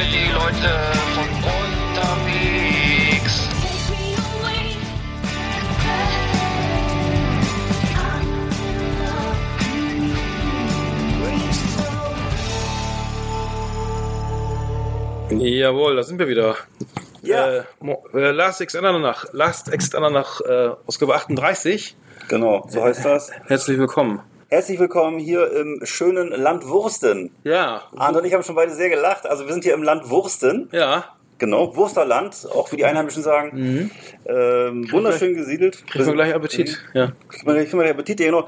für 0.00 0.06
die 0.06 0.32
Leute 0.32 0.70
von 1.14 1.28
unterwegs. 1.92 3.34
Jawohl, 15.30 15.96
da 15.96 16.02
sind 16.02 16.18
wir 16.18 16.28
wieder. 16.28 16.56
Ja. 17.22 17.48
Äh, 17.48 17.64
äh, 18.14 18.30
Last 18.30 18.60
Exit 18.60 18.82
Andernach, 18.82 19.26
Last 19.32 19.72
Exit 19.72 19.94
Andernach, 19.94 20.40
äh, 20.40 20.70
Ausgabe 20.86 21.14
38. 21.14 21.96
Genau, 22.28 22.66
so 22.68 22.82
heißt 22.82 23.04
das. 23.04 23.30
Herzlich 23.46 23.78
willkommen. 23.78 24.22
Herzlich 24.52 24.80
willkommen 24.80 25.20
hier 25.20 25.48
im 25.52 25.78
schönen 25.84 26.30
Land 26.30 26.66
Wursten. 26.66 27.30
Ja, 27.44 27.82
Arndt 27.96 28.18
und 28.18 28.24
ich 28.24 28.34
haben 28.34 28.42
schon 28.42 28.56
beide 28.56 28.72
sehr 28.72 28.90
gelacht. 28.90 29.24
Also 29.24 29.46
wir 29.46 29.52
sind 29.52 29.62
hier 29.62 29.74
im 29.74 29.84
Land 29.84 30.10
Wursten. 30.10 30.68
ja. 30.72 31.04
Genau, 31.38 31.74
Wursterland, 31.74 32.46
auch 32.54 32.70
wie 32.70 32.76
die 32.76 32.84
Einheimischen 32.84 33.22
sagen. 33.22 33.90
Ähm, 34.26 34.92
wunderschön 34.92 35.32
gesiedelt. 35.32 35.86
Kriegen 35.86 36.04
wir 36.04 36.12
gleich 36.12 36.34
Appetit. 36.34 36.78
Ja. 36.92 37.12
Kriegt 37.30 37.46
man, 37.46 37.56
kriegt 37.56 37.72
man 37.72 37.80
gleich 37.80 37.92
Appetit, 37.94 38.20
ja, 38.20 38.26
genau. 38.26 38.46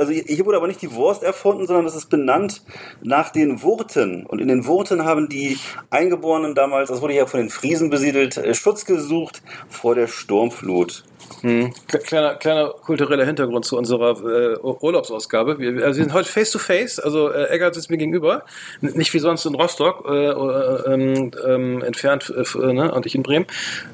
Also 0.00 0.10
hier 0.10 0.44
wurde 0.44 0.56
aber 0.56 0.66
nicht 0.66 0.82
die 0.82 0.92
Wurst 0.94 1.22
erfunden, 1.22 1.68
sondern 1.68 1.84
das 1.84 1.94
ist 1.94 2.06
benannt 2.10 2.64
nach 3.04 3.30
den 3.30 3.62
Wurten. 3.62 4.26
Und 4.26 4.40
in 4.40 4.48
den 4.48 4.66
Wurten 4.66 5.04
haben 5.04 5.28
die 5.28 5.58
Eingeborenen 5.90 6.56
damals, 6.56 6.88
das 6.88 7.02
wurde 7.02 7.14
ja 7.14 7.26
von 7.26 7.38
den 7.38 7.50
Friesen 7.50 7.88
besiedelt, 7.88 8.36
äh, 8.36 8.52
Schutz 8.52 8.84
gesucht 8.84 9.40
vor 9.68 9.94
der 9.94 10.08
Sturmflut. 10.08 11.04
Hm. 11.42 11.72
Kle- 11.88 11.98
Kleiner, 11.98 12.34
kleiner 12.34 12.68
kultureller 12.70 13.24
Hintergrund 13.24 13.64
zu 13.64 13.76
unserer 13.76 14.10
äh, 14.22 14.56
Ur- 14.60 14.82
Urlaubsausgabe. 14.82 15.58
Wir, 15.58 15.76
wir 15.76 15.94
sind 15.94 16.12
heute 16.12 16.28
face 16.28 16.50
to 16.50 16.58
face, 16.58 16.98
also 16.98 17.30
äh, 17.30 17.48
Eggert 17.50 17.74
sitzt 17.74 17.90
mir 17.90 17.96
gegenüber, 17.98 18.44
nicht 18.80 19.12
wie 19.14 19.18
sonst 19.18 19.44
in 19.46 19.54
Rostock 19.54 20.04
äh, 20.08 20.28
äh, 20.28 20.92
ähm, 20.94 21.30
ähm, 21.46 21.82
entfernt 21.82 22.32
äh, 22.36 22.40
äh, 22.58 22.72
ne? 22.72 22.92
und 22.92 23.06
ich 23.06 23.14
in 23.14 23.22
Bremen. 23.22 23.46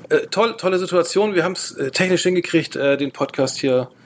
Äh, 0.09 0.27
toll, 0.31 0.57
tolle 0.57 0.79
Situation. 0.79 1.35
Wir 1.35 1.45
haben 1.45 1.53
es 1.53 1.77
technisch 1.93 2.23
hingekriegt, 2.23 2.75
den 2.75 3.13
Podcast 3.13 3.59
hier 3.59 3.89
äh, 3.91 4.04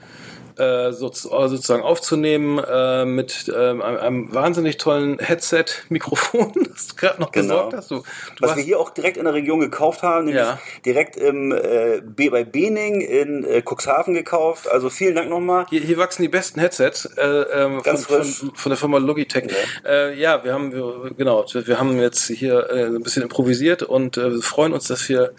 so, 0.91 1.11
sozusagen 1.11 1.83
aufzunehmen 1.83 2.59
äh, 2.59 3.05
mit 3.05 3.51
ähm, 3.55 3.81
einem, 3.81 3.97
einem 3.97 4.33
wahnsinnig 4.33 4.77
tollen 4.77 5.19
Headset-Mikrofon, 5.19 6.51
das 6.73 6.87
du 6.87 6.95
gerade 6.95 7.19
noch 7.21 7.31
Genau. 7.31 7.55
besorgt 7.69 7.73
hast. 7.75 7.91
Du, 7.91 7.95
du 7.97 8.01
Was 8.39 8.49
warst- 8.49 8.57
wir 8.57 8.63
hier 8.63 8.79
auch 8.79 8.89
direkt 8.89 9.17
in 9.17 9.25
der 9.25 9.33
Region 9.33 9.59
gekauft 9.59 10.01
haben, 10.03 10.25
nämlich 10.25 10.43
Ja. 10.43 10.59
direkt 10.85 11.15
im, 11.15 11.51
äh, 11.51 12.01
bei 12.29 12.43
Bening 12.43 13.01
in 13.01 13.43
äh, 13.43 13.61
Cuxhaven 13.63 14.13
gekauft. 14.13 14.67
Also 14.69 14.89
vielen 14.89 15.15
Dank 15.15 15.29
nochmal. 15.29 15.65
Hier, 15.69 15.81
hier 15.81 15.97
wachsen 15.97 16.21
die 16.23 16.27
besten 16.29 16.59
Headsets 16.59 17.05
äh, 17.17 17.21
ähm, 17.25 17.83
von, 17.83 17.97
von, 17.97 18.23
von 18.53 18.69
der 18.69 18.77
Firma 18.77 18.97
Logitech. 18.97 19.45
Ja, 19.83 19.89
äh, 19.89 20.19
ja 20.19 20.43
wir 20.43 20.53
haben 20.53 20.73
wir, 20.73 21.11
genau, 21.17 21.45
wir 21.53 21.79
haben 21.79 21.99
jetzt 21.99 22.27
hier 22.27 22.69
äh, 22.69 22.85
ein 22.85 23.03
bisschen 23.03 23.23
improvisiert 23.23 23.83
und 23.83 24.17
äh, 24.17 24.41
freuen 24.41 24.73
uns, 24.73 24.87
dass 24.87 25.07
wir, 25.09 25.31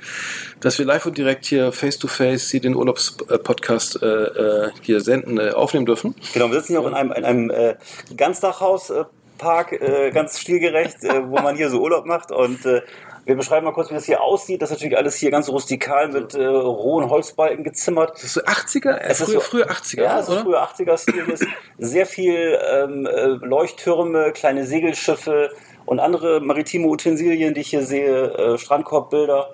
dass 0.60 0.78
wir 0.78 0.86
live 0.86 1.06
und 1.06 1.18
direkt 1.18 1.46
hier 1.46 1.72
face 1.72 1.98
to 1.98 2.08
face 2.08 2.50
den 2.60 2.74
Urlaubspodcast 2.74 4.02
äh, 4.02 4.06
äh, 4.06 4.70
hier 4.82 5.00
senden, 5.10 5.38
äh, 5.38 5.50
aufnehmen 5.50 5.86
dürfen. 5.86 6.14
Genau, 6.32 6.48
wir 6.50 6.54
sitzen 6.60 6.72
hier 6.72 6.80
auch 6.80 6.86
in 6.86 6.94
einem, 6.94 7.12
in 7.12 7.24
einem 7.24 7.50
äh, 7.50 7.74
Ganzdachhaus. 8.16 8.90
Äh, 8.90 9.04
äh, 9.42 10.10
ganz 10.10 10.38
stilgerecht, 10.38 11.02
äh, 11.02 11.22
wo 11.26 11.36
man 11.40 11.56
hier 11.56 11.70
so 11.70 11.80
Urlaub 11.80 12.04
macht 12.04 12.30
und 12.30 12.66
äh, 12.66 12.82
wir 13.24 13.36
beschreiben 13.36 13.64
mal 13.64 13.72
kurz, 13.72 13.88
wie 13.88 13.94
das 13.94 14.04
hier 14.04 14.20
aussieht. 14.22 14.60
Das 14.60 14.68
ist 14.70 14.76
natürlich 14.76 14.98
alles 14.98 15.14
hier 15.16 15.30
ganz 15.30 15.48
rustikal 15.48 16.08
mit 16.08 16.34
äh, 16.34 16.44
rohen 16.44 17.08
Holzbalken 17.08 17.64
gezimmert. 17.64 18.10
Das 18.16 18.24
ist 18.24 18.34
so 18.34 18.42
80er, 18.42 18.90
äh, 18.98 19.08
Es 19.08 19.20
ist 19.20 19.26
früher, 19.30 19.40
so- 19.40 19.46
früher 19.46 19.70
80er, 19.70 20.02
Ja, 20.02 20.18
es 20.18 20.28
ist 20.28 20.34
oder? 20.34 20.42
früher 20.42 20.62
80er-Stil. 20.62 21.24
Hier 21.24 21.32
ist 21.34 21.46
sehr 21.78 22.04
viel 22.04 22.58
ähm, 22.70 23.06
äh, 23.06 23.26
Leuchttürme, 23.46 24.32
kleine 24.32 24.66
Segelschiffe 24.66 25.48
und 25.86 26.00
andere 26.00 26.40
maritime 26.40 26.86
Utensilien, 26.86 27.54
die 27.54 27.62
ich 27.62 27.70
hier 27.70 27.82
sehe, 27.82 28.32
äh, 28.34 28.58
Strandkorbbilder. 28.58 29.48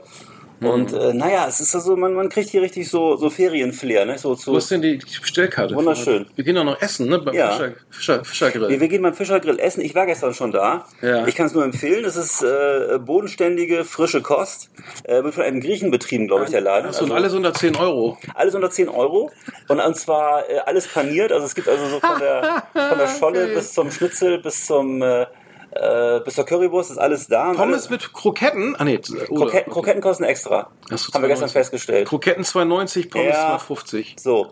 Mhm. 0.61 0.67
Und 0.69 0.93
äh, 0.93 1.13
naja, 1.13 1.47
es 1.49 1.61
ist 1.61 1.75
also, 1.75 1.97
man, 1.97 2.15
man 2.15 2.29
kriegt 2.29 2.49
hier 2.51 2.63
richtig 2.63 2.89
so, 2.89 3.17
so 3.17 3.29
Ferienflair, 3.29 4.07
ne? 4.07 4.17
So, 4.19 4.35
zu, 4.35 4.53
Wo 4.53 4.57
ist 4.57 4.71
denn 4.71 4.81
die, 4.83 4.97
Bestellkarte? 5.21 5.75
Wunderschön. 5.75 6.27
Wir 6.35 6.45
gehen 6.45 6.55
doch 6.57 6.65
noch 6.65 6.81
essen, 6.81 7.09
ne? 7.09 7.19
Beim 7.19 7.35
Ja. 7.35 7.51
Fischer, 7.53 7.75
Fischer, 7.91 8.25
Fischergrill. 8.25 8.69
wir, 8.71 8.81
wir 8.81 8.89
gehen 8.89 9.03
beim 9.03 9.15
Fischergrill 9.15 9.59
essen. 9.59 9.83
Ich 9.83 9.95
war 9.95 10.07
gestern 10.07 10.33
schon 10.35 10.53
da. 10.53 10.87
Ja. 11.03 11.27
Ich 11.27 11.35
kann 11.35 11.47
es 11.47 11.53
nur 11.55 11.65
empfehlen. 11.65 12.05
Es 12.05 12.17
ist 12.17 12.43
äh, 12.43 12.99
bodenständige, 12.99 13.85
frische 13.85 14.23
Kost. 14.23 14.71
Äh, 15.05 15.23
wird 15.25 15.35
von 15.35 15.45
einem 15.45 15.61
Griechen 15.61 15.91
betrieben, 15.91 16.27
glaube 16.27 16.45
ich, 16.45 16.51
der 16.51 16.61
Laden. 16.63 16.89
Achso, 16.89 17.05
und 17.05 17.13
Also- 17.13 17.23
alles 17.23 17.35
unter 17.35 17.53
10 17.53 17.77
Euro. 17.77 18.19
Alles 18.35 18.55
unter 18.55 18.71
10 18.71 18.89
Euro 18.89 19.31
und, 19.69 19.81
und 19.81 19.97
zwar 19.97 20.49
äh, 20.49 20.59
alles 20.65 20.89
paniert. 20.89 21.33
Also 21.33 21.45
es 21.47 21.55
gibt 21.55 21.69
also 21.69 21.87
so 21.87 22.01
von 22.01 22.19
der, 22.19 22.63
von 22.73 22.99
der 22.99 23.09
Scholle 23.09 23.47
bis 23.55 23.73
zum 23.75 23.91
Schnitzel 23.91 24.39
bis 24.39 24.67
zum 24.67 25.03
äh, 25.03 25.27
äh, 25.77 26.21
bis 26.25 26.35
zur 26.35 26.45
Currywurst 26.45 26.91
ist 26.91 26.99
alles 26.99 27.29
da. 27.29 27.51
Und 27.51 27.57
Pommes 27.57 27.91
mit 27.91 28.13
Kroketten? 28.13 28.77
Ah, 28.77 28.85
nee. 28.85 29.01
Oder, 29.29 29.63
Kroketten, 29.63 30.03
kosten 30.03 30.25
extra. 30.25 30.71
So, 30.91 31.13
Haben 31.13 31.23
wir 31.23 31.29
gestern 31.29 31.49
2,90. 31.49 31.53
festgestellt. 31.53 32.09
Kroketten 32.09 32.45
2,90, 32.45 33.11
Pommes 33.11 33.35
Ja. 33.35 33.57
2,50. 33.57 34.21
So. 34.21 34.51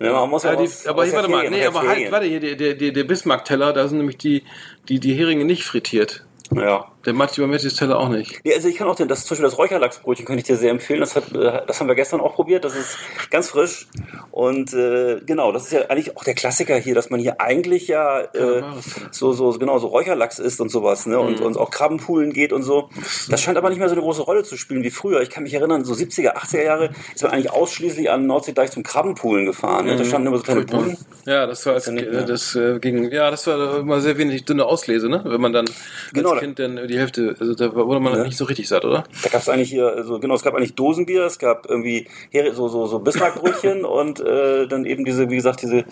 Ja, 0.00 0.12
man 0.12 0.30
muss 0.30 0.44
ja 0.44 0.56
die, 0.56 0.64
aus, 0.64 0.86
aber 0.86 1.02
aus 1.02 1.08
hier, 1.08 1.16
warte 1.16 1.28
mal, 1.30 1.50
nee, 1.50 1.64
aber 1.66 1.82
halt, 1.82 2.10
warte, 2.10 2.26
hier, 2.26 2.40
der, 2.40 2.54
der, 2.56 2.74
der, 2.74 2.92
der 2.92 3.04
Bismarck-Teller, 3.04 3.74
da 3.74 3.86
sind 3.86 3.98
nämlich 3.98 4.16
die, 4.16 4.44
die, 4.88 4.98
die 4.98 5.12
Heringe 5.12 5.44
nicht 5.44 5.64
frittiert. 5.64 6.24
Ja. 6.54 6.90
Der 7.06 7.14
Matti 7.14 7.40
Bamettis 7.40 7.76
Teller 7.76 7.98
auch 7.98 8.08
nicht. 8.08 8.40
Ja, 8.44 8.54
also 8.54 8.68
ich 8.68 8.76
kann 8.76 8.86
auch 8.86 8.94
den, 8.94 9.08
das 9.08 9.24
zum 9.24 9.30
Beispiel 9.30 9.44
das 9.44 9.58
Räucherlachsbrötchen 9.58 10.26
kann 10.26 10.36
ich 10.36 10.44
dir 10.44 10.56
sehr 10.56 10.70
empfehlen. 10.70 11.00
Das, 11.00 11.16
hat, 11.16 11.32
äh, 11.34 11.62
das 11.66 11.80
haben 11.80 11.88
wir 11.88 11.94
gestern 11.94 12.20
auch 12.20 12.34
probiert. 12.34 12.64
Das 12.64 12.76
ist 12.76 12.98
ganz 13.30 13.48
frisch. 13.48 13.86
Und 14.30 14.74
äh, 14.74 15.20
genau, 15.24 15.52
das 15.52 15.64
ist 15.64 15.72
ja 15.72 15.86
eigentlich 15.88 16.16
auch 16.16 16.24
der 16.24 16.34
Klassiker 16.34 16.76
hier, 16.76 16.94
dass 16.94 17.10
man 17.10 17.18
hier 17.20 17.40
eigentlich 17.40 17.88
ja 17.88 18.20
äh, 18.20 18.62
so, 19.10 19.32
so, 19.32 19.50
genau, 19.52 19.78
so 19.78 19.86
Räucherlachs 19.88 20.38
isst 20.38 20.60
und 20.60 20.68
sowas, 20.70 21.06
ne? 21.06 21.16
Mhm. 21.16 21.22
Und, 21.22 21.40
und 21.40 21.56
auch 21.56 21.70
Krabbenpoolen 21.70 22.32
geht 22.32 22.52
und 22.52 22.62
so. 22.62 22.90
Das 23.28 23.40
scheint 23.40 23.56
aber 23.56 23.70
nicht 23.70 23.78
mehr 23.78 23.88
so 23.88 23.94
eine 23.94 24.02
große 24.02 24.22
Rolle 24.22 24.44
zu 24.44 24.56
spielen 24.56 24.82
wie 24.82 24.90
früher. 24.90 25.22
Ich 25.22 25.30
kann 25.30 25.44
mich 25.44 25.54
erinnern, 25.54 25.84
so 25.84 25.94
70er, 25.94 26.36
80er 26.36 26.62
Jahre 26.62 26.90
ist 27.14 27.22
man 27.22 27.32
eigentlich 27.32 27.50
ausschließlich 27.50 28.10
an 28.10 28.26
Nordsee 28.26 28.52
gleich 28.52 28.70
zum 28.72 28.82
Krabbenpoolen 28.82 29.46
gefahren. 29.46 29.86
Ne? 29.86 29.96
Da 29.96 30.04
standen 30.04 30.28
immer 30.28 30.36
so 30.36 30.42
kleine 30.42 30.62
Buden. 30.62 30.98
Ja, 31.24 31.46
das 31.46 31.64
war 31.66 31.74
als, 31.74 31.90
mehr. 31.90 32.24
das 32.24 32.54
äh, 32.56 32.78
ging, 32.78 33.10
ja, 33.10 33.30
das 33.30 33.46
war 33.46 33.78
immer 33.78 34.00
sehr 34.00 34.18
wenig 34.18 34.44
dünne 34.44 34.64
Auslese, 34.66 35.08
ne? 35.08 35.22
Wenn 35.24 35.40
man 35.40 35.52
dann 35.52 35.66
Genau. 36.12 36.30
als 36.30 36.40
Kind 36.40 36.58
dann 36.58 36.76
die 36.90 36.98
Hälfte, 36.98 37.36
also 37.38 37.54
da 37.54 37.74
wurde 37.74 38.00
man 38.00 38.14
Ja. 38.14 38.24
nicht 38.24 38.36
so 38.36 38.44
richtig 38.44 38.68
satt, 38.68 38.84
oder? 38.84 39.04
Da 39.22 39.30
gab 39.30 39.40
es 39.40 39.48
eigentlich 39.48 39.70
hier, 39.70 39.86
also 39.86 40.18
genau, 40.18 40.34
es 40.34 40.42
gab 40.42 40.54
eigentlich 40.54 40.74
Dosenbier, 40.74 41.24
es 41.24 41.38
gab 41.38 41.66
irgendwie 41.68 42.06
so, 42.52 42.68
so, 42.68 42.86
so 42.86 42.98
Bismarckbrötchen 42.98 43.84
und 43.84 44.20
äh, 44.20 44.66
dann 44.66 44.84
eben 44.84 45.04
diese, 45.04 45.30
wie 45.30 45.36
gesagt, 45.36 45.62
diese 45.62 45.84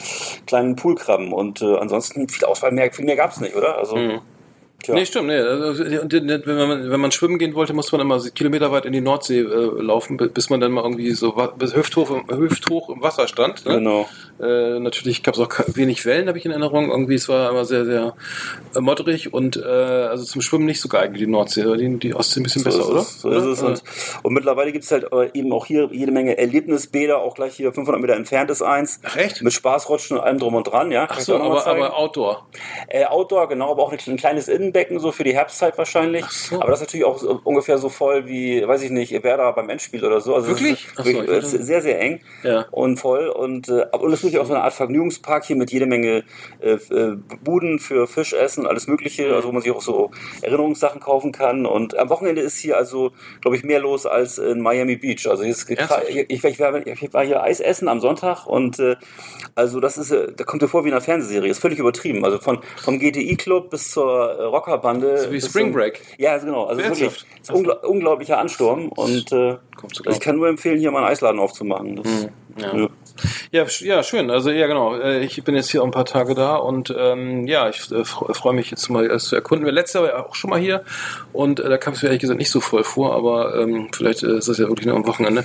kleinen 0.47 0.77
Poolkrabben. 0.77 1.33
Und 1.33 1.63
äh, 1.63 1.77
ansonsten 1.77 2.29
viel 2.29 2.45
Auswahl 2.47 2.73
mehr, 2.73 2.93
viel 2.93 3.05
mehr 3.05 3.17
gab 3.17 3.31
es 3.33 3.41
nicht, 3.41 3.57
oder? 3.57 3.79
Also, 3.79 3.97
tja. 4.83 4.95
Nee, 4.95 5.07
stimmt, 5.07 5.27
nee. 5.29 5.39
Wenn, 5.39 6.57
man, 6.69 6.91
wenn 6.91 7.01
man 7.01 7.13
schwimmen 7.13 7.39
gehen 7.39 7.55
wollte, 7.55 7.73
musste 7.73 7.97
man 7.97 8.07
immer 8.07 8.21
kilometerweit 8.31 8.85
in 8.87 8.93
die 8.93 9.01
Nordsee 9.01 9.41
äh, 9.41 9.83
laufen, 9.83 10.17
bi- 10.17 10.29
bis 10.29 10.51
man 10.51 10.61
dann 10.61 10.73
mal 10.73 10.83
irgendwie 10.85 11.11
so 11.13 11.33
bis 11.57 11.75
hüfthoch, 11.75 12.11
im- 12.11 12.37
hüfthoch 12.39 12.89
im 12.91 13.03
Wasser 13.03 13.29
stand. 13.29 13.67
Ne? 13.67 13.75
Genau. 13.75 14.09
Äh, 14.41 14.79
natürlich 14.79 15.25
gab 15.25 15.35
es 15.35 15.41
auch 15.41 15.51
wenig 15.75 16.07
Wellen, 16.07 16.29
habe 16.29 16.39
ich 16.39 16.45
in 16.45 16.53
Erinnerung. 16.53 16.91
Irgendwie, 16.91 17.15
es 17.15 17.29
war 17.29 17.51
immer 17.51 17.65
sehr, 17.65 17.85
sehr 17.85 18.15
äh, 18.77 18.81
modderig 18.81 19.33
und 19.35 19.57
äh, 19.57 19.63
also 19.65 20.25
zum 20.25 20.41
Schwimmen 20.43 20.65
nicht 20.67 20.81
so 20.81 20.89
geeignet, 20.89 21.21
die 21.21 21.27
Nordsee. 21.27 21.65
Die, 21.77 21.99
die 21.99 22.15
Ostsee 22.15 22.39
ein 22.41 22.45
bisschen 22.45 22.63
besser, 22.63 22.83
so 22.85 22.93
oder? 22.93 23.01
ist 23.01 23.09
es, 23.17 23.21
so 23.23 23.31
ist 23.31 23.45
es. 23.45 23.63
Und, 23.63 23.83
und 24.23 24.33
mittlerweile 24.35 24.71
gibt 24.71 24.85
es 24.85 24.93
halt 24.93 25.13
äh, 25.13 25.31
eben 25.35 25.53
auch 25.53 25.67
hier 25.67 25.89
jede 25.91 26.13
Menge 26.13 26.39
Erlebnisbäder, 26.39 27.19
auch 27.19 27.35
gleich 27.35 27.55
hier 27.57 27.73
500 27.73 28.01
Meter 28.01 28.15
entfernt 28.15 28.49
ist 28.51 28.63
eins. 28.63 29.01
Ach, 29.05 29.17
echt? 29.17 29.43
Mit 29.43 29.53
Spaßrutschen 29.53 30.19
und 30.19 30.23
allem 30.25 30.39
drum 30.39 30.55
und 30.55 30.65
dran, 30.65 30.93
ja. 30.93 31.07
Kann 31.09 31.17
Ach 31.19 31.23
so, 31.23 31.35
aber, 31.37 31.67
aber 31.67 31.97
Outdoor. 31.99 32.47
Äh, 32.87 33.07
Outdoor, 33.07 33.49
genau, 33.49 33.73
aber 33.73 33.83
auch 33.83 33.93
ein 33.93 34.17
kleines 34.17 34.47
Innenbad 34.47 34.68
Tribünenbecken, 34.69 34.99
so 35.01 35.13
für 35.13 35.25
die 35.25 35.35
Herbstzeit 35.35 35.77
wahrscheinlich. 35.79 36.25
so. 36.27 36.61
Aber 36.61 36.71
das 36.71 36.81
ist 36.81 36.89
natürlich 36.89 37.07
auch 37.07 37.19
so, 37.19 37.41
ungefähr 37.45 37.79
so 37.79 37.89
voll 37.89 38.27
wie, 38.27 38.67
weiß 38.67 38.83
ich 38.83 38.91
nicht, 38.91 39.23
Werder 39.23 39.53
beim 39.53 39.69
Endspiel 39.69 40.05
oder 40.05 40.21
so. 40.21 40.35
Also 40.35 40.49
Wirklich? 40.49 40.87
Ist 40.87 40.97
so, 40.97 41.05
wirklich, 41.05 41.29
ist 41.29 41.51
sehr, 41.51 41.83
sehr 41.83 42.01
eng 42.01 42.21
Ja. 42.43 42.67
und 42.71 42.99
voll. 42.99 43.29
Und, 43.29 43.69
äh, 43.69 43.87
und 43.93 44.13
es 44.13 44.21
ist 44.21 44.25
wirklich 44.25 44.41
auch 44.41 44.47
so 44.47 44.55
eine 44.55 44.63
Art 44.63 44.73
Vergnügungspark 44.73 45.45
hier 45.45 45.57
mit 45.57 45.73
jede 45.73 45.87
Menge 45.87 46.25
äh, 46.61 46.73
äh, 46.73 47.17
Buden 47.43 47.79
für 47.79 48.07
Fischessen, 48.07 48.67
alles 48.67 48.87
Mögliche, 48.87 49.35
also 49.35 49.49
wo 49.49 49.53
man 49.53 49.63
sich 49.63 49.73
auch 49.73 49.83
so 49.83 50.11
Erinnerungssachen 50.43 51.01
kaufen 51.01 51.33
kann. 51.33 51.67
Und 51.67 51.97
am 51.99 52.09
Wochenende 52.11 52.43
ist 52.43 52.59
hier 52.59 52.77
also, 52.77 53.13
glaube 53.41 53.57
ich, 53.57 53.65
mehr 53.65 53.81
los 53.81 54.07
als 54.07 54.39
in 54.39 54.61
Miami 54.61 54.97
Beach. 54.97 55.27
Also 55.29 55.43
hier 55.43 55.53
ist, 55.53 55.69
Ernsthaft? 55.69 56.09
ich, 56.09 56.17
ich, 56.29 56.45
ich, 56.45 56.61
war, 56.61 57.25
hier 57.25 57.43
Eis 57.43 57.61
essen 57.61 57.89
am 57.89 58.01
Sonntag 58.01 58.47
und 58.47 58.79
äh, 58.79 58.97
also 59.55 59.81
das 59.81 59.99
ist, 59.99 60.11
äh, 60.11 60.33
da 60.35 60.45
kommt 60.45 60.63
dir 60.63 60.69
vor 60.69 60.85
wie 60.85 60.89
in 60.89 60.95
einer 60.95 61.01
Fernsehserie. 61.01 61.51
Ist 61.51 61.59
völlig 61.59 61.79
übertrieben. 61.79 62.25
Also 62.25 62.39
von 62.39 62.61
vom 62.83 62.99
GTI-Club 62.99 63.71
bis 63.71 63.91
zur 63.91 64.39
äh, 64.39 64.43
Rockerbande. 64.59 65.19
So 65.19 65.33
wie 65.33 65.41
Spring 65.41 65.73
Break. 65.73 66.01
Ja, 66.19 66.33
also 66.33 66.47
genau. 66.47 66.65
Also 66.65 66.83
wirklich 66.83 67.03
Ernsthaft? 67.03 67.27
ist 67.43 67.51
ungl 67.51 67.71
unglaublicher 67.71 68.39
Ansturm 68.39 68.89
und 68.89 69.33
äh, 69.33 69.57
ich 70.11 70.21
kann 70.21 70.37
nur 70.37 70.49
empfehlen, 70.49 70.79
hier 70.79 70.91
mal 70.91 71.01
einen 71.01 71.13
Eisladen 71.13 71.41
aufzumachen. 71.41 71.97
Das, 71.97 72.07
Mhm. 72.07 72.29
Ja. 72.61 72.77
ja. 72.77 72.89
Ja, 73.51 73.65
sch- 73.65 73.85
ja, 73.85 74.03
schön. 74.05 74.31
Also 74.31 74.51
ja, 74.51 74.67
genau. 74.69 74.95
Äh, 74.97 75.25
Ich 75.25 75.43
bin 75.43 75.57
jetzt 75.57 75.71
hier 75.71 75.83
auch 75.83 75.87
ein 75.87 75.91
paar 75.91 76.05
Tage 76.05 76.35
da 76.37 76.55
und 76.57 76.95
ähm, 76.97 77.49
ja, 77.49 77.69
ich 77.69 77.91
äh, 77.91 78.03
fre- 78.03 78.33
freue 78.33 78.55
mich 78.55 78.71
jetzt 78.71 78.89
mal 78.91 79.09
alles 79.11 79.25
zu 79.25 79.35
erkunden. 79.35 79.65
Wir 79.67 79.73
letztes 79.73 79.95
Jahr 79.95 80.05
war 80.05 80.11
ja 80.11 80.25
auch 80.27 80.35
schon 80.37 80.51
mal 80.51 80.61
hier 80.61 80.85
und 81.33 81.59
äh, 81.59 81.69
da 81.69 81.79
kam 81.79 81.95
es 81.95 82.03
mir 82.03 82.09
ehrlich 82.11 82.21
gesagt 82.21 82.39
nicht 82.39 82.51
so 82.51 82.61
voll 82.61 82.85
vor, 82.85 83.15
aber 83.15 83.57
ähm, 83.61 83.89
vielleicht 83.93 84.23
äh, 84.23 84.37
ist 84.37 84.49
das 84.49 84.59
ja 84.59 84.69
wirklich 84.69 84.87
nur 84.87 84.95
am 84.97 85.07
Wochenende. 85.07 85.45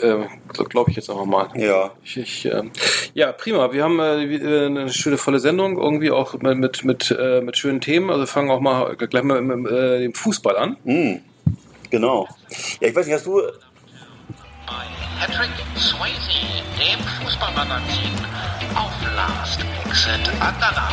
Ähm, 0.00 0.24
Glaube 0.68 0.90
ich 0.90 0.96
jetzt 0.96 1.08
einfach 1.10 1.26
mal. 1.26 1.48
Ja. 1.54 1.90
Ich, 2.02 2.16
ich, 2.16 2.46
ähm, 2.46 2.72
ja, 3.14 3.30
prima. 3.30 3.72
Wir 3.72 3.84
haben 3.84 4.00
äh, 4.00 4.24
äh, 4.24 4.66
eine 4.66 4.88
schöne 4.88 5.16
volle 5.18 5.38
Sendung, 5.38 5.78
irgendwie 5.78 6.10
auch 6.10 6.32
mit 6.34 6.58
mit 6.58 6.84
mit, 6.84 7.16
äh, 7.16 7.40
mit 7.40 7.56
schönen 7.56 7.80
Themen. 7.80 8.10
Also 8.10 8.26
fangen 8.26 8.50
auch 8.50 8.60
mal 8.60 8.96
gleich 8.96 9.22
mal 9.22 9.40
mit, 9.42 9.58
mit 9.58 9.70
äh, 9.72 10.00
dem 10.00 10.14
Fußball 10.14 10.56
an. 10.56 10.76
Mhm. 10.84 11.20
Genau. 11.90 12.26
Ja, 12.80 12.88
ich 12.88 12.96
weiß 12.96 13.06
nicht, 13.06 13.14
hast 13.14 13.26
du 13.26 13.42
Patrick 15.18 15.50
Swayze, 15.76 16.62
dem 16.78 17.00
Fußballmagazin 17.00 18.12
auf 18.74 18.92
Last 19.14 19.60
Exit 19.84 20.28
Andernach. 20.40 20.92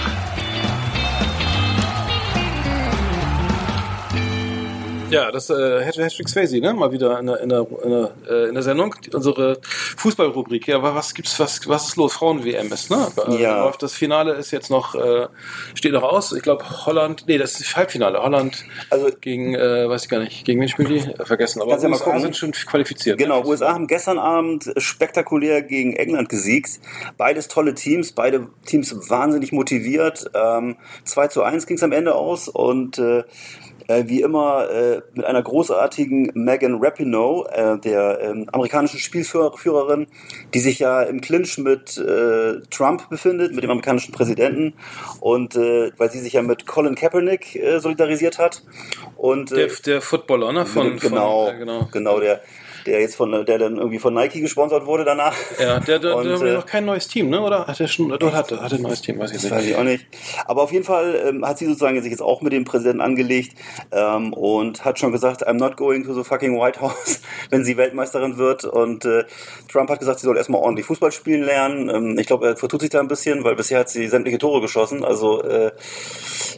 Ja, 5.13 5.31
das 5.31 5.50
äh, 5.50 5.83
Hattrick 5.86 6.27
Swayze, 6.27 6.60
ne? 6.60 6.74
Mal 6.74 6.92
wieder 6.92 7.19
in 7.19 7.27
der, 7.27 7.39
in 7.42 7.50
der, 7.50 7.65
in 7.83 7.89
der, 7.89 8.12
äh, 8.30 8.48
in 8.50 8.54
der 8.54 8.63
Sendung. 8.63 8.95
Unsere 9.13 9.60
Fußballrubrik. 9.98 10.68
Ja, 10.68 10.77
aber 10.77 10.95
was 10.95 11.13
gibt's, 11.13 11.39
was, 11.39 11.68
was 11.68 11.88
ist 11.89 11.95
los? 11.98 12.13
Frauen-WM 12.13 12.71
ist, 12.71 12.89
ne? 12.89 13.07
Äh, 13.30 13.42
Ja. 13.42 13.63
läuft 13.63 13.83
Das 13.83 13.94
Finale 13.94 14.33
ist 14.33 14.51
jetzt 14.51 14.69
noch, 14.69 14.95
äh, 14.95 15.27
steht 15.75 15.92
noch 15.94 16.04
aus. 16.04 16.31
Ich 16.33 16.42
glaube, 16.42 16.63
Holland, 16.86 17.25
nee, 17.27 17.38
das 17.38 17.51
ist 17.54 17.62
das 17.62 17.75
Halbfinale. 17.75 18.21
Holland 18.21 18.63
Also- 18.89 19.10
gegen, 19.21 19.54
äh, 19.56 19.88
weiß 19.88 20.04
ich 20.04 20.10
gar 20.10 20.19
nicht, 20.19 20.45
gegen 20.45 20.60
wen 20.62 20.68
spielen 20.68 20.89
die? 20.89 20.98
Äh, 21.00 21.25
Vergessen. 21.25 21.62
Aber 21.62 21.71
Kannst 21.71 21.83
ja 21.83 21.89
mal 21.89 21.95
USA 21.95 22.06
gucken. 22.06 22.21
sind 22.21 22.36
schon 22.38 22.51
qualifiziert. 22.51 23.18
Genau, 23.18 23.42
ne? 23.42 23.48
USA 23.48 23.74
haben 23.74 23.88
gestern 23.88 24.18
Abend 24.19 24.71
spektakulär 24.77 25.62
gegen 25.62 25.94
England 25.95 26.30
gesiegt. 26.30 26.80
Beides 27.18 27.48
tolle 27.48 27.74
Teams, 27.75 28.12
beide 28.13 28.48
Teams 28.66 29.09
wahnsinnig 29.09 29.51
motiviert. 29.51 30.25
Ähm, 30.33 30.77
2 31.06 31.27
zu 31.27 31.44
1 31.44 31.68
ging 31.68 31.77
es 31.77 31.83
am 31.83 31.92
Ende 31.92 32.16
aus 32.16 32.48
und 32.48 32.98
äh, 32.98 33.24
äh, 33.88 34.03
wie 34.07 34.21
immer 34.21 34.69
äh, 34.69 35.01
mit 35.13 35.25
einer 35.25 35.41
großartigen 35.41 36.31
Megan 36.33 36.80
Rapinoe, 36.81 37.47
äh, 37.51 37.77
der 37.80 38.19
ähm, 38.21 38.50
amerikanischen 38.51 39.00
Spielführerin, 39.00 40.07
die 40.53 40.59
sich 40.59 40.80
ja 40.80 41.01
im 41.01 41.21
Clinch 41.21 41.57
mit 41.57 41.97
äh, 41.97 42.62
Trump 42.69 43.09
befindet, 43.09 43.53
mit 43.53 43.63
dem 43.63 43.71
amerikanischen 43.71 44.12
Präsidenten 44.13 44.74
und 45.19 45.56
äh, 45.56 45.91
weil 45.97 46.12
sie 46.12 46.19
sich 46.19 46.33
ja 46.33 46.41
mit 46.41 46.65
Colin 46.65 46.95
Kaepernick 46.95 47.56
äh, 47.56 47.80
solidarisiert 47.80 48.39
hat 48.39 48.63
und 49.18 49.51
Der, 49.51 49.68
der 49.85 50.01
Footballer, 50.01 50.51
ne? 50.53 50.65
Von, 50.65 50.97
genau, 50.97 51.47
von, 51.47 51.59
genau. 51.59 51.89
genau, 51.91 52.19
der, 52.19 52.41
der 52.85 53.01
jetzt 53.01 53.15
von, 53.15 53.31
der 53.31 53.57
dann 53.57 53.77
irgendwie 53.77 54.00
von 54.00 54.13
Nike 54.13 54.41
gesponsert 54.41 54.85
wurde 54.85 55.03
danach. 55.06 55.35
Ja, 55.59 55.80
der, 55.80 56.00
der, 56.00 56.15
Und, 56.15 56.25
der 56.25 56.35
hat 56.35 56.41
äh, 56.41 56.53
noch 56.53 56.65
kein 56.65 56.85
neues 56.85 57.07
Team, 57.07 57.30
ne? 57.30 57.41
Oder 57.41 57.68
hat 57.68 57.80
er 57.80 57.88
schon, 57.88 58.09
dort 58.09 58.33
hat, 58.33 58.51
hat 58.51 58.74
ein 58.74 58.81
neues 58.81 59.01
Team, 59.01 59.19
weiß 59.19 59.31
ich 59.31 59.44
nicht. 59.44 59.51
weiß 59.51 59.65
ich 59.65 59.75
auch 59.75 59.83
nicht. 59.83 60.06
Aber 60.45 60.63
auf 60.63 60.71
jeden 60.71 60.83
Fall 60.83 61.21
ähm, 61.27 61.45
hat 61.45 61.57
sie 61.57 61.65
sozusagen 61.65 62.01
sich 62.01 62.12
jetzt 62.12 62.21
auch 62.21 62.41
mit 62.41 62.53
dem 62.53 62.65
Präsidenten 62.65 63.01
angelegt 63.01 63.57
ähm, 63.91 64.33
und 64.33 64.85
hat 64.85 65.00
schon 65.00 65.12
gesagt, 65.12 65.47
I'm 65.47 65.53
not 65.53 65.77
going 65.77 66.03
to 66.06 66.13
the 66.13 66.24
fucking 66.24 66.59
White 66.59 66.81
House, 66.81 67.21
wenn 67.50 67.63
sie 67.63 67.77
Weltmeisterin 67.77 68.38
wird. 68.38 68.65
Und 68.65 69.06
äh, 69.06 69.25
Trump 69.71 69.89
hat 69.89 70.00
gesagt, 70.00 70.19
sie 70.19 70.25
soll 70.25 70.38
erstmal 70.38 70.62
ordentlich 70.62 70.85
Fußball 70.85 71.12
spielen 71.12 71.44
lernen. 71.44 71.89
Ähm, 71.89 72.18
ich 72.19 72.27
glaube, 72.27 72.47
er 72.47 72.57
vertut 72.57 72.81
sich 72.81 72.89
da 72.89 73.00
ein 73.00 73.07
bisschen, 73.07 73.44
weil 73.44 73.56
bisher 73.56 73.80
hat 73.80 73.89
sie 73.89 74.07
sämtliche 74.07 74.38
Tore 74.38 74.62
geschossen. 74.62 75.03
Also 75.03 75.44
äh, 75.44 75.71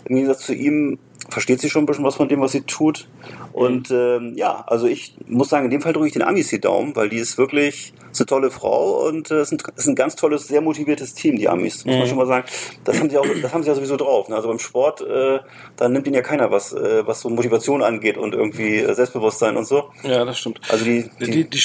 im 0.05 0.15
Gegensatz 0.15 0.45
zu 0.45 0.53
ihm 0.53 0.99
versteht 1.29 1.59
sie 1.59 1.69
schon 1.69 1.83
ein 1.83 1.85
bisschen 1.85 2.05
was 2.05 2.15
von 2.15 2.27
dem, 2.29 2.39
was 2.41 2.51
sie 2.51 2.61
tut. 2.61 3.07
Und 3.53 3.89
ähm, 3.91 4.33
ja, 4.35 4.63
also 4.67 4.85
ich 4.87 5.15
muss 5.27 5.49
sagen, 5.49 5.65
in 5.65 5.71
dem 5.71 5.81
Fall 5.81 5.93
drücke 5.93 6.07
ich 6.07 6.13
den 6.13 6.21
Amis 6.21 6.49
die 6.49 6.59
Daumen, 6.61 6.95
weil 6.95 7.09
die 7.09 7.17
ist 7.17 7.37
wirklich 7.37 7.93
ist 8.11 8.21
eine 8.21 8.27
tolle 8.27 8.49
Frau 8.51 9.05
und 9.07 9.29
äh, 9.31 9.41
ist, 9.41 9.51
ein, 9.51 9.57
ist 9.75 9.87
ein 9.87 9.95
ganz 9.95 10.15
tolles, 10.15 10.47
sehr 10.47 10.61
motiviertes 10.61 11.13
Team, 11.15 11.35
die 11.37 11.49
Amis, 11.49 11.83
muss 11.85 11.95
man 11.97 12.07
schon 12.07 12.17
mal 12.17 12.27
sagen. 12.27 12.45
Das 12.85 12.97
haben 12.99 13.09
sie 13.09 13.17
auch, 13.17 13.25
das 13.41 13.53
haben 13.53 13.63
sie 13.63 13.69
ja 13.69 13.75
sowieso 13.75 13.97
drauf. 13.97 14.29
Ne? 14.29 14.35
Also 14.37 14.47
beim 14.47 14.59
Sport, 14.59 15.01
äh, 15.01 15.39
da 15.75 15.89
nimmt 15.89 16.07
ihnen 16.07 16.15
ja 16.15 16.21
keiner 16.21 16.49
was, 16.51 16.71
äh, 16.71 17.05
was 17.05 17.19
so 17.21 17.29
Motivation 17.29 17.81
angeht 17.83 18.17
und 18.17 18.33
irgendwie 18.33 18.77
äh, 18.77 18.93
Selbstbewusstsein 18.93 19.57
und 19.57 19.65
so. 19.67 19.89
Ja, 20.03 20.23
das 20.23 20.39
stimmt. 20.39 20.61
Also 20.69 20.85
die, 20.85 21.09
Die, 21.19 21.43
die 21.49 21.59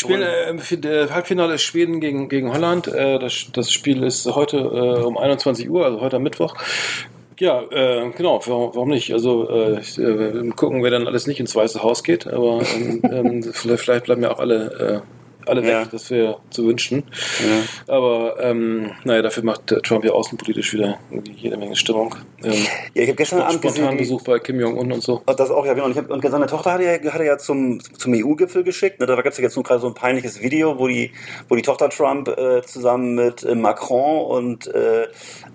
im 0.48 0.58
Fi- 0.58 0.74
äh, 0.76 1.08
Halbfinale 1.10 1.54
ist 1.54 1.62
Schweden 1.62 2.00
gegen, 2.00 2.28
gegen 2.28 2.52
Holland. 2.52 2.88
Äh, 2.88 3.20
das, 3.20 3.46
das 3.52 3.70
Spiel 3.70 4.02
ist 4.02 4.26
heute 4.26 4.56
äh, 4.58 5.04
um 5.04 5.18
21 5.18 5.70
Uhr, 5.70 5.84
also 5.84 6.00
heute 6.00 6.16
am 6.16 6.22
Mittwoch. 6.24 6.56
Ja, 7.40 7.62
äh, 7.70 8.10
genau, 8.10 8.38
warum, 8.44 8.74
warum 8.74 8.90
nicht? 8.90 9.14
Also 9.14 9.48
äh, 9.48 9.78
äh, 9.78 10.50
gucken, 10.50 10.82
wer 10.82 10.90
dann 10.90 11.06
alles 11.06 11.26
nicht 11.26 11.40
ins 11.40 11.56
Weiße 11.56 11.82
Haus 11.82 12.02
geht, 12.02 12.26
aber 12.26 12.60
ähm, 12.74 13.00
ähm, 13.02 13.42
vielleicht, 13.54 14.04
bleiben 14.04 14.22
ja 14.22 14.30
auch 14.30 14.40
alle, 14.40 15.02
alle 15.46 15.62
weg, 15.62 15.70
Ja. 15.70 15.84
das 15.84 16.10
wäre 16.10 16.38
zu 16.50 16.66
wünschen. 16.66 17.04
Ja. 17.40 17.94
Aber 17.94 18.36
ähm, 18.40 18.90
naja, 19.04 19.22
dafür 19.22 19.42
macht 19.44 19.72
äh, 19.72 19.80
Trump 19.80 20.04
ja 20.04 20.12
außenpolitisch 20.12 20.72
wieder 20.74 20.98
jede 21.36 21.56
Menge 21.56 21.76
Stimmung. 21.76 22.14
Ähm, 22.44 22.52
Ja, 22.94 23.02
ich 23.02 23.08
habe 23.08 23.16
gestern 23.16 23.40
Abend 23.42 23.62
gesehen, 23.62 23.76
spontan 23.84 23.96
die- 23.98 24.04
Besuch 24.04 24.22
bei 24.22 24.38
Kim 24.38 24.58
Jong-un 24.60 24.92
und 24.92 25.02
so. 25.02 25.22
Und 25.24 25.40
das 25.40 25.50
auch, 25.50 25.64
ja 25.66 25.72
genau. 25.74 25.86
Und, 25.86 25.92
ich 25.92 25.98
hab, 25.98 26.10
und 26.10 26.22
seine 26.28 26.46
Tochter 26.46 26.72
hat 26.72 26.80
er, 26.80 26.94
hat 27.12 27.20
er 27.20 27.24
ja 27.26 27.38
zum, 27.38 27.80
zum 27.98 28.12
EU-Gipfel 28.14 28.62
geschickt. 28.64 29.00
Ne? 29.00 29.06
Da 29.06 29.16
gab 29.16 29.26
es 29.26 29.36
ja 29.38 29.42
jetzt 29.44 29.54
so, 29.54 29.62
gerade 29.62 29.80
so 29.80 29.86
ein 29.88 29.94
peinliches 29.94 30.40
Video, 30.40 30.78
wo 30.78 30.86
die, 30.88 31.12
wo 31.48 31.56
die 31.56 31.62
Tochter 31.62 31.88
Trump 31.90 32.28
äh, 32.28 32.62
zusammen 32.62 33.14
mit 33.14 33.42
äh, 33.44 33.54
Macron 33.54 34.26
und 34.26 34.66
äh, 34.68 35.06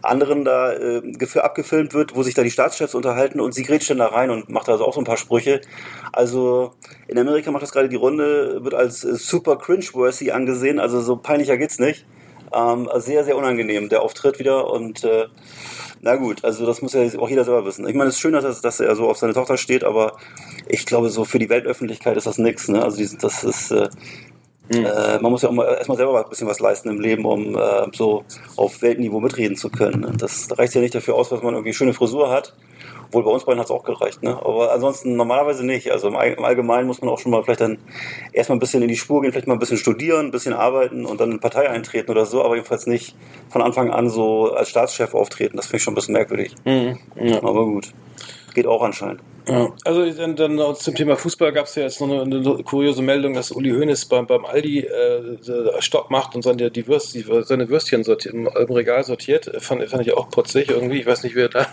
anderen 0.02 0.46
da 0.46 0.74
äh, 0.74 1.00
gef- 1.18 1.40
abgefilmt 1.40 1.94
wird, 1.94 2.16
wo 2.16 2.24
sich 2.24 2.34
da 2.34 2.44
die 2.44 2.52
Staatschefs 2.52 2.94
unterhalten 2.96 3.40
und 3.40 3.54
sie 3.54 3.64
grätscht 3.64 3.90
dann 3.90 3.98
da 4.00 4.08
rein 4.08 4.30
und 4.30 4.50
macht 4.50 4.70
also 4.70 4.86
auch 4.86 4.94
so 4.94 5.02
ein 5.02 5.06
paar 5.06 5.18
Sprüche. 5.18 5.62
Also 6.12 6.72
in 7.08 7.18
Amerika 7.18 7.52
macht 7.52 7.64
das 7.64 7.72
gerade 7.72 7.90
die 7.90 7.96
Runde, 7.96 8.64
wird 8.64 8.74
als 8.74 9.02
super 9.02 9.58
cringe-worthy 9.76 10.32
angesehen. 10.32 10.80
Also 10.80 11.02
so 11.02 11.18
peinlicher 11.18 11.58
geht's 11.58 11.80
nicht. 11.80 12.06
Ähm, 12.54 12.90
sehr, 12.96 13.24
sehr 13.24 13.38
unangenehm, 13.38 13.90
der 13.90 14.02
Auftritt 14.02 14.40
wieder. 14.40 14.72
Und 14.72 15.04
äh, 15.04 15.26
na 16.02 16.16
gut, 16.16 16.44
also 16.44 16.66
das 16.66 16.82
muss 16.82 16.94
ja 16.94 17.02
auch 17.20 17.30
jeder 17.30 17.44
selber 17.44 17.66
wissen. 17.66 17.88
Ich 17.88 17.96
meine, 17.96 18.10
es 18.10 18.16
ist 18.16 18.22
schön, 18.22 18.34
dass 18.34 18.44
er, 18.44 18.62
dass 18.62 18.80
er 18.80 18.96
so 18.96 19.10
auf 19.10 19.18
seine 19.18 19.34
Tochter 19.34 19.58
steht, 19.58 19.84
aber 19.84 20.18
ich 20.68 20.86
glaube, 20.86 21.10
so 21.10 21.26
für 21.26 21.40
die 21.40 21.50
Weltöffentlichkeit 21.50 22.18
ist 22.18 22.28
das 22.28 22.38
nix. 22.38 22.68
Ne? 22.68 22.84
Also 22.84 22.98
die, 22.98 23.18
das 23.18 23.44
ist, 23.44 23.72
äh, 23.72 23.90
äh, 24.72 25.20
man 25.20 25.32
muss 25.32 25.42
ja 25.42 25.50
auch 25.50 25.54
mal 25.54 25.66
erstmal 25.66 25.98
selber 25.98 26.24
ein 26.24 26.30
bisschen 26.30 26.48
was 26.48 26.60
leisten 26.60 26.90
im 26.90 27.00
Leben, 27.00 27.26
um 27.26 27.58
äh, 27.58 27.88
so 27.94 28.24
auf 28.56 28.82
Weltniveau 28.82 29.20
mitreden 29.20 29.58
zu 29.58 29.70
können. 29.70 30.02
Ne? 30.02 30.14
Das 30.18 30.48
reicht 30.58 30.76
ja 30.76 30.82
nicht 30.82 30.96
dafür 30.96 31.16
aus, 31.16 31.30
dass 31.30 31.42
man 31.42 31.54
irgendwie 31.54 31.74
schöne 31.74 31.94
Frisur 31.94 32.30
hat. 32.30 32.56
Obwohl 33.16 33.24
bei 33.24 33.32
uns 33.32 33.46
beiden 33.46 33.60
hat 33.62 33.68
es 33.68 33.72
auch 33.72 33.86
gereicht. 33.86 34.24
Ne? 34.24 34.32
Aber 34.44 34.74
ansonsten 34.74 35.16
normalerweise 35.16 35.66
nicht. 35.66 35.90
Also 35.90 36.10
im, 36.10 36.18
All- 36.18 36.34
im 36.34 36.44
Allgemeinen 36.44 36.86
muss 36.86 37.00
man 37.00 37.10
auch 37.10 37.18
schon 37.18 37.32
mal 37.32 37.42
vielleicht 37.44 37.62
dann 37.62 37.78
erstmal 38.34 38.58
ein 38.58 38.60
bisschen 38.60 38.82
in 38.82 38.90
die 38.90 38.98
Spur 38.98 39.22
gehen, 39.22 39.32
vielleicht 39.32 39.48
mal 39.48 39.54
ein 39.54 39.60
bisschen 39.60 39.78
studieren, 39.78 40.26
ein 40.26 40.32
bisschen 40.32 40.52
arbeiten 40.54 41.06
und 41.06 41.22
dann 41.22 41.32
in 41.32 41.40
Partei 41.40 41.70
eintreten 41.70 42.12
oder 42.12 42.26
so, 42.26 42.44
aber 42.44 42.56
jedenfalls 42.56 42.88
nicht 42.88 43.16
von 43.50 43.62
Anfang 43.62 43.90
an 43.90 44.10
so 44.10 44.52
als 44.52 44.68
Staatschef 44.70 45.14
auftreten. 45.14 45.56
Das 45.56 45.68
finde 45.68 45.78
ich 45.78 45.84
schon 45.84 45.94
ein 45.94 45.96
bisschen 45.96 46.14
merkwürdig. 46.14 46.56
Mhm. 46.66 46.98
Ja. 47.16 47.38
Aber 47.38 47.64
gut. 47.66 47.94
Geht 48.56 48.68
auch 48.68 48.82
anscheinend. 48.82 49.22
Ja, 49.48 49.72
also 49.84 50.10
dann, 50.12 50.36
dann 50.36 50.76
zum 50.76 50.96
Thema 50.96 51.16
Fußball 51.16 51.52
gab 51.54 51.66
es 51.68 51.76
ja 51.76 51.84
jetzt 51.84 52.02
noch 52.02 52.10
eine, 52.10 52.22
eine 52.24 52.64
kuriose 52.64 53.04
Meldung, 53.04 53.36
dass 53.36 53.52
Uli 53.52 53.70
Hoeneß 53.70 54.06
beim, 54.06 54.26
beim 54.26 54.44
Aldi 54.44 54.80
äh, 54.80 55.82
Stopp 55.82 56.10
macht 56.10 56.36
und 56.36 56.42
seine, 56.42 56.72
die 56.72 56.88
Würst, 56.88 57.14
die, 57.14 57.24
seine 57.44 57.70
Würstchen 57.70 58.04
sortiert, 58.04 58.34
im, 58.34 58.48
im 58.48 58.72
Regal 58.72 59.04
sortiert. 59.04 59.52
Fand, 59.60 59.84
fand 59.88 60.02
ich 60.02 60.14
auch 60.14 60.30
putzig 60.30 60.70
irgendwie. 60.72 61.02
Ich 61.02 61.06
weiß 61.06 61.22
nicht, 61.24 61.36
wer 61.36 61.50
da, 61.50 61.68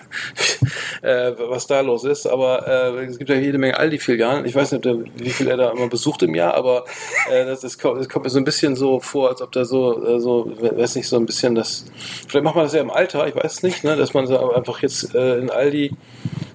äh, 1.02 1.32
was 1.38 1.66
da 1.66 1.80
los 1.80 2.04
ist, 2.04 2.26
aber 2.26 2.66
äh, 2.68 3.04
es 3.06 3.16
gibt 3.16 3.30
ja 3.30 3.36
jede 3.36 3.56
Menge 3.56 3.78
Aldi-Filialen. 3.78 4.44
Ich 4.44 4.54
weiß 4.54 4.72
nicht, 4.72 4.84
wie 4.84 5.30
viel 5.30 5.48
er 5.48 5.56
da 5.56 5.70
immer 5.70 5.88
besucht 5.88 6.22
im 6.24 6.34
Jahr, 6.34 6.54
aber 6.54 6.84
äh, 7.30 7.46
das, 7.46 7.78
kommt, 7.78 8.00
das 8.00 8.08
kommt 8.08 8.24
mir 8.24 8.30
so 8.30 8.38
ein 8.38 8.44
bisschen 8.44 8.76
so 8.76 9.00
vor, 9.00 9.30
als 9.30 9.40
ob 9.40 9.52
da 9.52 9.64
so, 9.64 10.04
äh, 10.04 10.20
so 10.20 10.52
weiß 10.60 10.96
nicht, 10.96 11.08
so 11.08 11.16
ein 11.16 11.24
bisschen 11.24 11.54
das. 11.54 11.86
Vielleicht 12.28 12.44
macht 12.44 12.56
man 12.56 12.64
das 12.64 12.74
ja 12.74 12.82
im 12.82 12.90
Alter, 12.90 13.26
ich 13.28 13.34
weiß 13.34 13.50
es 13.50 13.62
nicht, 13.62 13.82
ne, 13.82 13.96
dass 13.96 14.12
man 14.12 14.26
so 14.26 14.52
einfach 14.52 14.82
jetzt 14.82 15.14
äh, 15.14 15.38
in 15.38 15.48
Aldi 15.48 15.92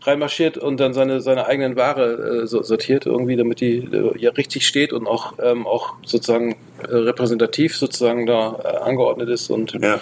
reinmarschiert 0.08 0.58
und 0.58 0.80
dann 0.80 0.94
seine, 0.94 1.22
seine 1.22 1.46
eigenen 1.48 1.76
Ware 1.76 2.42
äh, 2.44 2.48
so- 2.48 2.64
sortiert, 2.64 3.06
irgendwie, 3.06 3.36
damit 3.36 3.60
die 3.62 3.78
äh, 3.78 4.18
ja 4.18 4.32
richtig 4.32 4.66
steht 4.68 4.94
und 4.94 5.06
auch, 5.08 5.34
ähm, 5.44 5.68
auch 5.68 5.94
sozusagen 6.06 6.56
äh, 6.84 6.96
repräsentativ 6.96 7.76
sozusagen 7.78 8.26
da 8.26 8.60
äh, 8.64 8.78
angeordnet 8.90 9.30
ist 9.30 9.50
und 9.50 9.74
Ja. 9.74 10.00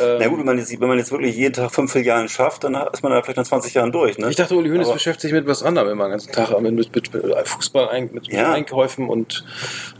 Ähm, 0.00 0.16
Na 0.20 0.28
gut, 0.28 0.38
wenn 0.38 0.46
man, 0.46 0.58
jetzt, 0.58 0.80
wenn 0.80 0.88
man 0.88 0.98
jetzt 0.98 1.12
wirklich 1.12 1.36
jeden 1.36 1.52
Tag 1.52 1.72
fünf 1.74 1.92
Filialen 1.92 2.28
schafft, 2.28 2.64
dann 2.64 2.74
ist 2.92 3.02
man 3.02 3.12
da 3.12 3.22
vielleicht 3.22 3.36
nach 3.36 3.44
20 3.44 3.74
Jahren 3.74 3.92
durch. 3.92 4.18
Ne? 4.18 4.28
Ich 4.30 4.36
dachte, 4.36 4.54
Uli 4.54 4.70
Hoeneß 4.70 4.90
beschäftigt 4.92 5.22
sich 5.22 5.32
mit 5.32 5.46
was 5.46 5.62
anderem 5.62 5.88
immer 5.90 6.04
den 6.04 6.12
ganzen 6.12 6.32
Tag, 6.32 6.50
mit, 6.60 6.72
mit, 6.72 6.94
mit, 6.94 7.12
mit 7.14 7.48
Fußball, 7.48 8.08
mit, 8.12 8.32
Ja. 8.32 8.52
Einkäufen 8.52 9.08
und, 9.08 9.44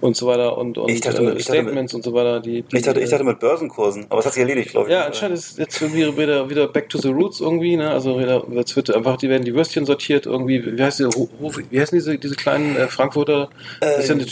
und 0.01 0.17
so 0.17 0.27
weiter 0.27 0.57
und, 0.57 0.79
und 0.79 0.91
Ich 0.91 1.01
dachte, 1.01 1.23
äh, 1.23 1.41
Statements 1.41 1.95
und 1.95 2.05
so 2.05 2.15
weiter. 2.15 2.41
Die, 2.41 2.63
die, 2.63 2.77
Ich 2.77 2.83
dachte, 2.83 3.01
ich 3.01 3.11
dachte 3.11 3.25
mit 3.25 3.39
Börsenkursen, 3.41 4.07
aber 4.09 4.21
es 4.21 4.27
hat 4.27 4.33
sich 4.35 4.41
erledigt, 4.43 4.71
glaube 4.71 4.89
ich. 4.89 4.93
ja, 4.95 5.05
anscheinend 5.05 5.39
ist 5.39 5.59
jetzt 5.59 5.81
wieder, 5.95 6.17
wieder, 6.17 6.49
wieder 6.49 6.67
back 6.69 6.89
to 6.89 6.99
the 6.99 7.09
roots 7.09 7.41
irgendwie, 7.41 7.77
ne? 7.77 7.91
Also 7.91 8.19
wieder, 8.19 8.45
jetzt 8.53 8.75
wird 8.77 8.95
einfach, 8.95 9.17
die 9.17 9.29
werden 9.29 9.45
die 9.45 9.55
Würstchen 9.55 9.85
sortiert 9.87 10.27
irgendwie. 10.27 10.77
Wie 10.79 10.83
heißt 10.83 11.01
die, 11.01 11.05
wie 11.71 11.81
heißen 11.81 11.97
diese, 11.97 12.19
diese 12.19 12.35
kleinen 12.35 12.77
äh, 12.77 12.89
Frankfurter? 12.89 13.49
Das 13.81 13.99
ist 13.99 14.09
ja 14.09 14.15
eine, 14.15 14.25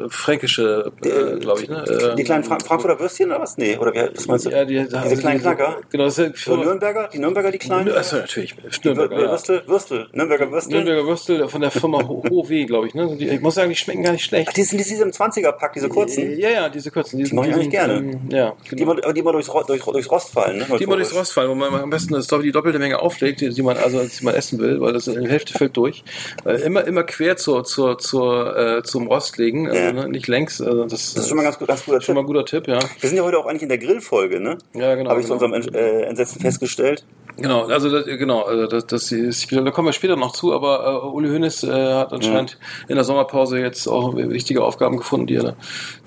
eine 0.00 0.10
fränkische, 0.10 0.92
äh, 1.02 1.38
glaube 1.40 1.62
ich, 1.62 1.68
ne? 1.68 1.84
Äh, 1.84 2.14
Die 2.16 2.24
kleinen 2.24 2.44
Frank 2.44 2.62
Frankfurter 2.64 2.98
Würstchen 3.00 3.30
oder 3.30 3.40
was? 3.40 3.56
Nee, 3.58 3.76
oder 3.76 3.92
wie, 3.92 4.08
was 4.16 4.26
meinst 4.26 4.46
du? 4.46 4.50
ja, 4.50 4.64
die, 4.64 4.86
Diese 5.04 5.16
kleinen 5.20 5.40
Knacker? 5.40 5.78
Genau, 5.90 6.04
das 6.04 6.18
ist 6.18 6.46
ja 6.46 6.56
Nürnberger? 6.56 7.08
Die 7.12 7.18
Nürnberger, 7.18 7.50
die 7.50 7.58
kleinen? 7.58 7.90
Achso, 7.92 8.16
natürlich. 8.16 8.54
Die 8.54 8.88
Nürnberger, 8.88 9.20
ja. 9.22 9.30
Würstel, 9.30 9.62
Würstel, 9.66 10.06
Nürnberger 10.12 10.50
Würstel. 10.50 10.74
Nürnberger 10.74 11.06
Würstel 11.06 11.48
von 11.48 11.60
der 11.60 11.70
Firma 11.70 12.06
Ho- 12.06 12.22
Hohe, 12.30 12.66
glaube 12.66 12.86
ich. 12.88 12.94
Ne? 12.94 13.16
Die, 13.16 13.28
ich 13.28 13.40
muss 13.40 13.54
sagen, 13.54 13.70
die 13.70 13.76
schmecken 13.76 14.02
gar 14.02 14.12
nicht 14.12 14.24
schlecht. 14.24 14.48
Ach, 14.50 14.52
die 14.52 14.62
sind 14.62 14.78
die 14.78 14.84
sind 14.84 15.02
im 15.02 15.10
20er-Pack, 15.10 15.72
diese 15.74 15.88
kurzen. 15.88 16.38
Ja, 16.38 16.50
ja, 16.50 16.68
diese 16.68 16.90
kurzen. 16.90 17.18
Die, 17.22 17.34
mag 17.34 17.46
ich 17.48 17.54
eigentlich 17.54 17.70
gerne. 17.70 17.94
Ähm, 17.94 18.20
ja, 18.30 18.54
Die 18.64 18.76
genau. 18.76 18.92
immer, 18.92 19.04
aber 19.04 19.12
die 19.12 19.20
immer 19.20 19.32
durchs, 19.32 19.50
durch, 19.66 19.82
durchs 19.82 20.10
Rost 20.10 20.30
fallen, 20.32 20.58
ne? 20.58 20.66
Die 20.78 20.84
immer 20.84 20.96
durchs 20.96 21.14
Rost 21.14 21.32
fallen, 21.32 21.48
wo 21.50 21.54
man 21.54 21.72
am 21.74 21.90
besten 21.90 22.14
das, 22.14 22.26
die 22.26 22.52
doppelte 22.52 22.78
Menge 22.78 22.98
auflegt, 23.00 23.40
die, 23.40 23.48
die 23.50 23.62
man 23.62 23.76
also 23.76 24.00
die 24.02 24.24
man 24.24 24.34
essen 24.34 24.58
will, 24.58 24.80
weil 24.80 24.92
das 24.92 25.06
in 25.06 25.20
der 25.22 25.30
Hälfte 25.30 25.52
fällt 25.54 25.76
durch. 25.76 26.02
Äh, 26.44 26.62
immer 26.62 26.84
immer 26.86 27.04
quer 27.04 27.36
zur 27.36 27.64
zur 27.64 27.98
zur 27.98 28.56
äh, 28.56 28.82
zum 28.82 29.06
Rost 29.06 29.38
legen, 29.38 29.68
also, 29.68 29.80
Ja. 29.80 29.92
ne, 29.92 30.08
nicht 30.08 30.26
längs. 30.28 30.60
Also 30.60 30.84
das, 30.84 31.14
Das 31.14 31.24
ist 31.24 31.28
schon 31.28 31.36
mal 31.36 31.42
ganz, 31.44 31.58
gut- 31.58 31.68
ganz 31.68 31.84
guter 31.84 32.00
schon 32.00 32.14
mal 32.14 32.20
Tipp. 32.22 32.24
ein 32.24 32.26
guter 32.26 32.44
Tipp, 32.44 32.68
ja. 32.68 32.78
Wir 33.00 33.08
sind 33.08 33.16
ja 33.16 33.22
heute 33.24 33.38
auch 33.38 33.46
eigentlich 33.46 33.62
in 33.62 33.68
der 33.68 33.78
Grillfolge, 33.78 34.40
ne? 34.40 34.58
Ja, 34.74 34.81
genau, 34.94 35.10
Habe 35.10 35.20
ich 35.20 35.26
zu 35.26 35.36
genau. 35.38 35.54
unserem 35.54 35.74
äh, 35.74 36.02
Entsetzen 36.02 36.40
festgestellt. 36.40 37.04
Genau, 37.38 37.64
also 37.64 37.90
das, 37.90 38.04
genau, 38.04 38.42
also 38.42 38.66
das, 38.66 38.86
das 38.86 39.10
ist, 39.10 39.50
da 39.50 39.70
kommen 39.70 39.88
wir 39.88 39.92
später 39.94 40.16
noch 40.16 40.32
zu, 40.32 40.52
aber 40.52 41.00
äh, 41.02 41.06
Uli 41.06 41.30
Hoeneß 41.30 41.62
äh, 41.64 41.70
hat 41.94 42.12
anscheinend 42.12 42.58
in 42.88 42.96
der 42.96 43.04
Sommerpause 43.04 43.58
jetzt 43.58 43.88
auch 43.88 44.14
wichtige 44.14 44.62
Aufgaben 44.62 44.98
gefunden, 44.98 45.26
die 45.26 45.36
er, 45.36 45.42
da- 45.44 45.56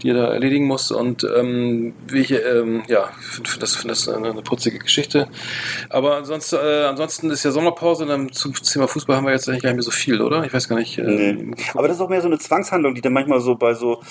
die 0.03 0.10
er 0.10 0.13
da 0.15 0.27
erledigen 0.34 0.65
muss 0.67 0.91
und 0.91 1.24
ähm, 1.36 1.96
ich, 2.13 2.29
ähm, 2.32 2.84
ja, 2.88 3.10
finde 3.20 3.50
find 3.50 3.63
das, 3.63 3.75
find 3.75 3.89
das 3.89 4.08
eine, 4.08 4.29
eine 4.29 4.44
putzige 4.44 4.77
Geschichte. 4.77 5.27
Aber 5.89 6.17
ansonsten, 6.17 6.58
äh, 6.58 6.84
ansonsten 6.84 7.32
ist 7.32 7.44
ja 7.44 7.50
Sommerpause, 7.50 8.05
dann 8.05 8.32
zum 8.32 8.53
Thema 8.53 8.88
Fußball 8.88 9.15
haben 9.17 9.25
wir 9.25 9.34
jetzt 9.34 9.50
eigentlich 9.50 9.63
gar 9.63 9.70
nicht 9.72 9.77
mehr 9.77 9.84
so 9.84 9.89
viel, 9.91 10.22
oder? 10.22 10.44
Ich 10.46 10.53
weiß 10.53 10.70
gar 10.70 10.77
nicht. 10.77 10.98
Äh, 11.00 11.03
Nee. 11.05 11.51
Aber 11.74 11.88
das 11.88 11.98
ist 11.98 12.03
auch 12.03 12.10
mehr 12.10 12.22
so 12.22 12.27
eine 12.27 12.38
Zwangshandlung, 12.38 12.94
die 12.94 13.01
dann 13.01 13.13
manchmal 13.13 13.39
so 13.39 13.55
bei 13.55 13.74
so 13.74 14.01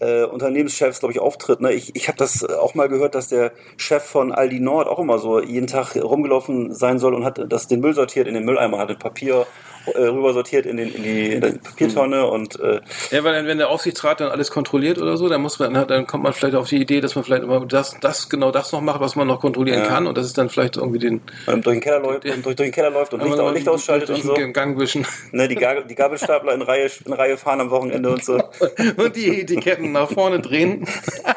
äh, 0.00 0.22
Unternehmenschefs, 0.24 1.00
glaube 1.00 1.12
ich, 1.12 1.18
auftritt. 1.20 1.60
Ne? 1.60 1.72
Ich, 1.74 1.94
ich 1.94 2.08
habe 2.08 2.16
das 2.16 2.44
auch 2.44 2.74
mal 2.74 2.88
gehört, 2.88 3.14
dass 3.14 3.28
der 3.28 3.52
Chef 3.76 4.02
von 4.12 4.30
Aldi 4.30 4.60
Nord 4.60 4.86
auch 4.86 4.98
immer 4.98 5.18
so 5.18 5.40
jeden 5.40 5.66
Tag 5.66 5.96
rumgelaufen 5.96 6.72
sein 6.72 6.98
soll 6.98 7.14
und 7.14 7.24
hat 7.24 7.40
das 7.48 7.66
den 7.66 7.80
Müll 7.80 7.94
sortiert 7.94 8.28
in 8.28 8.34
den 8.34 8.44
Mülleimer, 8.44 8.78
hat 8.78 8.90
den 8.90 8.98
Papier 8.98 9.46
rüber 9.86 10.32
sortiert 10.32 10.66
in, 10.66 10.76
den, 10.76 10.92
in, 10.94 11.02
die, 11.02 11.32
in 11.32 11.40
die 11.40 11.58
Papiertonne 11.58 12.26
und 12.26 12.58
äh, 12.60 12.80
Ja, 13.10 13.24
weil 13.24 13.32
dann, 13.34 13.46
wenn 13.46 13.58
der 13.58 13.68
Aufsichtsrat 13.70 14.20
dann 14.20 14.30
alles 14.30 14.50
kontrolliert 14.50 14.98
oder 14.98 15.16
so, 15.16 15.28
dann 15.28 15.40
muss 15.42 15.58
man, 15.58 15.72
dann 15.86 16.06
kommt 16.06 16.22
man 16.22 16.32
vielleicht 16.32 16.54
auf 16.54 16.68
die 16.68 16.76
Idee, 16.80 17.00
dass 17.00 17.14
man 17.14 17.24
vielleicht 17.24 17.42
immer 17.42 17.64
das, 17.66 17.96
das, 18.00 18.28
genau 18.28 18.50
das 18.50 18.72
noch 18.72 18.80
macht, 18.80 19.00
was 19.00 19.16
man 19.16 19.26
noch 19.26 19.40
kontrollieren 19.40 19.80
Ja. 19.80 19.86
kann 19.88 20.06
und 20.06 20.16
das 20.16 20.26
ist 20.26 20.38
dann 20.38 20.48
vielleicht 20.48 20.76
irgendwie 20.76 20.98
den, 20.98 21.20
ähm, 21.48 21.62
durch, 21.62 21.76
den 21.76 21.80
Keller 21.80 22.00
läuft, 22.00 22.24
und 22.24 22.44
durch, 22.44 22.56
durch 22.56 22.56
den 22.56 22.72
Keller 22.72 22.90
läuft 22.90 23.12
und 23.14 23.22
Licht, 23.22 23.38
Aber 23.38 23.52
Licht 23.52 23.68
ausschaltet 23.68 24.08
durch 24.08 24.20
und 24.20 24.26
so. 24.26 24.34
den 24.34 24.52
Gang 24.52 24.78
wischen. 24.78 25.06
Ne, 25.32 25.48
die, 25.48 25.54
Gabel, 25.56 25.84
die 25.88 25.94
Gabelstapler 25.94 26.54
in 26.54 26.62
Reihe, 26.62 26.90
in 27.04 27.12
Reihe 27.12 27.36
fahren 27.36 27.60
am 27.60 27.70
Wochenende 27.70 28.10
und 28.10 28.24
so. 28.24 28.34
und 28.96 29.16
die 29.16 29.40
Etiketten 29.40 29.92
nach 29.92 30.10
vorne 30.10 30.40
drehen. 30.40 30.86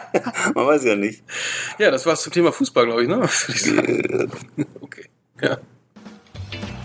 Man 0.53 0.65
weiß 0.67 0.83
ja 0.85 0.95
nicht. 0.95 1.23
Ja, 1.79 1.91
das 1.91 2.05
war's 2.05 2.21
zum 2.23 2.31
Thema 2.33 2.51
Fußball, 2.51 2.85
glaube 2.85 3.03
ich, 3.03 3.07
ne? 3.09 3.27
Sagen. 3.27 4.31
Okay. 4.81 5.05
Ja. 5.41 5.57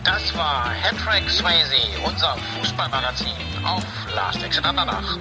Das 0.05 0.35
war 0.35 0.71
Hattrick 0.71 1.29
Swayze, 1.29 1.77
unser 2.07 2.37
Fußballmagazin 2.59 3.35
auf 3.65 3.85
Last 4.15 4.43
Exit 4.43 4.65
Andernach. 4.65 5.19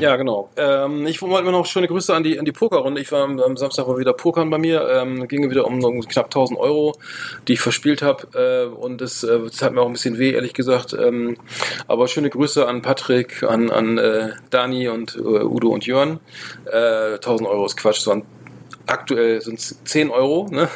Ja, 0.00 0.16
genau. 0.16 0.50
Ähm, 0.56 1.06
ich 1.06 1.22
wollte 1.22 1.44
mir 1.44 1.52
noch 1.52 1.66
schöne 1.66 1.86
Grüße 1.86 2.14
an 2.14 2.24
die, 2.24 2.38
an 2.38 2.44
die 2.44 2.52
Pokerrunde. 2.52 3.00
Ich 3.00 3.12
war 3.12 3.22
am, 3.22 3.38
am 3.38 3.56
Samstag 3.56 3.86
war 3.86 3.98
wieder 3.98 4.12
Pokern 4.12 4.50
bei 4.50 4.58
mir. 4.58 4.88
Ähm, 4.88 5.28
ging 5.28 5.48
wieder 5.50 5.66
um, 5.66 5.80
knapp 6.08 6.26
1000 6.26 6.58
Euro, 6.58 6.96
die 7.46 7.52
ich 7.52 7.60
verspielt 7.60 8.02
habe. 8.02 8.26
Äh, 8.34 8.74
und 8.74 9.00
das, 9.00 9.22
äh, 9.22 9.38
das 9.38 9.62
hat 9.62 9.72
mir 9.72 9.82
auch 9.82 9.86
ein 9.86 9.92
bisschen 9.92 10.18
weh, 10.18 10.32
ehrlich 10.32 10.54
gesagt. 10.54 10.94
Ähm, 10.94 11.36
aber 11.86 12.08
schöne 12.08 12.30
Grüße 12.30 12.66
an 12.66 12.82
Patrick, 12.82 13.42
an, 13.44 13.70
an 13.70 13.98
äh, 13.98 14.30
Dani 14.50 14.88
und 14.88 15.16
äh, 15.16 15.20
Udo 15.20 15.68
und 15.68 15.86
Jörn. 15.86 16.18
Äh, 16.64 17.14
1000 17.14 17.48
Euro 17.48 17.66
ist 17.66 17.76
Quatsch. 17.76 17.98
Es 17.98 18.06
waren 18.06 18.24
aktuell 18.86 19.40
sind 19.40 19.58
es 19.58 19.76
10 19.84 20.10
Euro, 20.10 20.48
ne? 20.50 20.68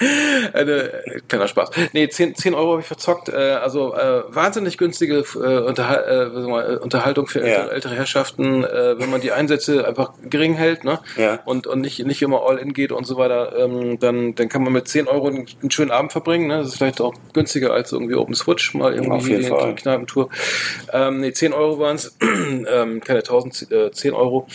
Eine, 0.52 1.02
kleiner 1.28 1.48
Spaß. 1.48 1.70
Nee, 1.92 2.08
10, 2.08 2.34
10 2.34 2.54
Euro 2.54 2.72
habe 2.72 2.80
ich 2.80 2.86
verzockt. 2.86 3.28
Äh, 3.28 3.34
also 3.34 3.94
äh, 3.94 4.22
wahnsinnig 4.28 4.78
günstige 4.78 5.24
äh, 5.34 5.58
Unterhal 5.60 6.04
äh, 6.08 6.74
äh, 6.74 6.76
Unterhaltung 6.78 7.26
für 7.26 7.40
Ja. 7.40 7.46
ältere, 7.46 7.72
ältere 7.72 7.94
Herrschaften, 7.96 8.64
äh, 8.64 8.98
wenn 8.98 9.10
man 9.10 9.20
die 9.20 9.32
Einsätze 9.32 9.86
einfach 9.86 10.12
gering 10.28 10.54
hält, 10.54 10.84
ne? 10.84 11.00
Ja. 11.16 11.40
Und, 11.44 11.66
und 11.66 11.80
nicht, 11.80 12.04
nicht 12.06 12.22
immer 12.22 12.42
all 12.46 12.58
in 12.58 12.72
geht 12.72 12.92
und 12.92 13.06
so 13.06 13.16
weiter, 13.16 13.56
ähm, 13.58 13.98
dann, 13.98 14.34
dann 14.34 14.48
kann 14.48 14.62
man 14.62 14.72
mit 14.72 14.88
10 14.88 15.08
Euro 15.08 15.28
einen, 15.28 15.46
einen 15.60 15.70
schönen 15.70 15.90
Abend 15.90 16.12
verbringen. 16.12 16.46
Ne? 16.46 16.58
Das 16.58 16.68
ist 16.68 16.76
vielleicht 16.76 17.00
auch 17.00 17.14
günstiger 17.32 17.72
als 17.72 17.92
irgendwie 17.92 18.14
Open 18.14 18.34
Switch, 18.34 18.74
mal 18.74 18.94
irgendwie 18.94 19.36
die, 19.36 19.74
Kneipentour. 19.74 20.30
Ähm, 20.92 21.20
nee, 21.20 21.32
10 21.32 21.52
Euro 21.52 21.78
waren 21.78 21.96
es, 21.96 22.16
ähm, 22.20 23.00
keine 23.00 23.20
1000, 23.20 23.70
äh, 23.70 23.90
10 23.90 24.12
Euro. 24.14 24.46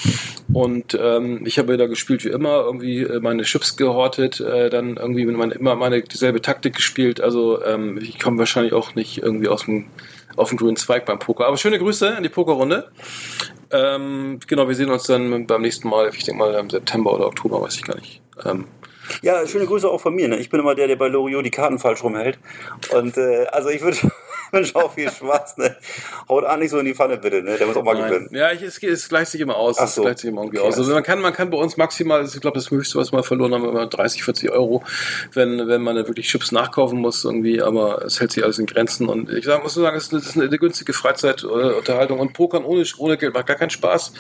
Und 0.53 0.97
ähm, 0.99 1.41
ich 1.45 1.57
habe 1.59 1.73
wieder 1.73 1.87
gespielt 1.87 2.23
wie 2.23 2.29
immer, 2.29 2.54
irgendwie 2.61 3.01
äh, 3.01 3.19
meine 3.19 3.43
Chips 3.43 3.77
gehortet, 3.77 4.39
äh, 4.39 4.69
dann 4.69 4.97
irgendwie 4.97 5.25
meine, 5.25 5.53
immer 5.53 5.75
meine 5.75 6.01
dieselbe 6.01 6.41
Taktik 6.41 6.75
gespielt. 6.75 7.21
Also 7.21 7.63
ähm, 7.63 7.97
ich 8.01 8.19
komme 8.19 8.37
wahrscheinlich 8.37 8.73
auch 8.73 8.95
nicht 8.95 9.19
irgendwie 9.19 9.47
aus 9.47 9.65
dem 9.65 9.85
auf 10.35 10.49
dem 10.49 10.57
grünen 10.57 10.75
Zweig 10.75 11.05
beim 11.05 11.19
Poker. 11.19 11.47
Aber 11.47 11.57
schöne 11.57 11.79
Grüße 11.79 12.17
an 12.17 12.23
die 12.23 12.29
Pokerrunde. 12.29 12.91
Ähm, 13.71 14.39
genau, 14.47 14.67
wir 14.67 14.75
sehen 14.75 14.89
uns 14.89 15.03
dann 15.03 15.47
beim 15.47 15.61
nächsten 15.61 15.87
Mal, 15.87 16.09
ich 16.13 16.25
denke 16.25 16.39
mal 16.39 16.53
im 16.55 16.69
September 16.69 17.13
oder 17.13 17.27
Oktober, 17.27 17.61
weiß 17.61 17.75
ich 17.75 17.83
gar 17.83 17.95
nicht. 17.95 18.21
Ähm, 18.43 18.65
Ja, 19.21 19.45
schöne 19.47 19.65
Grüße 19.65 19.89
auch 19.89 20.01
von 20.01 20.15
mir. 20.15 20.27
Ne? 20.27 20.37
Ich 20.37 20.49
bin 20.49 20.59
immer 20.59 20.75
der, 20.75 20.87
der 20.87 20.95
bei 20.95 21.07
Loriot 21.07 21.45
die 21.45 21.51
Karten 21.51 21.79
falsch 21.79 22.03
rumhält. 22.03 22.37
Und 22.91 23.17
äh, 23.17 23.45
also 23.51 23.69
ich 23.69 23.81
würde 23.81 23.97
wünsche 24.55 24.75
auch 24.75 24.93
viel 24.93 25.11
Spaß. 25.11 25.57
Ne? 25.57 25.75
Haut 26.29 26.45
an 26.45 26.59
nicht 26.59 26.71
so 26.71 26.79
in 26.79 26.85
die 26.85 26.95
Pfanne, 26.95 27.17
bitte. 27.17 27.43
Ne? 27.43 27.57
Der 27.57 27.67
muss 27.67 27.77
auch 27.77 27.83
mal 27.83 27.93
Nein. 27.95 28.09
gewinnen. 28.09 28.29
Ja, 28.31 28.51
ich, 28.51 28.61
es, 28.61 28.81
es 28.81 29.09
gleicht 29.09 29.31
sich 29.31 29.41
immer 29.41 29.55
aus. 29.55 29.77
Ach 29.79 29.83
Es 29.85 29.95
so. 29.95 30.01
gleicht 30.01 30.19
sich 30.19 30.29
immer 30.29 30.41
irgendwie 30.41 30.59
Okay, 30.59 30.67
aus. 30.67 30.77
Also 30.77 30.93
man 30.93 31.03
kann, 31.03 31.19
man 31.21 31.33
kann 31.33 31.49
bei 31.49 31.57
uns 31.57 31.77
maximal, 31.77 32.25
ich 32.25 32.41
glaube, 32.41 32.57
das 32.57 32.71
höchste, 32.71 32.97
was 32.97 33.11
wir 33.11 33.17
mal 33.17 33.23
verloren 33.23 33.53
haben, 33.53 33.67
immer 33.67 33.85
30, 33.85 34.23
40 34.23 34.51
Euro, 34.51 34.83
wenn, 35.33 35.67
wenn 35.67 35.81
man 35.81 35.95
dann 35.95 36.07
wirklich 36.07 36.27
Chips 36.27 36.51
nachkaufen 36.51 36.99
muss 36.99 37.23
irgendwie, 37.23 37.61
aber 37.61 38.03
es 38.05 38.19
hält 38.19 38.31
sich 38.31 38.43
alles 38.43 38.59
in 38.59 38.65
Grenzen 38.65 39.07
und 39.07 39.29
ich 39.31 39.45
sag, 39.45 39.61
muss 39.63 39.75
nur 39.75 39.85
sagen, 39.85 39.97
es 39.97 40.11
ist 40.11 40.35
eine, 40.35 40.45
eine 40.45 40.57
günstige 40.57 40.93
Freizeitunterhaltung 40.93 42.19
und 42.19 42.33
Pokern 42.33 42.63
ohne, 42.63 42.83
ohne 42.97 43.17
Geld 43.17 43.33
macht 43.33 43.47
gar 43.47 43.57
keinen 43.57 43.69
Spaß. 43.69 44.13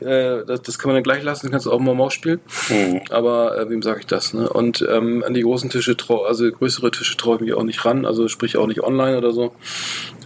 Äh, 0.00 0.44
das, 0.46 0.62
das 0.62 0.78
kann 0.78 0.88
man 0.88 0.96
dann 0.96 1.04
gleich 1.04 1.22
lassen, 1.22 1.50
kannst 1.50 1.66
du 1.66 1.72
auch 1.72 1.78
mal 1.78 1.94
Maus 1.94 2.14
spielen. 2.14 2.40
Mhm. 2.68 3.02
Aber 3.10 3.58
äh, 3.58 3.68
wem 3.68 3.82
sage 3.82 4.00
ich 4.00 4.06
das? 4.06 4.34
Ne? 4.34 4.48
Und 4.48 4.86
ähm, 4.90 5.22
an 5.26 5.34
die 5.34 5.42
großen 5.42 5.70
Tische, 5.70 5.96
also 6.26 6.50
größere 6.50 6.90
Tische 6.90 7.16
traue 7.16 7.36
ich 7.36 7.40
mich 7.42 7.54
auch 7.54 7.62
nicht 7.62 7.84
ran, 7.84 8.06
also 8.06 8.28
sprich 8.28 8.56
auch 8.56 8.66
nicht 8.66 8.82
online 8.82 9.18
oder 9.18 9.32
so. 9.32 9.52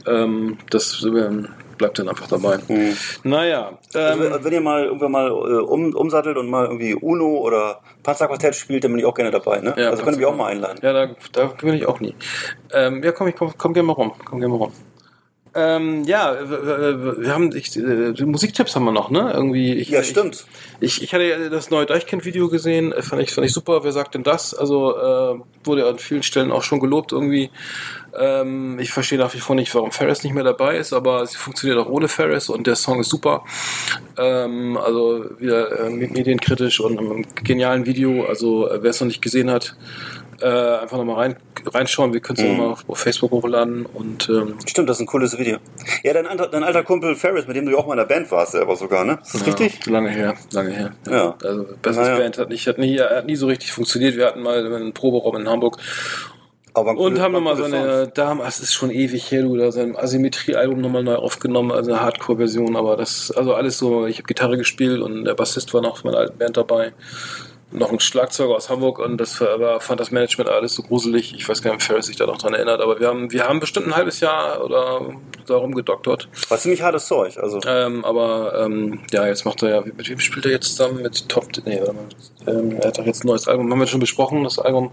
Ähm, 0.06 0.58
das 0.70 1.02
ähm, 1.04 1.48
bleibt 1.76 1.98
dann 1.98 2.08
einfach 2.08 2.26
dabei. 2.26 2.58
Mhm. 2.68 2.96
Naja, 3.24 3.78
Also, 3.94 4.24
ähm, 4.24 4.38
wenn 4.42 4.52
ihr 4.52 4.60
mal 4.60 4.84
irgendwann 4.84 5.12
mal 5.12 5.28
äh, 5.28 5.32
um, 5.32 5.94
umsattelt 5.94 6.36
und 6.36 6.48
mal 6.48 6.66
irgendwie 6.66 6.94
Uno 6.94 7.36
oder 7.38 7.80
Panzerquartett 8.02 8.54
spielt, 8.54 8.84
dann 8.84 8.92
bin 8.92 9.00
ich 9.00 9.06
auch 9.06 9.14
gerne 9.14 9.30
dabei. 9.30 9.60
Ne? 9.60 9.74
Ja, 9.76 9.90
also 9.90 10.02
könnt 10.02 10.16
ihr 10.16 10.20
mich 10.20 10.26
auch 10.26 10.36
mal 10.36 10.46
einladen. 10.46 10.78
ja, 10.82 10.92
da, 10.92 11.14
da 11.32 11.46
bin 11.46 11.74
ich 11.74 11.86
auch 11.86 12.00
nie. 12.00 12.14
Ähm, 12.72 13.02
ja, 13.02 13.12
komm, 13.12 13.28
ich 13.28 13.36
komm, 13.36 13.52
komm 13.56 13.72
gerne 13.74 13.86
mal 13.86 13.92
rum. 13.92 14.12
Komm 14.24 14.40
gerne 14.40 14.52
mal 14.52 14.58
rum. 14.64 14.72
Ähm, 15.58 16.04
ja, 16.04 16.36
wir, 16.48 17.34
haben 17.34 17.50
ich, 17.56 17.76
äh, 17.76 18.24
Musiktipps 18.24 18.76
haben 18.76 18.84
wir 18.84 18.92
noch, 18.92 19.10
ne? 19.10 19.32
Irgendwie. 19.34 19.74
Ich, 19.74 19.88
Ja, 19.88 20.04
stimmt. 20.04 20.46
Ich, 20.78 21.02
ich 21.02 21.12
hatte 21.12 21.24
ja 21.24 21.48
das 21.48 21.70
neue 21.70 21.84
Deichkind-Video 21.84 22.48
gesehen, 22.48 22.92
äh, 22.92 23.02
fand 23.02 23.22
ich, 23.22 23.32
fand 23.32 23.44
ich 23.44 23.52
super. 23.52 23.82
Wer 23.82 23.90
sagt 23.90 24.14
denn 24.14 24.22
das? 24.22 24.54
Also 24.54 24.96
äh, 24.96 25.40
wurde 25.64 25.88
an 25.88 25.98
vielen 25.98 26.22
Stellen 26.22 26.52
auch 26.52 26.62
schon 26.62 26.78
gelobt 26.78 27.10
irgendwie. 27.10 27.50
Ähm, 28.16 28.78
ich 28.78 28.92
verstehe 28.92 29.18
nach 29.18 29.34
wie 29.34 29.40
vor 29.40 29.56
nicht, 29.56 29.74
warum 29.74 29.90
Ferris 29.90 30.22
nicht 30.22 30.32
mehr 30.32 30.44
dabei 30.44 30.76
ist, 30.76 30.92
aber 30.92 31.26
sie 31.26 31.36
funktioniert 31.36 31.78
auch 31.78 31.88
ohne 31.88 32.06
Ferris 32.06 32.48
und 32.48 32.68
der 32.68 32.76
Song 32.76 33.00
ist 33.00 33.08
super. 33.08 33.44
Ähm, 34.16 34.76
also 34.76 35.24
wieder 35.40 35.86
äh, 35.86 35.90
medienkritisch 35.90 36.78
und 36.78 36.98
einem 36.98 37.24
genialen 37.42 37.84
Video. 37.84 38.26
Also 38.26 38.68
äh, 38.68 38.80
wer 38.80 38.90
es 38.90 39.00
noch 39.00 39.08
nicht 39.08 39.22
gesehen 39.22 39.50
hat, 39.50 39.74
äh, 40.40 40.46
einfach 40.46 40.96
nochmal 40.98 41.16
rein, 41.16 41.36
reinschauen. 41.66 42.12
Wir 42.12 42.20
können 42.20 42.38
es 42.38 42.44
Mhm. 42.44 42.50
nochmal 42.52 42.68
auf, 42.72 42.84
auf 42.88 42.98
Facebook 42.98 43.30
hochladen 43.30 43.86
und 43.86 44.28
ähm, 44.28 44.54
Stimmt, 44.66 44.88
das 44.88 44.96
ist 44.98 45.00
ein 45.02 45.06
cooles 45.06 45.36
Video. 45.38 45.58
Ja, 46.02 46.12
dein, 46.12 46.26
alter- 46.26 46.48
dein 46.48 46.62
alter 46.64 46.82
Kumpel 46.84 47.14
Ferris, 47.16 47.46
mit 47.46 47.56
dem 47.56 47.66
du 47.66 47.72
ja 47.72 47.78
auch 47.78 47.86
mal 47.86 47.94
in 47.94 47.98
der 47.98 48.04
Band 48.14 48.30
warst, 48.30 48.52
selber 48.52 48.76
sogar, 48.76 49.04
ne? 49.04 49.18
Ist 49.22 49.34
das 49.34 49.46
richtig? 49.46 49.80
Ja, 49.86 49.92
lange 49.92 50.10
her, 50.10 50.34
lange 50.52 50.70
her. 50.70 50.92
Ja. 51.10 51.36
Also 51.44 51.64
Bestes 51.82 52.06
Naja. 52.06 52.18
Band 52.18 52.38
hat 52.38 52.48
nicht, 52.48 52.66
hat 52.66 52.78
nie, 52.78 52.98
hat 52.98 53.26
nie 53.26 53.36
so 53.36 53.46
richtig 53.46 53.72
funktioniert. 53.72 54.16
Wir 54.16 54.26
hatten 54.26 54.42
mal 54.42 54.64
einen 54.74 54.92
Proberaum 54.92 55.36
in 55.36 55.48
Hamburg 55.48 55.78
Aber 56.74 56.96
und 56.96 57.18
haben 57.20 57.32
nochmal 57.32 57.56
Songs. 57.56 58.12
Dame, 58.14 58.44
es 58.46 58.60
ist 58.60 58.72
schon 58.72 58.90
ewig 58.90 59.30
her, 59.32 59.42
du, 59.42 59.56
da 59.56 59.72
sein 59.72 59.96
Asymmetrie-Album 59.96 60.80
nochmal 60.80 61.02
neu 61.02 61.16
aufgenommen, 61.16 61.72
also 61.72 61.90
eine 61.90 62.00
Hardcore-Version, 62.02 62.76
aber 62.76 62.96
das, 62.96 63.32
also 63.32 63.54
alles 63.54 63.78
so, 63.78 64.06
ich 64.06 64.18
habe 64.18 64.26
Gitarre 64.28 64.56
gespielt 64.56 65.00
und 65.00 65.24
der 65.24 65.34
Bassist 65.34 65.74
war 65.74 65.80
noch 65.82 65.96
von 65.98 66.10
meiner 66.12 66.20
alten 66.22 66.38
Band 66.38 66.56
dabei. 66.56 66.92
Noch 67.70 67.92
ein 67.92 68.00
Schlagzeuger 68.00 68.54
aus 68.54 68.70
Hamburg 68.70 68.98
und 68.98 69.18
das 69.18 69.40
war, 69.42 69.80
fand 69.80 70.00
das 70.00 70.10
Management 70.10 70.48
alles 70.48 70.74
so 70.74 70.82
gruselig. 70.82 71.34
Ich 71.34 71.46
weiß 71.46 71.60
gar 71.60 71.70
nicht, 71.72 71.82
ob 71.82 71.82
Ferris 71.82 72.06
sich 72.06 72.16
da 72.16 72.26
noch 72.26 72.38
dran 72.38 72.54
erinnert, 72.54 72.80
aber 72.80 72.98
wir 72.98 73.08
haben, 73.08 73.30
wir 73.30 73.44
haben 73.46 73.60
bestimmt 73.60 73.88
ein 73.88 73.94
halbes 73.96 74.20
Jahr 74.20 74.64
oder 74.64 75.02
darum 75.46 75.74
gedoktert. 75.74 76.28
War 76.48 76.56
ziemlich 76.58 76.80
hartes 76.82 77.06
Zeug. 77.06 77.36
Also, 77.36 77.60
Ähm, 77.66 78.04
aber 78.06 78.64
ähm, 78.64 79.00
ja, 79.12 79.26
jetzt 79.26 79.44
macht 79.44 79.62
er 79.62 79.68
ja, 79.70 79.80
mit 79.82 80.08
wem 80.08 80.18
spielt 80.18 80.46
er 80.46 80.52
jetzt 80.52 80.68
zusammen? 80.76 81.02
Mit 81.02 81.28
Top, 81.28 81.46
nee, 81.66 81.78
warte 81.80 81.92
mal. 81.92 82.04
Ähm, 82.46 82.76
er 82.80 82.88
hat 82.88 82.98
doch 82.98 83.04
jetzt 83.04 83.24
ein 83.24 83.28
neues 83.28 83.46
Album, 83.46 83.70
haben 83.70 83.80
wir 83.80 83.86
schon 83.86 84.00
besprochen, 84.00 84.44
das 84.44 84.58
Album. 84.58 84.90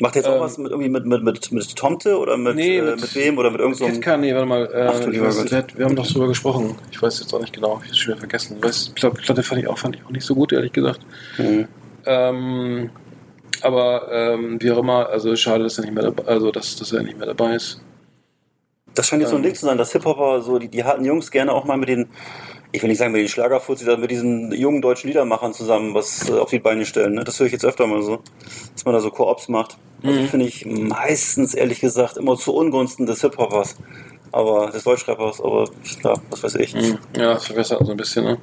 macht 0.00 0.16
er 0.16 0.22
jetzt 0.22 0.28
auch 0.28 0.34
ähm, 0.34 0.40
was 0.40 0.58
mit, 0.58 0.72
irgendwie 0.72 0.88
mit, 0.90 1.06
mit, 1.06 1.22
mit, 1.22 1.52
mit 1.52 1.76
Tomte 1.76 2.18
oder 2.18 2.36
mit, 2.36 2.56
Nee, 2.56 2.78
äh, 2.78 2.96
mit- 2.96 3.14
wem 3.14 3.38
oder 3.38 3.52
mit 3.52 3.60
irgendeinem. 3.60 3.88
So 3.90 3.94
Ketka, 4.00 4.16
nee, 4.16 4.34
warte 4.34 4.46
mal. 4.46 4.64
Äh, 4.66 4.88
Ach 4.92 4.98
du 4.98 5.20
weiß, 5.20 5.48
Gott. 5.48 5.78
wir 5.78 5.84
haben 5.84 5.94
doch 5.94 6.06
drüber 6.08 6.26
gesprochen. 6.26 6.76
Ich 6.90 7.00
weiß 7.00 7.20
jetzt 7.20 7.32
auch 7.32 7.40
nicht 7.40 7.52
genau, 7.52 7.80
ich 7.84 7.90
hab's 7.90 7.98
schon 7.98 8.10
wieder 8.14 8.18
vergessen. 8.18 8.56
Ich 8.58 8.64
weiß, 8.64 8.90
Platte 8.96 9.44
fand 9.44 9.60
ich 9.62 9.68
auch, 9.68 9.78
fand 9.78 9.94
ich 9.94 10.04
auch 10.04 10.10
nicht 10.10 10.24
so 10.26 10.34
gut, 10.34 10.52
ehrlich 10.52 10.72
gesagt. 10.72 10.98
Mhm. 11.38 11.68
Ähm, 12.06 12.90
aber 13.62 14.08
ähm, 14.12 14.58
wie 14.60 14.70
auch 14.72 14.78
immer, 14.78 15.08
also 15.08 15.34
schade, 15.36 15.64
dass 15.64 15.78
er 15.78 15.84
nicht 15.84 15.94
mehr 15.94 16.04
dabei, 16.04 16.24
also 16.24 16.50
dass, 16.50 16.76
dass 16.76 16.92
er 16.92 17.02
nicht 17.02 17.16
mehr 17.16 17.26
dabei 17.26 17.54
ist. 17.54 17.80
Das 18.94 19.08
scheint 19.08 19.22
jetzt 19.22 19.30
so 19.30 19.36
ein. 19.36 19.42
Ding 19.42 19.54
zu 19.54 19.66
sein, 19.66 19.78
dass 19.78 19.92
Hip-Hopper, 19.92 20.42
so 20.42 20.58
die, 20.58 20.68
die 20.68 20.84
harten 20.84 21.04
Jungs 21.04 21.30
gerne 21.30 21.52
auch 21.52 21.64
mal 21.64 21.76
mit 21.76 21.88
den, 21.88 22.08
ich 22.72 22.82
will 22.82 22.88
nicht 22.88 22.98
sagen 22.98 23.12
mit 23.12 23.22
den 23.22 23.28
Schlagerfuzis, 23.28 23.86
sondern 23.86 24.02
mit 24.02 24.10
diesen 24.10 24.52
jungen 24.52 24.82
deutschen 24.82 25.08
Liedermachern 25.08 25.52
zusammen 25.52 25.94
was 25.94 26.28
äh, 26.28 26.32
auf 26.34 26.50
die 26.50 26.58
Beine 26.60 26.84
stellen. 26.84 27.14
Ne? 27.14 27.24
Das 27.24 27.40
höre 27.40 27.46
ich 27.46 27.52
jetzt 27.52 27.64
öfter 27.64 27.86
mal 27.86 28.02
so, 28.02 28.20
dass 28.74 28.84
man 28.84 28.94
da 28.94 29.00
so 29.00 29.10
Koops 29.10 29.48
macht. 29.48 29.78
Also 30.02 30.20
Mhm. 30.20 30.26
finde 30.28 30.46
ich 30.46 30.66
meistens, 30.66 31.54
ehrlich 31.54 31.80
gesagt, 31.80 32.18
immer 32.18 32.36
zu 32.36 32.54
Ungunsten 32.54 33.06
des 33.06 33.22
Hip-Hoppers. 33.22 33.76
Aber 34.32 34.70
des 34.70 34.82
Deutschrappers, 34.82 35.40
aber 35.40 35.70
ja, 36.02 36.14
was 36.30 36.42
weiß 36.42 36.56
ich. 36.56 36.74
Mhm. 36.74 36.98
Ja, 37.16 37.34
das 37.34 37.46
verbessert 37.46 37.86
so 37.86 37.92
ein 37.92 37.96
bisschen, 37.96 38.24
ne? 38.24 38.38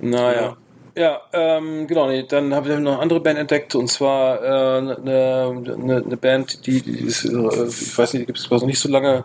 Naja. 0.00 0.40
Ja, 0.42 0.56
ähm, 1.32 1.86
genau, 1.86 2.08
nee, 2.08 2.24
dann 2.24 2.54
habe 2.54 2.68
ich 2.68 2.78
noch 2.78 2.92
eine 2.92 3.02
andere 3.02 3.20
Band 3.20 3.38
entdeckt 3.38 3.74
und 3.74 3.88
zwar 3.88 4.42
äh, 4.42 4.78
eine, 4.78 5.64
eine, 5.76 6.02
eine 6.04 6.16
Band, 6.16 6.66
die, 6.66 6.82
die 6.82 7.06
ist, 7.06 7.24
äh, 7.24 7.66
ich 7.66 7.96
weiß 7.96 8.14
nicht, 8.14 8.22
die 8.22 8.26
gibt 8.26 8.38
es 8.38 8.50
noch 8.50 8.64
nicht 8.64 8.78
so 8.78 8.88
lange. 8.88 9.24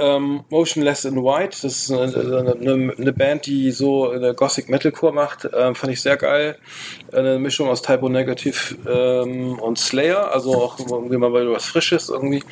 Ähm, 0.00 0.44
Motionless 0.48 1.04
in 1.04 1.16
White, 1.16 1.58
das 1.62 1.88
ist 1.88 1.92
eine, 1.92 2.54
eine, 2.58 2.94
eine 2.96 3.12
Band, 3.12 3.46
die 3.46 3.70
so 3.70 4.10
eine 4.10 4.34
Gothic 4.34 4.68
Metalcore 4.68 5.12
macht, 5.12 5.48
ähm, 5.56 5.74
fand 5.74 5.92
ich 5.92 6.00
sehr 6.00 6.16
geil. 6.16 6.56
Eine 7.12 7.38
Mischung 7.38 7.68
aus 7.68 7.82
Typo 7.82 8.08
Negative 8.08 8.76
ähm, 8.88 9.58
und 9.58 9.78
Slayer, 9.78 10.32
also 10.32 10.54
auch 10.54 10.78
irgendwie 10.78 11.16
mal 11.16 11.32
was 11.32 11.66
Frisches 11.66 12.08
irgendwie 12.08 12.42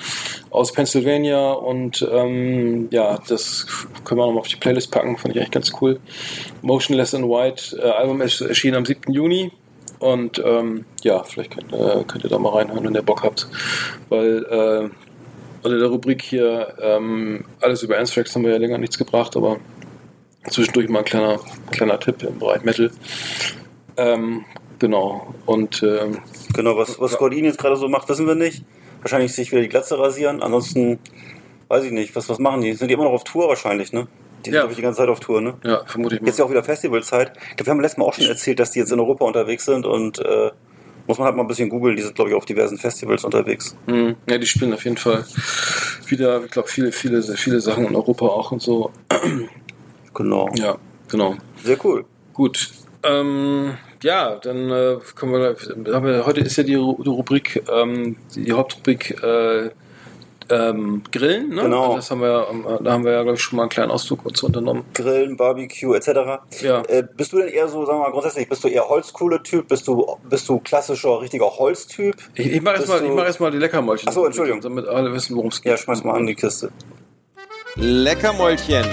aus 0.51 0.73
Pennsylvania 0.73 1.53
und 1.53 2.07
ähm, 2.13 2.89
ja, 2.91 3.19
das 3.29 3.67
können 4.05 4.21
wir 4.21 4.27
nochmal 4.27 4.41
auf 4.41 4.49
die 4.49 4.57
Playlist 4.57 4.91
packen, 4.91 5.17
fand 5.17 5.35
ich 5.35 5.41
eigentlich 5.41 5.51
ganz 5.51 5.73
cool. 5.81 6.01
Motionless 6.63 7.15
in 7.15 7.25
White, 7.29 7.79
äh, 7.83 7.89
Album 7.91 8.21
ersch- 8.23 8.47
erschien 8.47 8.75
am 8.75 8.85
7. 8.85 9.13
Juni 9.13 9.53
und 10.01 10.43
ähm, 10.45 10.85
ja, 11.03 11.23
vielleicht 11.25 11.53
könnt, 11.55 11.73
äh, 11.73 12.05
könnt 12.07 12.25
ihr 12.25 12.31
da 12.31 12.39
mal 12.39 12.51
reinhören, 12.51 12.85
wenn 12.85 12.95
ihr 12.95 13.03
Bock 13.03 13.23
habt, 13.23 13.49
weil 14.09 14.45
äh, 14.45 15.08
unter 15.63 15.79
der 15.79 15.89
Rubrik 15.89 16.23
hier 16.23 16.75
ähm, 16.81 17.45
alles 17.61 17.83
über 17.83 17.99
Anthrax 17.99 18.35
haben 18.35 18.45
wir 18.45 18.53
ja 18.53 18.59
länger 18.59 18.79
nichts 18.79 18.99
gebracht, 18.99 19.37
aber 19.37 19.59
zwischendurch 20.51 20.89
mal 20.89 21.01
ein 21.01 21.05
kleiner, 21.05 21.41
kleiner 21.71 21.99
Tipp 22.01 22.23
im 22.23 22.39
Bereich 22.39 22.63
Metal. 22.65 22.91
Ähm, 23.97 24.45
genau. 24.79 25.35
Und 25.47 25.83
ähm, 25.83 26.19
Genau, 26.55 26.77
was, 26.77 26.99
was 27.01 27.19
Gordin 27.19 27.45
jetzt 27.45 27.59
gerade 27.59 27.77
so 27.77 27.89
macht, 27.89 28.09
wissen 28.09 28.27
wir 28.27 28.35
nicht. 28.35 28.65
Wahrscheinlich 29.03 29.35
sich 29.35 29.53
wieder 29.53 29.61
die 29.63 29.69
Glatze 29.69 29.99
rasieren. 29.99 30.43
Ansonsten, 30.43 30.99
weiß 31.69 31.85
ich 31.85 31.93
nicht, 31.93 32.17
was, 32.17 32.29
was 32.29 32.39
machen 32.39 32.63
die? 32.63 32.73
Sind 32.73 32.89
die 32.89 32.95
immer 32.95 33.05
noch 33.05 33.13
auf 33.13 33.25
Tour 33.25 33.49
wahrscheinlich, 33.49 33.93
ne? 33.93 34.09
Die 34.45 34.51
sind, 34.51 34.55
Ja. 34.55 34.61
glaube 34.61 34.73
ich, 34.73 34.77
die 34.77 34.83
ganze 34.83 34.99
Zeit 34.99 35.09
auf 35.09 35.21
Tour, 35.21 35.41
ne? 35.41 35.55
ja, 35.65 35.83
vermute 35.85 36.15
ich 36.15 36.21
mal. 36.21 36.27
Jetzt 36.27 36.35
ist 36.35 36.39
ja 36.39 36.45
auch 36.45 36.51
wieder 36.51 36.63
Festivalzeit. 36.65 37.33
Ich 37.51 37.57
glaube, 37.57 37.67
wir 37.67 37.71
haben 37.73 37.81
letztes 37.81 37.99
Mal 37.99 38.05
auch 38.07 38.15
schon 38.15 38.27
erzählt, 38.27 38.59
dass 38.61 38.71
die 38.71 38.79
jetzt 38.79 38.93
in 38.93 38.99
Europa 39.01 39.25
unterwegs 39.25 39.65
sind 39.65 39.85
und 39.85 40.21
äh, 40.21 40.51
muss 41.09 41.19
man 41.19 41.27
halt 41.27 41.37
mal 41.37 41.43
ein 41.43 41.49
bisschen 41.49 41.71
googeln. 41.71 41.97
Die 41.97 42.03
sind, 42.03 42.15
glaube 42.15 42.31
ich, 42.31 42.37
auf 42.37 42.45
diversen 42.45 42.79
Festivals 42.79 43.25
unterwegs. 43.25 43.75
Mhm. 43.87 44.15
Ja, 44.29 44.39
die 44.39 44.47
spielen 44.47 44.73
auf 44.75 44.85
jeden 44.85 44.99
Fall 44.99 45.25
wieder, 46.07 46.45
ich 46.45 46.51
glaube, 46.51 46.69
viele, 46.69 46.93
viele, 46.93 47.23
sehr 47.23 47.37
viele 47.37 47.61
Sachen 47.61 47.87
in 47.87 47.97
Europa 47.97 48.27
auch 48.27 48.53
und 48.53 48.63
so. 48.63 48.93
Genau. 50.15 50.49
Ja, 50.55 50.77
genau. 51.09 51.37
Sehr 51.65 51.83
cool. 51.85 52.05
Gut. 52.35 52.71
Ähm, 53.03 53.75
ja, 54.03 54.37
dann 54.37 54.71
äh, 54.71 54.99
kommen 55.15 55.33
wir. 55.33 56.27
Heute 56.27 56.41
ist 56.41 56.57
ja 56.57 56.63
die 56.63 56.75
Rubrik, 56.75 57.63
ähm, 57.73 58.17
die 58.35 58.53
Hauptrubrik 58.53 59.23
äh, 59.23 59.71
ähm, 60.51 61.03
Grillen. 61.13 61.51
Ne? 61.51 61.63
Genau. 61.63 61.83
Also 61.85 61.97
Das 61.97 62.11
haben 62.11 62.21
wir, 62.21 62.47
ähm, 62.51 62.67
da 62.83 62.93
haben 62.93 63.05
wir 63.05 63.13
ja, 63.13 63.23
glaube 63.23 63.37
ich, 63.37 63.43
schon 63.43 63.57
mal 63.57 63.63
einen 63.65 63.71
kleinen 63.71 63.91
Ausflug 63.91 64.25
uns 64.27 64.43
unternommen. 64.43 64.85
Grillen, 64.95 65.37
Barbecue 65.37 65.95
etc. 65.95 66.09
Ja. 66.63 66.83
Äh, 66.89 67.05
bist 67.17 67.33
du 67.33 67.39
denn 67.39 67.49
eher 67.49 67.69
so, 67.69 67.85
sagen 67.87 67.99
wir 67.99 68.05
mal 68.05 68.11
grundsätzlich, 68.13 68.49
bist 68.49 68.65
du 68.65 68.69
eher 68.69 68.89
Holzkohle-Typ? 68.89 69.69
Bist 69.69 69.87
du, 69.89 70.17
bist 70.29 70.49
du 70.49 70.59
klassischer, 70.61 71.21
richtiger 71.21 71.47
Holztyp? 71.47 72.17
Ich, 72.35 72.53
ich 72.53 72.63
mache 72.63 72.77
erstmal 72.77 73.01
du- 73.01 73.15
mach 73.15 73.25
erst 73.25 73.41
mal 73.41 73.51
die 73.51 73.59
Leckermäulchen. 73.59 74.09
Ach 74.09 74.13
so, 74.13 74.25
Entschuldigung. 74.27 74.61
Damit 74.61 74.87
alle 74.87 75.13
wissen, 75.13 75.37
worum 75.37 75.49
es 75.51 75.61
geht. 75.63 75.71
Ja, 75.73 75.77
schmeiß 75.77 76.05
mal 76.05 76.15
an 76.17 76.27
die 76.27 76.35
Kiste. 76.35 76.71
Leckermäulchen. 77.77 78.85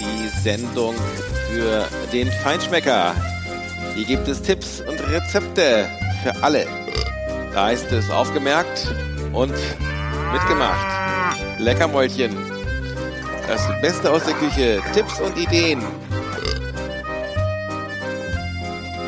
Die 0.00 0.28
Sendung 0.42 0.94
für 1.50 1.84
den 2.12 2.28
Feinschmecker. 2.30 3.14
Hier 3.94 4.04
gibt 4.06 4.26
es 4.28 4.40
Tipps 4.40 4.80
und 4.80 4.98
Rezepte 5.10 5.86
für 6.22 6.42
alle. 6.42 6.66
Da 7.52 7.70
ist 7.70 7.92
es 7.92 8.08
aufgemerkt 8.10 8.88
und 9.34 9.52
mitgemacht. 10.32 10.86
Leckermäulchen. 11.58 12.34
Das 13.46 13.68
Beste 13.80 14.10
aus 14.10 14.24
der 14.24 14.34
Küche. 14.34 14.80
Tipps 14.94 15.20
und 15.20 15.36
Ideen. 15.36 15.82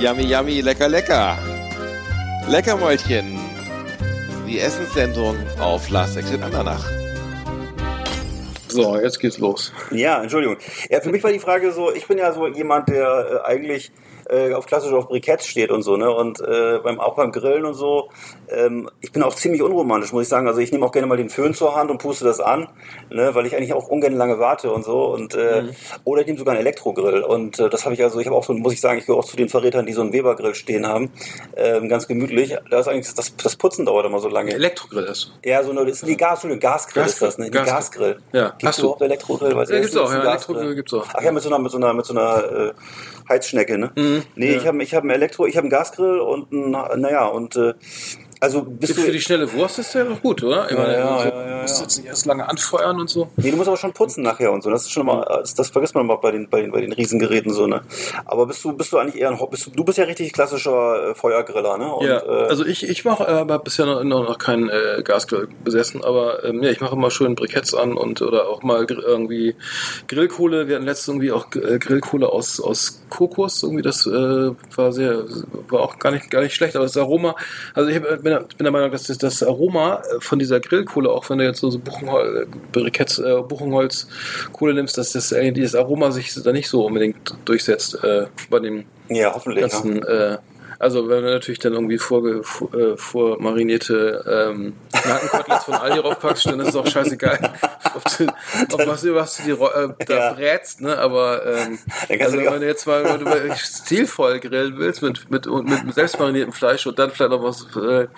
Yummy, 0.01 0.25
yummy, 0.25 0.61
lecker, 0.61 0.89
lecker. 0.89 1.39
Leckermäulchen. 2.49 3.39
Die 4.47 4.61
Essenssendung 4.61 5.37
auf 5.59 5.89
Last 5.89 6.17
Exit 6.17 6.43
Andernach. 6.43 6.85
So, 8.69 8.99
jetzt 8.99 9.21
geht's 9.21 9.39
los. 9.39 9.73
Ja, 9.93 10.21
Entschuldigung. 10.21 10.57
Ja, 10.91 11.01
für 11.01 11.11
mich 11.11 11.23
war 11.23 11.33
die 11.33 11.39
Frage 11.39 11.73
so, 11.73 11.93
ich 11.93 12.07
bin 12.07 12.19
ja 12.19 12.33
so 12.33 12.49
jemand, 12.49 12.89
der 12.89 13.43
äh, 13.47 13.49
eigentlich 13.49 13.93
äh, 14.29 14.53
auf 14.55 14.67
klassisch 14.67 14.93
auf 14.93 15.09
Briketts 15.09 15.47
steht 15.47 15.71
und 15.71 15.83
so, 15.83 15.97
ne? 15.97 16.11
Und 16.11 16.41
äh, 16.41 16.79
beim, 16.83 17.01
auch 17.01 17.17
beim 17.17 17.33
Grillen 17.33 17.65
und 17.65 17.75
so, 17.75 18.11
ähm, 18.49 18.91
ich 19.01 19.13
bin 19.13 19.23
auch 19.23 19.35
ziemlich 19.35 19.63
unromantisch, 19.63 20.13
muss 20.13 20.23
ich 20.25 20.29
sagen. 20.29 20.47
Also 20.47 20.61
ich 20.61 20.71
nehme 20.73 20.85
auch 20.87 20.93
gerne 20.93 21.07
mal 21.07 21.17
den 21.17 21.31
Föhn 21.31 21.55
zur 21.55 21.75
Hand 21.75 21.91
und 21.91 21.99
puste 21.99 22.25
das 22.25 22.41
an, 22.41 22.69
ne? 23.11 23.35
weil 23.35 23.47
ich 23.47 23.57
eigentlich 23.57 23.73
auch 23.73 23.89
ungern 23.89 24.13
lange 24.15 24.39
warte 24.39 24.71
und 24.71 24.85
so. 24.85 25.05
Und 25.07 25.35
äh, 25.35 25.65
oder 26.05 26.21
ich 26.21 26.27
nehme 26.27 26.39
sogar 26.39 26.53
einen 26.53 26.61
Elektrogrill. 26.61 27.23
Und 27.23 27.59
äh, 27.59 27.69
das 27.71 27.85
habe 27.85 27.95
ich 27.95 28.03
also, 28.03 28.21
ich 28.21 28.27
habe 28.27 28.37
auch 28.37 28.45
so, 28.45 28.53
muss 28.55 28.73
ich 28.73 28.81
sagen, 28.81 28.99
ich 28.99 29.07
gehöre 29.07 29.19
auch 29.21 29.25
zu 29.25 29.37
den 29.37 29.49
Verrätern, 29.49 29.87
die 29.87 29.93
so 29.93 30.03
einen 30.03 30.13
Webergrill 30.13 30.55
stehen 30.55 30.87
haben. 30.87 31.11
Ähm, 31.57 31.89
ganz 31.89 32.07
gemütlich. 32.07 32.57
Da 32.71 32.81
ist 32.81 32.89
eigentlich 32.89 33.13
das, 33.15 33.35
das 33.37 33.57
Putzen 33.57 33.87
dauert 33.87 34.07
immer 34.07 34.19
so 34.21 34.29
lange. 34.29 34.53
Elektrogrill 34.53 35.07
hast 35.09 35.33
du. 35.43 35.49
Ja, 35.49 35.63
so 35.65 35.71
eine, 35.71 35.85
das 35.87 36.03
ist 36.03 36.07
die 36.07 36.17
Gas, 36.17 36.43
Gasgrill 36.61 37.03
Gas- 37.03 37.13
ist 37.13 37.23
das, 37.23 37.39
ne? 37.39 37.47
Die 37.47 37.51
Gasgrill. 37.51 37.75
Gasgrill. 37.75 38.19
Ja. 38.33 38.49
Gibt's 38.51 38.65
Hast 38.67 38.79
du? 38.79 38.83
überhaupt 38.83 39.03
Elektrogrill? 39.03 39.57
Weiß 39.57 39.69
Ja, 39.71 39.81
gibt's 39.81 39.97
auch, 39.97 40.09
Ist 40.09 40.15
ja. 40.15 40.21
Elektrogrill 40.23 40.75
gibt's 40.75 40.93
auch. 40.95 41.07
Ach 41.13 41.23
ja, 41.23 41.33
mit 41.33 41.43
so 41.43 41.49
einer, 41.49 41.59
mit 41.59 41.71
so 41.73 41.79
einer, 41.79 41.93
mit 41.95 42.05
so 42.07 42.13
einer 42.15 42.45
äh, 42.69 42.73
Heizschnecke, 43.29 43.79
ne? 43.79 43.93
Mhm, 43.97 44.23
nee, 44.37 44.53
ja. 44.53 44.57
ich 44.59 44.67
habe 44.67 44.83
ich 44.83 44.95
hab 44.95 45.03
einen 45.03 45.11
Elektro, 45.11 45.47
ich 45.47 45.57
habe 45.57 45.65
einen 45.65 45.71
Gasgrill 45.71 46.19
und 46.19 46.53
ein, 46.53 46.71
naja, 47.01 47.27
und 47.27 47.57
äh, 47.57 47.75
also 48.45 48.63
bist 48.63 48.97
du. 48.97 49.03
Für 49.03 49.13
die 49.13 49.21
schnelle 49.21 49.51
Wurst 49.53 49.79
ist 49.79 49.95
der 49.95 50.05
doch 50.05 50.21
gut, 50.21 50.43
oder? 50.43 50.71
Ich 50.71 50.77
meine, 50.77 50.93
ja, 50.93 51.19
so, 51.19 51.29
ja, 51.29 51.47
ja, 51.49 51.63
musst 51.63 51.77
ja. 51.77 51.83
jetzt 51.83 51.97
nicht 51.97 52.07
erst 52.07 52.27
lange 52.27 52.49
anfeuern 52.49 53.01
und 53.01 53.09
so. 53.09 53.29
Nee, 53.37 53.51
du 53.51 53.57
musst 53.57 53.69
aber 53.69 53.77
schon 53.79 53.93
putzen 53.93 54.23
nachher 54.23 54.53
und 54.53 54.63
so. 54.63 54.71
Das 54.71 54.83
ist 54.83 54.93
schon 54.93 55.07
mal, 55.07 55.25
das, 55.27 55.55
das 55.55 55.71
vergisst 55.71 55.95
man 55.95 56.07
mal 56.07 56.17
bei 56.17 56.31
den, 56.31 56.49
bei 56.51 56.61
den, 56.61 56.71
bei 56.71 56.81
den 56.83 56.93
Riesengeräten 56.93 57.53
so, 57.53 57.67
ne? 57.67 57.81
Aber 58.27 58.47
bist 58.47 58.63
du, 58.63 58.75
bist 58.75 58.93
du 58.93 58.99
eigentlich 58.99 59.21
eher 59.21 59.31
ein? 59.31 59.39
Bist 59.51 59.67
du, 59.67 59.71
du 59.71 59.85
bist 59.85 59.97
ja 59.99 60.05
richtig 60.05 60.33
klassischer 60.33 61.11
äh, 61.11 61.15
Feuergriller, 61.15 61.79
ne? 61.79 61.95
Und, 61.95 62.07
ja, 62.07 62.19
äh, 62.19 62.49
also 62.49 62.67
ich, 62.67 62.87
ich 62.89 63.05
mache 63.05 63.25
äh, 63.25 63.29
aber 63.29 63.59
bisher 63.59 63.87
noch, 63.87 64.05
noch 64.05 64.25
noch 64.25 64.39
keinen 64.39 64.69
äh, 64.69 65.03
Gasgrill 65.03 65.49
besessen, 65.65 66.05
aber 66.05 66.45
ähm, 66.45 66.63
ja, 66.63 66.71
ich 66.71 66.81
mache 66.81 66.95
immer 66.95 67.11
schön 67.11 67.35
Briketts 67.35 67.75
an 67.75 67.97
und 67.97 68.21
oder 68.21 68.49
auch 68.49 68.63
mal 68.63 68.87
irgendwie 68.89 69.57
Grillkohle. 70.09 70.69
Wir 70.69 70.77
hatten 70.77 70.85
letztens 70.85 71.09
irgendwie 71.09 71.33
auch 71.33 71.47
äh, 71.55 71.79
Grillkohle 71.79 72.29
aus, 72.29 72.61
aus 72.61 73.03
Kokos, 73.09 73.63
irgendwie 73.63 73.83
das 73.83 74.07
war 74.07 74.93
sehr, 74.93 75.25
war 75.69 75.81
auch 75.81 75.99
gar 75.99 76.11
nicht, 76.11 76.31
gar 76.31 76.43
nicht 76.43 76.55
schlecht, 76.55 76.75
aber 76.77 76.85
das 76.85 76.97
Aroma, 76.97 77.37
also 77.73 77.89
ich 77.89 77.97
hab, 77.97 78.25
bin, 78.39 78.49
bin 78.57 78.65
der 78.65 78.73
Meinung, 78.73 78.91
dass 78.91 79.05
das, 79.05 79.19
das 79.19 79.43
Aroma 79.43 80.03
äh, 80.03 80.21
von 80.21 80.39
dieser 80.39 80.61
Grillkohle, 80.61 81.11
auch 81.11 81.29
wenn 81.31 81.39
du 81.39 81.45
jetzt 81.45 81.61
so, 81.61 81.71
so 81.71 81.79
Buchenhol 81.79 82.47
Briketts, 82.73 83.19
äh, 83.19 83.43
Buchenholzkohle 83.43 84.75
nimmst, 84.75 84.99
dass 84.99 85.13
das, 85.13 85.33
äh, 85.33 85.53
dieses 85.53 85.75
Aroma 85.75 86.11
sich 86.11 86.35
da 86.35 86.53
nicht 86.53 86.69
so 86.69 86.85
unbedingt 86.87 87.35
durchsetzt 87.45 88.03
äh, 88.03 88.27
bei 88.51 88.61
dem 88.61 88.85
ja, 89.09 89.35
hoffentlich. 89.35 89.65
Ne? 89.65 89.71
ganzen, 89.71 90.03
äh, 90.03 90.39
also 90.85 91.09
wenn 91.09 91.23
du 91.25 91.31
natürlich 91.31 91.59
dann 91.59 91.73
irgendwie 91.73 91.97
vorge, 91.99 92.43
vor, 92.45 92.73
äh, 92.75 92.97
vormarinierte 92.97 94.51
ähm, 94.53 94.75
Nackenkoteletts 94.93 95.65
von 95.65 95.75
Aldi 95.75 95.99
raufpackst, 96.01 96.47
dann 96.47 96.61
ist 96.61 96.69
es 96.69 96.77
auch 96.77 96.87
scheißegal, 96.87 97.39
ob 97.95 98.05
du, 98.19 98.27
ob 98.73 98.87
was, 98.87 99.01
du- 99.01 99.15
was 99.15 99.37
du 99.39 99.43
die, 99.45 99.51
äh, 99.53 99.89
da 100.07 100.15
Ja. 100.15 100.33
brätst, 100.35 100.83
ne? 100.83 100.99
Aber 100.99 101.45
ähm, 101.47 101.79
also 102.21 102.37
wenn 102.39 102.61
du 102.61 102.67
jetzt 102.67 102.87
mal 102.87 103.03
wenn 103.05 103.25
du 103.25 103.57
stilvoll 103.57 104.41
grillen 104.41 104.77
willst 104.79 105.01
mit, 105.01 105.31
mit, 105.31 105.47
mit, 105.47 105.85
mit 105.87 105.95
selbstmariniertem 105.95 106.53
Fleisch 106.53 106.87
und 106.87 106.99
dann 106.99 107.11
vielleicht 107.11 107.31
noch 107.31 107.43
was 107.43 107.67
äh, 107.77 108.09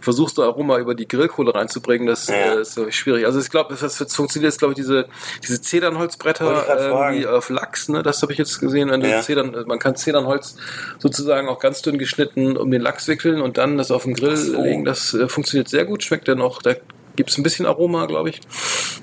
versuchst 0.00 0.38
du 0.38 0.44
Aroma 0.44 0.78
über 0.78 0.94
die 0.94 1.06
Grillkohle 1.06 1.54
reinzubringen, 1.54 2.06
das 2.06 2.28
Ja. 2.28 2.54
äh, 2.54 2.60
ist 2.62 2.80
schwierig. 2.94 3.26
Also 3.26 3.38
ich 3.38 3.50
glaube, 3.50 3.76
das 3.78 3.96
funktioniert 4.14 4.50
jetzt, 4.52 4.58
glaube 4.60 4.72
ich, 4.72 4.76
diese, 4.76 5.06
diese 5.42 5.60
Zedernholzbretter 5.60 6.78
irgendwie 6.78 7.26
auf 7.26 7.50
Lachs, 7.50 7.88
ne? 7.90 8.02
Das 8.02 8.22
habe 8.22 8.32
ich 8.32 8.38
jetzt 8.38 8.58
gesehen, 8.60 8.90
wenn 8.90 9.00
du 9.02 9.08
Ja. 9.10 9.20
Zedern, 9.20 9.54
man 9.66 9.78
kann 9.78 9.94
Zedernholz 9.94 10.56
sozusagen 10.98 11.48
auch 11.48 11.58
ganz 11.58 11.82
dünn 11.82 11.98
geschnitten 11.98 12.13
um 12.18 12.70
den 12.70 12.80
Lachs 12.82 13.08
wickeln 13.08 13.40
und 13.40 13.58
dann 13.58 13.78
das 13.78 13.90
auf 13.90 14.04
den 14.04 14.14
Grill 14.14 14.36
so. 14.36 14.60
legen. 14.62 14.84
Das 14.84 15.14
äh, 15.14 15.28
funktioniert 15.28 15.68
sehr 15.68 15.84
gut, 15.84 16.02
schmeckt 16.02 16.28
dann 16.28 16.40
auch, 16.40 16.62
da 16.62 16.74
gibt 17.16 17.30
es 17.30 17.38
ein 17.38 17.42
bisschen 17.42 17.66
Aroma, 17.66 18.06
glaube 18.06 18.30
ich. 18.30 18.40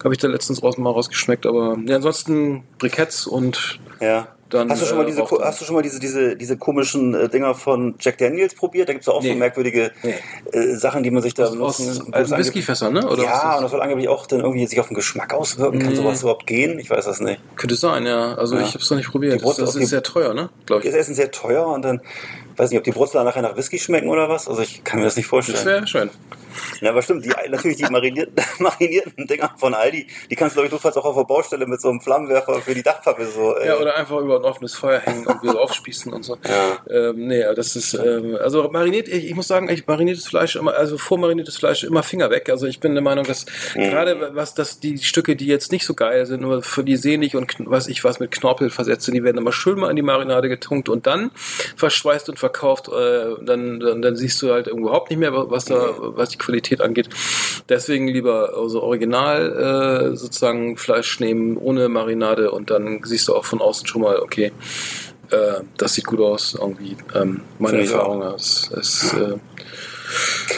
Habe 0.03 0.13
ich 0.13 0.19
da 0.19 0.27
letztens 0.27 0.61
raus, 0.63 0.77
mal 0.77 0.89
rausgeschmeckt, 0.89 1.45
aber 1.45 1.77
ja, 1.85 1.95
ansonsten 1.97 2.63
Briketts 2.79 3.27
und 3.27 3.79
Ja. 3.99 4.27
Dann, 4.49 4.69
hast 4.69 4.81
du 4.81 4.85
schon 4.85 4.97
mal 4.97 5.03
äh, 5.03 5.07
diese, 5.07 5.21
er. 5.21 5.45
hast 5.45 5.61
du 5.61 5.63
schon 5.65 5.75
mal 5.75 5.81
diese, 5.81 5.97
diese, 6.01 6.35
diese 6.35 6.57
komischen 6.57 7.13
äh, 7.15 7.29
Dinger 7.29 7.55
von 7.55 7.95
Jack 8.01 8.17
Daniels 8.17 8.53
probiert? 8.53 8.89
Da 8.89 8.91
gibt 8.91 9.03
es 9.03 9.07
auch 9.07 9.21
Nee. 9.23 9.29
so 9.31 9.35
merkwürdige 9.35 9.91
Nee. 10.03 10.15
äh, 10.51 10.75
Sachen, 10.75 11.03
die 11.03 11.09
man 11.11 11.23
sich 11.23 11.33
da 11.33 11.45
aus, 11.45 11.51
benutzen 11.51 12.13
aus 12.13 12.33
ange- 12.33 12.37
Whiskyfässern, 12.39 12.91
ne? 12.91 13.07
Oder 13.07 13.23
ja, 13.23 13.29
ist 13.29 13.43
und 13.45 13.49
das? 13.51 13.61
das 13.61 13.71
soll 13.71 13.81
angeblich 13.81 14.09
auch 14.09 14.27
dann 14.27 14.41
irgendwie 14.41 14.67
sich 14.67 14.77
auf 14.81 14.89
den 14.89 14.95
Geschmack 14.95 15.33
auswirken. 15.33 15.79
Kann 15.79 15.91
Nee. 15.91 15.95
sowas 15.95 16.19
überhaupt 16.21 16.47
gehen? 16.47 16.79
Ich 16.79 16.89
weiß 16.89 17.05
das 17.05 17.21
nicht. 17.21 17.39
Könnte 17.55 17.75
sein, 17.75 18.05
ja. 18.05 18.33
Also 18.35 18.55
Ja. 18.57 18.63
ich 18.63 18.73
habe 18.73 18.79
es 18.79 18.89
noch 18.89 18.97
nicht 18.97 19.09
probiert. 19.09 19.31
Die 19.35 19.37
Das, 19.37 19.43
Brust 19.45 19.59
das 19.59 19.69
auf 19.77 19.81
ist 19.81 19.89
sehr 19.89 20.03
teuer, 20.03 20.33
ne? 20.33 20.49
Glaube 20.65 20.83
Das 20.83 20.93
ich. 20.93 20.99
Essen 20.99 21.15
sehr 21.15 21.31
teuer 21.31 21.67
und 21.67 21.83
dann 21.85 22.01
weiß 22.57 22.69
nicht, 22.71 22.77
ob 22.79 22.83
die 22.83 22.91
Brutzeln 22.91 23.23
nachher 23.25 23.41
nach 23.41 23.55
Whisky 23.55 23.79
schmecken 23.79 24.09
oder 24.09 24.29
was. 24.29 24.47
Also 24.47 24.61
ich 24.61 24.83
kann 24.83 24.99
mir 24.99 25.05
das 25.05 25.15
nicht 25.15 25.25
Das 25.25 25.29
vorstellen. 25.29 25.65
wäre 25.65 25.87
schön. 25.87 26.09
Ja, 26.81 26.89
aber 26.89 27.01
stimmt, 27.01 27.23
die, 27.25 27.29
natürlich 27.49 27.77
die 27.77 27.85
marinierten, 27.89 28.33
marinierten 28.59 29.25
Dinger 29.25 29.51
von 29.57 29.73
Aldi, 29.73 30.05
die 30.29 30.35
kannst 30.35 30.55
du, 30.55 30.59
glaube 30.59 30.67
ich, 30.67 30.71
notfalls 30.73 30.97
auch 30.97 31.05
auf 31.05 31.15
der 31.15 31.23
Baustelle 31.23 31.65
mit 31.65 31.79
so 31.79 31.89
einem 31.89 32.01
Flammenwerfer 32.01 32.55
für 32.61 32.73
die 32.73 32.83
Dachpappe 32.83 33.25
so. 33.25 33.55
Äh, 33.55 33.67
Ja, 33.67 33.77
oder 33.77 33.95
einfach 33.95 34.19
über 34.19 34.35
ein 34.37 34.43
offenes 34.43 34.75
Feuer 34.75 34.99
hängen 34.99 35.25
und 35.27 35.41
wieder 35.43 35.59
aufspießen 35.61 36.11
und 36.11 36.23
so. 36.23 36.37
Ja. 36.47 36.79
Ähm, 37.09 37.27
nee, 37.27 37.41
das 37.55 37.75
ist, 37.77 37.93
ähm, 37.93 38.37
also 38.41 38.69
mariniert, 38.69 39.07
ich, 39.07 39.27
ich 39.29 39.35
muss 39.35 39.47
sagen, 39.47 39.69
ich 39.69 39.87
mariniertes 39.87 40.27
Fleisch 40.27 40.57
immer, 40.57 40.73
also 40.73 40.97
vormariniertes 40.97 41.55
Fleisch 41.57 41.83
immer 41.85 42.03
Finger 42.03 42.29
weg. 42.29 42.49
Also 42.49 42.67
ich 42.67 42.79
bin 42.81 42.93
der 42.95 43.01
Meinung, 43.03 43.23
dass 43.25 43.45
Mhm. 43.75 43.89
gerade 43.89 44.31
was 44.35 44.53
das, 44.53 44.79
die 44.81 44.97
Stücke, 44.97 45.35
die 45.37 45.45
jetzt 45.47 45.71
nicht 45.71 45.85
so 45.85 45.93
geil 45.93 46.25
sind, 46.25 46.41
nur 46.41 46.61
für 46.63 46.83
die 46.83 46.97
sehnig 46.97 47.35
und 47.37 47.55
weiß 47.59 47.87
ich 47.87 48.03
was 48.03 48.19
mit 48.19 48.31
Knorpel 48.31 48.69
versetzt 48.69 49.05
sind, 49.05 49.13
die 49.13 49.23
werden 49.23 49.37
immer 49.37 49.53
schön 49.53 49.79
mal 49.79 49.89
in 49.89 49.95
die 49.95 50.01
Marinade 50.01 50.49
getunkt 50.49 50.89
und 50.89 51.07
dann 51.07 51.31
verschweißt 51.77 52.27
und 52.29 52.37
verkauft, 52.41 52.89
äh, 52.89 53.35
dann, 53.41 53.79
dann, 53.79 54.01
dann 54.01 54.15
siehst 54.17 54.41
du 54.41 54.51
halt 54.51 54.67
überhaupt 54.67 55.09
nicht 55.09 55.19
mehr, 55.19 55.31
was 55.33 55.65
da, 55.65 55.93
was 55.97 56.29
die 56.29 56.37
Qualität 56.37 56.81
angeht. 56.81 57.07
Deswegen 57.69 58.09
lieber 58.09 58.57
also 58.57 58.83
original 58.83 60.11
äh, 60.11 60.17
sozusagen 60.17 60.75
Fleisch 60.75 61.19
nehmen 61.21 61.55
ohne 61.55 61.87
Marinade 61.87 62.51
und 62.51 62.69
dann 62.69 63.01
siehst 63.03 63.29
du 63.29 63.35
auch 63.35 63.45
von 63.45 63.61
außen 63.61 63.87
schon 63.87 64.01
mal, 64.01 64.19
okay, 64.19 64.51
äh, 65.29 65.61
das 65.77 65.93
sieht 65.93 66.05
gut 66.05 66.19
aus, 66.19 66.57
irgendwie. 66.59 66.97
Ähm, 67.15 67.41
meine 67.59 67.79
Erfahrung 67.79 68.21
ist, 68.35 68.71
ist 68.73 69.13
äh, 69.13 69.37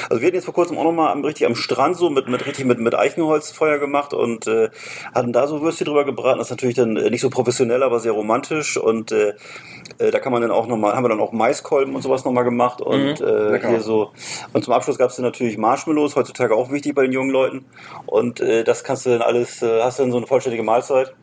Also 0.10 0.22
wir 0.22 0.28
hatten 0.28 0.36
jetzt 0.36 0.46
vor 0.46 0.54
kurzem 0.54 0.78
auch 0.78 0.84
nochmal 0.84 1.12
am, 1.12 1.24
richtig 1.24 1.46
am 1.46 1.56
Strand 1.56 1.98
so 1.98 2.10
mit, 2.10 2.28
mit 2.28 2.46
richtig 2.46 2.66
mit, 2.66 2.80
mit 2.80 2.96
Eichenholz 2.96 3.52
Feuer 3.52 3.78
gemacht 3.78 4.14
und 4.14 4.48
äh, 4.48 4.70
hatten 5.14 5.34
da 5.34 5.48
so 5.48 5.62
Würstchen 5.62 5.86
drüber 5.86 6.06
gebraten. 6.06 6.40
Das 6.40 6.48
ist 6.48 6.52
natürlich 6.52 6.76
dann 6.76 6.98
äh, 6.98 7.10
nicht 7.10 7.22
so 7.22 7.30
professionell, 7.30 7.84
aber 7.84 8.00
sehr 8.00 8.12
romantisch 8.12 8.78
und 8.78 9.12
äh, 9.12 9.34
äh, 9.98 10.12
da 10.12 10.20
kann 10.20 10.32
man 10.32 10.42
dann 10.42 10.52
auch 10.52 10.68
nochmal, 10.68 10.96
haben 10.96 11.04
wir 11.04 11.10
dann 11.10 11.20
auch 11.20 11.32
Maiskolben 11.32 11.96
und 11.96 12.02
sowas 12.02 12.26
nochmal 12.26 12.44
gemacht 12.44 12.82
und 12.82 13.20
Mhm, 13.20 13.26
äh, 13.26 13.68
hier 13.68 13.82
so 13.82 14.12
und 14.54 14.64
zum 14.64 14.74
Abschluss 14.74 14.98
gab 14.98 15.10
es 15.10 15.16
dann 15.16 15.26
natürlich 15.26 15.58
Marshmallows, 15.58 16.16
heutzutage 16.16 16.56
auch 16.56 16.72
wichtig 16.72 16.96
bei 16.96 17.04
den 17.04 17.12
jungen 17.12 17.32
Leuten 17.32 17.66
und 18.06 18.40
äh, 18.40 18.64
das 18.64 18.84
kannst 18.84 19.06
du 19.06 19.12
dann 19.12 19.22
alles, 19.22 19.62
äh, 19.62 19.82
hast 19.82 20.00
du 20.00 20.04
dann 20.04 20.12
so 20.12 20.18
eine 20.18 20.28
vollständige 20.28 20.64
Mahlzeit. 20.64 21.14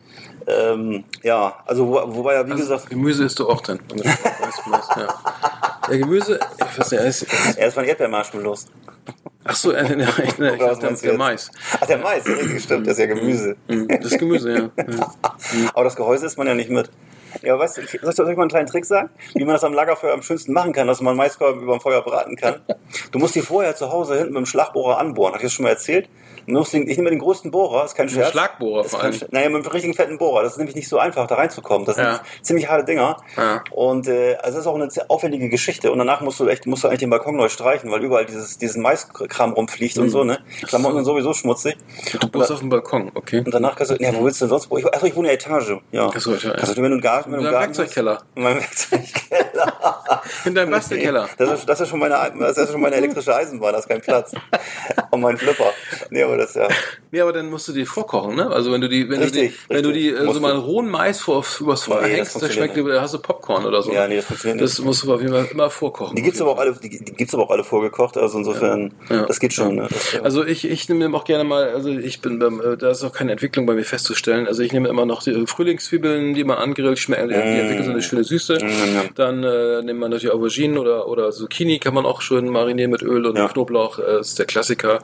Ähm, 0.47 1.03
ja, 1.23 1.55
also 1.65 1.87
wo, 1.87 1.93
wobei 2.15 2.33
ja 2.35 2.45
wie 2.45 2.51
also 2.51 2.63
gesagt, 2.63 2.89
Gemüse 2.89 3.25
isst 3.25 3.39
du 3.39 3.49
auch 3.49 3.61
dann. 3.61 3.79
du 3.87 4.03
ja. 4.03 5.07
ja, 5.89 5.97
Gemüse, 5.97 6.39
ich 6.57 6.79
weiß 6.79 6.91
nicht, 6.91 7.01
ist, 7.01 7.27
ja, 7.57 7.65
das 7.65 7.75
waren 7.75 7.85
Erdbeermarshmallows. 7.85 8.67
ach 9.43 9.55
so, 9.55 9.71
äh, 9.71 9.95
ne, 9.95 10.07
ich, 10.23 10.37
ne, 10.37 10.53
ich 10.53 10.59
dachte, 10.59 10.93
der? 10.93 11.17
Mais. 11.17 11.51
Ach, 11.79 11.85
der 11.85 11.97
Mais, 11.99 12.25
ja, 12.27 12.33
richtig, 12.33 12.63
stimmt, 12.63 12.87
das 12.87 12.93
ist 12.93 12.99
ja 12.99 13.05
Gemüse. 13.07 13.55
Mhm, 13.67 13.87
Das 14.01 14.17
Gemüse, 14.17 14.51
ja. 14.51 14.69
ja. 14.77 15.09
Aber 15.73 15.83
das 15.83 15.95
Gehäuse 15.95 16.25
ist 16.25 16.37
man 16.37 16.47
ja 16.47 16.53
nicht 16.53 16.69
mit. 16.69 16.89
Ja, 17.43 17.57
weißt 17.57 17.77
du, 17.77 17.81
soll 17.81 18.11
ich 18.11 18.31
ich 18.31 18.37
mal 18.37 18.43
einen 18.43 18.49
kleinen 18.49 18.67
Trick 18.67 18.85
sagen? 18.85 19.09
Wie 19.33 19.45
man 19.45 19.53
das 19.53 19.63
am 19.63 19.73
Lagerfeuer 19.73 20.13
am 20.13 20.21
schönsten 20.21 20.53
machen 20.53 20.73
kann, 20.73 20.87
dass 20.87 21.01
man 21.01 21.15
Maiskolben 21.15 21.61
über 21.61 21.77
dem 21.77 21.81
Feuer 21.81 22.01
braten 22.01 22.35
kann. 22.35 22.61
Du 23.11 23.19
musst 23.19 23.35
die 23.35 23.41
vorher 23.41 23.75
zu 23.75 23.91
Hause 23.91 24.17
hinten 24.17 24.33
mit 24.33 24.39
dem 24.41 24.45
Schlagbohrer 24.45 24.97
anbohren. 24.97 25.33
Hab 25.33 25.39
ich 25.39 25.45
das 25.45 25.53
schon 25.53 25.63
mal 25.63 25.69
erzählt? 25.69 26.09
Du 26.47 26.63
den, 26.63 26.89
ich 26.89 26.97
nehme 26.97 27.09
den 27.09 27.19
größten 27.19 27.51
Bohrer, 27.51 27.85
ist 27.85 27.95
kein 27.95 28.09
Scherz. 28.09 28.31
Schlagbohrer 28.31 28.85
ist 28.85 28.91
vor 28.91 29.01
allem. 29.03 29.15
Naja, 29.31 29.49
mit 29.49 29.63
dem 29.65 29.71
richtigen 29.71 29.93
fetten 29.93 30.17
Bohrer. 30.17 30.43
Das 30.43 30.53
ist 30.53 30.57
nämlich 30.57 30.75
nicht 30.75 30.87
so 30.89 30.97
einfach, 30.97 31.27
da 31.27 31.35
reinzukommen. 31.35 31.85
Das 31.85 31.95
sind 31.95 32.05
Ja. 32.05 32.21
ziemlich 32.41 32.67
harte 32.69 32.85
Dinger. 32.85 33.17
Ja. 33.37 33.63
Und 33.71 34.07
äh, 34.07 34.35
also 34.35 34.57
das 34.57 34.65
ist 34.65 34.67
auch 34.67 34.75
eine 34.75 34.89
sehr 34.89 35.05
aufwendige 35.09 35.49
Geschichte. 35.49 35.91
Und 35.91 35.97
danach 35.99 36.21
musst 36.21 36.39
du 36.39 36.47
echt, 36.47 36.65
musst 36.65 36.83
du 36.83 36.87
eigentlich 36.87 36.99
den 37.01 37.09
Balkon 37.09 37.35
neu 37.35 37.49
streichen, 37.49 37.91
weil 37.91 38.03
überall 38.03 38.25
dieses, 38.25 38.57
dieses 38.57 38.77
Maiskram 38.77 39.53
rumfliegt 39.53 39.97
und 39.97 40.09
so, 40.09 40.23
ne? 40.23 40.39
Klamotten 40.67 40.95
sind 40.97 41.05
sowieso 41.05 41.33
schmutzig. 41.33 41.75
Du 42.19 42.27
wohnst 42.39 42.51
auf 42.51 42.59
dem 42.59 42.69
Balkon, 42.69 43.11
okay. 43.15 43.39
Und 43.45 43.53
danach 43.53 43.75
kannst 43.75 43.91
du, 43.91 43.95
ja, 44.03 44.13
wo 44.15 44.23
willst 44.23 44.41
du 44.41 44.45
denn 44.45 44.49
sonst? 44.49 44.69
Ich, 44.77 44.85
achso, 44.93 45.05
ich 45.05 45.15
wohne 45.15 45.31
in 45.31 45.37
der 45.39 45.45
Etage. 45.53 45.77
Ja. 45.91 46.09
Ach 46.13 46.19
so, 46.19 46.33
ja. 46.35 46.51
Also, 46.51 46.75
wenn 46.77 46.83
du 46.83 46.91
einen 46.91 47.01
Garten, 47.01 47.31
wenn 47.31 47.39
du 47.41 47.45
einen 47.45 47.51
Garten 47.53 47.77
Werkzeugkeller. 47.77 48.13
hast- 48.15 48.25
In 48.35 48.43
meinem 48.43 48.59
Werkzeugkeller. 48.59 50.21
In 50.45 50.55
deinem 50.55 50.71
Bastelkeller. 50.71 51.29
Das 51.37 51.59
ist, 51.59 51.69
das 51.69 51.81
ist 51.81 51.89
schon 51.89 51.99
meine, 51.99 52.15
das 52.39 52.57
ist 52.57 52.71
schon 52.71 52.81
meine 52.81 52.95
elektrische 52.95 53.35
Eisenbahn, 53.35 53.73
da 53.73 53.79
ist 53.79 53.87
kein 53.87 54.01
Platz. 54.01 54.31
Und 55.11 55.21
mein 55.21 55.37
Flipper. 55.37 55.71
Nee, 56.09 56.23
aber 56.31 56.37
das 56.41 56.55
ja. 56.55 56.67
Nee, 57.13 57.19
aber 57.19 57.33
dann 57.33 57.49
musst 57.49 57.67
du 57.67 57.73
die 57.73 57.85
vorkochen, 57.85 58.35
ne? 58.35 58.49
Also 58.49 58.71
wenn 58.71 58.79
du 58.79 58.87
die, 58.87 59.09
wenn 59.09 59.21
Richtig, 59.21 59.51
du 59.67 59.67
die, 59.67 59.75
wenn 59.75 59.83
du 59.83 59.91
die 59.91 60.09
äh, 60.09 60.33
so 60.33 60.39
mal 60.39 60.55
rohen 60.55 60.89
Mais 60.89 61.19
vor, 61.19 61.43
übers 61.59 61.83
Feuer 61.83 62.03
Nee, 62.03 62.17
das 62.17 62.33
hängst, 62.33 62.41
dann 62.41 62.51
schmeckt, 62.51 62.77
da 62.77 63.01
hast 63.01 63.13
du 63.13 63.19
Popcorn 63.19 63.65
oder 63.65 63.81
so. 63.81 63.91
Ja, 63.91 64.07
nee, 64.07 64.15
das 64.15 64.25
funktioniert 64.25 64.61
nicht. 64.61 64.77
Das 64.77 64.85
musst 64.85 65.03
du 65.03 65.13
auf 65.13 65.21
jeden 65.21 65.33
Fall 65.33 65.47
immer 65.51 65.69
vorkochen. 65.69 66.15
Die 66.15 66.21
gibt's 66.21 66.39
aber 66.39 66.51
auch 66.51 66.57
alle, 66.59 66.73
die, 66.73 66.89
die 66.89 67.13
gibt's 67.13 67.33
aber 67.33 67.43
auch 67.43 67.49
alle 67.51 67.65
vorgekocht, 67.65 68.17
also 68.17 68.37
insofern, 68.37 68.93
Ja. 69.09 69.25
das 69.25 69.41
geht 69.41 69.51
schon, 69.51 69.75
ne? 69.75 69.87
Das, 69.91 70.13
ja. 70.13 70.21
Also 70.21 70.45
ich, 70.45 70.63
ich 70.65 70.87
nehme 70.87 71.15
auch 71.17 71.25
gerne 71.25 71.43
mal, 71.43 71.69
also 71.69 71.89
ich 71.89 72.21
bin 72.21 72.39
beim, 72.39 72.61
äh, 72.61 72.77
da 72.77 72.91
ist 72.91 73.03
auch 73.03 73.11
keine 73.11 73.33
Entwicklung 73.33 73.65
bei 73.65 73.73
mir 73.73 73.83
festzustellen. 73.83 74.47
Also 74.47 74.63
ich 74.63 74.71
nehme 74.71 74.87
immer 74.87 75.05
noch 75.05 75.21
die 75.21 75.45
Frühlingszwiebeln, 75.47 76.33
die 76.33 76.45
man 76.45 76.59
angrillt, 76.59 76.97
schmecken, 76.99 77.27
die 77.27 77.35
entwickeln 77.35 77.83
so 77.83 77.91
eine 77.91 78.01
schöne 78.01 78.23
Süße. 78.23 78.57
Mm. 78.63 79.15
Dann 79.15 79.43
äh, 79.43 79.81
nimmt 79.81 79.99
man 79.99 80.11
natürlich 80.11 80.33
Auberginen 80.33 80.77
oder, 80.77 81.07
oder 81.09 81.31
Zucchini, 81.31 81.79
kann 81.79 81.93
man 81.93 82.05
auch 82.05 82.21
schön 82.21 82.47
marinieren 82.47 82.91
mit 82.91 83.01
Öl 83.01 83.25
und 83.25 83.37
Ja. 83.37 83.49
Knoblauch, 83.49 83.99
äh, 83.99 84.21
ist 84.21 84.39
der 84.39 84.45
Klassiker. 84.45 84.99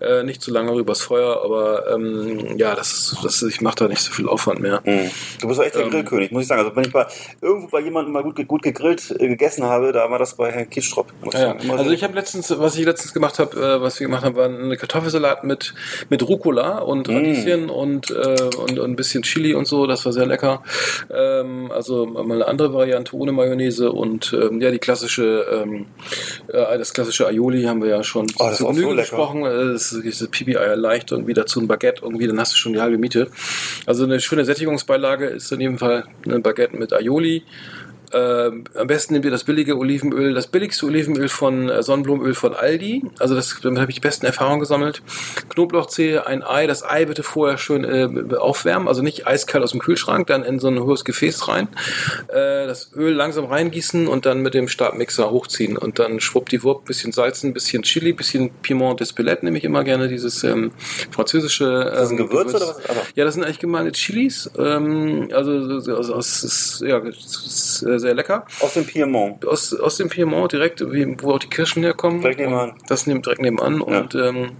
Äh, 0.00 0.24
nicht 0.24 0.42
zu 0.42 0.50
lange 0.50 0.71
übers 0.78 1.02
Feuer, 1.02 1.42
aber 1.44 1.90
ähm, 1.92 2.56
ja, 2.58 2.74
das, 2.74 2.92
ist- 2.92 3.16
das, 3.24 3.42
ich 3.42 3.60
mache 3.60 3.76
da 3.76 3.88
nicht 3.88 4.00
so 4.00 4.12
viel 4.12 4.28
Aufwand 4.28 4.60
mehr. 4.60 4.80
Mhm. 4.84 5.10
Du 5.40 5.48
bist 5.48 5.58
doch 5.60 5.64
echt 5.64 5.74
der 5.74 5.82
Ähm. 5.84 5.90
Grillkönig, 5.90 6.30
muss 6.30 6.42
ich 6.42 6.48
sagen. 6.48 6.62
Also 6.62 6.74
wenn 6.76 6.84
ich 6.84 6.92
bei 6.92 7.06
irgendwo 7.40 7.68
bei 7.68 7.80
jemandem 7.80 8.12
mal 8.12 8.22
gut, 8.22 8.46
gut 8.48 8.62
gegrillt 8.62 9.14
äh, 9.18 9.28
gegessen 9.28 9.64
habe, 9.64 9.92
da 9.92 10.10
war 10.10 10.18
das 10.18 10.34
bei 10.36 10.50
Herrn 10.50 10.66
ich 10.70 10.94
Ja, 10.94 11.30
sagen. 11.32 11.60
Immer 11.62 11.72
also 11.74 11.84
so- 11.84 11.90
ich 11.90 12.02
habe 12.04 12.14
letztens, 12.14 12.52
was 12.58 12.76
ich 12.76 12.84
letztens 12.84 13.12
gemacht 13.14 13.38
habe, 13.38 13.56
äh, 13.60 13.80
was 13.80 13.98
wir 14.00 14.06
gemacht 14.06 14.24
haben, 14.24 14.36
war 14.36 14.46
eine 14.46 14.76
Kartoffelsalat 14.76 15.44
mit 15.44 15.74
mit 16.08 16.26
Rucola 16.28 16.78
und 16.78 17.08
Mm. 17.08 17.12
Radieschen 17.12 17.70
und, 17.70 18.10
äh, 18.10 18.36
und 18.58 18.78
und 18.78 18.90
ein 18.90 18.96
bisschen 18.96 19.22
Chili 19.22 19.54
und 19.54 19.66
so. 19.66 19.86
Das 19.86 20.04
war 20.04 20.12
sehr 20.12 20.26
lecker. 20.26 20.62
Ähm, 21.12 21.70
also 21.72 22.06
mal 22.06 22.22
eine 22.36 22.46
andere 22.46 22.72
Variante 22.72 23.14
ohne 23.16 23.32
Mayonnaise 23.32 23.90
und 23.92 24.32
ähm, 24.32 24.60
ja 24.60 24.70
die 24.70 24.78
klassische, 24.78 25.46
ähm, 25.52 25.86
äh, 26.48 26.78
das 26.78 26.92
klassische 26.92 27.26
Aioli 27.26 27.64
haben 27.64 27.82
wir 27.82 27.90
ja 27.90 28.02
schon 28.04 28.26
Oh, 28.38 28.44
das 28.44 28.52
ist 28.52 28.58
zu 28.58 28.64
auch 28.66 28.70
so 28.70 28.74
Genüge 28.76 28.94
lecker. 28.94 29.02
besprochen. 29.02 29.44
Äh, 29.44 29.72
Das 29.72 29.92
ist 29.92 30.04
diese 30.04 30.28
Pipi-Eier 30.62 30.76
leicht 30.76 31.10
irgendwie 31.12 31.34
dazu 31.34 31.60
ein 31.60 31.68
Baguette 31.68 32.02
irgendwie, 32.02 32.26
dann 32.26 32.38
hast 32.38 32.52
du 32.52 32.56
schon 32.56 32.72
die 32.72 32.80
halbe 32.80 32.98
Miete. 32.98 33.28
Also 33.86 34.04
eine 34.04 34.20
schöne 34.20 34.44
Sättigungsbeilage 34.44 35.26
ist 35.26 35.50
in 35.52 35.60
jedem 35.60 35.78
Fall 35.78 36.04
ein 36.26 36.42
Baguette 36.42 36.76
mit 36.76 36.92
Aioli. 36.92 37.42
Ähm, 38.14 38.64
am 38.74 38.86
besten 38.86 39.14
nehmt 39.14 39.24
ihr 39.24 39.30
das 39.30 39.44
billige 39.44 39.76
Olivenöl, 39.78 40.34
das 40.34 40.46
billigste 40.46 40.86
Olivenöl 40.86 41.28
von 41.28 41.68
äh, 41.68 41.82
Sonnenblumenöl 41.82 42.34
von 42.34 42.54
Aldi. 42.54 43.04
Also 43.18 43.34
das, 43.34 43.56
damit 43.62 43.80
habe 43.80 43.90
ich 43.90 43.96
die 43.96 44.00
besten 44.00 44.26
Erfahrungen 44.26 44.60
gesammelt. 44.60 45.02
Knoblauchzehe, 45.48 46.26
ein 46.26 46.42
Ei. 46.42 46.66
Das 46.66 46.82
Ei 46.84 47.04
bitte 47.06 47.22
vorher 47.22 47.58
schön 47.58 47.84
äh, 47.84 48.34
aufwärmen, 48.36 48.88
also 48.88 49.02
nicht 49.02 49.26
eiskalt 49.26 49.64
aus 49.64 49.70
dem 49.72 49.80
Kühlschrank, 49.80 50.26
dann 50.26 50.44
in 50.44 50.58
so 50.58 50.68
ein 50.68 50.80
hohes 50.80 51.04
Gefäß 51.04 51.48
rein. 51.48 51.68
Äh, 52.28 52.66
das 52.66 52.90
Öl 52.94 53.12
langsam 53.14 53.46
reingießen 53.46 54.06
und 54.08 54.26
dann 54.26 54.40
mit 54.42 54.54
dem 54.54 54.68
Stabmixer 54.68 55.30
hochziehen 55.30 55.76
und 55.76 55.98
dann 55.98 56.20
schwuppdiwupp, 56.20 56.84
bisschen 56.84 57.12
salzen, 57.12 57.52
bisschen 57.52 57.82
Chili, 57.82 58.12
bisschen 58.12 58.50
Piment 58.62 59.00
d'Espelette 59.00 59.44
nehme 59.44 59.58
ich 59.58 59.64
immer 59.64 59.84
gerne, 59.84 60.08
dieses 60.08 60.44
ähm, 60.44 60.72
französische. 61.10 61.64
Ähm, 61.64 61.94
das 61.94 62.10
ein 62.10 62.16
Gewürz 62.16 62.54
oder 62.54 62.68
was? 62.68 62.76
Also, 62.88 63.00
ja, 63.14 63.24
das 63.24 63.34
sind 63.34 63.44
eigentlich 63.44 63.58
gemalte 63.58 63.92
Chilis. 63.92 64.50
Ähm, 64.58 65.28
also, 65.32 65.80
so- 65.80 65.96
also 65.96 66.16
es 66.18 66.42
ist, 66.44 66.82
ja, 66.86 66.98
ist 66.98 67.82
sehr, 68.02 68.14
lecker. 68.14 68.44
aus 68.60 68.74
dem 68.74 68.84
Piemont. 68.86 69.46
Aus, 69.46 69.72
aus 69.72 69.96
dem 69.96 70.08
Piemont 70.08 70.52
direkt, 70.52 70.80
wie, 70.92 71.16
wo 71.22 71.32
auch 71.32 71.38
die 71.38 71.48
Kirschen 71.48 71.82
herkommen. 71.82 72.20
Direkt 72.20 72.40
nebenan. 72.40 72.74
Das 72.88 73.06
nimmt 73.06 73.26
direkt 73.26 73.40
nebenan. 73.40 73.80
Und 73.80 74.14
ähm, 74.14 74.52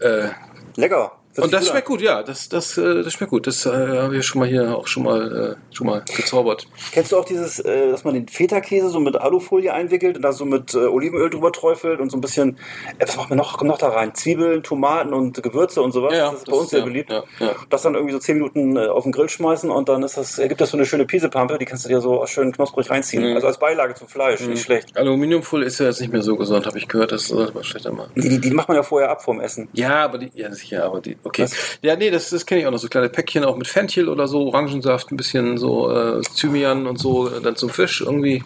äh, 0.00 0.28
Lecker. 0.76 1.15
Und 1.38 1.52
das 1.52 1.68
schmeckt 1.68 1.86
gut, 1.86 2.00
ja. 2.00 2.22
Das, 2.22 2.48
das, 2.48 2.76
äh, 2.78 3.02
das 3.02 3.12
schmeckt 3.12 3.30
gut. 3.30 3.46
Das 3.46 3.66
äh, 3.66 3.70
habe 3.70 4.16
ich 4.16 4.26
schon 4.26 4.40
mal 4.40 4.48
hier 4.48 4.76
auch 4.76 4.86
schon 4.86 5.02
mal, 5.04 5.56
äh, 5.70 5.74
schon 5.74 5.86
mal 5.86 6.02
gezaubert. 6.16 6.66
Kennst 6.92 7.12
du 7.12 7.16
auch 7.18 7.24
dieses, 7.24 7.58
äh, 7.60 7.90
dass 7.90 8.04
man 8.04 8.14
den 8.14 8.28
Feta-Käse 8.28 8.88
so 8.90 9.00
mit 9.00 9.16
Alufolie 9.16 9.72
einwickelt 9.72 10.16
und 10.16 10.22
da 10.22 10.32
so 10.32 10.44
mit 10.44 10.74
äh, 10.74 10.78
Olivenöl 10.78 11.30
drüber 11.30 11.52
träufelt 11.52 12.00
und 12.00 12.10
so 12.10 12.16
ein 12.16 12.20
bisschen, 12.20 12.58
äh, 12.98 13.06
was 13.06 13.16
macht 13.16 13.28
man 13.30 13.38
noch, 13.38 13.58
kommt 13.58 13.68
noch 13.68 13.78
da 13.78 13.88
rein? 13.88 14.14
Zwiebeln, 14.14 14.62
Tomaten 14.62 15.12
und 15.12 15.42
Gewürze 15.42 15.82
und 15.82 15.92
sowas. 15.92 16.12
Ja, 16.12 16.18
ja, 16.18 16.30
das 16.30 16.38
ist 16.40 16.46
bei 16.46 16.50
das 16.52 16.58
uns 16.58 16.64
ist- 16.66 16.70
sehr 16.70 16.78
ja, 16.80 16.84
beliebt. 16.84 17.10
ja, 17.10 17.24
ja. 17.40 17.54
Das 17.70 17.82
dann 17.82 17.94
irgendwie 17.94 18.12
so 18.12 18.18
10 18.18 18.36
Minuten 18.36 18.76
äh, 18.76 18.86
auf 18.86 19.02
den 19.04 19.12
Grill 19.12 19.28
schmeißen 19.28 19.70
und 19.70 19.88
dann 19.88 20.02
ist 20.02 20.16
das, 20.16 20.38
ergibt 20.38 20.60
das 20.60 20.70
so 20.70 20.76
eine 20.76 20.86
schöne 20.86 21.04
Piesepampe, 21.06 21.58
die 21.58 21.64
kannst 21.64 21.84
du 21.84 21.88
dir 21.88 22.00
so 22.00 22.24
schön 22.26 22.52
knusprig 22.52 22.88
reinziehen. 22.90 23.28
Mhm. 23.28 23.34
Also 23.34 23.46
als 23.46 23.58
Beilage 23.58 23.94
zum 23.94 24.08
Fleisch, 24.08 24.40
nicht 24.46 24.62
schlecht. 24.62 24.96
Aluminiumfolie 24.96 25.66
ist 25.66 25.78
ja 25.80 25.86
jetzt 25.86 26.00
nicht 26.00 26.12
mehr 26.12 26.22
so 26.22 26.36
gesund, 26.36 26.66
habe 26.66 26.78
ich 26.78 26.88
gehört. 26.88 27.12
Das 27.12 27.30
man 27.32 27.62
schlechter 27.64 27.92
machen. 27.92 28.10
Die, 28.16 28.28
die, 28.28 28.40
die 28.40 28.50
macht 28.50 28.68
man 28.68 28.76
ja 28.76 28.82
vorher 28.82 29.10
ab 29.10 29.22
vorm 29.22 29.40
Essen. 29.40 29.68
Ja, 29.72 30.04
aber 30.04 30.18
die, 30.18 30.30
ja, 30.34 30.52
sicher, 30.52 30.84
aber 30.84 31.00
die, 31.00 31.16
okay. 31.26 31.42
Was? 31.44 31.52
Ja, 31.82 31.94
nee, 31.96 32.10
das, 32.10 32.30
das 32.30 32.46
kenne 32.46 32.60
ich 32.62 32.66
auch 32.66 32.70
noch. 32.70 32.78
So 32.78 32.88
kleine 32.88 33.08
Päckchen 33.08 33.44
auch 33.44 33.56
mit 33.56 33.66
Fenchel 33.66 34.08
oder 34.08 34.26
so, 34.28 34.46
Orangensaft, 34.46 35.10
ein 35.12 35.16
bisschen 35.16 35.58
so 35.58 35.90
äh, 35.90 36.20
Thymian 36.36 36.86
und 36.86 36.98
so, 36.98 37.28
äh, 37.28 37.40
dann 37.42 37.56
zum 37.56 37.68
Fisch 37.70 38.00
irgendwie. 38.00 38.42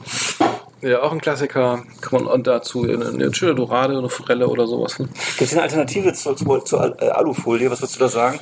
Ja, 0.82 1.02
auch 1.02 1.12
ein 1.12 1.20
Klassiker. 1.20 1.82
Kann 2.00 2.24
man 2.24 2.26
und 2.32 2.46
dazu 2.46 2.84
eine, 2.84 3.06
eine 3.08 3.34
schöne 3.34 3.54
Dorade, 3.54 3.98
eine 3.98 4.08
Forelle 4.08 4.48
oder 4.48 4.66
sowas. 4.66 4.98
ne? 4.98 5.08
Gibt 5.36 5.42
es 5.42 5.52
eine 5.52 5.62
Alternative 5.62 6.12
zur, 6.14 6.36
zur, 6.64 6.80
Al- 6.80 6.96
äh, 7.00 7.08
Alufolie? 7.08 7.70
Was 7.70 7.82
würdest 7.82 7.96
du 7.96 8.00
da 8.00 8.08
sagen? 8.08 8.40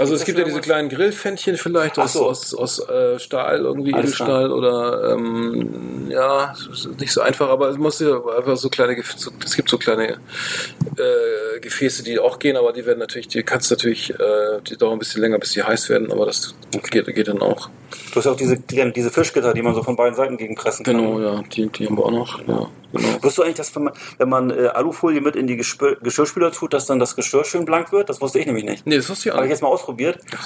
Also 0.00 0.14
es 0.14 0.24
gibt 0.24 0.38
ja 0.38 0.44
diese 0.44 0.62
kleinen 0.62 0.88
Grillfännchen 0.88 1.58
vielleicht 1.58 1.98
aus, 1.98 2.14
so. 2.14 2.26
aus, 2.26 2.54
aus 2.54 2.88
äh, 2.88 3.18
Stahl, 3.18 3.60
irgendwie 3.60 3.92
Alles 3.92 4.06
Edelstahl 4.06 4.50
oder 4.50 5.12
ähm, 5.12 6.06
ja, 6.08 6.54
nicht 6.98 7.12
so 7.12 7.20
einfach, 7.20 7.50
aber 7.50 7.68
es 7.68 7.76
muss 7.76 8.00
ja 8.00 8.16
einfach 8.34 8.56
so 8.56 8.70
kleine, 8.70 8.96
so, 9.16 9.30
es 9.44 9.54
gibt 9.54 9.68
so 9.68 9.76
kleine 9.76 10.12
äh, 10.96 11.60
Gefäße, 11.60 12.02
die 12.02 12.18
auch 12.18 12.38
gehen, 12.38 12.56
aber 12.56 12.72
die 12.72 12.86
werden 12.86 12.98
natürlich, 12.98 13.28
die 13.28 13.42
kannst 13.42 13.70
du 13.70 13.74
natürlich, 13.74 14.10
äh, 14.10 14.60
die 14.66 14.78
dauern 14.78 14.94
ein 14.94 14.98
bisschen 14.98 15.20
länger, 15.20 15.38
bis 15.38 15.52
die 15.52 15.62
heiß 15.62 15.90
werden, 15.90 16.10
aber 16.10 16.24
das 16.24 16.54
geht, 16.90 17.06
geht 17.06 17.28
dann 17.28 17.42
auch. 17.42 17.68
Du 18.10 18.16
hast 18.16 18.24
ja 18.24 18.32
auch 18.32 18.36
diese, 18.36 18.58
die, 18.58 18.92
diese 18.92 19.10
Fischgitter, 19.10 19.52
die 19.52 19.62
man 19.62 19.74
so 19.74 19.82
von 19.82 19.96
beiden 19.96 20.14
Seiten 20.14 20.36
gegenpressen 20.36 20.84
kann. 20.84 20.96
Genau, 20.96 21.20
ja, 21.20 21.42
die, 21.42 21.68
die 21.68 21.86
haben 21.86 21.96
wir 21.96 22.04
auch 22.04 22.10
noch. 22.10 22.38
Ja, 22.40 22.66
genau. 22.92 23.12
Wusstest 23.14 23.38
du 23.38 23.42
eigentlich, 23.42 23.56
dass 23.56 23.74
wenn 23.76 23.84
man, 23.84 23.92
wenn 24.18 24.28
man 24.28 24.50
äh, 24.50 24.66
Alufolie 24.68 25.20
mit 25.20 25.36
in 25.36 25.46
die 25.46 25.56
Gespür, 25.56 25.96
Geschirrspüler 26.00 26.52
tut, 26.52 26.72
dass 26.72 26.86
dann 26.86 26.98
das 26.98 27.14
Geschirr 27.16 27.44
schön 27.44 27.64
blank 27.64 27.92
wird? 27.92 28.08
Das 28.08 28.20
wusste 28.20 28.38
ich 28.38 28.46
nämlich 28.46 28.64
nicht. 28.64 28.86
Nee, 28.86 28.96
das 28.96 29.08
wusste 29.08 29.28
ich 29.28 29.32
auch 29.32 29.36
Habe 29.36 29.46
ich 29.46 29.50
nicht. 29.50 29.56
jetzt 29.56 29.62
mal 29.62 29.68
ausprobiert 29.68 29.89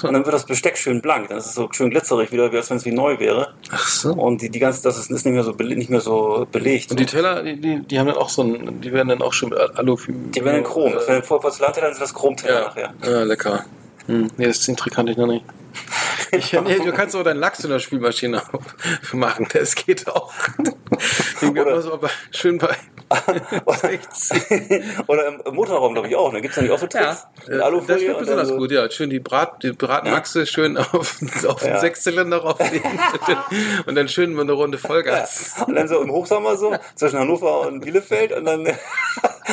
und 0.03 0.13
dann 0.13 0.25
wird 0.25 0.33
das 0.33 0.45
Besteck 0.45 0.77
schön 0.77 1.01
blank. 1.01 1.29
Dann 1.29 1.37
ist 1.37 1.45
es 1.47 1.53
so 1.55 1.69
schön 1.71 1.89
glitzerig 1.89 2.31
wieder, 2.31 2.51
wie 2.51 2.57
als 2.57 2.69
wenn 2.69 2.77
es 2.77 2.85
wie 2.85 2.91
neu 2.91 3.19
wäre. 3.19 3.53
Ach 3.71 3.87
so. 3.87 4.13
Und 4.13 4.41
die, 4.41 4.49
die 4.49 4.59
ganze, 4.59 4.83
das 4.83 4.97
ist, 4.97 5.09
nicht 5.09 5.25
mehr 5.25 5.43
so 5.43 5.51
nicht 5.51 5.89
mehr 5.89 6.01
so 6.01 6.47
belegt. 6.51 6.91
Und 6.91 6.99
die 6.99 7.05
Teller, 7.05 7.43
die, 7.43 7.59
die, 7.59 7.79
die 7.81 7.99
haben 7.99 8.07
dann 8.07 8.17
auch 8.17 8.29
so 8.29 8.43
ein, 8.43 8.81
die 8.81 8.91
werden 8.91 9.09
dann 9.09 9.21
auch 9.21 9.33
schon 9.33 9.49
mit 9.49 9.59
Alu. 9.59 9.97
die 10.07 10.43
werden 10.43 10.57
in 10.57 10.63
Chrom. 10.63 10.93
Das 10.93 11.07
werden 11.07 11.23
vor 11.23 11.39
Porzellanteller 11.39 11.91
sind 11.91 12.01
das 12.01 12.13
Chromteller 12.13 12.59
Ja, 12.59 12.65
nachher. 12.67 12.93
ja 13.03 13.23
lecker. 13.23 13.65
Hm. 14.07 14.29
Nee, 14.37 14.47
das 14.47 14.59
Trick 14.61 14.93
kannte 14.93 15.11
ich 15.11 15.17
noch 15.17 15.27
nicht. 15.27 15.45
Ich, 16.31 16.51
nee, 16.51 16.79
du 16.83 16.91
kannst 16.91 17.15
auch 17.15 17.23
deinen 17.23 17.39
Lachs 17.39 17.63
in 17.63 17.69
der 17.69 17.79
Spülmaschine 17.79 18.41
machen. 19.13 19.47
Das 19.53 19.73
geht 19.75 20.07
auch. 20.09 20.33
Den 21.41 21.49
Oder- 21.51 21.65
man 21.71 21.81
so 21.81 21.93
aber 21.93 22.09
schön 22.31 22.57
bei 22.57 22.67
60. 22.67 22.94
Oder 25.07 25.27
im, 25.27 25.55
Motorraum, 25.55 25.93
glaube 25.93 26.07
ich, 26.07 26.15
auch. 26.15 26.31
Da 26.31 26.39
gibt 26.39 26.51
es 26.51 26.57
nämlich 26.57 26.73
auch 26.73 26.79
so 26.79 26.87
Tricks. 26.87 27.27
Alufolie 27.49 27.87
das 27.87 28.01
schmeckt 28.01 28.19
besonders 28.19 28.47
so- 28.49 28.57
gut, 28.57 28.71
ja. 28.71 28.89
Schön 28.89 29.09
die, 29.09 29.19
Brat, 29.19 29.63
die 29.63 29.71
Bratmaxe 29.71 30.45
schön 30.45 30.77
auf, 30.77 30.93
auf 31.47 31.63
Ja. 31.63 31.73
den 31.73 31.79
Sechszylinder 31.81 32.37
rauflegen 32.37 32.99
und 33.85 33.95
dann 33.95 34.07
schön 34.07 34.33
mal 34.33 34.41
eine 34.41 34.51
Runde 34.53 34.77
Vollgas. 34.77 35.55
Und 35.67 35.75
dann 35.75 35.87
so 35.87 36.01
im 36.01 36.11
Hochsommer 36.11 36.55
so, 36.57 36.75
zwischen 36.95 37.19
Hannover 37.19 37.61
und 37.67 37.81
Bielefeld 37.81 38.31
und 38.33 38.45
dann 38.45 38.67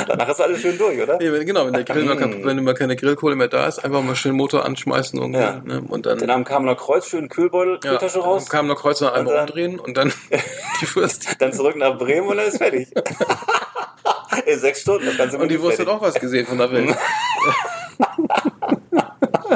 danach 0.09 0.29
ist 0.29 0.41
alles 0.41 0.61
schön 0.61 0.79
durch, 0.79 1.01
oder? 1.03 1.19
Wenn- 1.19 1.47
genau, 1.47 1.67
wenn 1.67 1.73
der 1.73 1.85
Grill 1.85 2.05
mal, 2.05 2.17
kein- 2.17 2.45
wenn 2.45 2.63
mal 2.65 2.75
keine 2.75 2.97
Grillkohle 2.97 3.37
mehr 3.37 3.49
da 3.49 3.67
ist, 3.67 3.79
einfach 3.85 4.03
mal 4.03 4.17
schön 4.17 4.35
Motor 4.35 4.65
anschmeißen 4.65 5.19
irgendwie, 5.19 5.41
Ja. 5.41 5.61
ne? 5.65 5.83
und 5.89 6.07
dann, 6.07 6.19
Dann 6.19 6.31
am 6.31 6.45
Kamener 6.45 6.75
Kreuz 6.75 7.07
schön 7.07 7.29
Kühlbeutel, 7.29 7.75
ja, 7.85 7.91
Kühltasche 7.91 8.19
dann 8.19 8.23
raus, 8.29 8.49
kam 8.49 8.67
noch 8.67 8.77
Kreuzer 8.81 9.13
einmal 9.15 9.33
Und 9.33 9.35
dann- 9.39 9.49
umdrehen 9.49 9.79
und 9.79 9.97
dann 9.97 10.13
die 10.81 10.95
Wurst. 10.97 11.29
dann 11.41 11.53
zurück 11.53 11.77
nach 11.77 11.99
Bremen 11.99 12.27
und 12.29 12.37
dann 12.37 12.47
ist 12.47 12.59
fertig. 12.59 12.89
In 14.47 14.59
sechs 14.59 14.81
Stunden, 14.81 15.05
das 15.07 15.17
ganze 15.19 15.37
Und 15.39 15.49
die 15.51 15.61
Wurst 15.61 15.79
hat 15.79 15.89
auch 15.89 16.01
was 16.01 16.15
gesehen 16.15 16.47
von 16.47 16.57
der 16.59 16.73
Welt. 16.73 16.97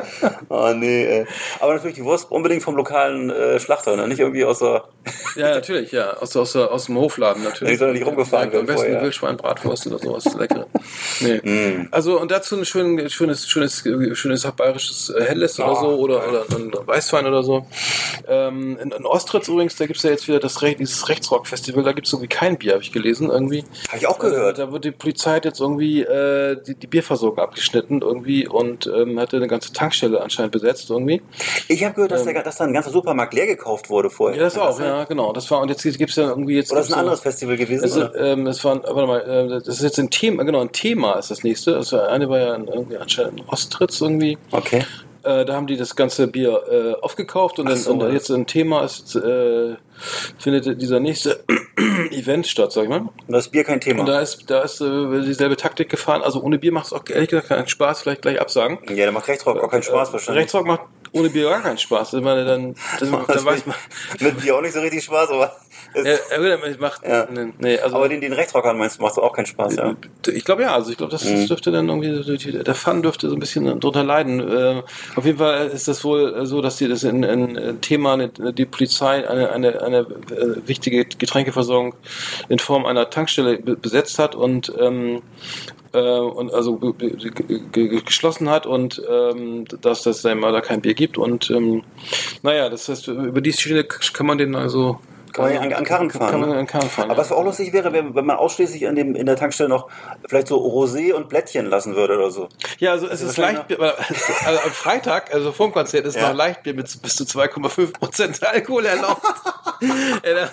Oh 0.49 0.73
nee, 0.75 1.05
ey. 1.05 1.27
Aber 1.61 1.75
natürlich 1.75 1.97
die 1.97 2.05
Wurst 2.05 2.31
unbedingt 2.31 2.63
vom 2.63 2.77
lokalen 2.77 3.31
äh, 3.31 3.59
Schlachter, 3.59 3.97
ne? 3.97 4.07
nicht 4.09 4.21
irgendwie 4.21 4.45
aus 4.45 4.61
der. 4.61 4.85
Ja, 5.37 5.51
natürlich, 5.51 5.93
ja. 5.93 6.15
Aus, 6.15 6.37
aus, 6.37 6.57
aus 6.57 6.87
dem 6.87 6.97
Hofladen 6.97 7.43
natürlich. 7.43 7.75
Die 7.75 7.79
soll 7.79 7.93
nicht 7.93 8.07
rumgefahren 8.07 8.49
Am 8.49 8.53
werden 8.53 8.67
besten 8.67 8.83
vorher. 8.87 9.03
Wildschweinbratwurst 9.03 9.87
oder 9.87 9.99
sowas. 9.99 10.25
Lecker. 10.39 10.67
Nee. 11.21 11.41
Mm. 11.47 11.89
Also, 11.93 12.21
und 12.21 12.31
dazu 12.31 12.57
ein 12.57 12.65
schön, 12.65 13.09
schönes, 13.09 13.49
schönes, 13.49 13.85
schönes 14.15 14.43
bayerisches 14.57 15.11
äh, 15.11 15.23
Helles 15.23 15.61
oder 15.61 15.73
Oh, 15.73 15.75
so 15.81 15.89
oder, 15.99 16.29
oder 16.29 16.45
ein 16.57 16.73
Weißwein 16.73 17.27
oder 17.27 17.43
so. 17.43 17.67
Ähm, 18.27 18.79
in, 18.81 18.91
in 18.91 19.07
Ostritz 19.07 19.49
übrigens, 19.49 19.77
da 19.77 19.87
gibt's 19.87 20.03
ja 20.03 20.11
jetzt 20.11 20.27
wieder 20.29 20.41
das 20.41 20.63
Re 20.63 20.75
dieses 20.75 21.09
Rechtsrock-Festival, 21.09 21.85
da 21.85 21.93
gibt's 21.93 22.13
irgendwie 22.13 22.29
kein 22.29 22.59
Bier, 22.59 22.73
habe 22.73 22.83
ich 22.83 22.93
gelesen, 22.93 23.31
irgendwie. 23.31 23.65
Habe 23.89 23.99
ich 23.99 24.07
auch 24.07 24.19
gehört. 24.19 24.59
Da 24.59 24.73
wird 24.73 24.85
die 24.85 24.91
Polizei 24.91 25.41
jetzt 25.43 25.61
irgendwie 25.61 26.03
äh, 26.03 26.57
die, 26.67 26.75
die 26.75 26.87
Bierversorgung 26.87 27.39
abgeschnitten 27.39 28.03
irgendwie 28.03 28.49
und 28.49 28.87
ähm, 28.87 29.19
hatte 29.21 29.37
eine 29.37 29.49
ganze 29.49 29.73
Tankstelle 29.87 30.21
anscheinend 30.21 30.53
besetzt 30.53 30.91
irgendwie. 30.91 31.23
Ich 31.69 31.85
habe 31.85 31.95
gehört, 31.95 32.11
dass, 32.11 32.25
der, 32.25 32.43
dass 32.43 32.57
da 32.57 32.65
ein 32.65 32.73
ganzer 32.73 32.91
Supermarkt 32.91 33.35
leer 33.35 33.47
gekauft 33.47 33.89
wurde 33.89 34.11
vorher. 34.11 34.37
Ähm. 34.37 34.43
Ja, 34.43 34.47
das 34.49 34.59
auch, 34.59 34.77
sein? 34.77 34.87
ja, 34.87 35.05
genau. 35.05 35.33
Das 35.33 35.51
war, 35.51 35.61
und 35.61 35.69
jetzt 35.69 35.83
gibt's 35.83 36.17
ja 36.17 36.29
irgendwie 36.29 36.57
jetzt. 36.57 36.73
Oder 36.73 36.81
ist 36.81 36.89
ein 36.89 36.95
so- 36.95 36.97
anderes 36.97 37.21
Festival 37.21 37.57
gewesen? 37.57 37.85
Also, 37.85 38.01
oder? 38.07 38.15
ähm, 38.17 38.45
das 38.45 38.65
war, 38.65 38.75
ein- 38.75 38.83
warte 38.83 39.07
mal, 39.07 39.21
äh, 39.21 39.49
das 39.65 39.69
ist 39.69 39.83
jetzt 39.83 39.99
ein 39.99 40.11
Thema, 40.11 40.43
genau, 40.45 40.61
ein 40.61 40.73
Thema 40.73 41.15
ist 41.15 41.31
das 41.31 41.45
nächste. 41.45 41.73
Das 41.73 41.93
war, 41.93 42.09
eine 42.09 42.29
war 42.29 42.39
ja 42.39 42.57
irgendwie 42.57 42.97
anscheinend 42.97 43.41
in 43.41 43.47
Ostritz 43.47 44.01
irgendwie. 44.01 44.37
Okay. 44.51 44.85
Äh, 45.27 45.45
da 45.45 45.55
haben 45.55 45.67
die 45.67 45.77
das 45.77 45.97
ganze 45.97 46.29
Bier 46.29 46.63
äh, 46.71 47.03
aufgekauft 47.03 47.59
und, 47.59 47.69
dann, 47.69 47.77
so. 47.77 47.93
und 47.93 48.13
jetzt 48.13 48.31
ein 48.31 48.47
Thema 48.47 48.85
ist, 48.85 49.17
äh, 49.17 49.75
findet 50.39 50.81
dieser 50.81 51.01
nächste 51.01 51.45
Event 52.11 52.47
statt, 52.47 52.71
sag 52.71 52.85
ich 52.85 52.89
mal. 52.89 53.01
Und 53.01 53.33
das 53.33 53.49
Bier 53.49 53.65
kein 53.65 53.81
Thema. 53.81 54.01
Und 54.01 54.07
da 54.07 54.21
ist, 54.21 54.49
da 54.49 54.63
ist 54.63 54.81
äh, 54.81 55.23
dieselbe 55.23 55.57
Taktik 55.57 55.89
gefahren. 55.89 56.23
Also 56.23 56.41
ohne 56.43 56.59
Bier 56.59 56.71
macht 56.71 56.87
es 56.87 56.93
auch 56.93 57.03
ehrlich 57.09 57.31
gesagt 57.31 57.49
keinen 57.49 57.67
Spaß, 57.67 58.03
vielleicht 58.03 58.23
gleich 58.23 58.41
absagen. 58.41 58.79
ja, 58.89 58.95
der 58.95 59.13
macht 59.13 59.27
Rechtsrock 59.27 59.59
auch 59.59 59.71
keinen 59.71 59.83
Spaß 59.83 60.13
wahrscheinlich. 60.13 60.43
Rechtsrock 60.43 60.67
macht 60.67 60.83
ohne 61.11 61.31
Bier 61.31 61.49
gar 61.49 61.63
keinen 61.63 61.79
Spaß. 61.79 62.15
Ich 62.15 62.23
meine, 62.23 62.45
dann, 62.45 62.75
das, 63.01 63.11
dann 63.11 63.45
weiß 63.45 63.67
man. 63.67 63.77
Mit 64.21 64.41
Bier 64.41 64.57
auch 64.57 64.63
nicht 64.63 64.75
so 64.75 64.81
richtig 64.81 65.03
Spaß, 65.03 65.31
aber. 65.31 65.57
Ja, 65.95 66.57
gut, 66.57 66.81
macht, 66.81 67.03
Ja. 67.07 67.27
nee, 67.31 67.53
nee, 67.59 67.79
also, 67.79 67.97
aber 67.97 68.09
den, 68.09 68.21
den 68.21 68.33
Rechtsrockern 68.33 68.77
meinst 68.77 68.99
du, 68.99 69.03
macht 69.03 69.19
auch 69.19 69.33
keinen 69.33 69.47
Spaß, 69.47 69.77
ja. 69.77 69.95
Ich 70.29 70.45
glaube 70.45 70.63
ja, 70.63 70.75
also 70.75 70.91
ich 70.91 70.97
glaube, 70.97 71.13
das, 71.13 71.25
Mhm. 71.25 71.47
dürfte 71.47 71.71
dann 71.71 71.89
irgendwie, 71.89 72.53
der 72.53 72.75
Fun 72.75 73.03
dürfte 73.03 73.29
so 73.29 73.37
ein 73.37 73.41
bisschen 73.41 73.81
drunter 73.81 74.05
leiden. 74.05 74.41
Äh, 74.41 74.83
auf 75.15 75.25
jeden 75.25 75.39
Fall 75.39 75.69
ist 75.69 75.89
das 75.89 76.05
wohl 76.05 76.45
so, 76.47 76.61
dass 76.61 76.77
die 76.77 76.89
das 76.89 77.03
in, 77.05 77.23
in, 77.23 77.81
Thema, 77.81 78.17
die 78.29 78.67
Polizei 78.67 79.29
eine, 79.29 79.51
eine, 79.51 79.83
eine 79.83 79.99
äh, 79.99 80.67
wichtige 80.67 81.05
Getränkeversorgung 81.05 81.95
in 82.49 82.59
Form 82.59 82.87
einer 82.87 83.09
Tankstelle 83.11 83.59
be- 83.59 83.77
besetzt 83.77 84.19
hat 84.19 84.35
und 84.35 84.73
ähm, 84.79 85.23
äh, 85.93 86.01
und 86.19 86.53
also 86.53 86.77
geschlossen 87.73 88.51
hat 88.51 88.67
und 88.67 89.01
ähm, 89.09 89.65
dass 89.81 90.03
das 90.03 90.25
mal 90.25 90.53
da 90.53 90.61
kein 90.61 90.81
Bier 90.81 90.95
gibt 90.95 91.19
und 91.19 91.51
ähm, 91.51 91.83
naja, 92.43 92.69
das 92.69 92.89
heißt, 92.89 93.09
über 93.09 93.41
die 93.41 93.53
Schiene 93.53 93.85
kann 93.85 94.27
man 94.27 94.39
den 94.39 94.55
also 94.55 94.99
Kann 95.33 95.53
man 95.53 95.57
an, 95.63 95.73
an 95.73 95.85
Karren 95.85 96.11
fahren. 96.11 96.31
kann 96.31 96.41
man 96.41 96.53
an 96.53 96.67
Karren 96.67 96.89
fahren. 96.89 97.11
Aber 97.11 97.19
was 97.21 97.33
auch 97.33 97.45
lustig 97.45 97.73
wäre, 97.73 97.93
wenn, 97.93 98.13
man 98.13 98.31
ausschließlich 98.37 98.83
in, 98.83 98.95
dem, 98.97 99.15
in 99.15 99.27
der 99.27 99.37
Tankstelle 99.37 99.69
noch 99.69 99.89
vielleicht 100.29 100.49
so 100.49 100.57
Rosé 100.59 101.13
und 101.13 101.29
Blättchen 101.29 101.67
lassen 101.67 101.95
würde 101.97 102.17
oder 102.17 102.31
so. 102.31 102.49
Ja, 102.79 102.93
also 102.93 103.07
es 103.09 103.21
ist 103.23 103.37
Leichtbier, 103.37 103.81
also 103.81 104.61
am 104.65 104.71
Freitag, 104.71 105.33
also 105.35 105.53
vorm 105.53 105.73
Konzert, 105.73 106.07
ist 106.07 106.17
Ja. 106.17 106.29
noch 106.29 106.35
Leichtbier 106.37 106.75
mit 106.75 107.03
bis 107.03 107.17
zu 107.17 107.25
2,5 107.25 107.93
Prozent 107.93 108.43
Alkohol 108.47 108.87
erlaubt. 108.87 109.23
ja, 109.81 110.51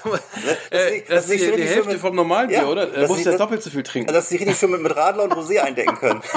äh, 0.69 1.01
das 1.07 1.25
ist 1.25 1.29
nicht 1.29 1.57
die, 1.57 1.63
Hälfte 1.63 1.89
mit- 1.91 1.99
vom 2.01 2.15
Normalbier, 2.15 2.57
Ja, 2.59 2.65
oder? 2.67 2.85
Da 2.87 3.07
musst 3.07 3.25
du 3.25 3.31
ja 3.31 3.37
doppelt 3.37 3.63
so 3.63 3.69
viel 3.69 3.83
trinken. 3.83 4.09
Also, 4.09 4.19
dass 4.19 4.29
sie 4.29 4.35
richtig 4.37 4.57
schön 4.57 4.71
mit, 4.71 4.81
mit 4.81 4.95
Radler 4.95 5.23
und 5.23 5.33
Rosé 5.33 5.59
eindecken 5.59 5.95
können. 5.97 6.21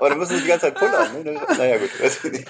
Aber 0.00 0.08
dann 0.08 0.18
müssen 0.18 0.36
sie 0.36 0.42
die 0.42 0.48
ganze 0.48 0.66
Zeit 0.66 0.76
pullern. 0.76 1.22
Ne? 1.22 1.38
Naja, 1.58 1.76
gut. 1.76 1.90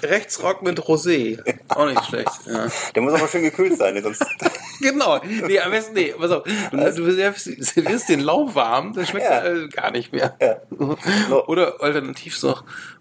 Rechtsrock 0.03 0.63
mit 0.63 0.79
Rosé. 0.81 1.39
Auch 1.69 1.87
nicht 1.87 2.05
schlecht. 2.07 2.31
Ja. 2.47 2.69
Der 2.95 3.03
muss 3.03 3.13
aber 3.13 3.27
schön 3.27 3.43
gekühlt 3.43 3.77
sein, 3.77 3.95
ne? 3.95 4.03
sonst. 4.03 4.25
Genau. 4.83 5.21
Nee, 5.23 5.61
am 5.61 5.73
besten, 5.73 5.93
nee, 5.93 6.15
pass 6.19 6.31
auf. 6.31 6.43
Du, 6.71 6.79
du 6.79 7.11
servierst 7.11 8.09
den 8.09 8.21
lauwarm, 8.21 8.95
das 8.95 9.11
schmeckt 9.11 9.27
Ja. 9.27 9.47
ja. 9.47 9.67
gar 9.67 9.91
nicht 9.91 10.11
mehr. 10.11 10.35
Ja. 10.41 10.57
Oder 11.49 11.83
alternativ 11.83 12.39
so 12.39 12.57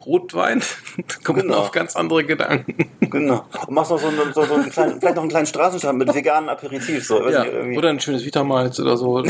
Rotwein, 0.05 0.59
da 0.97 1.15
kommt 1.23 1.37
man 1.37 1.47
Genau. 1.47 1.59
auf 1.59 1.71
ganz 1.71 1.95
andere 1.95 2.25
Gedanken. 2.25 2.89
Genau. 2.99 3.45
Und 3.65 3.73
machst 3.73 3.91
noch 3.91 3.99
so, 4.01 4.07
einen- 4.09 4.33
so, 4.33 4.43
so 4.43 4.55
einen 4.55 4.69
kleinen, 4.69 4.99
vielleicht 4.99 5.15
noch 5.15 5.23
einen 5.23 5.29
kleinen 5.31 5.45
Straßenstand 5.47 5.97
mit 5.97 6.13
veganen 6.13 6.49
Aperitif. 6.49 7.05
So. 7.07 7.25
Ja. 7.29 7.45
nicht. 7.45 7.77
Oder 7.77 7.87
ein 7.91 8.01
schönes 8.01 8.25
Vitamalz 8.25 8.77
oder 8.81 8.97
so. 8.97 9.23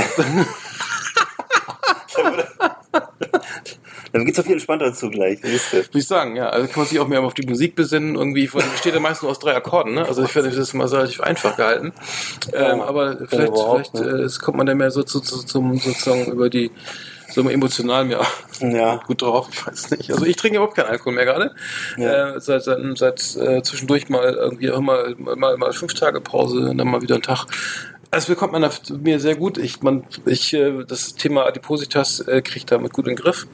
Dann 4.12 4.26
geht's 4.26 4.38
doch 4.38 4.43
viel 4.43 4.54
entspannter 4.54 4.93
zugleich. 4.93 5.39
Wisst 5.41 5.74
ihr. 5.74 5.80
Würde 5.86 6.00
ich 6.00 6.08
sagen, 6.08 6.36
ja. 6.36 6.50
Also 6.50 6.67
kann 6.67 6.80
man 6.82 6.88
sich 6.88 7.00
auch 7.00 7.08
mehr 7.08 7.22
auf 7.22 7.34
die 7.34 7.48
Musik 7.48 7.76
besinnen. 7.76 8.15
Irgendwie, 8.15 8.48
besteht 8.48 8.93
ja 8.93 9.00
meist 9.00 9.22
nur 9.22 9.32
aus 9.32 9.39
drei 9.39 9.56
Akkorden, 9.56 9.93
ne? 9.93 10.06
Also 10.06 10.24
ich 10.24 10.32
finde, 10.32 10.50
das 10.50 10.58
ist 10.58 10.74
mal 10.74 10.88
relativ 10.88 11.22
einfach 11.22 11.56
gehalten. 11.56 11.93
Ähm, 12.54 12.82
aber 12.82 13.17
vielleicht, 13.28 13.54
vielleicht 13.54 13.95
äh, 13.95 14.28
kommt 14.43 14.58
man 14.58 14.65
dann 14.65 14.78
mehr 14.78 14.91
so 14.91 15.04
zu, 15.04 15.19
zu, 15.19 15.43
zum 15.45 15.78
sozusagen 15.78 16.32
über 16.32 16.50
die 16.50 16.72
so 17.32 17.48
emotional 17.48 18.06
mir 18.06 18.22
Ja. 18.60 18.98
gut 19.06 19.22
drauf. 19.22 19.50
Ich 19.52 19.65
weiß 19.65 19.91
nicht. 19.91 20.12
Also 20.12 20.26
ich 20.26 20.36
trinke 20.36 20.58
überhaupt 20.58 20.76
keinen 20.76 20.89
Alkohol 20.89 21.13
mehr 21.13 21.26
gerade. 21.26 21.54
Ja. 21.98 22.36
Äh, 22.36 22.41
seit 22.41 22.63
seit, 22.63 22.80
seit 22.98 23.36
äh, 23.38 23.62
zwischendurch 23.62 24.10
mal 24.10 24.34
irgendwie 24.34 24.72
auch 24.72 24.80
mal, 24.80 25.15
mal, 25.17 25.58
mal 25.58 25.74
fünf 25.74 25.93
Tage 25.93 26.22
Pause 26.22 26.69
und 26.69 26.78
dann 26.78 26.88
mal 26.88 27.02
wieder 27.02 27.15
einen 27.15 27.24
Tag. 27.24 27.45
Das 28.12 28.26
bekommt 28.26 28.54
man 28.54 28.69
mir 29.04 29.19
sehr 29.19 29.36
gut. 29.36 29.58
Ich, 29.58 29.82
man, 29.82 30.04
ich, 30.26 30.54
äh, 30.54 30.84
das 30.84 31.13
Thema 31.13 31.45
Adipositas 31.45 32.19
äh, 32.22 32.41
kriege 32.41 32.58
ich 32.58 32.65
damit 32.65 32.91
gut 32.91 33.08
in 33.08 33.15
den 33.15 33.24
Griff. 33.24 33.48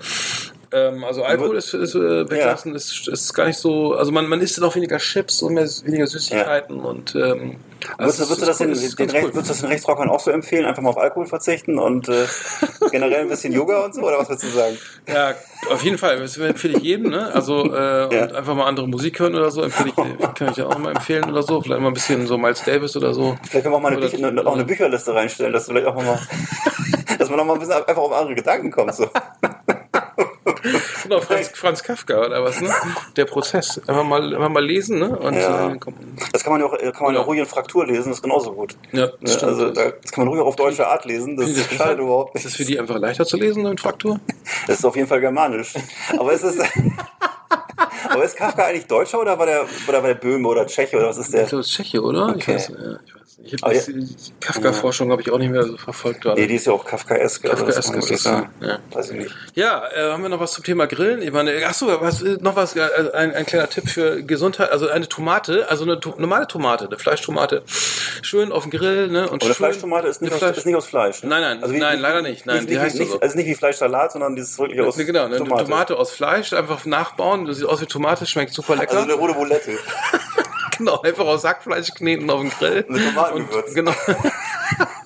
Ähm, 0.76 1.04
also 1.06 1.24
Alkohol 1.24 1.56
ist, 1.56 1.74
ist 1.74 1.96
äh, 1.96 2.30
weglassen, 2.30 2.76
ist, 2.76 3.08
ist 3.08 3.34
gar 3.34 3.48
nicht 3.48 3.58
so. 3.60 3.94
Also 3.94 4.12
man, 4.12 4.28
man 4.28 4.42
isst 4.42 4.58
dann 4.58 4.66
auch 4.66 4.76
weniger 4.76 4.98
Chips 4.98 5.42
und 5.42 5.54
mehr, 5.54 5.66
weniger 5.86 6.06
Süßigkeiten 6.08 6.80
und 6.82 7.16
ähm, 7.16 7.58
Würdest, 8.00 8.20
du- 8.20 8.24
es 8.24 8.30
würdest, 8.30 8.42
du 8.42 8.46
das 8.48 8.60
cool, 8.62 8.68
den, 8.68 9.14
den 9.14 9.24
cool. 9.24 9.34
würdest 9.36 9.36
du 9.36 9.54
das 9.54 9.60
den 9.60 9.70
Rechtsrockern 9.70 10.10
auch 10.10 10.20
so 10.20 10.32
empfehlen? 10.32 10.66
Einfach 10.66 10.82
mal 10.82 10.90
auf 10.90 10.98
Alkohol 10.98 11.28
verzichten 11.28 11.78
und 11.78 12.10
äh, 12.10 12.26
generell 12.92 13.22
ein 13.22 13.30
bisschen 13.30 13.54
Yoga 13.54 13.86
und 13.86 13.94
so? 13.94 14.02
Oder 14.02 14.18
was 14.18 14.28
würdest 14.28 14.44
du 14.46 14.50
sagen? 14.50 14.76
Ja, 15.08 15.36
auf 15.70 15.84
jeden 15.84 16.00
Fall. 16.00 16.18
Das 16.20 16.36
empfehle 16.36 16.78
ich 16.78 16.84
jedem, 16.84 17.12
ne? 17.12 17.32
Also 17.32 17.64
äh, 17.74 18.06
und 18.24 18.34
einfach 18.34 18.56
mal 18.56 18.66
andere 18.66 18.88
Musik 18.88 19.20
hören 19.20 19.36
oder 19.36 19.52
so, 19.52 19.62
empfehle 19.62 19.90
ich, 19.90 19.96
kann 20.36 20.50
ich 20.50 20.58
ja 20.58 20.66
auch 20.66 20.78
mal 20.80 20.96
empfehlen 20.96 21.26
oder 21.26 21.44
so. 21.44 21.62
Vielleicht 21.62 21.80
mal 21.82 21.90
ein 21.90 21.94
bisschen 21.94 22.26
so 22.26 22.40
Miles 22.40 22.64
Davis 22.64 22.98
oder 22.98 23.14
so. 23.14 23.38
Vielleicht 23.48 23.64
können 23.64 23.74
wir 23.74 23.78
auch 23.78 23.82
mal 23.82 23.92
eine, 23.92 24.02
Bücher, 24.02 24.28
eine, 24.28 24.48
auch 24.48 24.56
eine 24.56 24.66
Bücherliste 24.66 25.14
reinstellen, 25.14 25.54
dass 25.54 25.68
du 25.68 25.72
vielleicht 25.74 25.86
auch 25.88 25.96
mal, 25.96 26.20
dass 27.20 27.30
man 27.30 27.38
noch 27.38 27.46
mal 27.46 27.54
ein 27.54 27.60
bisschen 27.60 27.74
einfach 27.74 27.98
auf 27.98 28.12
andere 28.14 28.34
Gedanken 28.34 28.72
kommt. 28.72 28.96
So. 28.96 29.08
Genau, 31.08 31.22
Franz, 31.22 31.50
Franz 31.54 31.84
Kafka 31.84 32.26
oder 32.26 32.44
was, 32.44 32.60
ne? 32.62 32.70
Der 33.16 33.26
Prozess. 33.26 33.80
Einfach 33.88 34.04
mal, 34.04 34.34
einfach 34.36 34.50
mal 34.50 34.66
lesen, 34.66 35.00
ne? 35.00 35.18
Und 35.18 35.34
Ja. 35.36 35.72
äh, 35.74 35.78
Das 36.34 36.44
kann 36.44 36.54
man 36.54 36.62
ja 36.62 36.68
auch, 36.68 36.78
kann 36.78 37.06
man 37.06 37.14
ja 37.14 37.20
auch 37.20 37.24
Ja. 37.24 37.28
ruhig 37.28 37.40
in 37.40 37.46
Fraktur 37.46 37.86
lesen, 37.86 38.10
das 38.10 38.18
ist 38.18 38.22
genauso 38.24 38.54
gut. 38.54 38.76
ja, 38.92 39.06
Ja, 39.06 39.12
das 39.22 39.34
stimmt. 39.36 39.52
also 39.52 39.70
da, 39.72 39.92
das 39.92 40.12
kann 40.12 40.24
man 40.26 40.30
ruhig 40.30 40.42
auch 40.42 40.48
auf 40.48 40.56
deutsche 40.56 40.88
Art 40.88 41.06
lesen, 41.06 41.38
das 41.38 41.50
ich 41.50 41.78
schadet 41.78 42.00
überhaupt 42.00 42.36
Ist 42.36 42.44
nicht. 42.44 42.54
das 42.54 42.58
für 42.58 42.66
die 42.66 42.80
einfach 42.80 42.98
leichter 43.00 43.26
zu 43.26 43.38
lesen, 43.38 43.66
in 43.66 43.78
Fraktur? 43.78 44.20
Das 44.68 44.80
ist 44.80 44.86
auf 44.86 44.96
jeden 44.96 45.08
Fall 45.08 45.22
germanisch. 45.22 45.74
Aber 46.18 46.32
ist 46.34 46.44
es. 46.44 46.58
Aber 48.10 48.24
ist 48.24 48.38
Kafka 48.38 48.64
eigentlich 48.66 48.88
Deutscher 48.88 49.20
oder 49.20 49.38
war 49.38 49.46
der, 49.46 49.66
oder 49.88 50.02
war 50.02 50.08
der 50.08 50.16
Böhme 50.16 50.48
oder 50.48 50.66
Tscheche 50.68 50.98
oder 50.98 51.08
was 51.08 51.18
ist 51.18 51.34
der? 51.34 51.44
Ich 51.44 51.50
glaube, 51.50 51.62
das 51.62 51.68
ist 51.72 51.76
Tscheche, 51.76 52.02
oder? 52.02 52.30
Okay. 52.30 52.52
ja, 52.54 52.58
ich 52.58 52.70
weiß 52.70 52.70
nicht. 52.70 53.15
Ich 53.44 53.62
Aber 53.64 53.76
habe 53.76 53.94
die 53.94 54.08
Kafka-Forschung 54.40 55.12
habe 55.12 55.22
ich 55.22 55.30
auch 55.30 55.38
nicht 55.38 55.52
mehr 55.52 55.64
so 55.64 55.76
verfolgt 55.78 56.22
gerade. 56.22 56.40
Nee, 56.40 56.48
die 56.48 56.56
ist 56.56 56.66
ja 56.68 56.74
auch 56.74 56.86
Kafkaesk. 56.86 57.44
also 57.50 57.66
das 57.66 57.76
Kafkaesk 57.76 57.90
man 57.92 58.00
ist 58.00 58.26
das, 58.26 58.34
ja. 58.62 58.80
Weiß 58.92 59.10
ich 59.12 59.18
nicht. 59.18 59.36
Ja, 59.56 59.84
äh, 59.94 60.12
haben 60.12 60.24
wir 60.24 60.30
noch 60.30 60.40
was 60.40 60.54
zum 60.54 60.64
Thema 60.64 60.88
Grillen? 60.88 61.22
Ich 61.22 61.32
meine, 61.32 61.52
achso, 61.66 61.88
was, 62.02 62.22
äh, 62.22 62.38
noch 62.40 62.56
was, 62.56 62.76
äh, 62.76 62.82
ein, 63.14 63.34
ein 63.36 63.46
kleiner 63.46 63.70
Tipp 63.70 63.90
für 63.90 64.24
Gesundheit, 64.24 64.72
also 64.72 64.88
eine 64.88 65.08
Tomate, 65.10 65.68
also 65.70 65.84
eine 65.84 66.00
to 66.00 66.16
normale 66.18 66.48
Tomate, 66.48 66.86
eine 66.88 66.98
Fleischtomate, 66.98 67.64
schön 68.22 68.52
auf 68.54 68.64
dem 68.64 68.72
Grill, 68.72 69.10
ne? 69.10 69.24
Und 69.24 69.28
Aber 69.28 69.34
eine 69.34 69.42
schön, 69.42 69.54
Fleischtomate 69.56 70.08
ist 70.08 70.22
nicht, 70.22 70.32
aus, 70.34 70.40
Fleisch- 70.40 70.58
ist 70.58 70.66
nicht 70.66 70.76
aus 70.76 70.86
Fleisch. 70.86 71.22
Ne? 71.24 71.30
Nein, 71.30 71.60
nein, 71.60 71.78
nein, 71.80 72.00
leider 72.00 72.22
nicht. 72.22 72.46
Nein, 72.46 72.58
nicht, 72.60 72.70
die 72.70 72.80
heißt 72.80 72.98
nicht, 72.98 73.12
so. 73.12 73.20
Also 73.20 73.36
nicht 73.38 73.48
wie 73.48 73.56
Fleischsalat, 73.56 74.14
sondern 74.14 74.36
dieses 74.36 74.58
wirklich 74.58 74.80
aus 74.82 74.96
Nee, 74.98 75.04
genau, 75.04 75.26
eine 75.26 75.38
Tomate. 75.38 75.64
Tomate. 75.66 75.98
aus 75.98 76.12
Fleisch, 76.12 76.54
einfach 76.54 76.86
nachbauen, 76.86 77.46
das 77.46 77.58
sieht 77.58 77.66
aus 77.68 77.82
wie 77.82 77.86
Tomate, 77.86 78.26
schmeckt 78.26 78.54
super 78.54 78.76
lecker. 78.78 78.94
Also 78.98 79.04
eine 79.04 79.14
rote 79.14 79.34
Bulette. 79.34 79.72
genau, 80.78 81.02
einfach 81.02 81.26
aus 81.26 81.42
Sackfleisch 81.44 81.94
kneten 81.94 82.30
auf 82.30 82.42
dem 82.42 82.50
Grill. 82.50 82.86
Eine 82.88 83.06
Tomatengewürz. 83.06 83.70
Und, 83.70 83.76
genau. 83.76 83.94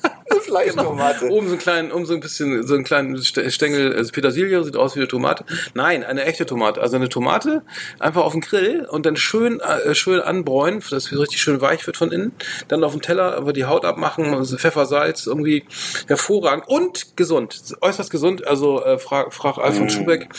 Fleischtomate. 0.50 1.30
Oben 1.30 1.48
so 1.48 1.54
ein 1.54 1.60
kleinen, 1.60 1.92
um 1.92 2.06
so 2.06 2.14
ein 2.14 2.20
bisschen, 2.20 2.66
so 2.66 2.76
einen 2.76 2.84
kleinen 2.84 3.16
St- 3.18 3.50
Stängel, 3.52 3.96
also 3.96 4.12
Petersilie, 4.12 4.64
sieht 4.64 4.76
aus 4.78 4.96
wie 4.96 5.00
eine 5.00 5.08
Tomate. 5.08 5.46
Nein, 5.74 6.04
eine 6.04 6.26
echte 6.26 6.46
Tomate. 6.46 6.82
Also 6.82 6.96
eine 6.96 7.10
Tomate 7.10 7.64
einfach 8.00 8.24
auf 8.24 8.34
den 8.34 8.42
Grill 8.42 8.86
und 8.90 9.06
dann 9.06 9.16
schön, 9.16 9.60
äh, 9.60 9.96
schön 9.96 10.20
anbräunen, 10.20 10.82
dass 10.90 11.06
es 11.12 11.18
richtig 11.18 11.42
schön 11.42 11.62
weich 11.62 11.86
wird 11.88 11.98
von 11.98 12.12
innen. 12.12 12.34
Dann 12.68 12.84
auf 12.84 12.94
den 12.94 13.02
Teller 13.02 13.38
einfach 13.38 13.54
die 13.54 13.66
Haut 13.66 13.86
abmachen, 13.86 14.34
also 14.34 14.58
Pfeffer, 14.58 14.86
Salz, 14.86 15.28
irgendwie 15.28 15.66
hervorragend 16.08 16.68
und 16.68 17.16
gesund. 17.16 17.62
Äußerst 17.82 18.10
gesund. 18.12 18.48
Also 18.48 18.84
äh, 18.84 18.98
frag, 18.98 19.34
frag 19.34 19.58
Alfred 19.58 19.92
Schubeck. 19.92 20.30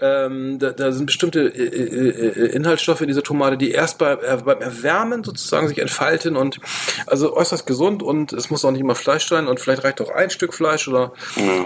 Ähm, 0.00 0.58
da, 0.58 0.70
da 0.70 0.92
sind 0.92 1.06
bestimmte 1.06 1.42
äh, 1.42 1.64
äh, 1.64 2.08
äh, 2.08 2.56
Inhaltsstoffe 2.56 3.00
in 3.00 3.08
dieser 3.08 3.22
Tomate, 3.22 3.56
die 3.56 3.70
erst 3.70 3.98
bei, 3.98 4.12
äh, 4.12 4.38
beim 4.44 4.60
Erwärmen 4.60 5.22
sozusagen 5.24 5.68
sich 5.68 5.78
entfalten 5.78 6.36
und 6.36 6.58
also 7.06 7.36
äußerst 7.36 7.66
gesund 7.66 8.02
und 8.02 8.32
es 8.32 8.50
muss 8.50 8.64
auch 8.64 8.70
nicht 8.70 8.80
immer 8.80 8.94
Fleisch 8.94 9.28
sein 9.28 9.46
und 9.52 9.60
vielleicht 9.60 9.84
reicht 9.84 10.00
auch 10.00 10.10
ein 10.10 10.30
Stück 10.30 10.54
Fleisch 10.54 10.88
oder 10.88 11.12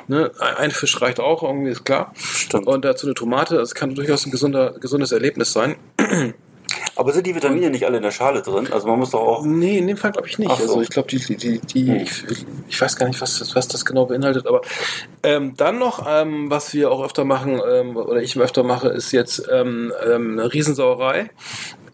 ne, 0.09 0.31
ein 0.59 0.71
Fisch 0.71 1.01
reicht 1.01 1.21
auch, 1.21 1.43
irgendwie 1.43 1.71
ist 1.71 1.85
klar. 1.85 2.13
Stimmt. 2.17 2.67
Und 2.67 2.85
dazu 2.85 3.07
eine 3.07 3.15
Tomate, 3.15 3.57
das 3.57 3.75
kann 3.75 3.95
durchaus 3.95 4.27
ein 4.27 4.31
gesunder, 4.31 4.75
gesundes 4.79 5.13
Erlebnis 5.13 5.53
sein. 5.53 5.77
Aber 6.97 7.13
sind 7.13 7.27
die 7.27 7.35
Vitamine 7.35 7.71
nicht 7.71 7.85
alle 7.85 7.99
in 7.99 8.03
der 8.03 8.11
Schale 8.11 8.43
drin? 8.43 8.69
Also 8.73 8.89
man 8.89 8.99
muss 8.99 9.11
doch 9.11 9.21
auch. 9.21 9.45
Nee, 9.45 9.79
in 9.79 9.87
dem 9.87 9.99
Fall 9.99 10.13
glaube 10.13 10.29
ich 10.29 10.39
nicht. 10.39 10.51
Ach 10.51 10.57
so. 10.57 10.63
Also 10.63 10.81
ich 10.81 10.89
glaube, 10.89 11.09
die, 11.09 11.19
die, 11.19 11.37
die, 11.37 11.59
die 11.61 11.97
ich, 11.97 12.25
ich 12.69 12.81
weiß 12.81 12.97
gar 12.97 13.07
nicht, 13.07 13.21
was 13.21 13.39
das, 13.39 13.55
was 13.55 13.69
das 13.69 13.85
genau 13.85 14.07
beinhaltet, 14.07 14.47
aber 14.47 14.63
ähm, 15.23 15.55
dann 15.57 15.79
noch, 15.79 16.07
ähm, 16.09 16.51
was 16.51 16.73
wir 16.73 16.91
auch 16.91 17.05
öfter 17.05 17.25
machen, 17.25 17.61
ähm, 17.71 17.97
oder 17.97 18.23
ich 18.23 18.39
öfter 18.39 18.63
mache, 18.63 18.89
ist 18.89 19.13
jetzt 19.13 19.47
ähm, 19.53 19.93
ähm, 20.07 20.39
eine 20.39 20.53
Riesensauerei. 20.53 21.31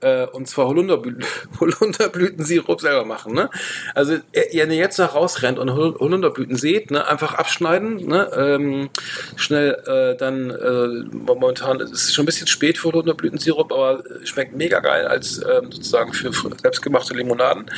Äh, 0.02 0.26
und 0.26 0.48
zwar 0.48 0.66
Holunderblü 0.66 1.16
Holunderblütensirup 1.60 2.80
selber 2.80 3.04
machen. 3.04 3.34
Ne? 3.34 3.48
Also 3.94 4.14
äh, 4.32 4.42
wenn 4.52 4.70
ihr 4.70 4.76
jetzt 4.76 4.98
noch 4.98 5.14
rausrennt 5.14 5.58
und 5.58 5.70
Hol- 5.70 5.98
Holunderblüten 5.98 6.56
seht, 6.56 6.90
ne, 6.90 7.06
einfach 7.06 7.34
abschneiden, 7.34 8.06
ne, 8.06 8.28
ähm, 8.36 8.90
schnell 9.36 9.74
äh, 9.86 10.16
dann 10.16 10.50
äh, 10.50 11.04
momentan 11.16 11.80
ist 11.80 11.92
es 11.92 12.14
schon 12.14 12.24
ein 12.24 12.26
bisschen 12.26 12.48
spät 12.48 12.78
für 12.78 12.88
Holunderblütensirup, 12.88 13.72
aber 13.72 14.02
schmeckt 14.24 14.56
mega 14.56 14.80
geil 14.80 15.06
als 15.06 15.38
ähm, 15.38 15.70
sozusagen 15.70 16.12
für 16.12 16.30
fr- 16.30 16.60
selbstgemachte 16.60 17.14
Limonaden. 17.14 17.70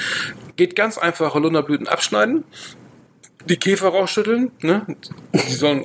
Geht 0.56 0.76
ganz 0.76 0.98
einfach 0.98 1.34
Holunderblüten 1.34 1.88
abschneiden, 1.88 2.44
die 3.46 3.58
Käfer 3.58 3.88
rausschütteln, 3.88 4.52
ne? 4.62 4.86
Die 5.34 5.52
sollen, 5.54 5.84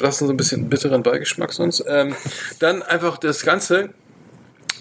lassen 0.00 0.26
so 0.26 0.32
ein 0.32 0.36
bisschen 0.36 0.68
bitteren 0.68 1.02
Beigeschmack 1.02 1.54
sonst. 1.54 1.82
Ähm, 1.88 2.14
dann 2.58 2.82
einfach 2.82 3.16
das 3.16 3.42
Ganze 3.44 3.90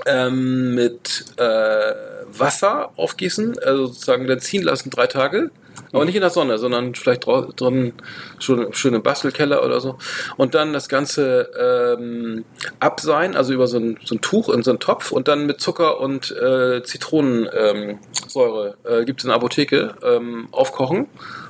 ähm, 0.06 0.76
mit 0.76 1.26
äh, 1.38 1.94
Wasser 2.38 2.92
aufgießen, 2.96 3.60
also 3.60 3.88
sozusagen 3.88 4.28
dann 4.28 4.40
ziehen 4.40 4.64
lassen 4.64 4.90
drei 4.90 5.08
Tage. 5.08 5.52
Aber 5.94 6.06
nicht 6.06 6.16
in 6.16 6.22
der 6.22 6.32
Sonne, 6.32 6.58
sondern 6.58 6.96
vielleicht 6.96 7.26
drin 7.26 7.94
schon 8.40 8.74
schön 8.74 8.94
im 8.94 9.04
Bastelkeller 9.04 9.64
oder 9.64 9.80
so. 9.80 9.98
Und 10.36 10.56
dann 10.56 10.74
das 10.74 10.90
Ganze 10.90 11.50
ähm, 11.58 12.46
abseihen, 12.80 13.36
also 13.36 13.54
über 13.54 13.68
so 13.68 13.78
ein, 13.78 13.98
so 14.04 14.16
ein 14.16 14.22
Tuch 14.22 14.50
in 14.50 14.64
so 14.64 14.72
einen 14.72 14.80
Topf 14.80 15.12
und 15.12 15.28
dann 15.28 15.46
mit 15.46 15.62
Zucker 15.62 16.00
und 16.00 16.32
äh, 16.32 16.84
Zitronensäure 16.84 18.00
Säure, 18.28 18.78
äh, 18.84 19.06
gibt 19.06 19.20
es 19.20 19.26
in 19.26 19.30
der 19.30 19.38
Apotheke, 19.38 19.96
ähm, 20.04 20.48
aufkochen 20.52 21.08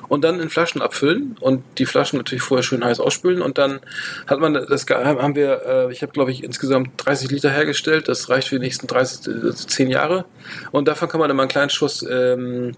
und 0.10 0.24
dann 0.24 0.40
in 0.40 0.50
Flaschen 0.50 0.82
abfüllen 0.82 1.36
und 1.40 1.64
die 1.78 1.86
Flaschen 1.86 2.18
natürlich 2.18 2.42
vorher 2.42 2.64
schön 2.64 2.84
heiß 2.84 3.00
ausspülen. 3.00 3.42
Und 3.42 3.58
dann 3.58 3.80
hat 4.26 4.40
man 4.40 4.54
das 4.54 4.86
haben 4.90 5.36
wir 5.36 5.62
äh, 5.66 5.92
ich 5.92 6.02
habe 6.02 6.12
glaube 6.14 6.32
ich 6.32 6.44
insgesamt 6.44 6.92
30 6.98 7.32
Liter 7.32 7.50
hergestellt. 7.50 8.08
Das 8.08 8.30
reicht 8.30 8.48
für 8.50 8.56
die 8.56 8.66
nächsten 8.66 8.88
30 8.88 9.28
äh, 9.28 9.52
10 9.54 9.90
Jahre. 9.90 10.26
Und 10.72 10.88
davon 10.88 11.10
kann 11.10 11.20
man 11.20 11.30
immer 11.30 11.44
einen 11.44 11.50
kleinen 11.50 11.70
Schuss 11.70 12.06
ähm, 12.10 12.74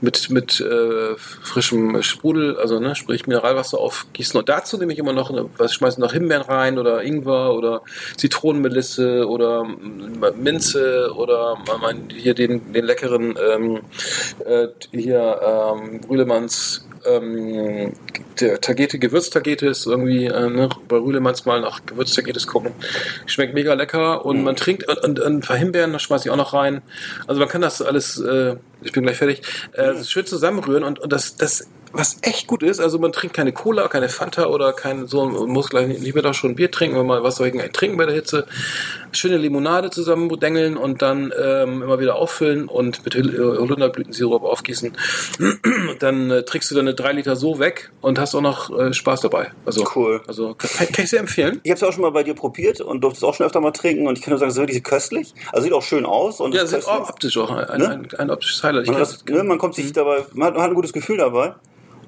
mit 0.00 0.30
mit 0.30 0.60
äh, 0.60 1.16
frischem 1.16 2.02
Sprudel 2.02 2.56
also 2.58 2.80
ne 2.80 2.94
sprich 2.96 3.26
Mineralwasser 3.26 3.78
aufgießen. 3.78 4.38
Und 4.38 4.48
dazu 4.48 4.76
nehme 4.76 4.92
ich 4.92 4.98
immer 4.98 5.12
noch 5.12 5.32
was 5.56 5.74
schmeißen 5.74 6.00
noch 6.00 6.12
Himbeeren 6.12 6.42
rein 6.42 6.78
oder 6.78 7.02
Ingwer 7.02 7.54
oder 7.54 7.82
Zitronenmelisse 8.16 9.28
oder 9.28 9.64
mm, 9.64 10.24
Minze 10.36 11.12
oder 11.14 11.56
man- 11.80 12.08
hier 12.10 12.34
den 12.34 12.72
den 12.72 12.84
leckeren 12.84 13.34
ähm, 13.50 13.80
äh, 14.44 14.68
hier 14.90 15.40
ähm, 15.42 16.00
Rühlemanns 16.08 16.63
ähm, 17.06 17.92
der 18.40 18.60
Tagete, 18.60 18.98
Gewürztagete 18.98 19.66
ist 19.68 19.86
irgendwie, 19.86 20.26
äh, 20.26 20.48
ne, 20.48 20.68
bei 20.88 20.96
Rühlemanns 20.96 21.44
mal 21.44 21.60
nach 21.60 21.84
Gewürztagetes 21.86 22.46
gucken. 22.46 22.72
Schmeckt 23.26 23.54
mega 23.54 23.74
lecker 23.74 24.24
und 24.24 24.42
man 24.42 24.56
trinkt 24.56 24.88
und, 24.88 24.98
und, 24.98 25.20
und 25.20 25.36
ein 25.36 25.40
paar 25.40 25.56
Himbeeren, 25.56 25.92
das 25.92 26.02
schmeiße 26.02 26.28
ich 26.28 26.30
auch 26.30 26.36
noch 26.36 26.52
rein. 26.52 26.82
Also 27.26 27.40
man 27.40 27.48
kann 27.48 27.60
das 27.60 27.82
alles, 27.82 28.18
äh, 28.20 28.56
ich 28.82 28.92
bin 28.92 29.04
gleich 29.04 29.18
fertig, 29.18 29.42
äh, 29.72 30.02
schön 30.04 30.26
zusammenrühren 30.26 30.84
und, 30.84 30.98
und 30.98 31.12
das, 31.12 31.36
das, 31.36 31.68
was 31.96 32.18
echt 32.22 32.46
gut 32.48 32.62
ist, 32.62 32.80
also 32.80 32.98
man 32.98 33.12
trinkt 33.12 33.36
keine 33.36 33.52
Cola, 33.52 33.86
keine 33.88 34.08
Fanta 34.08 34.46
oder 34.46 34.72
kein 34.72 35.06
so, 35.06 35.24
man 35.26 35.48
muss 35.48 35.70
gleich 35.70 36.00
lieber 36.00 36.22
da 36.22 36.34
schon 36.34 36.56
Bier 36.56 36.70
trinken, 36.70 36.98
wenn 36.98 37.06
man 37.06 37.22
was 37.22 37.36
soll 37.36 37.46
ich 37.48 37.72
trinken 37.72 37.96
bei 37.96 38.04
der 38.06 38.14
Hitze. 38.14 38.46
Schöne 39.12 39.36
Limonade 39.36 39.90
zusammendengeln 39.90 40.76
und 40.76 41.02
dann 41.02 41.32
ähm, 41.40 41.82
immer 41.82 42.00
wieder 42.00 42.16
auffüllen 42.16 42.68
und 42.68 43.04
mit 43.04 43.14
Hol- 43.14 43.58
Holunderblütensirup 43.58 44.42
aufgießen. 44.42 44.96
dann 46.00 46.30
äh, 46.30 46.42
trinkst 46.44 46.70
du 46.70 46.74
deine 46.74 46.94
drei 46.94 47.12
Liter 47.12 47.36
so 47.36 47.58
weg 47.58 47.90
und 48.00 48.18
hast 48.18 48.34
auch 48.34 48.40
noch 48.40 48.76
äh, 48.76 48.92
Spaß 48.92 49.20
dabei. 49.20 49.52
Also 49.64 49.84
Cool. 49.94 50.20
Also 50.26 50.54
kann, 50.54 50.70
kann 50.88 51.04
ich 51.04 51.10
sehr 51.10 51.20
empfehlen. 51.20 51.60
Ich 51.62 51.70
habe 51.70 51.76
es 51.76 51.82
auch 51.84 51.92
schon 51.92 52.02
mal 52.02 52.10
bei 52.10 52.22
dir 52.24 52.34
probiert 52.34 52.80
und 52.80 53.02
durfte 53.02 53.18
es 53.18 53.22
auch 53.24 53.34
schon 53.34 53.46
öfter 53.46 53.60
mal 53.60 53.70
trinken 53.70 54.08
und 54.08 54.18
ich 54.18 54.24
kann 54.24 54.32
nur 54.32 54.38
sagen, 54.38 54.50
es 54.50 54.56
ist 54.56 54.60
wirklich 54.60 54.82
köstlich. 54.82 55.32
Also 55.52 55.64
sieht 55.64 55.72
auch 55.72 55.82
schön 55.82 56.04
aus 56.06 56.40
und 56.40 56.54
Ja, 56.54 56.62
ist 56.62 56.70
sieht 56.70 56.86
auch 56.88 57.08
optisch 57.08 57.36
auch 57.38 57.50
ein, 57.50 57.78
Ne? 57.80 57.88
ein, 57.88 58.08
ein 58.18 58.30
optisches 58.30 58.62
Highlight. 58.64 58.86
Man, 58.88 58.98
das, 58.98 59.24
ne, 59.26 59.42
man 59.44 59.58
kommt 59.58 59.74
sich 59.74 59.92
dabei, 59.92 60.24
man 60.32 60.48
hat, 60.48 60.54
man 60.54 60.62
hat 60.64 60.70
ein 60.70 60.74
gutes 60.74 60.92
Gefühl 60.92 61.18
dabei. 61.18 61.54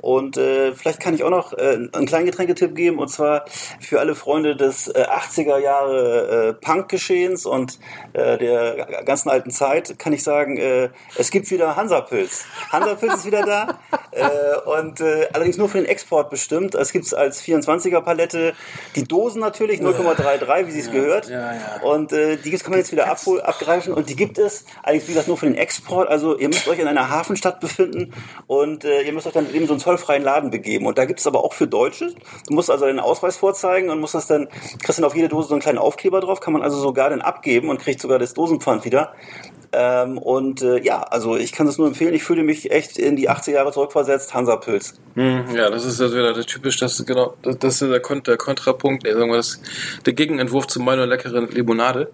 Und 0.07 0.37
äh, 0.37 0.73
vielleicht 0.73 1.01
kann 1.01 1.15
ich 1.15 1.25
auch 1.25 1.31
noch 1.31 1.53
äh, 1.53 1.79
einen 1.93 2.07
kleinen 2.07 2.27
Getränketipp 2.27 2.77
geben, 2.77 3.01
und 3.01 3.09
zwar 3.09 3.45
für 3.81 3.99
alle 3.99 4.15
Freunde 4.15 4.55
des 4.55 4.87
äh, 4.87 5.05
80er 5.05 5.59
Jahre 5.59 6.51
äh, 6.51 6.53
Punk-Geschehens 6.65 7.45
und 7.45 7.81
äh, 8.13 8.39
der 8.39 9.03
ganzen 9.05 9.31
alten 9.31 9.51
Zeit, 9.51 9.99
kann 9.99 10.13
ich 10.13 10.23
sagen, 10.23 10.59
äh, 10.59 10.91
es 11.17 11.33
gibt 11.33 11.51
wieder 11.51 11.75
Hansapilz. 11.75 12.45
Hansapilz 12.71 13.15
ist 13.15 13.27
wieder 13.27 13.43
da 13.45 13.81
äh, 14.13 14.79
und 14.79 15.01
äh, 15.01 15.27
allerdings 15.33 15.57
nur 15.57 15.69
für 15.69 15.79
den 15.79 15.87
Export 15.87 16.31
bestimmt. 16.31 16.77
Es 16.77 16.93
gibt 16.93 17.05
es 17.07 17.13
als 17.13 17.43
24er 17.43 18.01
Palette, 18.01 18.55
die 18.95 19.03
Dosen 19.03 19.41
natürlich, 19.41 19.81
0,33, 19.81 20.67
wie 20.69 20.71
sie 20.71 20.81
es 20.83 20.93
gehört. 20.93 21.29
ja, 21.29 21.53
ja. 21.53 21.83
Und 21.83 22.13
äh, 22.13 22.37
die 22.37 22.51
gibt's- 22.51 22.63
kann 22.63 22.71
man 22.71 22.79
jetzt 22.79 22.93
wieder 22.93 23.11
abhol, 23.11 23.41
abgreifen 23.41 23.93
und 23.93 24.09
die 24.09 24.15
gibt 24.15 24.39
es 24.39 24.67
allerdings, 24.85 25.09
wie 25.09 25.13
gesagt, 25.15 25.27
nur 25.27 25.37
für 25.37 25.47
den 25.47 25.57
Export. 25.57 26.09
Also 26.09 26.39
ihr 26.39 26.47
müsst 26.47 26.69
euch 26.69 26.79
in 26.79 26.87
einer 26.87 27.11
Hafenstadt 27.11 27.59
befinden 27.59 28.13
und 28.47 28.85
äh, 28.85 29.03
ihr 29.03 29.13
müsst 29.13 29.27
euch 29.27 29.33
dann 29.33 29.53
eben 29.53 29.67
so 29.67 29.73
einen 29.73 29.81
zollfreien 29.97 30.23
Laden 30.23 30.51
begeben. 30.51 30.87
Und 30.87 30.99
da 30.99 31.05
gibt 31.05 31.21
es 31.21 31.27
aber 31.27 31.45
auch 31.45 31.53
für 31.53 31.67
Deutsche. 31.67 32.13
Du 32.49 32.55
musst 32.55 32.71
also 32.71 32.87
deinen 32.87 33.01
Ausweis 33.01 33.37
vorzeigen 33.37 33.91
und 33.91 34.01
musst 34.01 34.15
das 34.15 34.27
dann, 34.27 34.49
kriegst 34.83 34.99
dann 34.99 35.05
auf 35.05 35.17
jede 35.17 35.29
Dose 35.29 35.49
so 35.49 35.55
einen 35.55 35.63
kleinen 35.63 35.79
Aufkleber 35.79 36.21
drauf, 36.21 36.41
kann 36.41 36.53
man 36.53 36.63
also 36.63 36.79
sogar 36.79 37.11
dann 37.11 37.21
abgeben 37.21 37.69
und 37.69 37.81
kriegt 37.81 38.01
sogar 38.01 38.19
das 38.19 38.35
Dosenpfand 38.35 38.85
wieder. 38.85 39.13
Ähm, 39.73 40.19
und 40.19 40.63
äh, 40.63 40.83
ja, 40.83 41.03
also 41.03 41.37
ich 41.37 41.53
kann 41.53 41.67
es 41.67 41.77
nur 41.77 41.89
empfehlen. 41.89 42.15
Ich 42.15 42.23
fühle 42.23 42.45
mich 42.45 42.71
echt 42.71 42.99
in 42.99 43.17
die 43.17 43.29
80er 43.29 43.51
Jahre 43.51 43.73
zurückversetzt. 43.73 44.33
Hansapilz. 44.33 44.95
Hm, 45.15 45.45
Ja, 45.55 45.71
das 45.71 45.85
ist 45.85 46.01
also 46.01 46.15
wieder 46.15 46.33
der 46.33 46.45
typisch, 46.45 46.79
das 46.79 46.99
ist 46.99 47.07
genau, 47.07 47.35
das, 47.43 47.59
das 47.59 47.83
ist 47.83 47.91
der, 47.91 48.01
der 48.01 48.37
Kontrapunkt, 48.37 49.05
nee, 49.05 49.13
sagen 49.13 49.31
wir 49.31 49.37
das, 49.37 49.61
der 50.05 50.13
Gegenentwurf 50.13 50.67
zu 50.67 50.81
meiner 50.81 51.07
leckeren 51.07 51.51
Limonade. 51.51 52.11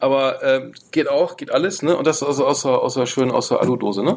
Aber 0.00 0.42
ähm, 0.42 0.72
geht 0.90 1.08
auch, 1.08 1.36
geht 1.36 1.52
alles, 1.52 1.82
ne? 1.82 1.96
Und 1.96 2.06
das 2.06 2.22
also 2.22 2.46
außer, 2.46 2.82
außer 2.82 3.06
schön 3.06 3.30
außer 3.30 3.60
Aludose, 3.60 4.02
ne? 4.02 4.16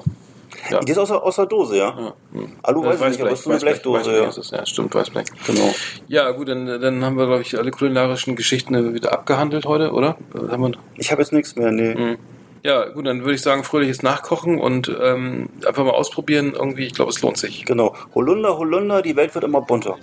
Ja. 0.70 0.80
Die 0.80 0.92
ist 0.92 0.98
aus 0.98 1.10
der, 1.10 1.24
aus 1.24 1.36
der 1.36 1.46
Dose, 1.46 1.78
ja. 1.78 1.96
Ja. 1.98 2.14
Hm. 2.34 2.52
Alu 2.64 2.86
weiß 2.86 2.96
ich 2.96 3.08
nicht, 3.08 3.22
aber 3.22 3.32
es 3.32 3.40
ist 3.40 3.46
so 3.46 3.52
eine 3.52 3.60
Blechdose, 3.60 4.18
ja. 4.18 4.58
ja, 4.58 4.66
stimmt, 4.66 4.94
Weißblech. 4.94 5.26
Genau. 5.48 5.74
Ja, 6.08 6.32
gut, 6.32 6.50
dann, 6.50 6.66
dann 6.66 7.04
haben 7.04 7.18
wir, 7.18 7.26
glaube 7.26 7.42
ich, 7.42 7.58
alle 7.58 7.72
kulinarischen 7.72 8.36
Geschichten 8.36 8.94
wieder 8.94 9.12
abgehandelt 9.12 9.66
heute, 9.66 9.92
oder? 9.92 10.18
Haben 10.50 10.64
wir, 10.64 10.72
Ich 10.98 11.12
habe 11.12 11.22
jetzt 11.22 11.34
nichts 11.34 11.56
mehr, 11.56 11.72
nee. 11.72 11.94
hm. 11.94 12.18
Ja, 12.64 12.86
gut, 12.90 13.08
dann 13.08 13.22
würde 13.22 13.34
ich 13.34 13.42
sagen, 13.42 13.64
fröhliches 13.64 14.04
Nachkochen 14.04 14.60
und 14.60 14.96
ähm, 15.02 15.50
einfach 15.66 15.84
mal 15.84 15.92
ausprobieren. 15.92 16.54
Irgendwie, 16.54 16.86
ich 16.86 16.94
glaube, 16.94 17.10
es 17.10 17.20
lohnt 17.22 17.38
sich. 17.38 17.66
Genau. 17.66 17.96
Holunder, 18.14 18.58
Holunder, 18.58 19.02
die 19.02 19.16
Welt 19.16 19.34
wird 19.34 19.44
immer 19.44 19.62
bunter. 19.62 19.98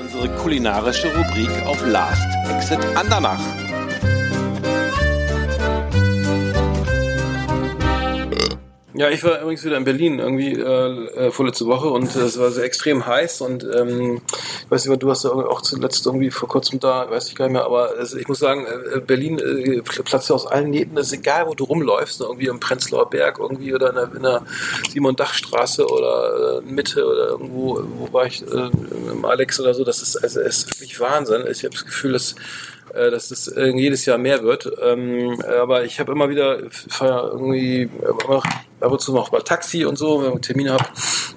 Unsere 0.00 0.28
kulinarische 0.36 1.14
Rubrik 1.14 1.50
auf 1.66 1.86
Last 1.86 2.26
Exit 2.50 2.78
Andernach. 2.96 3.40
Ja, 8.96 9.10
ich 9.10 9.24
war 9.24 9.40
übrigens 9.40 9.64
wieder 9.64 9.76
in 9.76 9.82
Berlin 9.82 10.20
irgendwie 10.20 10.52
äh, 10.52 11.26
äh, 11.26 11.30
vorletzte 11.32 11.66
Woche 11.66 11.88
und 11.88 12.14
äh, 12.14 12.20
es 12.20 12.38
war 12.38 12.52
sehr 12.52 12.62
extrem 12.62 13.04
heiß 13.04 13.40
und 13.40 13.64
ähm, 13.64 14.20
ich 14.28 14.70
weiß 14.70 14.86
nicht, 14.86 15.02
du 15.02 15.08
warst 15.08 15.24
ja 15.24 15.30
auch 15.30 15.62
zuletzt 15.62 16.06
irgendwie 16.06 16.30
vor 16.30 16.48
kurzem 16.48 16.78
da, 16.78 17.10
weiß 17.10 17.26
ich 17.26 17.34
gar 17.34 17.46
nicht 17.46 17.54
mehr, 17.54 17.64
aber 17.64 17.98
es, 17.98 18.14
ich 18.14 18.28
muss 18.28 18.38
sagen, 18.38 18.64
äh, 18.94 19.00
Berlin 19.00 19.40
äh, 19.40 19.82
platzt 19.82 20.28
ja 20.28 20.36
aus 20.36 20.46
allen 20.46 20.70
Nähten, 20.70 20.96
es 20.96 21.08
ist 21.08 21.14
egal, 21.14 21.48
wo 21.48 21.54
du 21.54 21.64
rumläufst, 21.64 22.20
ne, 22.20 22.26
irgendwie 22.26 22.46
im 22.46 22.60
Prenzlauer 22.60 23.10
Berg 23.10 23.40
irgendwie 23.40 23.74
oder 23.74 23.88
in 23.88 23.96
der, 23.96 24.14
in 24.14 24.22
der 24.22 24.42
Simon-Dach-Straße 24.92 25.88
oder 25.88 26.58
äh, 26.58 26.70
Mitte 26.70 27.04
oder 27.04 27.30
irgendwo, 27.30 27.82
wo 27.98 28.12
war 28.12 28.26
ich, 28.26 28.42
äh, 28.42 28.70
im 29.10 29.24
Alex 29.24 29.58
oder 29.58 29.74
so, 29.74 29.82
das 29.82 30.02
ist, 30.02 30.18
also, 30.18 30.38
es 30.38 30.58
ist 30.58 30.80
wirklich 30.80 31.00
Wahnsinn. 31.00 31.42
Ich 31.50 31.64
habe 31.64 31.74
das 31.74 31.84
Gefühl, 31.84 32.12
dass 32.12 32.36
äh, 32.94 33.10
dass 33.10 33.30
das 33.30 33.48
äh, 33.48 33.70
jedes 33.70 34.06
Jahr 34.06 34.18
mehr 34.18 34.44
wird. 34.44 34.70
Ähm, 34.80 35.40
aber 35.60 35.84
ich 35.84 35.98
habe 35.98 36.12
immer 36.12 36.28
wieder, 36.28 36.60
irgendwie 37.00 37.90
ab 38.84 38.92
und 38.92 39.00
zu 39.00 39.12
noch 39.14 39.32
mal 39.32 39.42
Taxi 39.42 39.84
und 39.84 39.96
so, 39.96 40.22
wenn 40.22 40.34
ich 40.34 40.40
Termine 40.40 40.72
habe 40.74 40.84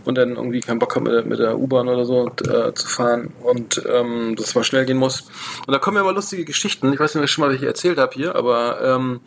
und 0.06 0.16
dann 0.16 0.36
irgendwie 0.36 0.60
keinen 0.60 0.80
Bock 0.80 0.96
habe 0.96 1.24
mit, 1.24 1.40
der- 1.40 1.48
der 1.48 1.58
U-Bahn 1.60 1.88
oder 1.88 2.06
so 2.06 2.28
äh, 2.28 2.74
zu 2.74 2.88
fahren 2.88 3.34
und 3.42 3.82
ähm, 3.92 4.36
dass 4.36 4.54
mal 4.56 4.64
schnell 4.64 4.86
gehen 4.86 4.98
muss. 4.98 5.22
Und 5.66 5.72
da 5.74 5.80
kommen 5.80 5.98
ja 5.98 6.04
immer 6.04 6.14
lustige 6.14 6.46
Geschichten. 6.46 6.92
Ich 6.94 7.00
weiß 7.00 7.16
nicht, 7.16 7.22
ob 7.22 7.26
ich 7.26 7.32
schon 7.32 7.44
mal 7.46 7.52
welche 7.52 7.68
erzählt 7.68 7.98
habe 7.98 8.14
hier, 8.14 8.36
aber 8.36 8.82
ähm, 8.82 9.22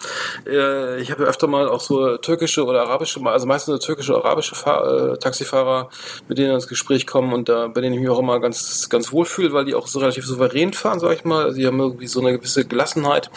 äh, 0.46 1.00
ich 1.00 1.10
habe 1.10 1.22
ja 1.22 1.28
öfter 1.28 1.46
mal 1.46 1.68
auch 1.68 1.80
so 1.80 2.16
türkische 2.18 2.64
oder 2.64 2.82
arabische, 2.82 3.20
also 3.24 3.46
meistens 3.46 3.72
so 3.74 3.78
türkische 3.86 4.14
oder 4.14 4.24
arabische 4.26 4.54
Fahr 4.54 5.12
äh, 5.12 5.18
Taxifahrer, 5.18 5.88
mit 6.28 6.38
denen 6.38 6.54
ins 6.54 6.68
Gespräch 6.68 7.06
kommen 7.06 7.32
und 7.32 7.48
da 7.48 7.68
bei 7.68 7.80
denen 7.80 7.94
ich 7.94 8.00
mich 8.00 8.08
auch 8.10 8.18
immer 8.18 8.38
ganz 8.40 8.88
ganz 8.90 9.12
wohl 9.12 9.24
fühle, 9.24 9.52
weil 9.52 9.64
die 9.64 9.74
auch 9.74 9.86
so 9.86 9.98
relativ 9.98 10.26
souverän 10.26 10.72
fahren, 10.72 11.00
sag 11.00 11.12
ich 11.14 11.24
mal. 11.24 11.44
Also 11.44 11.56
die 11.58 11.66
haben 11.66 11.80
irgendwie 11.80 12.06
so 12.06 12.20
eine 12.20 12.32
gewisse 12.32 12.64
Gelassenheit 12.66 13.30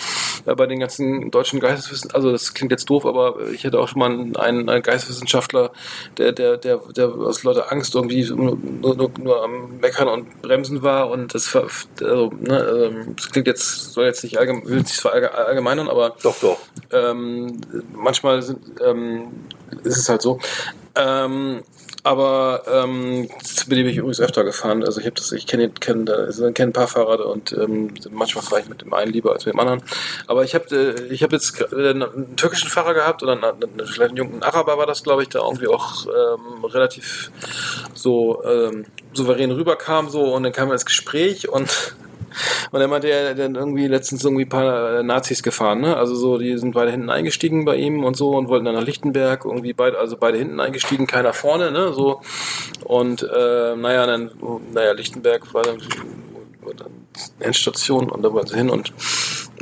äh, 0.46 0.56
bei 0.56 0.66
den 0.66 0.80
ganzen 0.80 1.32
deutschen 1.32 1.60
Geisteswissen. 1.60 2.12
Also 2.12 2.32
das 2.32 2.54
klingt 2.54 2.72
jetzt 2.72 2.90
doof, 2.90 3.06
aber 3.06 3.36
ich 3.54 3.66
hatte 3.66 3.80
auch 3.80 3.88
schon 3.88 4.00
mal 4.00 4.10
einen, 4.12 4.36
einen 4.36 4.70
Geisteswissenschaftler, 4.82 5.72
der 6.18 6.32
der 6.32 6.58
der 6.58 6.78
der 6.96 7.10
aus 7.10 7.44
lauter 7.44 7.72
Angst 7.72 7.96
irgendwie 7.96 8.24
nur, 8.30 8.58
nur, 8.58 9.12
nur 9.20 9.44
am 9.44 9.78
meckern 9.80 10.08
und 10.08 10.42
bremsen 10.42 10.82
war 10.82 11.10
und 11.10 11.34
das 11.34 11.56
also, 11.56 12.32
ne, 12.40 12.60
ähm, 12.60 13.16
das 13.16 13.30
klingt 13.30 13.48
jetzt 13.48 13.94
soll 13.94 14.06
jetzt 14.06 14.24
nicht 14.24 14.38
allgemein, 14.38 14.66
will 14.66 14.78
nicht 14.80 15.06
allgemeinern, 15.06 15.90
aber 15.90 16.16
Doch, 16.22 16.40
doch. 16.40 16.58
ähm, 16.92 17.62
manchmal 17.94 18.42
sind, 18.42 18.60
ähm, 18.86 19.28
ist 19.84 19.98
es 19.98 20.10
halt 20.10 20.22
so. 20.22 20.40
Ähm, 20.96 21.64
aber 22.04 22.64
ähm, 22.68 23.22
mit 23.22 23.62
dem 23.62 23.70
bin 23.70 23.88
ich 23.88 23.98
übrigens 23.98 24.20
öfter 24.20 24.44
gefahren. 24.44 24.84
Also 24.84 25.00
ich 25.00 25.06
habe 25.06 25.16
das, 25.16 25.32
ich 25.32 25.48
kenne 25.48 25.70
kenn, 25.70 26.08
also 26.10 26.52
kenn 26.52 26.70
ein 26.70 26.74
paar 26.74 26.90
Fahrer 26.90 27.26
und 27.28 27.54
ähm, 27.54 27.94
manchmal 28.12 28.44
fahre 28.44 28.62
ich 28.62 28.68
mit 28.68 28.82
dem 28.82 28.94
einen 28.94 29.14
lieber 29.14 29.32
als 29.32 29.46
mit 29.46 29.54
dem 29.54 29.60
anderen. 29.60 29.82
Aber 30.28 30.44
ich 30.44 30.54
habe 30.54 30.66
äh, 30.76 31.14
ich 31.14 31.24
habe 31.24 31.36
jetzt 31.36 31.62
äh, 31.72 31.90
einen 31.92 32.36
türkischen 32.36 32.70
Fahrer 32.70 32.94
gehabt 32.94 33.24
oder 33.24 33.34
einen, 33.34 33.44
einen, 33.44 33.88
vielleicht 33.88 34.10
einen 34.10 34.18
jungen 34.18 34.44
Araber 34.44 34.78
war 34.78 34.86
das, 34.86 35.04
glaube 35.04 35.24
ich, 35.24 35.30
der 35.30 35.42
irgendwie 35.42 35.68
auch 35.68 36.06
ähm, 36.08 36.66
relativ 36.66 37.32
so 37.94 38.44
ähm, 38.44 38.86
souverän 39.14 39.52
rüberkam 39.52 40.10
so 40.10 40.34
und 40.34 40.44
dann 40.44 40.52
kam 40.52 40.68
er 40.68 40.74
ins 40.74 40.86
Gespräch 40.86 41.48
und 41.48 41.96
und 42.72 42.82
er 42.82 42.88
meinte, 42.88 43.10
er 43.10 43.36
dann 43.36 43.56
irgendwie 43.56 43.88
letztens 43.88 44.24
irgendwie 44.24 44.46
ein 44.46 44.50
paar 44.50 45.00
äh, 45.00 45.04
Nazis 45.04 45.44
gefahren, 45.44 45.82
ne? 45.82 45.98
Also 45.98 46.16
so, 46.16 46.38
die 46.38 46.58
sind 46.58 46.74
beide 46.74 46.92
hinten 46.92 47.10
eingestiegen 47.10 47.66
bei 47.66 47.76
ihm 47.76 48.04
und 48.04 48.16
so 48.16 48.32
und 48.32 48.48
wollten 48.48 48.66
dann 48.66 48.76
nach 48.76 48.86
Lichtenberg, 48.86 49.46
irgendwie 49.46 49.74
beide, 49.74 49.98
also 49.98 50.18
beide 50.18 50.38
hinten 50.38 50.60
eingestiegen, 50.60 51.08
keiner 51.08 51.34
vorne, 51.34 51.72
ne? 51.72 51.94
So. 51.94 52.22
Und 52.84 53.24
äh, 53.24 53.76
naja, 53.76 54.06
dann, 54.06 54.32
naja, 54.74 54.94
Lichtenberg 54.94 55.54
war 55.54 55.64
dann, 55.64 55.78
war 56.62 56.74
dann 56.74 56.92
Endstation 57.40 58.10
und 58.10 58.24
da 58.24 58.34
wollten 58.34 58.50
sie 58.50 58.58
hin 58.58 58.70
und 58.70 58.94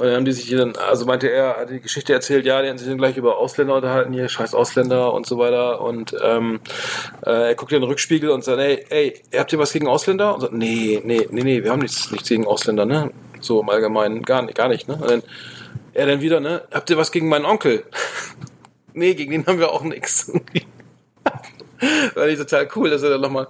dann 0.06 0.16
haben 0.16 0.26
die 0.26 0.32
sich 0.32 0.46
hier 0.46 0.58
dann, 0.58 0.76
also 0.76 1.06
meinte 1.06 1.30
er, 1.30 1.58
hat 1.58 1.70
die 1.70 1.82
Geschichte 1.82 2.14
erzählt, 2.14 2.46
ja, 2.46 2.62
die 2.62 2.70
haben 2.70 2.78
sich 2.78 2.88
dann 2.88 2.98
gleich 2.98 3.18
über 3.18 3.38
Ausländer 3.38 3.76
unterhalten, 3.76 4.14
hier, 4.14 4.30
scheiß 4.30 4.54
Ausländer 4.54 5.14
und 5.14 5.26
so 5.26 5.38
weiter. 5.38 5.82
Und 5.82 6.16
ähm, 6.24 6.60
äh, 7.26 7.50
er 7.50 7.56
guckt 7.56 7.72
in 7.72 7.82
den 7.82 7.90
Rückspiegel 7.90 8.30
und 8.30 8.44
sagt, 8.44 8.60
ey, 8.60 8.86
ey, 8.90 9.22
habt 9.36 9.52
ihr 9.54 9.60
was 9.60 9.74
gegen 9.74 9.88
Ausländer? 9.88 10.34
Und 10.34 10.42
sagt, 10.42 10.54
nee, 10.54 11.02
nee, 11.04 11.28
nee, 11.30 11.44
nee, 11.44 11.64
wir 11.64 11.72
haben 11.72 11.82
nichts, 11.82 12.12
nichts 12.12 12.30
gegen 12.30 12.48
Ausländer, 12.48 12.86
ne? 12.86 13.12
So 13.40 13.62
im 13.62 13.70
Allgemeinen, 13.70 14.22
gar 14.22 14.42
nicht, 14.42 14.56
gar 14.56 14.70
nicht, 14.70 14.88
ne? 14.88 14.96
Und 14.96 15.10
dann, 15.10 15.24
er 15.94 16.06
dann 16.06 16.22
wieder, 16.22 16.40
ne? 16.40 16.64
Habt 16.72 16.90
ihr 16.90 16.98
was 16.98 17.12
gegen 17.12 17.28
meinen 17.28 17.46
Onkel? 17.46 17.84
nee, 18.94 19.14
gegen 19.14 19.32
den 19.32 19.46
haben 19.46 19.60
wir 19.60 19.72
auch 19.72 19.84
nichts. 19.84 20.32
War 22.14 22.28
ich 22.28 22.38
total 22.38 22.70
cool, 22.76 22.90
dass 22.90 23.02
er 23.02 23.10
dann 23.10 23.22
nochmal 23.22 23.48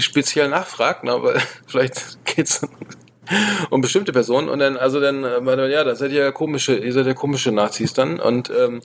speziell 0.00 0.48
nachfragt, 0.48 1.04
ne? 1.04 1.12
Aber 1.12 1.34
vielleicht 1.66 2.24
geht's 2.24 2.66
um 3.70 3.80
bestimmte 3.80 4.12
Personen. 4.12 4.48
Und 4.48 4.58
dann 4.58 4.76
also 4.76 5.00
dann 5.00 5.24
äh, 5.24 5.70
ja 5.70 5.84
das 5.84 5.98
seid 5.98 6.12
ihr 6.12 6.22
ja 6.22 6.32
komische 6.32 6.76
ihr 6.76 6.92
seid 6.92 7.06
ja 7.06 7.14
komische 7.14 7.52
Nazis 7.52 7.92
dann. 7.92 8.20
Und 8.20 8.50
ähm, 8.50 8.80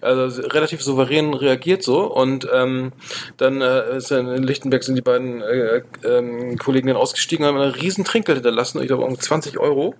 also 0.00 0.42
relativ 0.42 0.82
souverän 0.82 1.34
reagiert 1.34 1.82
so. 1.82 2.04
Und 2.04 2.48
ähm, 2.52 2.92
dann 3.36 3.60
äh, 3.60 3.96
ist 3.96 4.10
dann 4.10 4.28
in 4.28 4.42
Lichtenberg 4.42 4.82
sind 4.82 4.94
die 4.94 5.02
beiden 5.02 5.42
äh, 5.42 5.82
ähm, 6.04 6.58
Kollegen 6.58 6.88
dann 6.88 6.96
ausgestiegen 6.96 7.44
und 7.44 7.54
haben 7.54 7.60
einen 7.60 7.72
riesen 7.72 8.04
Trinkgeld 8.04 8.38
hinterlassen 8.38 8.80
ich 8.80 8.88
glaube 8.88 9.04
um 9.04 9.18
20 9.18 9.58
Euro. 9.58 9.94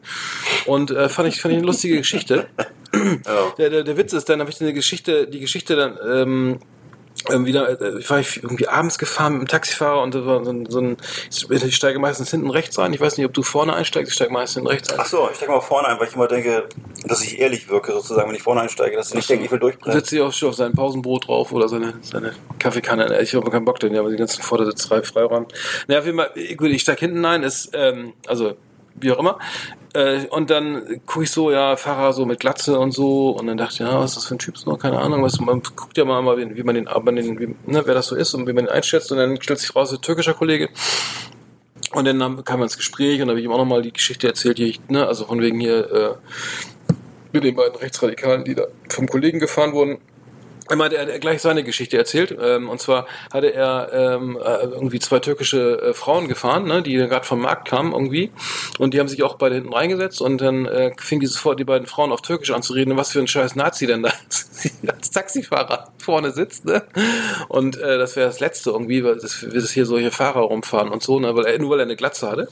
Und 0.66 0.90
äh, 0.90 1.08
fand 1.08 1.28
ich 1.28 1.40
fand 1.40 1.52
ich 1.52 1.58
eine 1.58 1.66
lustige 1.66 1.98
Geschichte. 1.98 2.46
Der, 3.58 3.70
der, 3.70 3.82
der 3.82 3.96
Witz 3.96 4.12
ist 4.12 4.28
dann 4.28 4.38
habe 4.38 4.50
ich 4.50 4.60
eine 4.60 4.72
Geschichte 4.72 5.26
die 5.26 5.40
Geschichte 5.40 5.74
dann 5.74 5.98
ähm, 6.08 6.58
ähm, 7.30 7.46
wieder, 7.46 7.80
äh, 7.80 7.98
ich 7.98 8.10
war 8.10 8.20
ich 8.20 8.42
irgendwie 8.42 8.68
abends 8.68 8.98
gefahren 8.98 9.34
mit 9.34 9.42
dem 9.42 9.48
Taxifahrer 9.48 10.02
und 10.02 10.14
das 10.14 10.26
war 10.26 10.44
so 10.44 10.50
ein, 10.50 10.66
so 10.66 10.80
ein, 10.80 10.96
ich 11.30 11.76
steige 11.76 11.98
meistens 11.98 12.30
hinten 12.30 12.50
rechts 12.50 12.78
ein. 12.78 12.92
Ich 12.92 13.00
weiß 13.00 13.16
nicht, 13.16 13.26
ob 13.26 13.32
du 13.32 13.42
vorne 13.42 13.74
einsteigst, 13.74 14.10
ich 14.10 14.14
steige 14.14 14.32
meistens 14.32 14.54
hinten 14.54 14.68
rechts 14.68 14.92
ein. 14.92 14.98
Ach 15.00 15.06
so, 15.06 15.28
ich 15.30 15.36
steige 15.36 15.52
mal 15.52 15.60
vorne 15.60 15.88
ein, 15.88 15.98
weil 15.98 16.08
ich 16.08 16.14
immer 16.14 16.28
denke, 16.28 16.68
dass 17.04 17.22
ich 17.22 17.38
ehrlich 17.38 17.68
wirke, 17.68 17.92
sozusagen, 17.92 18.28
wenn 18.28 18.36
ich 18.36 18.42
vorne 18.42 18.62
einsteige, 18.62 18.96
dass 18.96 19.08
ich 19.08 19.14
nicht 19.14 19.30
denke, 19.30 19.44
ich 19.44 19.50
will 19.50 19.58
durchbrennen. 19.58 19.98
setzt 19.98 20.10
sich 20.10 20.20
auch 20.20 20.32
schon 20.32 20.50
auf 20.50 20.54
sein 20.54 20.72
Pausenbrot 20.72 21.28
drauf 21.28 21.52
oder 21.52 21.68
seine, 21.68 21.94
seine 22.02 22.34
Kaffeekanne. 22.58 23.20
Ich 23.22 23.34
habe 23.34 23.50
keinen 23.50 23.64
Bock 23.64 23.80
denn, 23.80 23.94
ja, 23.94 24.00
aber 24.00 24.10
die 24.10 24.16
ganzen 24.16 24.42
Vordersitz 24.42 24.86
frei, 24.86 25.02
Freiraum. 25.02 25.46
Naja, 25.86 26.00
auf 26.00 26.06
jeden 26.06 26.18
Fall, 26.18 26.30
gut, 26.56 26.70
ich 26.70 26.82
steige 26.82 27.00
hinten 27.00 27.24
ein, 27.24 27.42
ist, 27.42 27.70
ähm, 27.74 28.12
also, 28.26 28.56
wie 28.94 29.12
auch 29.12 29.18
immer. 29.18 29.38
Äh, 29.94 30.26
und 30.26 30.50
dann 30.50 31.00
gucke 31.06 31.24
ich 31.24 31.30
so, 31.30 31.50
ja, 31.50 31.76
Fahrer 31.76 32.12
so 32.12 32.26
mit 32.26 32.40
Glatze 32.40 32.78
und 32.78 32.92
so. 32.92 33.30
Und 33.30 33.46
dann 33.46 33.56
dachte 33.56 33.74
ich, 33.74 33.80
ja, 33.80 33.98
was 33.98 34.10
ist 34.10 34.16
das 34.16 34.24
für 34.26 34.34
ein 34.34 34.38
Typ? 34.38 34.58
So, 34.58 34.76
keine 34.76 34.98
Ahnung. 34.98 35.22
Was, 35.22 35.38
man 35.40 35.62
guckt 35.62 35.96
ja 35.96 36.04
mal, 36.04 36.36
wie, 36.36 36.56
wie 36.56 36.62
man 36.62 36.74
den, 36.74 36.86
wie, 36.86 37.54
ne, 37.70 37.82
wer 37.84 37.94
das 37.94 38.08
so 38.08 38.16
ist 38.16 38.34
und 38.34 38.46
wie 38.46 38.52
man 38.52 38.64
ihn 38.64 38.70
einschätzt. 38.70 39.12
Und 39.12 39.18
dann 39.18 39.40
stellt 39.40 39.60
sich 39.60 39.74
raus, 39.74 39.92
ein 39.92 40.00
türkischer 40.00 40.34
Kollege. 40.34 40.68
Und 41.92 42.06
dann 42.06 42.44
kam 42.44 42.60
er 42.60 42.64
ins 42.64 42.76
Gespräch 42.76 43.22
und 43.22 43.28
habe 43.28 43.38
ich 43.38 43.44
ihm 43.44 43.52
auch 43.52 43.58
nochmal 43.58 43.82
die 43.82 43.92
Geschichte 43.92 44.26
erzählt, 44.26 44.58
die 44.58 44.64
ich, 44.64 44.80
ne, 44.88 45.06
also 45.06 45.26
von 45.26 45.40
wegen 45.40 45.60
hier, 45.60 45.92
äh, 45.92 46.14
mit 47.32 47.44
den 47.44 47.56
beiden 47.56 47.76
Rechtsradikalen, 47.76 48.44
die 48.44 48.54
da 48.54 48.64
vom 48.88 49.08
Kollegen 49.08 49.40
gefahren 49.40 49.72
wurden. 49.72 49.98
Er 50.68 50.76
meinte, 50.76 50.96
er 50.96 51.12
hat 51.12 51.20
gleich 51.20 51.42
seine 51.42 51.62
Geschichte 51.62 51.98
erzählt. 51.98 52.36
Ähm, 52.40 52.68
und 52.68 52.80
zwar 52.80 53.06
hatte 53.32 53.52
er 53.52 53.90
ähm, 53.92 54.38
äh, 54.42 54.64
irgendwie 54.64 54.98
zwei 54.98 55.18
türkische 55.20 55.80
äh, 55.80 55.94
Frauen 55.94 56.26
gefahren, 56.26 56.64
ne, 56.64 56.82
die 56.82 56.94
gerade 56.94 57.26
vom 57.26 57.40
Markt 57.40 57.68
kamen 57.68 57.92
irgendwie. 57.92 58.30
Und 58.78 58.94
die 58.94 59.00
haben 59.00 59.08
sich 59.08 59.22
auch 59.22 59.36
beide 59.36 59.56
hinten 59.56 59.74
reingesetzt. 59.74 60.22
Und 60.22 60.40
dann 60.40 60.66
äh, 60.66 60.92
fing 60.98 61.20
die 61.20 61.26
sofort 61.26 61.60
die 61.60 61.64
beiden 61.64 61.86
Frauen 61.86 62.12
auf 62.12 62.22
Türkisch 62.22 62.50
an 62.50 62.62
zu 62.62 62.72
reden, 62.72 62.96
was 62.96 63.12
für 63.12 63.20
ein 63.20 63.26
scheiß 63.26 63.56
Nazi 63.56 63.86
denn 63.86 64.02
da 64.02 64.10
als 64.86 65.10
Taxifahrer 65.10 65.92
vorne 65.98 66.30
sitzt. 66.30 66.64
Ne? 66.64 66.82
Und 67.48 67.76
äh, 67.76 67.98
das 67.98 68.16
wäre 68.16 68.26
das 68.26 68.40
Letzte 68.40 68.70
irgendwie, 68.70 69.04
weil 69.04 69.16
das, 69.16 69.44
das 69.52 69.70
hier 69.70 69.86
solche 69.86 70.10
Fahrer 70.10 70.40
rumfahren 70.40 70.88
und 70.88 71.02
so, 71.02 71.20
ne, 71.20 71.34
weil 71.36 71.44
er, 71.46 71.58
nur 71.58 71.70
weil 71.70 71.80
er 71.80 71.84
eine 71.84 71.96
Glatze 71.96 72.30
hatte. 72.30 72.48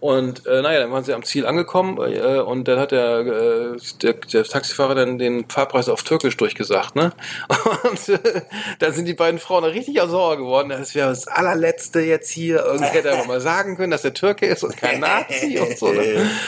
Und 0.00 0.46
äh, 0.46 0.62
naja, 0.62 0.80
dann 0.80 0.92
waren 0.92 1.04
sie 1.04 1.12
am 1.12 1.22
Ziel 1.22 1.46
angekommen 1.46 1.98
äh, 1.98 2.38
und 2.38 2.66
dann 2.68 2.78
hat 2.78 2.92
der, 2.92 3.18
äh, 3.20 3.76
der, 4.02 4.14
der 4.14 4.44
Taxifahrer 4.44 4.94
dann 4.94 5.18
den 5.18 5.48
Fahrpreis 5.48 5.88
auf 5.88 6.02
Türkisch 6.02 6.36
durchgesagt. 6.36 6.96
Ne? 6.96 7.12
Und 7.48 8.08
äh, 8.08 8.42
da 8.78 8.92
sind 8.92 9.06
die 9.06 9.14
beiden 9.14 9.38
Frauen 9.40 9.64
richtig 9.64 9.98
sauer 10.00 10.36
geworden. 10.36 10.68
Das 10.70 10.94
wäre 10.94 11.08
das 11.10 11.26
allerletzte 11.28 12.00
jetzt 12.00 12.30
hier. 12.30 12.64
Irgendwie 12.64 12.86
hätte 12.86 13.08
er 13.08 13.24
mal 13.26 13.40
sagen 13.40 13.76
können, 13.76 13.90
dass 13.90 14.02
der 14.02 14.14
Türke 14.14 14.46
ist 14.46 14.62
und 14.64 14.76
kein 14.76 15.00
Nazi 15.00 15.58
und 15.58 15.76
so. 15.78 15.92
Ne? 15.92 16.30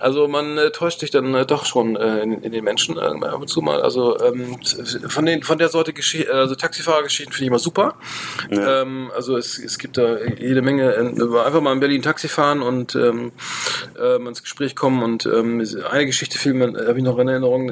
Also 0.00 0.26
man 0.26 0.58
äh, 0.58 0.72
täuscht 0.72 1.00
sich 1.00 1.12
dann 1.12 1.32
äh, 1.34 1.46
doch 1.46 1.64
schon 1.64 1.94
äh, 1.94 2.18
in, 2.20 2.42
in 2.42 2.50
den 2.50 2.64
Menschen 2.64 2.96
äh, 2.98 3.00
ab 3.00 3.40
und 3.40 3.46
zu 3.48 3.62
mal. 3.62 3.80
Also 3.80 4.18
ähm, 4.20 4.58
von 5.08 5.24
den 5.24 5.44
von 5.44 5.56
der 5.56 5.68
Sorte 5.68 5.92
Geschichte, 5.92 6.34
also 6.34 6.56
Taxifahrergeschichten 6.56 7.32
finde 7.32 7.44
ich 7.44 7.48
immer 7.48 7.60
super. 7.60 7.94
Ähm, 8.50 9.12
also 9.14 9.36
es, 9.36 9.56
es 9.56 9.78
gibt 9.78 9.96
da 9.96 10.16
jede 10.36 10.62
Menge. 10.62 10.92
äh, 10.94 10.98
Einfach 10.98 11.60
mal 11.60 11.72
in 11.72 11.78
Berlin 11.80 12.02
Taxi 12.02 12.26
fahren 12.26 12.60
und 12.60 12.96
ähm, 12.96 13.30
äh, 13.96 14.16
ins 14.16 14.42
Gespräch 14.42 14.74
kommen. 14.74 15.00
Und 15.04 15.26
ähm, 15.26 15.64
eine 15.88 16.06
Geschichte 16.06 16.38
viel 16.38 16.54
mir- 16.54 16.86
habe 16.88 16.98
ich 16.98 17.04
noch 17.04 17.18
in 17.18 17.28
Erinnerung. 17.28 17.70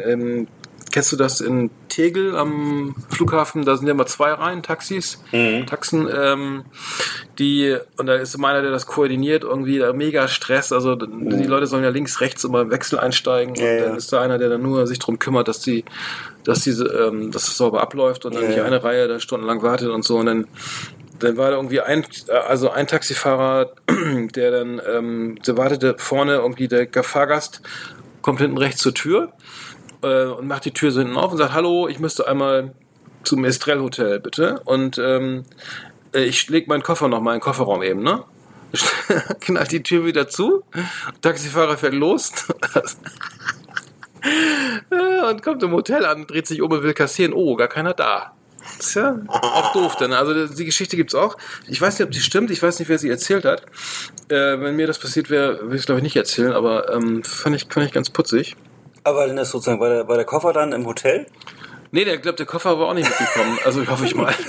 Kennst 0.93 1.11
du 1.11 1.17
das 1.17 1.41
in 1.41 1.71
Tegel 1.89 2.37
am 2.37 2.95
Flughafen? 3.09 3.65
Da 3.65 3.77
sind 3.77 3.87
ja 3.87 3.93
immer 3.93 4.07
zwei 4.07 4.33
Reihen 4.33 4.63
Taxis, 4.63 5.23
Taxen, 5.67 6.09
ähm, 6.15 6.65
die, 7.39 7.77
und 7.97 8.07
da 8.07 8.15
ist 8.17 8.35
immer 8.35 8.49
einer, 8.49 8.63
der 8.63 8.71
das 8.71 8.87
koordiniert, 8.87 9.43
irgendwie 9.43 9.79
da 9.79 9.93
mega 9.93 10.29
Stress. 10.29 10.71
Also 10.71 10.95
die 10.95 11.47
Leute 11.47 11.67
sollen 11.67 11.83
ja 11.83 11.91
links, 11.91 12.21
rechts 12.21 12.45
immer 12.45 12.61
im 12.61 12.71
Wechsel 12.71 12.99
einsteigen. 12.99 13.55
Ja, 13.55 13.63
und 13.63 13.79
ja. 13.79 13.85
dann 13.87 13.97
ist 13.97 14.13
da 14.13 14.21
einer, 14.21 14.39
der 14.39 14.51
dann 14.51 14.63
nur 14.63 14.87
sich 14.87 14.99
drum 14.99 15.19
kümmert, 15.19 15.49
dass 15.49 15.61
die, 15.61 15.85
dass 16.45 16.61
diese, 16.61 16.85
ähm, 16.85 17.31
dass 17.33 17.49
es 17.49 17.57
sauber 17.57 17.81
abläuft 17.81 18.27
und 18.27 18.35
dann 18.35 18.43
Ja, 18.43 18.49
nicht 18.49 18.59
ja. 18.59 18.65
eine 18.65 18.85
Reihe 18.85 19.09
da 19.09 19.19
stundenlang 19.19 19.63
wartet 19.63 19.89
und 19.89 20.05
so. 20.05 20.19
Und 20.19 20.27
dann 20.27 20.47
dann 21.19 21.37
war 21.37 21.51
da 21.51 21.57
irgendwie 21.57 21.81
ein, 21.81 22.05
also 22.49 22.71
ein 22.71 22.87
Taxifahrer, 22.87 23.73
der 24.35 24.51
dann, 24.51 24.83
ähm, 24.93 25.39
der 25.47 25.57
wartete 25.57 25.95
vorne 25.97 26.35
irgendwie 26.35 26.69
der 26.69 26.89
Fahrgast 27.05 27.63
kommt 28.23 28.41
hinten 28.41 28.59
rechts 28.59 28.81
zur 28.81 28.95
Tür 28.95 29.33
äh, 30.03 30.25
und 30.25 30.47
macht 30.47 30.65
die 30.65 30.73
Tür 30.73 30.91
so 30.91 31.01
hinten 31.01 31.17
auf 31.17 31.33
und 31.33 31.39
sagt, 31.39 31.53
hallo, 31.53 31.89
ich 31.89 31.99
müsste 31.99 32.27
einmal 32.27 32.73
zum 33.25 33.45
Estrell 33.45 33.81
Hotel, 33.81 34.21
bitte. 34.21 34.61
Und 34.65 34.99
ähm, 34.99 35.45
äh, 36.15 36.25
ich 36.25 36.49
leg 36.49 36.69
meinen 36.69 36.83
Koffer 36.83 37.09
noch 37.09 37.21
mal 37.21 37.33
in 37.33 37.39
den 37.39 37.43
Kofferraum 37.43 37.83
eben, 37.83 38.03
ne? 38.03 38.25
Knallt 39.41 39.73
die 39.73 39.83
Tür 39.83 40.07
wieder 40.07 40.29
zu, 40.29 40.63
Taxifahrer 41.21 41.77
fährt 41.77 41.93
los 41.93 42.33
Ja, 44.91 45.29
und 45.31 45.43
kommt 45.43 45.63
im 45.63 45.73
Hotel 45.73 46.07
an, 46.07 46.27
dreht 46.27 46.47
sich 46.47 46.63
um 46.63 46.73
und 46.73 46.83
will 46.83 46.95
kassieren. 46.95 47.35
Oh, 47.35 47.55
gar 47.57 47.69
keiner 47.69 47.93
da. 47.93 48.33
Tja, 48.79 49.21
auch 49.29 49.73
doof 49.73 49.97
dann. 49.97 50.13
Also 50.13 50.47
die 50.47 50.65
Geschichte 50.65 50.97
gibt's 50.97 51.15
auch. 51.15 51.37
Ich 51.67 51.81
weiß 51.81 51.99
nicht, 51.99 52.07
ob 52.07 52.13
die 52.13 52.21
stimmt. 52.21 52.51
Ich 52.51 52.63
weiß 52.63 52.79
nicht, 52.79 52.89
wer 52.89 52.99
sie 52.99 53.11
erzählt 53.11 53.45
hat. 53.45 53.63
Äh, 54.29 54.61
wenn 54.61 54.77
mir 54.77 54.87
das 54.87 54.99
passiert 54.99 55.31
wäre, 55.31 55.63
würde 55.63 55.75
ich 55.75 55.81
es 55.81 55.87
glaube 55.87 55.99
ich 55.99 56.05
nicht 56.05 56.17
erzählen. 56.17 56.53
Aber 56.53 56.95
ähm, 56.95 57.25
fand 57.25 57.57
ich 57.57 57.67
fand 57.69 57.87
ich 57.87 57.93
ganz 57.93 58.11
putzig. 58.11 58.57
Aber 59.05 59.27
dann 59.27 59.39
ist 59.39 59.51
sozusagen, 59.51 59.81
war 59.81 59.89
der, 59.89 60.09
war 60.09 60.17
der 60.17 60.25
Koffer 60.25 60.53
dann 60.53 60.73
im 60.73 60.87
Hotel? 60.87 61.27
Nee, 61.91 62.05
der 62.05 62.19
glaubt, 62.19 62.39
der 62.39 62.47
Koffer 62.47 62.79
war 62.79 62.89
auch 62.89 62.95
nicht 62.95 63.09
mitgekommen. 63.09 63.59
Also 63.65 63.87
hoffe 63.87 64.07
ich 64.07 64.15
mal. 64.15 64.35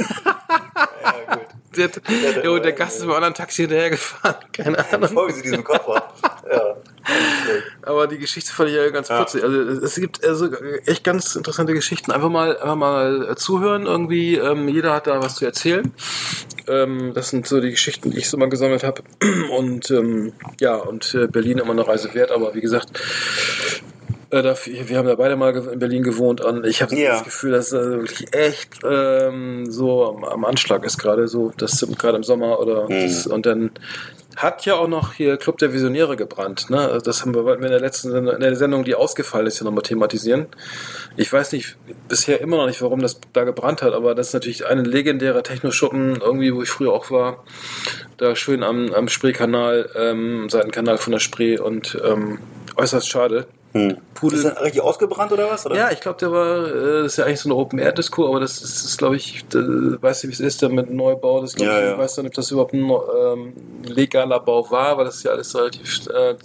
Ja, 1.76 1.88
gut. 1.88 2.02
Der, 2.06 2.44
jo, 2.46 2.60
der 2.60 2.72
Gast 2.74 2.98
ist 2.98 3.02
mit 3.02 3.10
einem 3.10 3.16
anderen 3.16 3.34
Taxi 3.34 3.64
hinterhergefahren. 3.64 4.36
Keine 4.54 4.92
Ahnung. 4.92 5.10
Folgen 5.10 5.34
Sie 5.34 5.42
diesem 5.42 5.64
Koffer. 5.64 6.14
ja. 6.52 6.76
Aber 7.82 8.08
die 8.08 8.18
Geschichte 8.18 8.54
fand 8.54 8.70
ich 8.70 8.76
ja 8.76 8.90
ganz 8.90 9.10
putzig. 9.10 9.44
Also 9.44 9.60
es 9.60 9.96
gibt 9.96 10.24
also 10.24 10.50
echt 10.86 11.04
ganz 11.04 11.36
interessante 11.36 11.74
Geschichten. 11.74 12.12
Einfach 12.12 12.30
mal, 12.30 12.58
einfach 12.58 12.76
mal 12.76 13.32
äh, 13.32 13.36
zuhören 13.36 13.88
irgendwie. 13.88 14.36
Ähm, 14.36 14.70
jeder 14.70 14.94
hat 14.94 15.08
da 15.08 15.22
was 15.22 15.36
zu 15.36 15.46
erzählen. 15.46 15.92
Ähm, 16.68 17.14
das 17.14 17.30
sind 17.30 17.48
so 17.48 17.60
die 17.60 17.72
Geschichten, 17.72 18.12
die 18.12 18.20
ich 18.20 18.30
so 18.30 18.38
mal 18.38 18.50
gesammelt 18.50 18.84
habe. 18.84 19.04
Und 19.52 19.90
ähm, 19.92 20.34
ja, 20.60 20.76
und 20.76 21.14
äh, 21.16 21.28
Berlin 21.28 21.58
immer 21.58 21.72
eine 21.72 21.88
Reise 21.88 22.14
wert. 22.14 22.32
Aber 22.32 22.54
wie 22.54 22.62
gesagt, 22.62 22.92
wir 24.34 24.98
haben 24.98 25.08
da 25.08 25.16
beide 25.16 25.36
mal 25.36 25.56
in 25.56 25.80
Berlin 25.80 26.04
gewohnt 26.04 26.42
und 26.42 26.66
ich 26.66 26.82
habe 26.82 26.96
Ja. 26.96 27.12
das 27.14 27.24
Gefühl, 27.24 27.52
dass 27.52 27.72
es 27.72 27.86
äh, 27.86 27.92
wirklich 28.00 28.34
echt 28.34 28.80
ähm, 28.84 29.70
so 29.70 30.06
am, 30.08 30.24
am 30.24 30.46
Anschlag 30.46 30.84
ist 30.86 30.98
gerade 30.98 31.28
so, 31.28 31.52
das 31.58 31.86
gerade 31.98 32.18
im 32.18 32.24
Sommer 32.24 32.60
oder 32.60 32.88
das, 32.88 33.28
und 33.28 33.46
dann 33.46 33.72
hat 34.36 34.66
ja 34.66 34.74
auch 34.74 34.88
noch 34.88 35.14
hier 35.14 35.38
Club 35.38 35.60
der 35.60 35.74
Visionäre 35.74 36.16
gebrannt. 36.18 36.72
Ne? 36.72 37.00
Das 37.04 37.22
haben 37.22 37.36
wir, 37.36 37.46
wollten 37.46 37.62
wir 37.62 37.68
in 37.68 37.74
der 37.74 37.80
letzten 37.82 38.10
Sendung, 38.12 38.34
in 38.34 38.42
der 38.42 38.56
Sendung, 38.56 38.84
die 38.84 38.96
ausgefallen 38.96 39.46
ist, 39.46 39.60
ja 39.60 39.64
nochmal 39.66 39.84
thematisieren. 39.84 40.48
Ich 41.18 41.32
weiß 41.32 41.52
nicht, 41.52 41.78
bisher 42.08 42.42
immer 42.42 42.58
noch 42.58 42.66
nicht, 42.66 42.82
warum 42.82 43.00
das 43.00 43.20
da 43.34 43.44
gebrannt 43.44 43.84
hat, 43.84 43.94
aber 43.94 44.16
das 44.16 44.30
ist 44.30 44.34
natürlich 44.34 44.66
ein 44.66 44.84
legendärer 44.86 45.44
Techno-Schuppen, 45.44 46.20
irgendwie, 46.20 46.54
wo 46.56 46.64
ich 46.64 46.70
früher 46.70 46.92
auch 46.94 47.12
war. 47.12 47.44
Da 48.18 48.36
schön 48.36 48.64
am, 48.64 48.92
am 48.94 49.08
Spreekanal, 49.08 49.90
ähm, 49.96 50.50
Seitenkanal 50.50 50.98
von 50.98 51.12
der 51.12 51.20
Spree 51.20 51.60
und 51.60 52.02
ähm, 52.04 52.40
äußerst 52.76 53.08
schade. 53.08 53.46
Hm. 53.74 53.98
Pudel. 54.14 54.38
Ist 54.38 54.46
der 54.46 54.62
richtig 54.62 54.82
ausgebrannt 54.84 55.32
oder 55.32 55.50
was? 55.50 55.66
Oder? 55.66 55.76
Ja, 55.76 55.92
ich 55.92 56.00
glaube, 56.00 56.20
der 56.20 56.32
war, 56.32 56.68
äh, 56.68 57.04
das 57.04 57.14
ist 57.14 57.18
ja 57.18 57.26
eigentlich 57.26 57.40
so 57.40 57.50
eine 57.50 57.56
Open-Air-Disco, 57.56 58.28
aber 58.28 58.40
das 58.40 58.62
ist, 58.62 58.86
ist 58.86 58.98
glaube 59.00 59.16
ich, 59.16 59.44
äh, 59.54 60.02
weißt 60.02 60.24
du, 60.24 60.28
wie 60.28 60.32
es 60.32 60.40
ist, 60.40 60.62
da 60.62 60.70
mit 60.70 60.92
Neubau, 60.92 61.42
das 61.42 61.56
glaub 61.56 61.68
Ja, 61.68 61.80
ich, 61.80 61.86
ja. 61.86 61.92
ich 61.94 61.98
weiß 61.98 62.18
nicht, 62.18 62.28
ob 62.28 62.34
das 62.36 62.52
überhaupt 62.52 62.74
ein 62.74 62.88
ähm, 62.90 63.54
legaler 63.84 64.40
Bau 64.40 64.70
war, 64.70 64.98
weil 64.98 65.06
das 65.06 65.24
ja 65.24 65.32
alles 65.32 65.56
relativ 65.56 66.06
äh, 66.08 66.36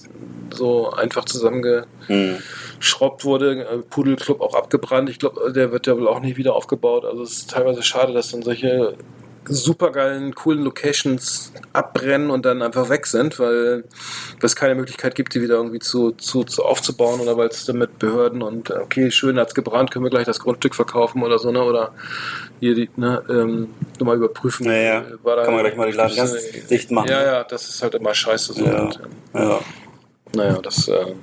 so 0.54 0.90
einfach 0.90 1.26
zusammengeschraubt 1.26 3.22
Hm. 3.22 3.28
wurde. 3.28 3.60
Äh, 3.62 3.78
Pudelclub 3.90 4.40
auch 4.40 4.54
abgebrannt. 4.54 5.10
Ich 5.10 5.18
glaube, 5.18 5.52
der 5.52 5.70
wird 5.70 5.86
ja 5.86 5.96
wohl 5.98 6.08
auch 6.08 6.20
nicht 6.20 6.38
wieder 6.38 6.54
aufgebaut. 6.54 7.04
Also 7.04 7.22
es 7.22 7.32
ist 7.32 7.50
teilweise 7.50 7.82
schade, 7.82 8.14
dass 8.14 8.30
dann 8.30 8.40
solche 8.42 8.94
supergeilen, 9.48 10.34
coolen 10.34 10.62
Locations 10.62 11.52
abbrennen 11.72 12.30
und 12.30 12.44
dann 12.44 12.62
einfach 12.62 12.88
weg 12.88 13.06
sind, 13.06 13.38
weil 13.38 13.84
es 14.42 14.56
keine 14.56 14.74
Möglichkeit 14.74 15.14
gibt, 15.14 15.34
die 15.34 15.40
wieder 15.42 15.54
irgendwie 15.56 15.78
zu, 15.78 16.12
zu, 16.12 16.44
zu 16.44 16.64
aufzubauen 16.64 17.20
oder 17.20 17.36
weil 17.36 17.48
es 17.48 17.64
dann 17.64 17.78
mit 17.78 17.98
Behörden 17.98 18.42
und 18.42 18.70
äh, 18.70 18.74
okay, 18.74 19.10
schön 19.10 19.38
hat's 19.38 19.54
gebrannt, 19.54 19.90
können 19.90 20.04
wir 20.04 20.10
gleich 20.10 20.26
das 20.26 20.38
Grundstück 20.40 20.74
verkaufen 20.74 21.22
oder 21.22 21.38
so, 21.38 21.50
ne? 21.50 21.62
Oder 21.62 21.92
hier 22.60 22.74
die, 22.74 22.90
ne, 22.96 23.22
ähm, 23.28 23.68
nochmal 23.98 24.16
überprüfen. 24.16 24.66
Ja, 24.66 24.72
ja. 24.72 24.98
äh, 25.00 25.04
war 25.22 25.36
da- 25.36 25.44
Kann 25.44 25.54
man 25.54 25.62
gleich 25.64 25.76
mal 25.76 25.90
die 25.90 25.96
Laden 25.96 26.16
ganz 26.16 26.34
dicht 26.70 26.90
machen. 26.90 27.08
Ja, 27.08 27.22
ja, 27.22 27.44
das 27.44 27.68
ist 27.68 27.82
halt 27.82 27.94
immer 27.94 28.14
scheiße 28.14 28.52
so. 28.52 28.64
Ja. 28.64 28.82
Und, 28.82 29.00
ähm, 29.34 29.40
Ja. 29.42 29.60
naja, 30.34 30.58
das 30.62 30.88
äh, 30.88 31.14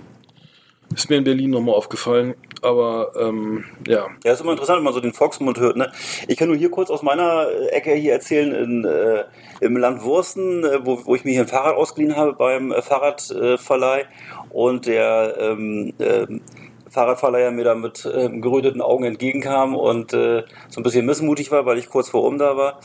ist 0.96 1.10
mir 1.10 1.18
in 1.18 1.24
Berlin 1.24 1.50
nochmal 1.52 1.76
aufgefallen. 1.76 2.36
Aber 2.66 3.12
ähm, 3.20 3.64
ja, 3.88 4.08
Ja, 4.24 4.34
ist 4.34 4.42
immer 4.42 4.52
interessant, 4.52 4.78
wenn 4.78 4.84
man 4.84 4.94
so 4.94 5.00
den 5.00 5.14
Volksmund 5.14 5.60
hört. 5.60 5.78
Ne? 5.78 5.92
Ich 6.28 6.36
kann 6.36 6.48
nur 6.48 6.58
hier 6.58 6.72
kurz 6.72 6.90
aus 6.90 7.04
meiner 7.04 7.48
äh, 7.48 7.68
Ecke 7.68 7.94
hier 7.94 8.14
erzählen, 8.14 8.52
in, 8.54 8.86
äh, 8.86 9.26
im 9.62 9.78
Land 9.78 10.04
Wursten, 10.04 10.64
äh, 10.64 10.84
wo, 10.84 11.06
wo 11.06 11.14
ich 11.14 11.24
mir 11.24 11.32
hier 11.32 11.42
ein 11.42 11.48
Fahrrad 11.48 11.76
ausgeliehen 11.76 12.16
habe 12.16 12.34
beim 12.34 12.72
äh, 12.72 12.82
Fahrradverleih 12.82 14.06
und 14.50 14.88
der 14.88 15.36
ähm, 15.40 15.94
ähm, 16.00 16.42
Fahrradverleiher 16.90 17.52
mir 17.52 17.66
da 17.66 17.76
mit 17.76 18.10
ähm, 18.12 18.42
geröteten 18.42 18.82
Augen 18.82 19.04
entgegenkam 19.04 19.76
und 19.76 20.14
äh, 20.14 20.44
so 20.70 20.80
ein 20.80 20.84
bisschen 20.84 21.06
missmutig 21.06 21.52
war, 21.52 21.66
weil 21.68 21.78
ich 21.78 21.90
kurz 21.90 22.10
vor 22.10 22.24
um 22.24 22.40
da 22.40 22.58
war. 22.58 22.80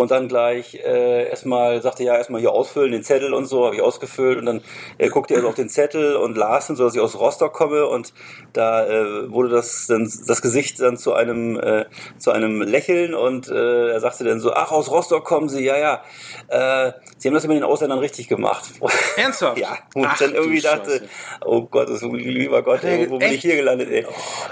Und 0.00 0.10
dann 0.12 0.28
gleich 0.28 0.76
äh, 0.76 1.28
erstmal 1.28 1.82
sagte, 1.82 2.04
ja, 2.04 2.16
erstmal 2.16 2.40
hier 2.40 2.52
ausfüllen, 2.52 2.90
den 2.90 3.02
Zettel 3.02 3.34
und 3.34 3.44
so, 3.44 3.66
habe 3.66 3.74
ich 3.74 3.82
ausgefüllt. 3.82 4.38
Und 4.38 4.46
dann 4.46 4.62
äh, 4.96 5.10
guckte 5.10 5.34
er 5.34 5.42
so 5.42 5.48
auf 5.48 5.56
den 5.56 5.68
Zettel 5.68 6.16
und 6.16 6.38
las 6.38 6.68
dann 6.68 6.76
so, 6.76 6.84
dass 6.84 6.94
ich 6.94 7.02
aus 7.02 7.20
Rostock 7.20 7.52
komme. 7.52 7.86
Und 7.86 8.14
da 8.54 8.86
äh, 8.88 9.30
wurde 9.30 9.50
das 9.50 9.88
dann 9.88 10.10
das 10.26 10.40
Gesicht 10.40 10.80
dann 10.80 10.96
zu 10.96 11.12
einem 11.12 11.60
äh, 11.60 11.84
zu 12.16 12.30
einem 12.30 12.62
Lächeln 12.62 13.12
und 13.12 13.50
äh, 13.50 13.90
er 13.90 14.00
sagte 14.00 14.24
dann 14.24 14.40
so, 14.40 14.54
ach, 14.54 14.72
aus 14.72 14.90
Rostock 14.90 15.22
kommen 15.22 15.50
Sie, 15.50 15.66
ja, 15.66 15.76
ja. 15.76 16.02
Äh, 16.48 16.92
Sie 17.18 17.28
haben 17.28 17.34
das 17.34 17.46
mit 17.46 17.58
den 17.58 17.64
Ausländern 17.64 17.98
richtig 17.98 18.26
gemacht. 18.26 18.70
Ernsthaft? 19.18 19.58
ja. 19.58 19.76
Und 19.94 20.06
Ach, 20.06 20.16
dann 20.16 20.34
irgendwie 20.34 20.62
dachte, 20.62 20.92
Scheiße. 20.92 21.08
oh 21.44 21.60
Gott, 21.66 21.90
das, 21.90 22.00
lieber 22.00 22.62
Gott, 22.62 22.84
ey, 22.84 23.10
wo 23.10 23.18
bin 23.18 23.28
echt? 23.28 23.34
ich 23.34 23.42
hier 23.42 23.56
gelandet, 23.56 23.90
ey? 23.90 24.06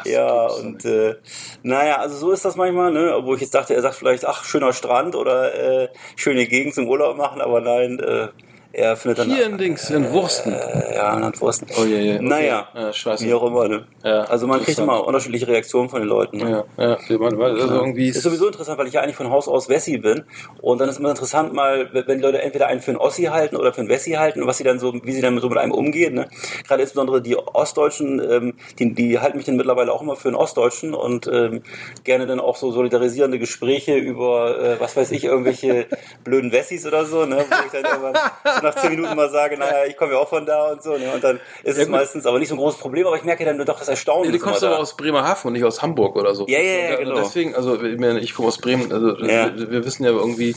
ja, 0.05 0.47
und 0.49 0.85
äh, 0.85 1.17
naja, 1.63 1.97
also 1.97 2.19
so 2.19 2.33
ist 2.33 2.45
das 2.45 2.57
manchmal, 2.57 2.93
ne? 2.93 3.17
Obwohl 3.17 3.37
ich 3.37 3.41
jetzt 3.41 3.55
dachte, 3.55 3.75
er 3.75 3.81
sagt 3.81 3.95
vielleicht, 3.95 4.27
ach, 4.27 4.45
schöner 4.45 4.75
Strand 4.75 5.15
oder 5.15 5.38
äh, 5.47 5.89
schöne 6.17 6.47
Gegend 6.47 6.75
zum 6.75 6.89
Urlaub 6.89 7.17
machen, 7.17 7.41
aber 7.41 7.61
nein, 7.61 7.99
äh, 7.99 8.29
er 8.73 8.97
findet 8.97 9.19
dann 9.19 9.31
Hier 9.31 9.47
in 9.47 9.59
Dings, 9.59 9.89
in 9.91 10.11
Wursten. 10.13 10.53
äh, 10.53 10.95
ja, 10.95 11.17
in 11.17 11.23
Antwursten. 11.25 11.69
Oh 11.81 11.85
je, 11.85 11.99
je. 12.01 12.15
Okay. 12.17 12.25
Naja, 12.25 12.69
Ja, 12.75 12.93
scheiße. 12.93 13.25
wie 13.25 13.33
auch 13.35 13.43
immer. 13.45 13.67
Ne? 13.69 13.85
Ja, 14.05 14.23
also 14.25 14.47
man 14.47 14.63
kriegt 14.63 14.79
immer 14.79 15.07
unterschiedliche 15.07 15.49
Reaktionen 15.49 15.89
von 15.89 16.01
den 16.01 16.09
Leuten. 16.09 16.37
Ne? 16.39 16.65
Ja, 16.77 16.99
ja, 17.09 17.19
man, 17.19 17.41
also 17.41 17.75
irgendwie 17.75 18.09
Ist 18.09 18.23
sowieso 18.23 18.47
interessant, 18.47 18.79
weil 18.79 18.87
ich 18.87 18.93
ja 18.95 19.01
eigentlich 19.01 19.17
von 19.17 19.31
Haus 19.31 19.49
aus 19.49 19.69
Wessi 19.69 19.99
bin. 19.99 20.25
Und 20.61 20.81
dann 20.81 20.89
ist 20.89 20.99
immer 20.99 21.11
interessant, 21.11 21.53
mal, 21.55 21.89
wenn 21.93 22.19
die 22.19 22.23
Leute 22.25 22.43
entweder 22.43 22.67
einen 22.69 22.81
für 22.81 22.91
einen 22.91 22.99
Ossi 23.01 23.25
halten 23.25 23.57
oder 23.57 23.73
für 23.73 23.81
einen 23.81 23.89
Wessi 23.89 24.13
halten 24.13 24.43
und 24.43 24.47
was 24.49 24.59
sie 24.59 24.65
dann 24.65 24.79
so, 24.79 24.93
wie 25.03 25.13
sie 25.13 25.21
dann 25.23 25.39
so 25.41 25.49
mit 25.49 25.59
einem 25.59 25.73
umgehen. 25.73 26.15
Ne? 26.15 26.29
Gerade 26.67 26.83
insbesondere 26.83 27.23
die 27.23 27.37
Ostdeutschen, 27.37 28.21
ähm, 28.31 28.55
die, 28.79 28.95
die 28.95 29.19
halten 29.19 29.39
mich 29.39 29.47
dann 29.47 29.57
mittlerweile 29.57 29.93
auch 29.93 30.03
immer 30.03 30.15
für 30.17 30.29
einen 30.29 30.37
Ostdeutschen 30.37 30.95
und 30.95 31.27
ähm, 31.33 31.63
gerne 32.05 32.27
dann 32.27 32.39
auch 32.39 32.57
so 32.57 32.71
solidarisierende 32.71 33.39
Gespräche 33.39 33.97
über, 33.97 34.59
äh, 34.61 34.81
was 34.81 34.97
weiß 34.97 35.11
ich, 35.13 35.25
irgendwelche 35.25 35.87
blöden 36.25 36.53
Wessis 36.53 36.87
oder 36.87 37.05
so, 37.07 37.25
ne? 37.25 37.37
wo 37.39 37.67
ich 37.67 37.73
dann 37.73 37.85
irgendwann 37.91 38.15
nach 38.63 38.75
zehn 38.75 38.91
Minuten 38.91 39.15
mal 39.17 39.31
sage, 39.31 39.57
naja, 39.59 39.85
ich 39.89 39.97
komme 39.97 40.13
ja 40.13 40.19
auch 40.19 40.29
von 40.29 40.45
da 40.47 40.73
und 40.73 40.83
so. 40.83 40.97
Ne? 40.97 41.11
Und 41.15 41.23
dann 41.25 41.37
ist 41.63 41.77
Ja, 41.77 41.83
es 41.83 41.89
gut. 41.89 41.91
meistens 41.91 42.27
aber 42.27 42.39
nicht 42.39 42.49
so 42.49 42.55
ein 42.55 42.59
großes 42.59 42.79
Problem, 42.81 43.07
aber 43.07 43.17
ich 43.17 43.25
merke 43.25 43.45
dann 43.45 43.59
doch 43.65 43.79
das 43.79 43.89
Erstaunen. 43.89 44.31
Nee, 44.31 44.39
du 44.39 44.43
kommst 44.45 44.63
aber 44.65 44.75
da. 44.77 44.81
aus 44.81 44.97
Bremerhaven 44.97 45.49
und 45.49 45.53
nicht 45.55 45.65
aus 45.65 45.83
Hamburg 45.83 46.17
oder 46.17 46.35
so. 46.35 46.47
Ja, 46.49 46.59
ja, 46.59 46.65
ja, 46.65 46.95
äh, 46.95 47.05
genau. 47.05 47.17
Deswegen, 47.17 47.55
also 47.55 47.81
ich, 47.83 48.35
komme 48.35 48.49
aus 48.49 48.59
Bremen, 48.59 48.93
also 48.93 49.17
Ja. 49.25 49.51
wir, 49.57 49.85
wissen 49.85 50.05
ja 50.05 50.11
irgendwie, 50.11 50.55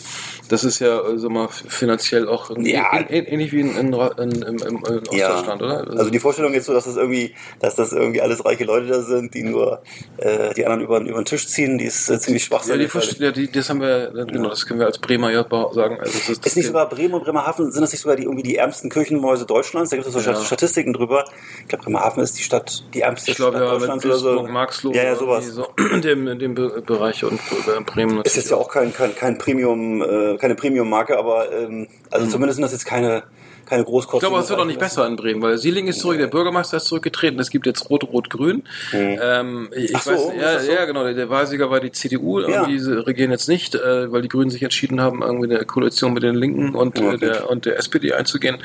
das 0.49 0.64
ist 0.64 0.80
ja 0.80 0.99
also 1.02 1.30
mal 1.30 1.47
finanziell 1.49 2.28
auch 2.28 2.49
irgendwie 2.49 2.74
Ja. 2.74 2.91
ähn- 2.91 3.08
ähn- 3.10 3.26
ähnlich 3.28 3.52
wie 3.52 3.62
in, 3.62 3.76
in, 3.78 3.93
in, 3.93 4.41
in, 4.41 4.60
in, 4.60 4.84
Ostdeutschland, 4.84 5.62
oder? 5.62 5.88
Also 5.97 6.10
die 6.10 6.20
Vorstellung 6.20 6.54
jetzt 6.54 6.66
so, 6.66 6.74
dass 6.74 6.86
das 6.86 6.95
irgendwie, 6.97 7.36
dass 7.60 7.76
das 7.76 7.91
irgendwie 7.93 8.22
alles 8.22 8.43
reiche 8.45 8.64
Leute 8.66 8.88
da 8.88 9.02
sind, 9.02 9.34
die 9.34 9.43
nur 9.43 9.82
äh, 10.18 10.54
die 10.54 10.66
anderen 10.66 10.84
über, 10.84 10.99
über 10.99 11.22
den 11.22 11.26
Tisch 11.26 11.47
ziehen, 11.47 11.78
die 11.78 11.86
ist 11.86 12.10
äh, 12.10 12.20
ziemlich 12.20 12.43
ja, 12.43 12.47
schwachsinnig. 12.47 12.91
die, 12.91 13.24
ja, 13.24 13.32
die, 13.32 13.52
das 13.52 13.70
haben 13.70 13.82
wir, 13.82 14.12
genau, 14.26 14.49
das 14.49 14.66
können 14.66 14.80
wir 14.80 14.88
als 14.88 14.97
Bremer 14.99 15.32
ja 15.32 15.45
sagen. 15.74 15.99
Also 15.99 16.18
das 16.18 16.30
ist, 16.30 16.45
ist 16.45 16.56
nicht 16.58 16.68
sogar 16.68 16.88
Bremen 16.89 17.14
und 17.14 17.24
Bremerhaven, 17.24 17.72
sind 17.72 17.82
das 17.82 17.91
nicht 17.92 18.02
sogar 18.02 18.16
die 18.16 18.24
irgendwie 18.24 18.44
die 18.44 18.56
ärmsten 18.58 18.89
Kirchenmäuse 18.89 19.46
Deutschlands? 19.46 19.89
Da 19.89 19.98
gibt 19.98 20.08
es 20.08 20.14
so 20.14 20.20
Ja. 20.20 20.36
Statistiken 20.36 20.94
drüber. 20.94 21.26
Ich 21.62 21.68
glaube, 21.68 21.84
Bremerhaven 21.86 22.24
ist 22.24 22.38
die 22.38 22.44
Stadt, 22.44 22.84
die 22.94 23.02
ärmste 23.02 23.32
ich 23.32 23.38
glaube 23.38 23.58
Stadt 23.58 23.68
ja, 23.68 23.78
Deutschlands 23.78 24.06
oder 24.06 24.18
so. 24.18 24.44
Marxloh, 24.44 24.92
Ja, 24.94 25.04
ja, 25.04 25.16
sowas. 25.16 25.46
So, 25.48 25.68
in 25.94 26.02
dem, 26.02 26.28
in 26.28 26.39
dem 26.39 26.56
Be 26.56 26.82
Bereich 26.86 27.24
und 27.24 27.39
äh, 27.39 27.82
Bremen 27.86 28.22
Ist 28.22 28.36
jetzt 28.36 28.52
ja 28.52 28.58
auch 28.58 28.70
kein, 28.70 28.94
kein, 28.94 29.16
kein 29.16 29.38
Premium, 29.38 30.02
äh, 30.02 30.38
keine 30.38 30.56
Premium-Marke, 30.56 31.18
aber 31.18 31.52
ähm, 31.52 31.88
also 32.10 32.28
zumindest 32.28 32.58
sind 32.58 32.64
das 32.64 32.72
jetzt 32.72 32.86
keine, 32.86 33.24
keine 33.72 33.84
Ich 33.84 33.88
Großkosten. 33.88 34.28
glaube, 34.30 34.43
es 34.43 34.49
wird 34.49 34.59
auch 34.59 34.65
nicht 34.65 34.80
besser 34.80 35.07
in 35.07 35.15
Bremen, 35.15 35.41
weil 35.41 35.57
Sieling 35.57 35.88
ist 35.88 35.99
zurück, 36.01 36.17
der 36.17 36.28
Bürgermeister 36.28 36.78
ist 36.78 36.86
zurückgetreten, 36.86 37.39
es 37.39 37.49
gibt 37.49 37.65
jetzt 37.65 37.89
Rot-Rot-Grün. 37.89 38.63
Ähm, 38.93 39.69
ich 39.74 39.95
Ach 39.95 40.01
so, 40.01 40.11
weiß, 40.11 40.19
ja, 40.39 40.59
so? 40.59 40.72
ja, 40.72 40.86
genau, 40.86 41.03
der, 41.05 41.13
der 41.13 41.30
Wahlsieger 41.30 41.69
war 41.72 41.80
die 41.80 41.91
CDU, 41.91 42.41
Ja. 42.41 42.65
diese 42.65 43.07
regieren 43.07 43.32
jetzt 43.32 43.47
nicht, 43.47 43.74
äh, 43.76 44.11
weil 44.11 44.22
die 44.22 44.28
Grünen 44.28 44.49
sich 44.49 44.61
entschieden 44.61 44.99
haben, 45.01 45.22
irgendwie 45.22 45.55
eine 45.55 45.63
Koalition 45.65 46.13
mit 46.13 46.22
den 46.24 46.36
Linken 46.36 46.76
und, 46.76 46.99
Ja, 46.99 47.13
äh, 47.13 47.17
der, 47.17 47.49
und 47.49 47.65
der 47.65 47.78
SPD 47.78 48.11
einzugehen. 48.13 48.57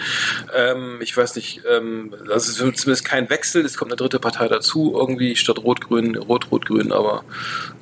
Ähm, 0.57 0.98
ich 1.00 1.16
weiß 1.16 1.36
nicht, 1.36 1.61
ähm, 1.70 2.12
das 2.28 2.48
ist 2.48 2.57
zumindest 2.57 3.04
kein 3.04 3.30
Wechsel, 3.30 3.64
es 3.64 3.76
kommt 3.76 3.92
eine 3.92 3.96
dritte 3.96 4.18
Partei 4.18 4.48
dazu, 4.48 4.92
irgendwie 4.96 5.36
statt 5.36 5.59
Rot-Grün, 5.62 6.16
Rot-Rot-Grün, 6.16 6.90
aber 6.90 7.22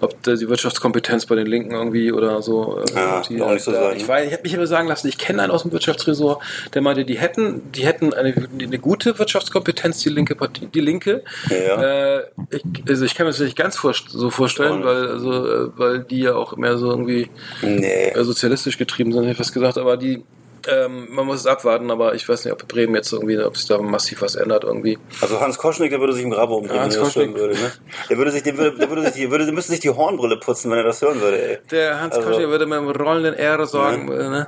ob 0.01 0.23
die 0.25 0.47
Wirtschaftskompetenz 0.49 1.25
bei 1.27 1.37
den 1.37 1.47
Linken 1.47 1.73
irgendwie 1.73 2.13
oder 2.13 2.43
so, 2.43 2.81
äh, 2.81 2.95
Ja, 2.95 3.23
die, 3.23 3.37
wird 3.37 3.43
auch 3.49 3.53
nicht 3.55 3.65
so 3.65 3.73
da, 3.73 3.81
sein, 3.85 3.97
ich 3.97 4.03
ich 4.03 4.09
habe 4.33 4.43
mich 4.43 4.53
immer 4.55 4.67
sagen 4.67 4.89
lassen, 4.89 5.09
ich 5.09 5.17
kenne 5.17 5.43
einen 5.43 5.51
aus 5.53 5.63
dem 5.63 5.73
Wirtschaftsresort, 5.73 6.43
der 6.75 6.83
meinte, 6.83 7.05
die 7.07 7.14
hätten, 7.19 7.71
die 7.73 7.85
hätten 7.87 8.13
eine, 8.15 8.35
eine 8.61 8.79
gute 8.79 9.19
Wirtschaftskompetenz, 9.19 10.01
die 10.03 10.09
linke 10.09 10.35
Partie, 10.35 10.67
die 10.67 10.81
Linke. 10.81 11.23
Ja. 11.51 11.83
Äh, 12.19 12.25
ich, 12.51 12.63
also 12.89 13.05
ich 13.05 13.15
kann 13.15 13.27
mir 13.27 13.33
das 13.33 13.41
nicht 13.41 13.57
ganz 13.57 13.77
vor, 13.77 13.93
so 13.95 14.31
vorstellen, 14.31 14.85
weil 14.85 15.09
also 15.09 15.47
äh, 15.47 15.69
weil 15.77 16.01
die 16.01 16.21
ja 16.21 16.35
auch 16.35 16.57
mehr 16.57 16.79
so 16.79 16.91
irgendwie 16.91 17.31
Nee. 17.63 18.09
äh, 18.15 18.25
sozialistisch 18.25 18.79
getrieben 18.79 19.13
sind, 19.13 19.23
hätte 19.23 19.33
ich 19.33 19.39
fast 19.39 19.53
gesagt, 19.55 19.79
aber 19.79 19.97
die 19.97 20.25
ähm, 20.67 21.09
man 21.11 21.27
muss 21.27 21.41
es 21.41 21.47
abwarten, 21.47 21.91
aber 21.91 22.15
ich 22.15 22.27
weiß 22.27 22.43
nicht, 22.47 22.53
ob 22.55 22.67
Bremen 22.67 22.95
jetzt 22.95 23.13
irgendwie, 23.13 23.39
ob 23.39 23.55
sich 23.55 23.67
da 23.67 23.77
massiv 23.77 24.23
was 24.23 24.35
ändert 24.35 24.65
irgendwie. 24.65 24.97
Also 25.21 25.39
Hans 25.39 25.59
Koschnick, 25.59 25.91
der 25.91 26.01
würde 26.01 26.15
sich 26.15 26.25
im 26.25 26.31
Grabe 26.31 26.55
umdrehen, 26.55 26.81
Hans 26.81 26.95
wenn 26.95 27.03
er 27.03 27.05
das 27.05 27.17
hören 27.17 27.33
Koschnick. 27.35 27.51
würde. 27.51 27.61
Ne? 27.63 27.73
Der 28.09 28.17
würde 28.17 28.31
sich, 28.31 28.43
der 28.45 28.57
würde, 28.57 28.79
der 28.79 28.89
würde 28.89 29.03
sich, 29.03 29.13
die, 29.13 29.31
würde, 29.31 29.53
müsste 29.53 29.73
sich 29.73 29.81
die 29.83 29.91
Hornbrille 29.91 30.39
putzen, 30.39 30.71
wenn 30.71 30.79
er 30.79 30.85
das 30.85 31.03
hören 31.03 31.21
würde. 31.21 31.37
Ey. 31.51 31.59
Der 31.71 32.01
Hans 32.01 32.15
Also- 32.15 32.31
Koschel 32.31 32.49
würde 32.49 32.65
mit 32.65 32.79
dem 32.79 32.89
rollenden 32.89 33.35
R 33.35 33.67
sagen, 33.67 34.11
äh, 34.11 34.29
ne? 34.31 34.47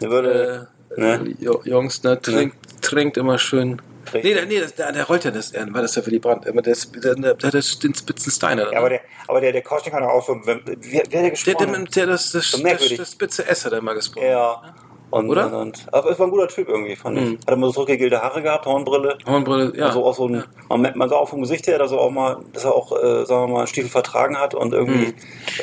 Der 0.00 0.10
würde, 0.10 0.68
Äh, 0.70 0.79
ne? 0.96 1.34
Jungs, 1.64 2.02
ne, 2.02 2.20
trinkt, 2.20 2.56
trinkt 2.82 3.16
immer 3.16 3.38
schön. 3.38 3.80
Trinkt. 4.06 4.24
Nee, 4.26 4.34
der, 4.34 4.46
nee 4.46 4.60
das, 4.60 4.74
der, 4.74 4.92
der 4.92 5.04
rollt 5.04 5.24
ja 5.24 5.30
das, 5.30 5.52
war 5.54 5.82
das 5.82 5.94
ja 5.94 6.02
für 6.02 6.10
die 6.10 6.18
Brand, 6.18 6.44
der, 6.44 6.52
der, 6.52 6.74
der, 7.14 7.34
der 7.34 7.46
hat 7.52 7.54
den 7.82 7.94
spitzen 7.94 8.32
Steiner. 8.32 8.72
Ja, 8.72 8.78
aber 8.78 8.88
der, 8.88 9.00
aber 9.28 9.40
der, 9.40 9.52
der 9.52 9.62
Koschnick 9.62 9.92
hat 9.94 10.02
auch 10.02 10.26
so, 10.26 10.40
wer, 10.44 10.60
wer 10.64 11.02
der 11.04 11.30
gesprochen? 11.30 11.72
der, 11.72 11.84
der, 11.84 12.06
das, 12.06 12.32
das, 12.32 12.50
So 12.50 12.62
das, 12.62 12.88
das 12.96 13.12
spitze 13.12 13.46
S 13.46 13.64
hat 13.64 13.72
er 13.72 13.82
mal 13.82 13.94
gesprochen. 13.94 14.26
Ja. 14.26 14.74
Und, 15.10 15.28
Oder? 15.28 15.46
Und, 15.46 15.54
und, 15.54 15.86
aber 15.92 16.10
es 16.12 16.18
war 16.20 16.28
ein 16.28 16.30
guter 16.30 16.46
Typ 16.46 16.68
irgendwie, 16.68 16.94
fand 16.94 17.18
ich. 17.18 17.24
Mhm. 17.24 17.38
Hat 17.44 17.54
immer 17.54 17.66
so 17.66 17.72
zurückgegelte 17.72 18.22
Haare 18.22 18.42
gehabt, 18.42 18.64
Hornbrille. 18.64 19.18
Hornbrille, 19.26 19.72
ja. 19.76 19.86
Also 19.86 20.04
auch 20.04 20.14
so 20.14 20.28
ein, 20.28 20.44
man, 20.68 20.80
merkt- 20.82 20.96
man 20.96 21.08
sah 21.08 21.16
auch 21.16 21.28
vom 21.28 21.40
Gesicht 21.40 21.66
her, 21.66 21.78
dass 21.80 21.90
er 21.90 21.98
auch 21.98 22.12
mal, 22.12 22.38
dass 22.52 22.64
er 22.64 22.72
auch, 22.74 22.92
äh, 22.92 23.26
sagen 23.26 23.48
wir 23.48 23.48
mal, 23.48 23.66
Stiefel 23.66 23.90
vertragen 23.90 24.38
hat 24.38 24.54
und 24.54 24.72
irgendwie, 24.72 25.12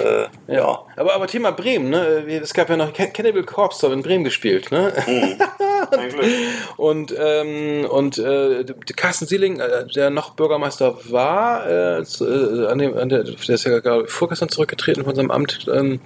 äh, 0.04 0.24
ja. 0.24 0.28
Mhm. 0.48 0.54
Ja. 0.54 0.86
Aber, 0.98 1.14
aber 1.14 1.28
Thema 1.28 1.52
Bremen, 1.52 1.90
ne? 1.90 2.26
Es 2.42 2.54
gab 2.54 2.70
ja 2.70 2.76
noch 2.76 2.92
Can- 2.92 3.14
Cannibal 3.14 3.44
Corpse, 3.44 3.88
in 3.88 4.02
Bremen 4.02 4.24
gespielt, 4.24 4.72
ne? 4.72 4.92
Glück. 5.06 6.26
Und, 6.78 7.14
ähm, 7.18 7.86
und 7.90 8.18
äh, 8.18 8.66
Carsten 8.96 9.26
Sieling, 9.26 9.60
äh, 9.60 9.86
der 9.88 10.10
noch 10.10 10.32
Bürgermeister 10.32 10.98
war, 11.10 11.66
äh, 11.68 12.00
äh, 12.00 12.68
an 12.68 12.78
dem, 12.80 12.98
an 12.98 13.10
der, 13.10 13.24
der 13.24 13.36
ist 13.36 13.64
ja 13.64 13.80
gerade 13.80 14.08
vorgestern 14.08 14.50
zurückgetreten 14.50 15.04
von 15.04 15.16
seinem 15.16 15.32
Amt, 15.32 15.68
ähm, 15.74 16.02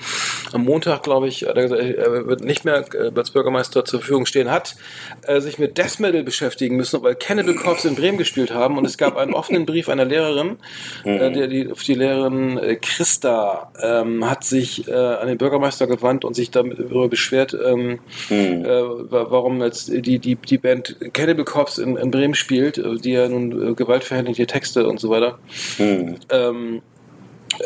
am 0.52 0.64
Montag, 0.64 1.04
glaube 1.04 1.28
ich, 1.28 1.44
hat 1.44 1.56
er 1.58 1.64
gesagt, 1.64 1.82
er 1.82 2.28
wird 2.28 2.42
nicht 2.44 2.64
mehr 2.66 2.86
äh, 2.94 3.12
als 3.16 3.32
Bürgermeister 3.32 3.84
zur 3.86 4.00
Verfügung 4.02 4.26
stehen, 4.26 4.52
hat 4.52 4.76
äh, 5.24 5.40
sich 5.42 5.58
mit 5.58 5.78
Death 5.78 6.00
Metal 6.00 6.24
beschäftigen 6.24 6.76
müssen, 6.76 7.02
weil 7.02 7.16
Cannibal 7.16 7.56
Corpse 7.56 7.88
in 7.88 7.96
Bremen 7.96 8.18
gespielt 8.18 8.52
haben 8.54 8.78
und 8.78 8.86
es 8.86 8.98
gab 8.98 9.18
einen 9.18 9.34
offenen 9.34 9.66
Brief 9.66 9.90
einer 9.90 10.06
Lehrerin, 10.06 10.58
äh, 11.06 11.32
der, 11.32 11.48
die, 11.48 11.72
die 11.72 11.94
Lehrerin 11.96 12.58
äh, 12.58 12.76
Christa 12.76 13.72
ähm, 13.82 14.30
hat 14.30 14.44
sich 14.44 14.81
äh, 14.88 14.94
an 14.94 15.28
den 15.28 15.38
Bürgermeister 15.38 15.88
gewandt 15.88 16.26
und 16.26 16.36
sich 16.36 16.52
damit 16.52 16.80
darüber 16.80 17.08
beschwert, 17.10 17.58
ähm, 17.66 18.00
Hm. 18.28 18.66
äh, 18.66 18.68
wa- 19.12 19.28
warum 19.30 19.62
jetzt 19.62 19.90
die, 19.90 20.20
die, 20.20 20.36
die 20.36 20.58
Band 20.58 20.96
Cannibal 21.14 21.46
Corpse 21.46 21.82
in, 21.84 21.98
in 21.98 22.12
Bremen 22.12 22.36
spielt, 22.36 22.78
äh, 22.78 22.96
die 22.96 23.12
ja 23.12 23.28
nun 23.28 23.72
äh, 23.72 23.74
gewaltverherrliche 23.74 24.48
Texte 24.48 24.88
und 24.88 25.00
so 25.00 25.10
weiter. 25.10 25.40
Hm. 25.78 26.16
Ähm, 26.30 26.82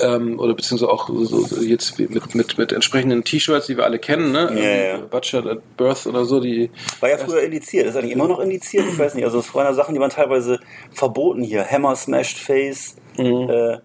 ähm, 0.01 0.39
oder 0.39 0.55
beziehungsweise 0.55 0.91
auch 0.91 1.09
so 1.09 1.61
jetzt 1.61 1.99
mit, 1.99 2.33
mit, 2.33 2.57
mit 2.57 2.71
entsprechenden 2.71 3.23
T-Shirts, 3.23 3.67
die 3.67 3.77
wir 3.77 3.83
alle 3.85 3.99
kennen, 3.99 4.31
ne? 4.31 4.51
Ja, 4.55 4.97
ja. 4.97 4.97
Butcher 5.05 5.45
at 5.45 5.77
Birth 5.77 6.07
oder 6.07 6.25
so, 6.25 6.39
die 6.39 6.71
War 7.01 7.09
ja 7.11 7.17
früher 7.17 7.41
indiziert. 7.43 7.85
Ist 7.85 7.95
eigentlich 7.95 8.13
immer 8.13 8.27
noch 8.27 8.39
indiziert? 8.39 8.85
Ich 8.91 8.97
weiß 8.97 9.13
nicht. 9.13 9.23
Also 9.25 9.39
es 9.39 9.53
waren 9.53 9.65
ja 9.65 9.73
Sachen, 9.73 9.93
die 9.93 10.01
waren 10.01 10.09
teilweise 10.09 10.59
verboten 10.91 11.43
hier. 11.43 11.63
Hammer, 11.65 11.95
Smashed 11.95 12.39
Face. 12.39 12.95
Äh, 13.17 13.77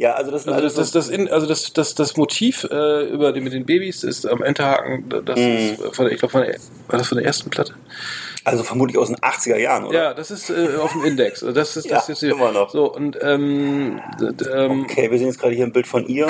ja, 0.00 0.14
also 0.14 0.30
das 0.30 0.48
Also 0.48 0.60
das, 0.62 0.74
das, 0.74 0.90
das, 0.92 1.08
in, 1.08 1.28
also 1.28 1.46
das, 1.46 1.72
das, 1.72 1.94
das 1.94 2.16
Motiv 2.16 2.64
äh, 2.70 3.04
über 3.04 3.32
die, 3.32 3.40
mit 3.40 3.52
den 3.52 3.66
Babys 3.66 4.02
ist 4.02 4.26
am 4.26 4.42
Enterhaken, 4.42 5.04
das 5.26 5.38
Mhm. 5.38 5.56
ist 5.56 5.94
von 5.94 6.06
der, 6.06 6.12
ich 6.12 6.18
glaube, 6.18 6.32
von 6.32 6.42
der, 6.42 6.56
war 6.88 6.98
das 6.98 7.06
von 7.08 7.18
der 7.18 7.26
ersten 7.26 7.50
Platte? 7.50 7.74
also 8.42 8.62
vermutlich 8.64 8.96
aus 8.96 9.08
den 9.08 9.16
80er 9.18 9.58
Jahren, 9.58 9.84
oder? 9.84 10.02
Ja, 10.02 10.14
das 10.14 10.30
ist 10.30 10.48
äh, 10.48 10.76
auf 10.80 10.92
dem 10.92 11.04
Index. 11.04 11.44
Das 11.54 11.76
ist 11.76 11.84
Ja, 11.90 11.96
das 11.96 12.08
ist 12.08 12.22
jetzt 12.22 12.32
immer 12.32 12.50
noch. 12.50 12.70
So 12.70 12.92
und 12.92 13.18
ähm, 13.20 14.00
ähm, 14.50 14.82
Okay, 14.84 15.10
wir 15.10 15.18
sehen 15.18 15.26
jetzt 15.26 15.38
gerade 15.38 15.54
hier 15.54 15.66
ein 15.66 15.72
Bild 15.72 15.86
von 15.86 16.06
ihr. 16.06 16.26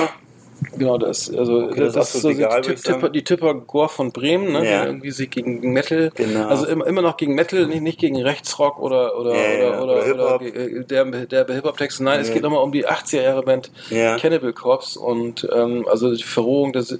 Genau, 0.80 0.96
das, 0.96 1.28
also 1.36 1.64
Okay, 1.64 1.80
das 1.80 1.92
das, 1.92 2.14
ist 2.14 2.22
so 2.22 2.28
die, 2.30 2.36
egal, 2.36 2.64
sagen. 2.64 2.76
Tipper, 2.82 3.08
die 3.10 3.22
Tipper 3.22 3.52
Gore 3.52 3.90
von 3.90 4.12
Bremen, 4.12 4.52
ne? 4.52 4.64
Ja. 4.66 4.80
die 4.80 4.86
irgendwie 4.88 5.10
sich 5.10 5.28
gegen 5.28 5.74
Metal, 5.74 6.10
Genau. 6.14 6.46
also 6.48 6.64
immer, 6.66 6.86
immer 6.86 7.02
noch 7.02 7.18
gegen 7.18 7.34
Metal, 7.34 7.66
nicht, 7.66 7.82
nicht 7.82 7.98
gegen 7.98 8.16
Rechtsrock 8.20 8.78
oder 8.80 9.18
oder 9.18 9.34
Ja, 9.34 9.52
ja, 9.52 9.68
oder, 9.82 9.82
oder 9.82 10.14
oder, 10.14 10.36
oder 10.36 10.46
äh, 10.46 10.82
der 10.86 11.04
der 11.04 11.46
Hip 11.54 11.64
Hop 11.64 11.76
Texte. 11.76 12.02
Nein, 12.02 12.20
es 12.20 12.28
Ja. 12.28 12.34
geht 12.34 12.42
nochmal 12.44 12.62
um 12.64 12.72
die 12.72 12.88
80er 12.88 13.20
Jahre 13.20 13.42
Band 13.42 13.70
Ja. 13.90 14.16
Cannibal 14.16 14.54
Corpse 14.54 14.98
und 14.98 15.46
ähm, 15.54 15.86
also 15.86 16.14
die 16.14 16.22
Verrohung 16.22 16.72
das, 16.72 16.98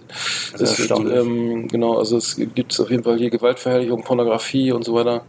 Das 0.53 0.79
ist 0.79 0.91
ähm, 0.91 1.67
genau, 1.69 1.97
also 1.97 2.19
es 2.19 2.37
gibt 2.55 2.79
auf 2.79 2.91
jeden 2.91 3.03
Fall 3.03 3.17
hier 3.17 3.31
Gewaltverherrlichung, 3.31 4.03
Pornografie 4.05 4.73
und 4.73 4.85
so 4.85 4.93
weiter. 4.93 5.23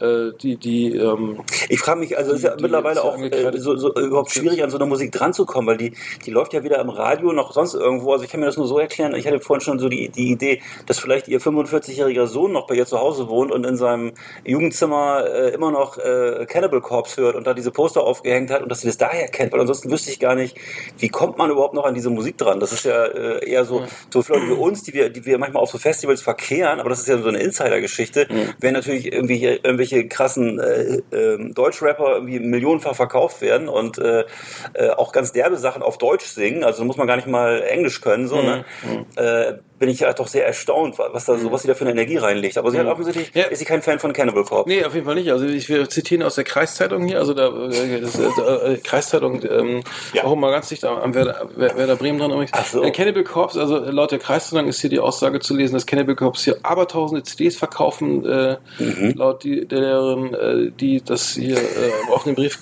Äh, 0.00 0.32
die 0.40 0.56
die 0.56 0.96
ähm, 0.96 1.40
Ich 1.68 1.80
frage 1.80 2.00
mich, 2.00 2.16
also 2.16 2.30
es 2.32 2.38
ist 2.38 2.44
ja 2.44 2.50
Die- 2.52 2.56
die 2.58 2.62
mittlerweile 2.62 3.02
auch 3.04 3.18
äh, 3.18 3.52
so, 3.58 3.76
so 3.76 3.92
überhaupt 3.94 4.30
schwierig 4.32 4.62
an 4.62 4.70
so 4.70 4.78
eine 4.78 4.86
Musik 4.86 5.12
dran 5.12 5.32
zu 5.32 5.44
kommen, 5.46 5.66
weil 5.68 5.76
die, 5.76 5.92
die 6.24 6.30
läuft 6.30 6.52
ja 6.54 6.62
weder 6.62 6.78
im 6.80 6.88
Radio 6.90 7.32
noch 7.32 7.52
sonst 7.52 7.74
irgendwo. 7.74 8.12
Also 8.12 8.24
ich 8.24 8.30
kann 8.30 8.40
mir 8.40 8.46
das 8.46 8.56
nur 8.56 8.66
so 8.66 8.78
erklären. 8.78 9.14
Ich 9.14 9.26
hatte 9.26 9.40
vorhin 9.40 9.60
schon 9.60 9.78
so 9.78 9.88
die, 9.88 10.08
die 10.08 10.30
Idee, 10.30 10.62
dass 10.86 10.98
vielleicht 10.98 11.28
ihr 11.28 11.40
45-jähriger 11.40 12.26
Sohn 12.26 12.52
noch 12.52 12.66
bei 12.66 12.74
ihr 12.74 12.86
zu 12.86 12.98
Hause 12.98 13.28
wohnt 13.28 13.52
und 13.52 13.64
in 13.66 13.76
seinem 13.76 14.12
Jugendzimmer 14.44 15.24
äh, 15.26 15.48
immer 15.54 15.70
noch 15.70 15.98
äh, 15.98 16.46
Cannibal 16.48 16.80
Corpse 16.80 17.20
hört 17.22 17.36
und 17.36 17.46
da 17.46 17.54
diese 17.54 17.70
Poster 17.70 18.02
aufgehängt 18.02 18.50
hat 18.50 18.62
und 18.62 18.68
dass 18.70 18.80
sie 18.80 18.86
das 18.86 18.98
daher 18.98 19.28
kennt, 19.28 19.52
weil 19.52 19.60
ansonsten 19.60 19.90
wüsste 19.90 20.10
ich 20.10 20.18
gar 20.18 20.34
nicht, 20.34 20.56
wie 20.98 21.08
kommt 21.08 21.38
man 21.38 21.50
überhaupt 21.50 21.74
noch 21.74 21.84
an 21.84 21.94
diese 21.94 22.10
Musik 22.10 22.38
dran. 22.38 22.58
Das 22.60 22.72
ist 22.72 22.84
ja 22.84 23.04
äh, 23.04 23.48
eher 23.48 23.64
so, 23.64 23.84
so 24.12 24.22
für 24.22 24.34
Leute 24.34 24.48
wie 24.48 24.52
uns, 24.52 24.82
die 24.82 24.92
wir, 24.94 25.10
die 25.10 25.24
wir 25.26 25.38
manchmal 25.38 25.62
auf 25.62 25.70
so 25.70 25.78
Festivals 25.78 26.22
verkehren, 26.22 26.80
aber 26.80 26.88
das 26.90 27.00
ist 27.00 27.08
ja 27.08 27.18
so 27.20 27.28
eine 27.28 27.38
Insider-Geschichte, 27.40 28.26
wenn 28.60 28.74
natürlich 28.74 29.12
irgendwie 29.12 29.36
hier 29.36 29.64
irgendwelche 29.64 29.89
krassen 30.08 30.58
äh, 30.58 31.02
ähm, 31.12 31.54
Deutschrapper 31.54 32.14
irgendwie 32.14 32.40
millionenfach 32.40 32.94
verkauft 32.94 33.40
werden 33.40 33.68
und 33.68 33.98
äh, 33.98 34.24
äh, 34.74 34.90
auch 34.90 35.12
ganz 35.12 35.32
derbe 35.32 35.56
Sachen 35.56 35.82
auf 35.82 35.98
Deutsch 35.98 36.26
singen, 36.26 36.64
also 36.64 36.84
muss 36.84 36.96
man 36.96 37.06
gar 37.06 37.16
nicht 37.16 37.28
mal 37.28 37.62
Englisch 37.62 38.00
können, 38.00 38.26
so, 38.28 38.40
ne? 38.42 38.64
Äh, 39.16 39.54
bin 39.80 39.88
ich 39.88 39.98
ja 40.00 40.12
doch 40.12 40.28
sehr 40.28 40.46
erstaunt, 40.46 40.96
was 40.98 41.24
da 41.24 41.36
so, 41.36 41.50
was 41.50 41.62
sie 41.62 41.68
da 41.68 41.74
für 41.74 41.80
eine 41.84 41.90
Energie 41.92 42.18
reinlegt. 42.18 42.56
Aber 42.58 42.70
sie 42.70 42.78
hat 42.78 42.86
offensichtlich, 42.86 43.32
Ja. 43.34 43.44
ist 43.46 43.58
sie 43.58 43.64
kein 43.64 43.82
Fan 43.82 43.98
von 43.98 44.12
Cannibal 44.12 44.44
Corpse. 44.44 44.68
Nee, 44.72 44.84
auf 44.84 44.94
jeden 44.94 45.06
Fall 45.06 45.14
nicht. 45.16 45.32
Also 45.32 45.46
ich 45.46 45.68
will 45.68 45.88
zitieren 45.88 46.22
aus 46.22 46.34
der 46.36 46.44
Kreiszeitung 46.44 47.04
hier, 47.06 47.18
also 47.18 47.34
da 47.34 47.48
äh, 47.48 48.00
das, 48.00 48.16
äh, 48.18 48.74
äh, 48.74 48.76
Kreiszeitung 48.76 49.42
ähm, 49.42 49.82
Ja. 50.12 50.24
auch 50.24 50.36
mal 50.36 50.52
ganz 50.52 50.68
dicht 50.68 50.84
am, 50.84 50.98
am 50.98 51.14
Werder, 51.14 51.48
Wer- 51.56 51.76
Werder 51.76 51.96
Bremen 51.96 52.18
dran 52.18 52.30
übrigens. 52.30 52.50
Ach 52.54 52.64
so. 52.66 52.82
Äh, 52.84 52.90
Cannibal 52.92 53.24
Corpse, 53.24 53.58
also 53.60 53.78
laut 53.78 54.12
der 54.12 54.18
Kreiszeitung 54.18 54.68
ist 54.68 54.80
hier 54.82 54.90
die 54.90 55.00
Aussage 55.00 55.40
zu 55.40 55.56
lesen, 55.56 55.72
dass 55.74 55.86
Cannibal 55.86 56.14
Corpse 56.14 56.44
hier 56.44 56.58
abertausende 56.62 57.22
CDs 57.22 57.56
verkaufen, 57.56 58.24
äh, 58.26 58.56
Mhm. 58.78 59.14
laut 59.16 59.42
die, 59.44 59.66
der 59.66 59.80
Lehrerin, 59.80 60.34
äh, 60.34 60.70
die 60.78 61.02
das 61.02 61.30
hier 61.34 61.56
äh, 61.56 61.60
im 62.06 62.08
offenen 62.10 62.36
Brief 62.36 62.58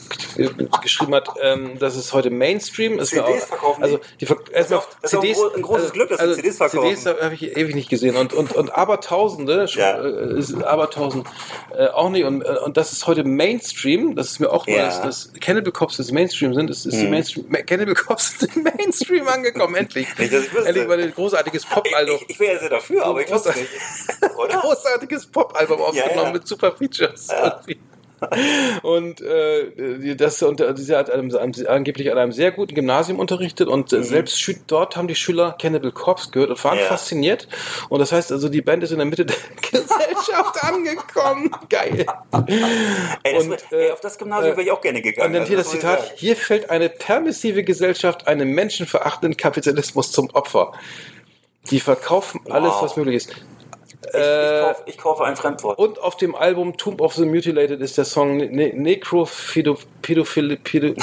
geschrieben 0.83 1.14
hat, 1.14 1.29
ähm, 1.43 1.79
dass 1.81 1.97
es 1.97 2.12
heute 2.12 2.31
Mainstream 2.31 2.99
ist. 2.99 3.09
CDs 3.11 3.45
verkaufen 3.45 3.81
die? 3.81 3.85
Also 3.85 4.01
die 4.21 4.27
ver 4.27 4.37
erstmal 4.53 4.83
das 5.03 5.12
ist 5.12 5.19
auch 5.19 5.23
ein 5.25 5.33
gro- 5.33 5.51
ein 5.57 5.62
großes 5.62 5.93
Glück, 5.93 6.09
dass 6.11 6.21
die 6.21 6.35
CDs 6.35 6.57
verkaufen. 6.59 6.89
CDs 6.91 7.03
habe 7.20 7.34
ich 7.34 7.56
ewig 7.56 7.74
nicht 7.74 7.88
gesehen 7.90 8.16
und 8.16 8.32
und 8.32 8.52
und 8.52 8.70
abertausende 8.74 9.68
schon, 9.68 9.82
Ja. 9.82 9.98
äh, 10.04 10.64
abertausend 10.64 11.26
äh, 11.76 11.86
auch 11.88 12.11
nicht 12.11 12.24
und, 12.24 12.42
äh, 12.42 12.56
und 12.64 12.76
das 12.76 12.92
ist 12.92 13.06
heute 13.06 13.24
Mainstream 13.24 14.14
das 14.16 14.28
ist 14.32 14.38
mir 14.40 14.50
auch 14.50 14.66
neu 14.66 14.74
Ja. 14.76 14.86
dass, 14.86 15.02
dass 15.02 15.32
Cannibal 15.40 15.72
Cops 15.72 15.98
jetzt 15.98 16.12
Mainstream 16.12 16.54
sind 16.54 16.70
ist, 16.70 16.86
ist 16.86 16.96
die 16.96 17.02
Hm. 17.02 17.11
Mainstream 17.11 17.44
Ma- 17.48 17.62
Cannibal 17.62 17.94
Cops 17.94 18.38
sind 18.38 18.56
im 18.56 18.62
Mainstream 18.64 19.26
angekommen 19.28 19.74
endlich 19.74 20.06
Nicht, 20.18 20.32
dass 20.32 20.44
ich 20.44 20.52
wüsste. 20.54 20.68
endlich 20.68 20.88
mal 20.88 21.00
ein 21.00 21.12
großartiges 21.14 21.66
Pop-Album 21.66 22.16
Ich, 22.22 22.30
ich 22.30 22.40
wäre 22.40 22.54
ja 22.54 22.61
sehr 22.61 22.70
dafür, 22.70 23.04
aber 23.04 23.22
ich 23.22 23.30
wusste 23.30 23.50
nicht. 23.50 23.68
Oder? 24.36 24.56
großartiges 24.61 25.26
Pop-Album 25.26 25.80
aufgenommen 25.80 26.26
ja. 26.28 26.32
mit 26.32 26.46
super 26.46 26.72
Features 26.72 27.28
Ja. 27.30 27.61
und 27.66 27.76
äh, 29.21 29.99
die- 29.99 30.16
das 30.16 30.43
und 30.43 30.61
äh, 30.61 30.75
sie 30.77 30.95
hat 30.97 31.11
einem, 31.11 31.35
angeblich 31.66 32.11
an 32.11 32.19
einem 32.19 32.33
sehr 32.33 32.51
guten 32.53 32.75
Gymnasium 32.75 33.19
unterrichtet 33.19 33.69
und 33.69 33.93
äh, 33.93 34.03
selbst 34.03 34.41
Schü 34.41 34.55
dort 34.66 34.97
haben 34.97 35.09
die 35.09 35.14
Schüler 35.14 35.57
Cannibal 35.61 35.93
Corpse 35.93 36.31
gehört 36.31 36.51
und 36.51 36.64
waren 36.64 36.77
Mhm. 36.79 36.83
Ja. 36.83 36.89
fasziniert 36.89 37.49
und 37.89 37.99
das 38.01 38.12
heißt 38.12 38.33
also 38.33 38.49
die 38.49 38.61
Band 38.62 38.83
ist 38.83 38.91
in 38.93 38.99
der 38.99 39.07
Mitte 39.07 39.25
der 39.27 39.37
Gesellschaft 39.71 40.62
angekommen 40.62 41.51
geil 41.69 42.07
Ey, 43.23 43.35
das, 43.35 43.45
Und, 43.45 43.51
wär- 43.51 43.59
ey, 43.73 43.87
äh, 43.89 43.93
auf 43.93 44.01
das 44.01 44.19
Gymnasium 44.19 44.53
wäre 44.57 44.62
ich 44.62 44.71
auch 44.71 44.81
gerne 44.81 45.01
gegangen. 45.03 45.29
und 45.29 45.33
dann 45.35 45.47
hier 45.47 45.59
Also, 45.59 45.73
das 45.73 45.75
muss 45.75 45.75
ich 45.75 45.81
Zitat, 45.81 46.01
sagen. 46.07 46.12
hier 46.16 46.37
fällt 46.37 46.71
eine 46.71 46.89
permissive 46.89 47.62
Gesellschaft 47.64 48.27
einem 48.27 48.51
menschenverachtenden 48.51 49.37
Kapitalismus 49.37 50.12
zum 50.12 50.31
Opfer. 50.31 50.73
Die 51.71 51.81
verkaufen 51.81 52.41
alles, 52.51 52.73
Wow. 52.73 52.83
was 52.83 52.97
möglich 52.97 53.16
ist. 53.16 53.35
Ich, 54.07 54.14
Äh, 54.14 54.61
ich, 54.61 54.64
kaufe, 54.64 54.82
ich 54.86 54.99
kaufe 54.99 55.24
ein 55.24 55.36
Fremdwort. 55.36 55.76
und 55.78 55.99
auf 56.01 56.16
dem 56.16 56.36
Album 56.36 56.76
Tomb 56.76 57.01
of 57.01 57.14
the 57.14 57.24
Mutilated 57.26 57.80
ist 57.80 57.99
der 57.99 58.05
Song 58.05 58.36
ne 58.36 58.72
Necro-Pädophile, 58.72 60.57
Pädophile, 60.62 60.94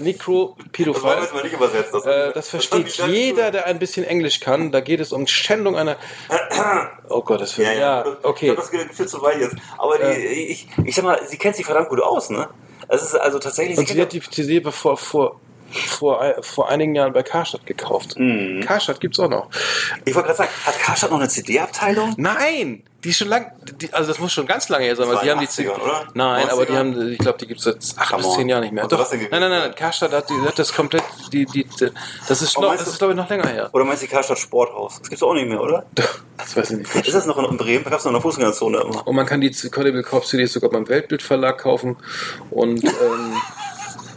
Necro, 0.00 0.56
Das 0.56 0.56
wollen 0.56 0.56
wir 0.56 0.72
Pädophile. 0.72 1.20
jetzt 1.20 1.34
mal 1.34 1.42
nicht 1.44 1.52
übersetzen. 1.52 1.92
Das, 1.92 2.06
Äh, 2.06 2.32
das 2.32 2.48
versteht 2.48 2.88
jeder, 3.06 3.50
der 3.52 3.66
ein 3.66 3.78
bisschen 3.78 4.04
Englisch 4.04 4.40
kann. 4.40 4.72
Da 4.72 4.80
geht 4.80 4.98
es 5.00 5.12
um 5.12 5.26
Schändung 5.26 5.76
einer. 5.76 5.96
Oh 7.08 7.22
Gott, 7.22 7.40
das 7.40 7.56
Ja, 7.56 7.64
wird. 7.64 7.76
ja. 7.78 8.04
Ja, 8.04 8.16
Ich 8.20 8.24
okay. 8.24 8.46
glaube, 8.46 8.60
das 8.60 8.70
geht 8.70 8.94
viel 8.94 9.06
zu 9.08 9.20
weit 9.22 9.40
jetzt. 9.40 9.56
Aber 9.78 9.98
die, 9.98 10.16
ich, 10.26 10.68
ich 10.84 10.94
sag 10.94 11.04
mal, 11.04 11.20
sie 11.26 11.38
kennt 11.38 11.56
sich 11.56 11.64
verdammt 11.66 11.88
gut 11.88 12.00
aus, 12.00 12.30
ne? 12.30 12.48
Es 12.88 13.02
ist 13.02 13.14
also 13.16 13.38
tatsächlich. 13.38 13.78
Und 13.78 13.86
sie 13.88 13.94
kennt 13.94 14.06
hat 14.06 14.12
die 14.12 14.20
CD 14.20 14.60
vor, 14.70 14.96
vor, 14.96 15.40
vor, 15.70 16.34
vor 16.40 16.68
einigen 16.68 16.94
Jahren 16.94 17.12
bei 17.12 17.22
Karstadt 17.22 17.66
gekauft. 17.66 18.18
Mhm. 18.18 18.60
Karstadt 18.64 19.00
gibt's 19.00 19.18
auch 19.18 19.28
noch. 19.28 19.48
ich 20.04 20.14
wollte 20.14 20.28
gerade 20.28 20.38
sagen, 20.38 20.50
hat 20.66 20.78
Karstadt 20.78 21.10
noch 21.10 21.18
eine 21.18 21.28
CD-Abteilung? 21.28 22.14
Nein! 22.16 22.82
Die 23.02 23.08
ist 23.08 23.16
schon 23.16 23.28
lang, 23.28 23.50
die, 23.80 23.90
also 23.94 24.08
das 24.08 24.18
muss 24.18 24.30
schon 24.30 24.46
ganz 24.46 24.68
lange 24.68 24.84
her 24.84 24.94
sein, 24.94 25.08
weil 25.08 25.20
die 25.22 25.30
haben 25.30 25.40
die 25.40 25.46
80ern, 25.46 25.80
oder? 25.80 26.06
Nein, 26.12 26.50
aber 26.50 26.66
die 26.66 26.72
90ern? 26.72 26.76
haben, 26.76 27.12
ich 27.12 27.18
glaube, 27.18 27.38
die 27.38 27.46
gibt's 27.46 27.64
seit 27.64 27.78
acht 27.96 28.14
bis 28.14 28.34
zehn 28.34 28.46
Jahren 28.46 28.60
nicht 28.60 28.72
mehr. 28.72 28.86
Doch, 28.88 29.10
nein, 29.10 29.28
nein, 29.30 29.50
nein, 29.50 29.74
Karstadt 29.74 30.12
hat, 30.12 30.28
die, 30.28 30.34
hat 30.34 30.58
das 30.58 30.74
komplett, 30.74 31.02
die, 31.32 31.46
die, 31.46 31.64
die 31.64 31.90
das 32.28 32.42
ist 32.42 32.60
noch, 32.60 32.76
das 32.76 32.86
ist 32.86 32.98
glaube 32.98 33.14
ich 33.14 33.16
noch 33.16 33.30
länger 33.30 33.48
her. 33.48 33.70
Oder 33.72 33.86
meinst 33.86 34.02
du 34.02 34.06
die 34.06 34.12
Karstadt 34.12 34.38
Sporthaus? 34.38 34.98
Das 34.98 35.08
gibt's 35.08 35.22
auch 35.22 35.32
nicht 35.32 35.48
mehr, 35.48 35.62
oder? 35.62 35.86
Das 36.36 36.54
weiß 36.54 36.72
ich 36.72 36.78
nicht. 36.78 36.94
Ist 36.94 37.14
das 37.14 37.24
noch 37.24 37.38
in 37.38 37.56
Bremen? 37.56 37.84
Da 37.84 37.90
gab's 37.90 38.04
noch 38.04 38.12
eine 38.12 38.20
Fußgängerzone 38.20 38.80
immer. 38.80 39.06
Und 39.06 39.16
man 39.16 39.24
kann 39.24 39.40
die 39.40 39.50
Cannibal 39.50 40.02
Corpse 40.02 40.30
CDs 40.30 40.52
sogar 40.52 40.68
beim 40.68 40.86
Weltbildverlag 40.86 41.56
kaufen. 41.56 41.96
Und 42.50 42.84
ähm, 42.84 42.92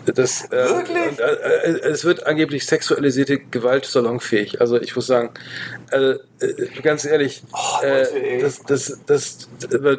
das, 0.06 0.46
äh, 0.46 0.50
Wirklich? 0.52 1.20
Äh, 1.20 1.24
äh, 1.24 1.90
es 1.90 2.04
wird 2.06 2.26
angeblich 2.26 2.66
sexualisierte 2.66 3.40
Gewalt 3.40 3.86
salonfähig. 3.86 4.60
Also 4.60 4.80
ich 4.82 4.96
muss 4.96 5.08
sagen, 5.08 5.32
äh, 5.92 6.16
äh, 6.40 6.82
ganz 6.82 7.06
ehrlich, 7.06 7.44
Oh, 7.54 7.84
äh, 7.86 8.42
das, 8.42 8.62
das, 8.64 9.00
das, 9.06 9.48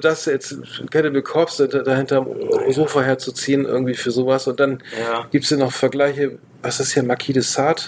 das, 0.00 0.26
jetzt 0.26 0.56
Cannibal 0.90 1.22
Corpse 1.22 1.68
da- 1.68 1.82
dahinter 1.82 2.18
am 2.18 2.72
Sofa 2.72 3.02
herzuziehen 3.02 3.64
irgendwie 3.64 3.94
für 3.94 4.10
sowas. 4.10 4.46
Und 4.46 4.60
dann 4.60 4.82
Ja. 5.00 5.26
gibt's 5.30 5.50
ja 5.50 5.56
noch 5.56 5.72
Vergleiche. 5.72 6.38
Was 6.62 6.80
ist 6.80 6.92
hier 6.92 7.02
Marquis 7.02 7.34
de 7.34 7.42
Sade? 7.42 7.82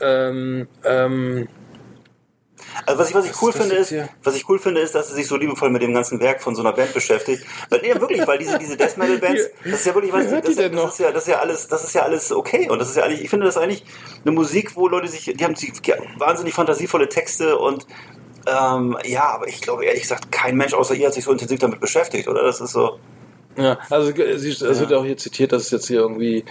Ähm, 0.00 0.68
ähm, 0.84 1.48
Also 2.84 2.98
was 2.98 3.10
ich, 3.10 3.14
was 3.14 3.24
ich 3.24 3.32
Was 3.32 3.42
cool 3.42 3.52
das 3.52 3.60
finde 3.60 3.76
ist, 3.76 3.88
hier? 3.90 4.08
was 4.22 4.36
ich 4.36 4.48
cool 4.48 4.58
finde 4.58 4.80
ist, 4.80 4.94
dass 4.94 5.08
sie 5.08 5.14
sich 5.14 5.26
so 5.26 5.36
liebevoll 5.36 5.70
mit 5.70 5.82
dem 5.82 5.92
ganzen 5.92 6.20
Werk 6.20 6.42
von 6.42 6.54
so 6.54 6.62
einer 6.62 6.72
Band 6.72 6.94
beschäftigt. 6.94 7.44
Weil, 7.68 7.80
nee, 7.82 7.94
wirklich, 8.00 8.26
weil 8.26 8.38
diese, 8.38 8.58
diese 8.58 8.76
Death 8.76 8.96
Metal 8.96 9.18
Bands, 9.18 9.42
das 9.64 9.80
ist 9.80 9.86
ja 9.86 9.94
wirklich, 9.94 10.12
was, 10.12 10.30
das, 10.30 10.56
das, 10.56 10.72
noch? 10.72 10.90
ist 10.90 10.98
ja, 10.98 11.10
das 11.10 11.22
ist 11.22 11.28
ja 11.28 11.38
alles, 11.40 11.68
das 11.68 11.84
ist 11.84 11.94
ja 11.94 12.02
alles 12.02 12.32
okay. 12.32 12.68
Und 12.70 12.78
das 12.78 12.90
ist 12.90 12.96
ja 12.96 13.04
eigentlich, 13.04 13.22
ich 13.22 13.30
finde 13.30 13.46
das 13.46 13.56
eigentlich 13.56 13.84
eine 14.24 14.32
Musik, 14.32 14.76
wo 14.76 14.88
Leute 14.88 15.08
sich, 15.08 15.24
die 15.24 15.44
haben 15.44 15.54
die, 15.54 15.72
wahnsinnig 16.18 16.54
fantasievolle 16.54 17.08
Texte 17.08 17.58
und 17.58 17.86
ähm, 18.46 18.96
ja, 19.04 19.24
aber 19.24 19.48
ich 19.48 19.60
glaube 19.60 19.84
ehrlich 19.84 20.02
gesagt, 20.02 20.30
kein 20.30 20.56
Mensch 20.56 20.72
außer 20.72 20.94
ihr 20.94 21.08
hat 21.08 21.14
sich 21.14 21.24
so 21.24 21.32
intensiv 21.32 21.58
damit 21.58 21.80
beschäftigt, 21.80 22.28
oder? 22.28 22.44
Das 22.44 22.60
ist 22.60 22.72
so. 22.72 22.98
Ja, 23.56 23.78
also 23.90 24.10
es 24.10 24.60
wird 24.60 24.92
auch 24.92 25.04
hier 25.04 25.16
zitiert, 25.16 25.50
dass 25.52 25.62
es 25.62 25.70
jetzt 25.70 25.88
hier 25.88 26.00
irgendwie 26.00 26.44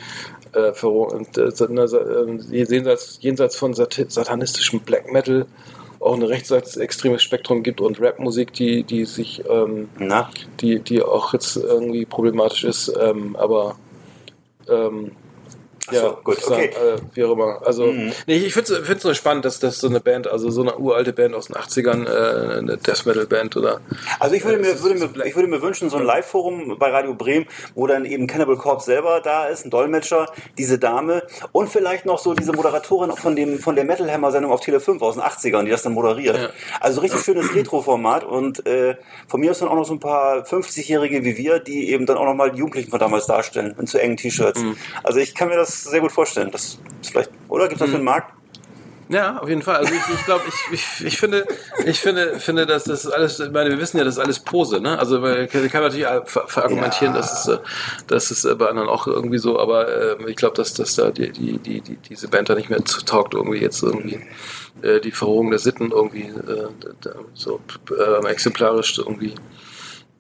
äh, 0.54 0.72
und, 0.86 1.38
äh, 1.38 1.44
ähm, 1.44 2.40
jenseits, 2.50 3.20
jenseits 3.22 3.56
von 3.56 3.74
sat 3.74 4.06
satanistischem 4.08 4.80
Black 4.80 5.12
Metal 5.12 5.46
auch 6.06 6.14
ein 6.14 6.24
rechtsextremes 6.24 7.24
Spektrum 7.24 7.64
gibt 7.64 7.82
und 7.82 8.00
Rapmusik, 8.00 8.54
die, 8.54 8.84
die 8.84 9.06
sich, 9.06 9.44
ähm, 9.50 9.90
Na? 9.98 10.30
die, 10.62 10.80
die 10.80 11.02
auch 11.02 11.34
jetzt 11.34 11.58
irgendwie 11.58 12.06
problematisch 12.06 12.64
ist, 12.64 12.94
ähm, 13.00 13.36
aber 13.36 13.76
ähm, 14.70 15.12
Ach 15.88 15.94
so, 15.94 16.00
ja, 16.00 16.18
gut, 16.24 16.38
ich 16.38 16.44
sag, 16.46 16.54
okay. 16.54 16.66
äh, 16.66 16.98
wie 17.14 17.24
auch 17.24 17.32
immer. 17.34 17.62
Also, 17.66 17.86
Mhm. 17.86 18.12
nee, 18.28 18.38
ich 18.38 18.54
finde 18.54 18.74
es 18.82 19.04
nur 19.04 19.14
spannend, 19.14 19.46
dass 19.46 19.60
das 19.60 19.80
so 19.80 19.88
eine 19.88 20.00
Band, 20.00 20.28
also 20.28 20.50
so 20.50 20.62
eine 20.62 20.78
uralte 20.78 21.14
Band 21.14 21.36
aus 21.36 21.48
den 21.48 21.56
80ern, 21.56 22.06
äh, 22.08 22.58
eine 22.60 22.78
Death 22.78 23.06
Metal 23.06 23.26
Band 23.28 23.56
oder 23.56 23.82
Also 24.20 24.36
ich 24.36 24.44
würde, 24.44 24.66
Ja, 24.66 24.74
mir, 24.74 24.82
würde, 24.82 24.96
mir, 24.96 25.26
ich 25.26 25.36
würde 25.36 25.48
mir 25.48 25.62
wünschen, 25.62 25.90
so 25.90 25.98
ein 25.98 26.04
Live-Forum 26.04 26.78
bei 26.80 26.90
Radio 26.90 27.14
Bremen, 27.14 27.46
wo 27.76 27.86
dann 27.88 28.06
eben 28.06 28.26
Cannibal 28.28 28.58
Corpse 28.58 28.86
selber 28.88 29.22
da 29.22 29.46
ist, 29.48 29.66
ein 29.66 29.70
Dolmetscher, 29.70 30.28
diese 30.58 30.80
Dame 30.80 31.24
und 31.52 31.70
vielleicht 31.70 32.06
noch 32.06 32.20
so 32.20 32.34
diese 32.34 32.54
Moderatorin 32.54 33.12
von 33.12 33.36
dem 33.36 33.60
von 33.60 33.76
der 33.76 33.86
Metal 33.86 34.12
Hammer 34.12 34.32
Sendung 34.32 34.52
auf 34.52 34.62
Tele 34.62 34.80
5 34.80 35.02
aus 35.02 35.16
den 35.16 35.24
80ern, 35.24 35.64
die 35.66 35.72
das 35.72 35.84
dann 35.84 35.94
moderiert. 35.94 36.38
Ja. 36.38 36.50
Also 36.80 37.02
richtig 37.02 37.22
schönes 37.22 37.54
Retro-Format 37.54 38.24
und 38.24 38.66
äh, 38.66 38.96
von 39.28 39.40
mir 39.40 39.52
aus 39.52 39.60
dann 39.60 39.70
auch 39.70 39.76
noch 39.76 39.86
so 39.86 39.94
ein 39.94 40.00
paar 40.00 40.44
50-Jährige 40.46 41.24
wie 41.24 41.38
wir, 41.38 41.60
die 41.60 41.92
eben 41.92 42.06
dann 42.06 42.18
auch 42.18 42.26
noch 42.26 42.34
mal 42.34 42.52
die 42.52 42.58
Jugendlichen 42.60 42.90
von 42.90 43.00
damals 43.00 43.28
darstellen, 43.28 43.76
in 43.80 43.88
zu 43.88 44.00
engen 44.00 44.18
T-Shirts. 44.18 44.62
Mhm. 44.62 44.78
Also 45.04 45.20
ich 45.20 45.36
kann 45.36 45.50
mir 45.50 45.56
das 45.58 45.75
sehr 45.84 46.00
gut 46.02 46.12
vorstellen. 46.12 46.52
Das 46.52 46.78
ist 47.02 47.10
vielleicht, 47.12 47.30
oder? 47.50 47.68
Gibt 47.68 47.76
es 47.76 47.86
das 47.86 47.90
für 47.90 47.98
den 47.98 48.06
Markt? 48.06 48.32
Ja, 49.08 49.38
auf 49.38 49.48
jeden 49.48 49.62
Fall. 49.62 49.76
Also 49.76 49.94
ich, 49.94 50.02
ich 50.16 50.26
glaube, 50.26 50.44
ich, 50.48 50.74
ich, 50.74 51.06
ich 51.06 51.18
finde, 51.20 51.46
ich 51.86 52.00
finde, 52.00 52.40
finde, 52.40 52.66
dass 52.66 52.86
das 52.86 53.06
alles, 53.06 53.40
ich 53.40 53.52
meine, 53.52 53.70
wir 53.70 53.80
wissen 53.80 54.00
ja, 54.00 54.04
das 54.04 54.16
ist 54.16 54.20
alles 54.20 54.40
Pose, 54.40 54.80
ne? 54.80 54.98
Also 54.98 55.20
man 55.20 55.48
kann 55.48 55.84
natürlich 55.84 56.08
ver 56.26 56.48
verargumentieren, 56.48 57.14
Ja. 57.14 57.22
dass 57.22 57.46
es, 57.46 57.54
äh, 57.54 57.60
dass 58.08 58.32
es 58.32 58.46
äh, 58.46 58.56
bei 58.56 58.68
anderen 58.68 58.90
auch 58.90 59.06
irgendwie 59.06 59.38
so, 59.38 59.60
aber 59.60 60.18
ähm, 60.20 60.28
ich 60.28 60.36
glaube, 60.36 60.56
dass, 60.56 60.74
dass 60.74 60.96
da 60.96 61.12
die, 61.12 61.32
die, 61.32 61.60
die, 61.60 61.82
die, 61.82 61.98
diese 61.98 62.30
Band 62.30 62.50
da 62.50 62.56
nicht 62.56 62.72
mehr 62.72 62.84
zu 62.84 63.06
taugt, 63.06 63.36
irgendwie 63.36 63.60
jetzt 63.60 63.84
irgendwie 63.84 64.22
äh, 64.82 65.00
die 65.00 65.12
Verrohung 65.12 65.52
der 65.52 65.60
Sitten 65.60 65.92
irgendwie 65.92 66.24
äh, 66.24 66.68
so 67.36 67.60
äh, 67.96 68.28
exemplarisch 68.28 68.98
irgendwie 68.98 69.36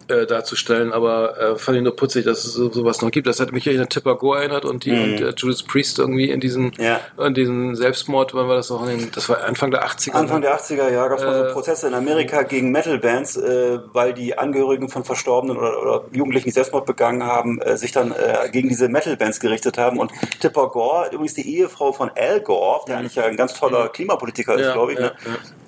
äh, 0.08 0.26
darzustellen, 0.26 0.94
aber 0.94 1.38
äh, 1.40 1.56
fand 1.58 1.78
ich 1.78 1.84
nur 1.84 1.96
putzig, 1.96 2.26
dass 2.26 2.44
es 2.46 2.54
so, 2.54 2.72
sowas 2.72 3.02
noch 3.02 3.12
gibt. 3.12 3.28
Das 3.28 3.40
hat 3.40 3.52
mich 3.52 3.66
ja 3.66 3.80
an 3.82 3.90
Tipper 3.90 4.16
Gore 4.16 4.40
erinnert 4.40 4.66
und 4.66 4.86
die 4.86 4.92
Mhm. 4.92 5.04
und 5.04 5.22
äh, 5.22 5.34
Judas 5.36 5.64
Priest 5.64 6.00
irgendwie 6.00 6.30
in 6.30 6.40
diesen 6.40 6.72
Ja. 6.78 7.00
in 7.26 7.34
diesen 7.34 7.76
Selbstmord, 7.76 8.34
wann 8.34 8.48
war 8.48 8.56
das 8.56 8.70
noch 8.70 8.88
in 8.88 8.98
den, 9.00 9.12
das 9.12 9.28
war 9.30 9.44
Anfang 9.44 9.72
der 9.72 9.86
80er. 9.86 10.14
Anfang 10.14 10.42
der 10.42 10.56
80er 10.60 10.90
Jahre 10.92 11.10
gab 11.10 11.20
es 11.20 11.26
mal 11.26 11.36
so 11.38 11.44
Äh, 11.46 11.52
Prozesse 11.54 11.88
in 11.88 11.94
Amerika 11.94 12.44
gegen 12.44 12.72
Metal-Bands, 12.72 13.38
äh, 13.38 13.80
weil 13.94 14.14
die 14.14 14.38
Angehörigen 14.38 14.90
von 14.90 15.04
Verstorbenen 15.04 15.58
oder, 15.58 15.82
oder 15.82 16.06
Jugendlichen, 16.12 16.46
die 16.46 16.52
Selbstmord 16.54 16.86
begangen 16.86 17.24
haben, 17.24 17.60
äh, 17.62 17.78
sich 17.78 17.92
dann 17.92 18.12
äh, 18.12 18.50
gegen 18.52 18.70
diese 18.70 18.88
Metal-Bands 18.90 19.40
gerichtet 19.40 19.78
haben. 19.78 20.00
Und 20.00 20.12
Tipper 20.40 20.70
Gore, 20.70 21.10
übrigens 21.12 21.34
die 21.34 21.58
Ehefrau 21.58 21.92
von 21.92 22.12
Al 22.16 22.42
Gore, 22.42 22.82
der 22.88 22.98
eigentlich 22.98 23.16
ja 23.16 23.24
ein 23.26 23.36
ganz 23.38 23.54
toller 23.54 23.90
Klimapolitiker 23.90 24.56
ist, 24.56 24.62
Ja, 24.68 24.74
glaube 24.74 24.94
ich, 24.94 25.00
ja, 25.00 25.06
ne? 25.06 25.14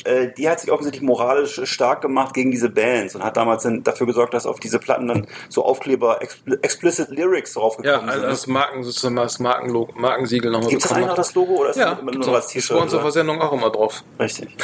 Äh, 0.08 0.34
die 0.34 0.50
hat 0.50 0.60
sich 0.60 0.72
offensichtlich 0.72 1.04
moralisch 1.04 1.62
stark 1.66 2.02
gemacht 2.02 2.34
gegen 2.34 2.50
diese 2.52 2.70
Bands 2.70 3.16
und 3.16 3.24
hat 3.24 3.38
damals 3.38 3.64
dann 3.64 3.84
dafür 3.84 4.08
gesorgt, 4.08 4.34
dass 4.34 4.46
auf 4.46 4.60
diese 4.60 4.80
Platten 4.80 5.08
dann 5.08 5.28
so 5.50 5.66
Aufkleber, 5.66 6.22
expl 6.22 6.58
explicit 6.62 7.10
Lyrics 7.10 7.54
ja, 7.56 7.62
draufgekommen 7.62 8.10
also 8.10 8.22
sind. 8.22 8.32
das 8.32 8.48
Marken, 8.48 8.84
sozusagen 8.84 9.16
das 9.16 9.40
Markenlogo, 9.40 9.94
Markensiegel 10.00 10.52
nochmal 10.52 10.70
Gibt 10.70 10.86
es 10.86 10.92
eigentlich 10.92 11.08
noch 11.08 11.16
das 11.16 11.36
Logo 11.36 11.54
oder 11.56 11.70
ist 11.72 11.76
Ja, 11.78 11.92
das 11.92 12.00
immer 12.00 12.12
nur 12.12 12.32
Das 12.32 12.48
T-Shirt? 12.48 12.78
bei 12.78 12.84
uns 12.84 12.94
auf 12.94 13.00
oder? 13.00 13.04
der 13.04 13.12
Sendung 13.12 13.42
auch 13.42 13.54
immer 13.54 13.70
drauf. 13.70 14.04
Richtig. 14.20 14.56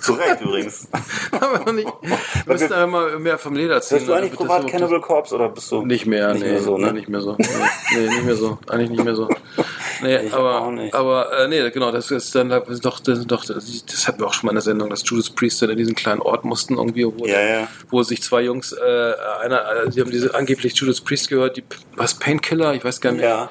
Zu 0.00 0.14
Recht 0.14 0.40
übrigens. 0.40 0.88
Aber 1.30 1.60
noch 1.60 1.72
nicht. 1.72 1.86
Wir 2.46 2.52
müssen 2.54 2.72
immer 2.72 3.18
mehr 3.18 3.38
vom 3.38 3.54
Leder 3.54 3.80
ziehen. 3.80 3.98
Hörst 3.98 4.08
du 4.08 4.12
eigentlich 4.14 4.32
damit 4.32 4.50
das 4.50 4.56
privat 4.58 4.70
Cannibal 4.70 5.00
Corpse 5.00 5.34
oder 5.36 5.48
bist 5.48 5.70
du 5.70 5.84
Nicht 5.84 6.06
mehr, 6.06 6.32
Nicht 6.34 6.42
nee, 6.42 6.50
mehr 6.52 6.62
so, 6.62 6.76
ne? 6.76 6.92
nicht 6.92 7.08
mehr 7.08 7.20
so. 7.20 7.36
Nee, 7.94 8.08
nicht 8.08 8.24
mehr 8.24 8.34
so. 8.36 8.58
Eigentlich 8.68 8.90
nicht 8.90 9.04
mehr 9.04 9.14
so. 9.14 9.28
Nee, 10.02 10.26
Ich 10.26 10.32
aber, 10.32 10.62
auch 10.62 10.70
nicht. 10.70 10.94
aber 10.94 11.32
äh, 11.38 11.48
nee, 11.48 11.70
genau, 11.70 11.90
das 11.90 12.10
ist 12.10 12.34
dann 12.34 12.50
doch, 12.50 13.00
das, 13.00 13.18
ist 13.20 13.30
doch, 13.30 13.44
das 13.44 14.08
hatten 14.08 14.20
wir 14.20 14.26
auch 14.26 14.34
schon 14.34 14.46
mal 14.46 14.52
in 14.52 14.56
der 14.56 14.62
Sendung, 14.62 14.90
dass 14.90 15.02
Judas 15.08 15.30
Priest 15.30 15.62
dann 15.62 15.70
in 15.70 15.76
diesen 15.76 15.94
kleinen 15.94 16.20
Ort 16.20 16.44
mussten, 16.44 16.76
irgendwie, 16.76 17.04
wo, 17.06 17.24
Ja, 17.26 17.40
ja. 17.40 17.68
wo 17.90 18.02
sich 18.02 18.22
zwei 18.22 18.42
Jungs, 18.42 18.72
äh, 18.72 19.12
einer, 19.42 19.84
äh, 19.86 19.90
die 19.90 20.00
haben 20.00 20.10
diese 20.10 20.34
angeblich 20.34 20.74
Judas 20.74 21.00
Priest 21.00 21.28
gehört, 21.28 21.56
die 21.56 21.64
was 21.96 22.14
Painkiller, 22.14 22.74
ich 22.74 22.84
weiß 22.84 23.00
gar 23.00 23.12
nicht 23.12 23.20
mehr. 23.22 23.50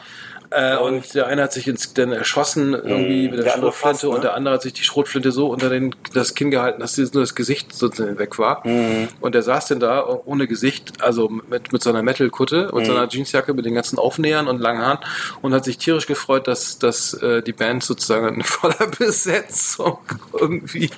Äh, 0.52 0.78
und 0.78 1.14
der 1.16 1.28
eine 1.28 1.44
hat 1.44 1.54
sich 1.54 1.68
ins, 1.68 1.94
dann 1.94 2.12
erschossen 2.12 2.74
irgendwie 2.74 3.30
mit 3.30 3.38
der, 3.40 3.46
der 3.46 3.52
Schrotflinte 3.52 3.72
fast, 3.78 4.04
ne? 4.04 4.10
und 4.10 4.24
der 4.24 4.34
andere 4.36 4.54
hat 4.56 4.62
sich 4.62 4.74
die 4.74 4.84
Schrotflinte 4.84 5.32
so 5.32 5.48
unter 5.48 5.70
den, 5.70 5.96
das 6.14 6.36
Kinn 6.36 6.52
gehalten, 6.52 6.82
dass 6.82 6.98
nur 6.98 7.24
das 7.24 7.36
Gesicht 7.36 7.74
sozusagen 7.74 8.20
weg 8.20 8.38
war. 8.38 8.66
Mhm. 8.68 9.08
Und 9.22 9.34
der 9.34 9.44
saß 9.44 9.68
dann 9.68 9.80
da 9.80 10.06
ohne 10.26 10.48
Gesicht, 10.48 11.02
also 11.02 11.30
mit, 11.30 11.72
mit 11.72 11.82
seiner 11.82 12.04
Metal-Kutte 12.04 12.66
Mhm. 12.66 12.70
und 12.78 12.86
seiner 12.86 13.08
Jeansjacke 13.08 13.54
mit 13.54 13.66
den 13.66 13.74
ganzen 13.76 13.98
Aufnähern 13.98 14.48
und 14.48 14.60
langen 14.60 14.82
Haaren 14.82 15.00
und 15.42 15.54
hat 15.54 15.64
sich 15.64 15.78
tierisch 15.78 16.06
gefreut, 16.06 16.48
dass, 16.48 16.78
dass 16.80 17.14
äh, 17.16 17.42
die 17.42 17.54
Band 17.54 17.84
sozusagen 17.84 18.36
in 18.36 18.42
voller 18.44 18.88
Besetzung 19.00 20.00
irgendwie 20.38 20.90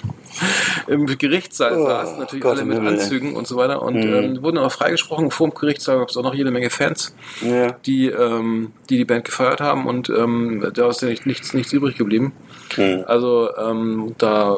im 0.88 1.06
Gerichtssaal 1.06 1.78
Oh, 1.78 1.86
saß. 1.86 2.18
Natürlich 2.18 2.43
Gott 2.43 2.54
alle 2.58 2.66
mit 2.66 2.78
Himmel, 2.78 2.93
ey. 2.95 2.99
Anzügen 3.01 3.36
und 3.36 3.47
so 3.47 3.56
weiter. 3.56 3.82
Und 3.82 3.93
Mhm. 4.04 4.14
ähm, 4.14 4.41
wurden 4.43 4.58
aber 4.58 4.70
freigesprochen. 4.70 5.30
Vor 5.32 5.47
dem 5.49 5.54
Gerichtssaal 5.54 5.99
gab 5.99 6.10
es 6.10 6.18
auch 6.18 6.24
noch 6.24 6.34
jede 6.34 6.49
Menge 6.51 6.70
Fans 6.70 7.16
Ja. 7.41 7.72
die, 7.86 8.08
ähm, 8.08 8.72
die 8.89 8.97
die 8.97 9.06
Band 9.06 9.26
gefeiert 9.44 9.62
haben 9.62 9.86
und 9.86 10.10
ähm, 10.10 10.72
da 10.74 10.89
ist 10.89 11.02
ja 11.02 11.10
nicht, 11.10 11.26
nichts, 11.26 11.54
nichts 11.54 11.74
übrig 11.74 11.98
geblieben. 11.98 12.34
Mhm. 12.78 13.04
Also 13.08 13.50
ähm, 13.58 14.16
da, 14.18 14.58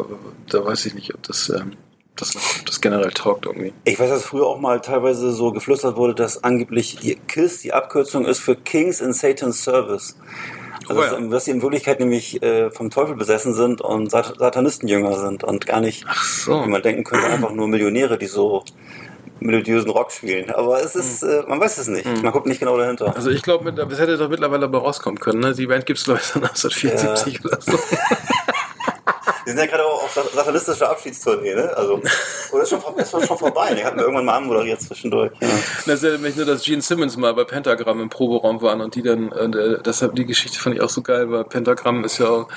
da 0.49 0.65
weiß 0.65 0.85
ich 0.85 0.93
nicht, 0.93 1.13
ob 1.13 1.23
das, 1.23 1.49
ähm, 1.49 1.71
das, 2.15 2.35
ob 2.35 2.65
das 2.65 2.81
generell 2.81 3.11
taugt 3.11 3.45
irgendwie. 3.45 3.73
Ich 3.83 3.99
weiß, 3.99 4.09
dass 4.09 4.23
früher 4.23 4.45
auch 4.45 4.59
mal 4.59 4.81
teilweise 4.81 5.31
so 5.31 5.51
geflüstert 5.51 5.97
wurde, 5.97 6.13
dass 6.13 6.43
angeblich 6.43 6.97
die 6.97 7.15
KISS 7.15 7.61
die 7.61 7.73
Abkürzung 7.73 8.25
ist 8.25 8.39
für 8.39 8.55
Kings 8.55 9.01
in 9.01 9.13
Satan's 9.13 9.63
Service. 9.63 10.17
Also, 10.87 11.01
Oh 11.01 11.03
ja. 11.03 11.19
dass, 11.19 11.29
dass 11.31 11.45
sie 11.45 11.51
in 11.51 11.63
Wirklichkeit 11.63 11.99
nämlich 11.99 12.43
äh, 12.43 12.69
vom 12.69 12.91
Teufel 12.91 13.15
besessen 13.15 13.55
sind 13.55 13.81
und 13.81 14.11
Sat 14.11 14.37
Satanistenjünger 14.37 15.17
sind 15.17 15.43
und 15.43 15.65
gar 15.65 15.81
nicht, 15.81 16.05
so. 16.13 16.63
wie 16.63 16.69
man 16.69 16.83
denken 16.83 17.03
könnte, 17.03 17.25
einfach 17.25 17.51
nur 17.51 17.67
Millionäre, 17.67 18.19
die 18.19 18.27
so 18.27 18.63
melodiösen 19.39 19.89
Rock 19.89 20.11
spielen. 20.11 20.49
Aber 20.51 20.81
es 20.81 20.95
ist, 20.95 21.23
äh, 21.23 21.43
man 21.47 21.59
weiß 21.59 21.77
es 21.77 21.87
nicht. 21.87 22.05
Man 22.05 22.31
guckt 22.31 22.47
nicht 22.47 22.59
genau 22.59 22.77
dahinter. 22.77 23.15
Also 23.15 23.29
ich 23.29 23.41
glaube, 23.41 23.73
das 23.73 23.99
hätte 23.99 24.17
doch 24.17 24.29
mittlerweile 24.29 24.65
aber 24.65 24.79
rauskommen 24.79 25.19
können. 25.19 25.39
Ne? 25.39 25.53
Die 25.53 25.67
Band 25.67 25.85
gibt 25.85 25.99
es, 25.99 26.05
glaube 26.05 26.19
ich, 26.21 26.25
seit 26.25 26.43
1974 26.43 27.45
oder 27.45 27.61
so. 27.61 27.77
Die 29.45 29.51
sind 29.51 29.59
ja 29.59 29.65
gerade 29.67 29.85
auch 29.85 30.03
auf 30.03 30.11
sat- 30.13 30.31
satanistischer 30.31 30.89
Abschiedstournee, 30.89 31.53
ne? 31.55 31.71
Also, 31.75 32.01
oder 32.51 32.63
ist 32.63 32.69
schon, 32.69 32.79
ist 32.97 33.11
schon 33.11 33.37
vorbei. 33.37 33.73
Die 33.75 33.83
hatten 33.83 33.97
wir 33.97 34.03
irgendwann 34.03 34.25
mal 34.25 34.37
anmoderiert 34.37 34.81
zwischendurch. 34.81 35.31
Ja. 35.39 35.47
Das 35.85 36.03
erinnert 36.03 36.21
mich 36.21 36.35
nur, 36.35 36.45
dass 36.45 36.63
Gene 36.63 36.81
Simmons 36.81 37.17
mal 37.17 37.33
bei 37.33 37.43
Pentagram 37.43 38.01
im 38.01 38.09
Proberaum 38.09 38.61
waren 38.61 38.81
und 38.81 38.95
die 38.95 39.01
dann, 39.01 39.29
und, 39.31 39.55
äh, 39.55 39.77
deshalb 39.85 40.15
die 40.15 40.25
Geschichte 40.25 40.59
fand 40.59 40.75
ich 40.75 40.81
auch 40.81 40.89
so 40.89 41.01
geil, 41.01 41.29
weil 41.31 41.43
Pentagram 41.43 42.03
ist 42.03 42.17
ja 42.17 42.27
auch, 42.27 42.47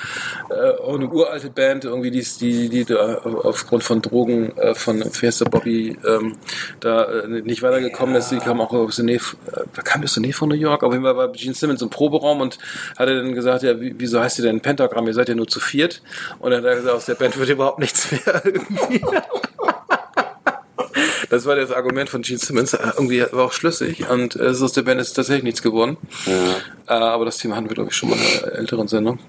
äh, 0.49 0.81
auch 0.81 0.95
eine 0.95 1.07
uralte 1.07 1.49
Band, 1.49 1.85
irgendwie, 1.85 2.11
die, 2.11 2.25
die, 2.39 2.69
die 2.69 2.85
da 2.85 3.19
aufgrund 3.19 3.83
von 3.83 4.01
Drogen 4.01 4.57
äh, 4.57 4.73
von 4.75 5.03
Fiesta 5.11 5.45
Bobby 5.49 5.97
ähm, 6.07 6.37
da 6.79 7.03
äh, 7.05 7.27
nicht 7.27 7.61
weitergekommen 7.61 8.15
ist. 8.15 8.29
Die 8.31 8.37
kam 8.37 8.61
auch 8.61 8.71
aus 8.73 8.95
der 8.97 9.05
Nähe, 9.05 9.17
äh, 9.17 9.61
da 9.75 9.81
kam 9.81 10.03
aus 10.03 10.13
der 10.13 10.21
Nähe 10.21 10.33
von 10.33 10.49
New 10.49 10.55
York, 10.55 10.83
auf 10.83 10.91
jeden 10.91 11.03
Fall 11.03 11.15
war 11.17 11.29
Gene 11.31 11.53
Simmons 11.53 11.81
im 11.81 11.89
Proberaum 11.89 12.41
und 12.41 12.57
hatte 12.97 13.15
dann 13.15 13.33
gesagt, 13.33 13.63
ja, 13.63 13.79
wie, 13.79 13.93
wieso 13.97 14.19
heißt 14.19 14.39
ihr 14.39 14.45
denn 14.45 14.61
Pentagram? 14.61 15.07
Ihr 15.07 15.13
seid 15.13 15.29
ja 15.29 15.35
nur 15.35 15.47
zu 15.47 15.59
viert. 15.59 16.01
Und 16.39 16.51
dann 16.51 16.63
hat 16.63 16.69
er 16.69 16.78
gesagt, 16.79 16.97
aus 16.97 17.05
der 17.05 17.15
Band 17.15 17.37
wird 17.37 17.49
überhaupt 17.49 17.79
nichts 17.79 18.11
mehr 18.11 18.41
irgendwie. 18.45 19.01
Das 21.29 21.45
war 21.45 21.55
das 21.55 21.71
Argument 21.71 22.09
von 22.09 22.21
Gene 22.23 22.39
Simmons. 22.39 22.73
Äh, 22.73 22.79
Irgendwie 22.95 23.21
war 23.31 23.45
auch 23.45 23.51
schlüssig. 23.51 24.09
Und 24.09 24.35
äh, 24.35 24.49
aus 24.49 24.73
der 24.73 24.81
Band 24.81 24.99
ist 24.99 25.13
tatsächlich 25.13 25.43
nichts 25.43 25.61
geworden. 25.61 25.97
Äh, 26.25 26.91
aber 26.91 27.25
das 27.25 27.37
Thema 27.37 27.55
hatten 27.55 27.69
wir, 27.69 27.75
glaube 27.75 27.91
ich, 27.91 27.95
schon 27.95 28.09
mal 28.09 28.17
in 28.17 28.43
einer 28.43 28.53
älteren 28.57 28.87
Sendung. 28.87 29.19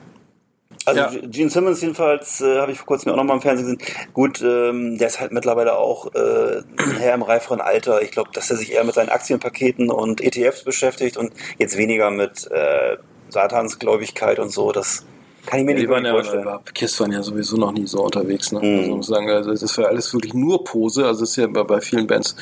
Also 0.87 0.99
Ja. 0.99 1.11
Gene 1.27 1.51
Simmons 1.51 1.83
jedenfalls, 1.83 2.41
äh, 2.41 2.59
habe 2.59 2.73
ich 2.73 2.79
vor 2.79 2.87
kurzem 2.87 3.13
auch 3.13 3.17
noch 3.17 3.25
mal 3.25 3.35
im 3.35 3.43
Fernsehen 3.43 3.77
gesehen. 3.77 3.95
Gut, 4.15 4.41
ähm, 4.41 4.97
der 4.97 5.09
ist 5.09 5.21
halt 5.21 5.33
mittlerweile 5.33 5.77
auch 5.77 6.15
äh, 6.15 6.63
ein 6.79 6.97
Herr 6.97 7.15
im 7.15 7.23
reiferen 7.23 7.61
Alter. 7.61 8.01
Ich 8.01 8.13
glaube, 8.13 8.31
dass 8.33 8.51
er 8.51 8.57
sich 8.57 8.73
eher 8.73 8.85
mit 8.85 8.95
seinen 8.95 9.11
Aktienpaketen 9.11 9.91
und 9.91 10.23
ETFs 10.23 10.65
beschäftigt 10.65 11.19
und 11.19 11.33
jetzt 11.59 11.77
weniger 11.77 12.11
mit 12.11 12.51
äh, 12.51 12.97
Satansgläubigkeit 13.29 14.39
und 14.39 14.51
so. 14.51 14.73
Das 14.73 15.05
kann 15.47 15.61
ich 15.61 15.65
mir 15.67 15.75
Die 15.75 15.87
nicht 15.87 16.05
ja, 16.05 16.13
vorstellen. 16.13 16.45
bei 16.45 16.59
Kiss 16.75 16.99
waren 17.01 17.13
ja 17.13 17.23
sowieso 17.23 17.57
noch 17.57 17.73
nie 17.73 17.87
so 17.87 18.03
unterwegs. 18.03 18.53
Ne? 18.53 18.61
Mhm. 18.63 18.79
Also 18.81 18.97
muss 18.97 19.07
sagen, 19.07 19.29
also 19.31 19.51
das 19.55 19.79
war 19.79 19.87
alles 19.89 20.13
wirklich 20.13 20.35
nur 20.35 20.63
Pose. 20.65 21.07
Also 21.07 21.25
es 21.25 21.31
ist 21.31 21.37
ja 21.37 21.47
bei, 21.47 21.63
bei 21.63 21.81
vielen 21.81 22.07
Bands 22.07 22.37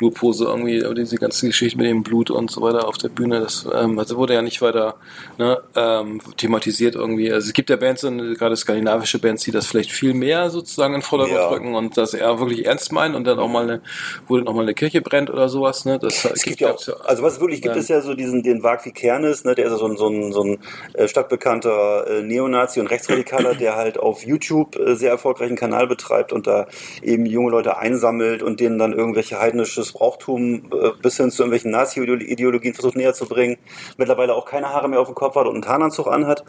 nur 0.00 0.12
Pose 0.14 0.44
irgendwie. 0.44 0.84
Aber 0.84 0.94
diese 0.94 1.16
ganze 1.16 1.46
Geschichte 1.46 1.76
mit 1.76 1.86
dem 1.86 2.02
Blut 2.02 2.30
und 2.30 2.50
so 2.50 2.62
weiter 2.62 2.86
auf 2.88 2.96
der 2.98 3.08
Bühne, 3.08 3.40
das 3.40 3.66
ähm, 3.74 3.98
also 3.98 4.16
wurde 4.16 4.34
ja 4.34 4.42
nicht 4.42 4.62
weiter 4.62 4.94
ne, 5.38 5.60
ähm, 5.74 6.20
thematisiert 6.36 6.94
irgendwie. 6.94 7.32
Also 7.32 7.48
es 7.48 7.52
gibt 7.52 7.70
ja 7.70 7.76
Bands, 7.76 8.04
und 8.04 8.34
gerade 8.34 8.56
skandinavische 8.56 9.18
Bands, 9.18 9.42
die 9.44 9.50
das 9.50 9.66
vielleicht 9.66 9.90
viel 9.92 10.14
mehr 10.14 10.50
sozusagen 10.50 10.94
in 10.94 11.02
Vordergrund 11.02 11.38
Ja. 11.38 11.48
rücken 11.48 11.74
und 11.74 11.96
das 11.96 12.14
eher 12.14 12.38
wirklich 12.38 12.66
ernst 12.66 12.92
meinen 12.92 13.14
und 13.14 13.24
dann 13.24 13.38
auch 13.38 13.48
mal 13.48 13.64
eine, 13.64 13.80
wo 14.28 14.36
dann 14.36 14.46
auch 14.48 14.54
mal 14.54 14.62
eine 14.62 14.74
Kirche 14.74 15.02
brennt 15.02 15.28
oder 15.30 15.48
sowas. 15.48 15.84
Ne? 15.84 15.98
Das 15.98 16.24
Es 16.24 16.42
gibt 16.42 16.60
ja 16.60 16.72
auch, 16.72 16.80
also 17.04 17.22
was 17.22 17.34
es 17.34 17.40
wirklich 17.40 17.60
gibt, 17.62 17.74
Ja. 17.74 17.80
ist 17.80 17.88
ja 17.88 18.00
so 18.00 18.14
diesen, 18.14 18.42
den 18.42 18.62
Wagvi 18.62 18.92
Kernes, 18.92 19.44
ne, 19.44 19.54
der 19.54 19.66
ist 19.66 19.72
ja 19.72 19.78
so 19.78 19.86
ein, 19.86 19.96
so 19.96 20.08
ein, 20.08 20.32
so 20.32 20.42
ein 20.42 20.58
äh, 20.94 21.08
stadtbekannter 21.08 22.06
äh, 22.08 22.22
Neonazi 22.48 22.80
und 22.80 22.86
Rechtsradikaler, 22.86 23.54
der 23.54 23.76
halt 23.76 23.98
auf 23.98 24.24
YouTube 24.24 24.76
äh, 24.76 24.94
sehr 24.94 25.10
erfolgreichen 25.10 25.56
Kanal 25.56 25.86
betreibt 25.86 26.32
und 26.32 26.46
da 26.46 26.66
eben 27.02 27.26
junge 27.26 27.50
Leute 27.50 27.78
einsammelt 27.78 28.42
und 28.42 28.60
denen 28.60 28.78
dann 28.78 28.92
irgendwelche 28.92 29.40
heidnisches 29.40 29.92
Brauchtum 29.92 30.70
äh, 30.72 30.90
bis 31.02 31.16
hin 31.16 31.30
zu 31.30 31.42
irgendwelchen 31.42 31.70
Nazi-Ideologien 31.70 32.74
versucht 32.74 32.96
näher 32.96 33.14
zu 33.14 33.26
bringen. 33.26 33.56
Mittlerweile 33.96 34.34
auch 34.34 34.44
keine 34.44 34.70
Haare 34.70 34.88
mehr 34.88 35.00
auf 35.00 35.08
dem 35.08 35.14
Kopf 35.14 35.34
hat 35.36 35.46
und 35.46 35.54
einen 35.54 35.62
Tarnanzug 35.62 36.06
anhat 36.06 36.44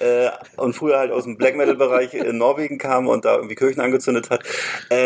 äh, 0.00 0.30
und 0.56 0.74
früher 0.74 0.98
halt 0.98 1.12
aus 1.12 1.24
dem 1.24 1.36
Black 1.36 1.56
Metal-Bereich 1.56 2.14
in 2.14 2.38
Norwegen 2.38 2.78
kam 2.78 3.06
und 3.08 3.24
da 3.24 3.36
irgendwie 3.36 3.54
Kirchen 3.54 3.80
angezündet 3.80 4.30
hat. 4.30 4.42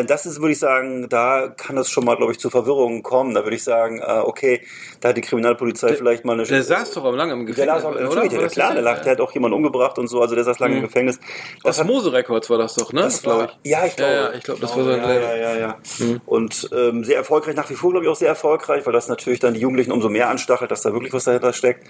Das 0.06 0.26
ist, 0.26 0.40
würde 0.40 0.52
ich 0.52 0.58
sagen, 0.58 1.08
da 1.08 1.48
kann 1.48 1.76
es 1.76 1.90
schon 1.90 2.04
mal, 2.04 2.16
glaube 2.16 2.32
ich, 2.32 2.38
zu 2.38 2.50
Verwirrungen 2.50 3.02
kommen. 3.02 3.34
Da 3.34 3.44
würde 3.44 3.56
ich 3.56 3.64
sagen, 3.64 4.02
okay, 4.02 4.62
da 5.00 5.10
hat 5.10 5.16
die 5.16 5.20
Kriminalpolizei 5.20 5.94
vielleicht 5.94 6.24
mal 6.24 6.34
eine... 6.34 6.44
Der 6.44 6.62
saß 6.62 6.92
doch 6.92 7.04
am 7.04 7.14
lange 7.14 7.32
im 7.32 7.46
der 7.46 7.54
Gefängnis, 7.54 7.82
saß 7.82 7.84
auch, 7.84 7.94
oder? 7.94 8.04
natürlich, 8.04 8.30
der, 8.30 8.40
das 8.40 8.52
klar, 8.52 8.72
der, 8.74 8.82
lacht, 8.82 9.04
der 9.04 9.12
hat 9.12 9.20
auch 9.20 9.32
jemanden 9.32 9.56
umgebracht 9.56 9.98
und 9.98 10.08
so, 10.08 10.21
also 10.22 10.34
der 10.34 10.44
saß 10.44 10.58
lange 10.58 10.74
im 10.76 10.80
Mhm. 10.80 10.86
Gefängnis. 10.86 11.18
Das 11.62 11.76
Aus 11.76 11.80
hat, 11.80 11.86
Mose 11.86 12.12
Records 12.12 12.48
war 12.50 12.58
das 12.58 12.74
doch, 12.74 12.92
ne? 12.92 13.02
das 13.02 13.24
war, 13.26 13.50
ja, 13.64 13.84
ich 13.86 13.96
glaube. 13.96 14.12
Ja, 14.12 14.22
ja, 14.22 14.32
ich 14.34 14.42
glaube, 14.44 14.60
das 14.60 14.76
war 14.76 14.84
sein 14.84 15.02
ja, 15.02 15.12
ja, 15.14 15.36
ja, 15.36 15.56
ja. 15.58 15.76
Und 16.26 16.68
ähm, 16.76 17.04
sehr 17.04 17.16
erfolgreich, 17.16 17.54
nach 17.56 17.68
wie 17.70 17.74
vor, 17.74 17.90
glaube 17.90 18.04
ich, 18.06 18.10
auch 18.10 18.16
sehr 18.16 18.28
erfolgreich, 18.28 18.84
weil 18.86 18.92
das 18.92 19.08
natürlich 19.08 19.40
dann 19.40 19.54
die 19.54 19.60
Jugendlichen 19.60 19.92
umso 19.92 20.08
mehr 20.08 20.28
anstachelt, 20.30 20.70
dass 20.70 20.82
da 20.82 20.92
wirklich 20.92 21.12
was 21.12 21.24
dahinter 21.24 21.52
steckt. 21.52 21.86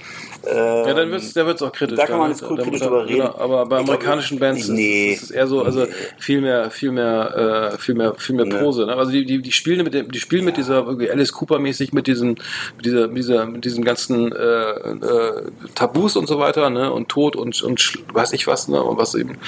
Ähm, 0.46 0.56
Ja, 0.56 0.94
dann 0.94 1.10
wird's, 1.10 1.32
da 1.32 1.46
wird's 1.46 1.62
auch 1.62 1.72
kritisch. 1.72 1.96
Da 1.96 2.06
kann 2.06 2.18
man 2.18 2.28
ne? 2.28 2.32
jetzt 2.34 2.42
Da- 2.42 2.54
kritisch 2.62 2.80
drüber 2.80 3.04
reden. 3.06 3.16
genau, 3.20 3.34
aber 3.38 3.66
bei 3.66 3.78
Ich 3.80 3.84
glaub, 3.84 3.96
amerikanischen 3.96 4.38
Bands 4.38 4.68
nee. 4.68 5.12
ist, 5.12 5.22
es 5.24 5.30
eher 5.30 5.46
so, 5.46 5.62
also 5.62 5.86
viel 6.18 6.40
mehr, 6.40 6.70
viel 6.70 6.92
mehr, 6.92 7.72
äh, 7.74 7.78
viel 7.78 7.94
mehr, 7.94 8.14
viel 8.16 8.34
mehr. 8.34 8.46
Pose. 8.46 8.86
Ne? 8.86 8.94
Also 8.96 9.12
die, 9.12 9.24
die, 9.24 9.40
die 9.40 9.52
spielen 9.52 9.82
mit 9.84 9.94
dem, 9.94 10.10
die 10.10 10.18
spielen 10.20 10.44
mit 10.44 10.56
dieser 10.56 10.86
Alice 10.86 11.32
Cooper 11.32 11.58
mäßig 11.58 11.92
mit 11.92 12.06
diesen, 12.06 12.30
mit 12.76 12.84
dieser, 12.84 13.08
mit 13.08 13.16
dieser, 13.18 13.46
mit 13.46 13.64
diesen 13.64 13.84
ganzen 13.84 14.32
äh, 14.32 14.70
äh, 14.72 15.42
Tabus 15.74 16.16
und 16.16 16.26
so 16.28 16.38
weiter, 16.38 16.70
ne? 16.70 16.92
Und 16.92 17.08
Tod 17.08 17.36
und 17.36 17.62
und 17.62 17.98
weiß 18.22 18.32
ich 18.32 18.46
was, 18.46 18.68
ne? 18.68 18.82
Und 18.82 18.96
was 18.98 19.14
eben 19.14 19.38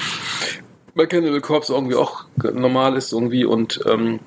bei 0.95 1.05
Cannibal 1.05 1.41
Corpse 1.41 1.73
irgendwie 1.73 1.95
auch 1.95 2.25
normal 2.37 2.95
ist 2.95 3.11
irgendwie 3.11 3.45
und 3.45 3.81
ähm, 3.85 4.19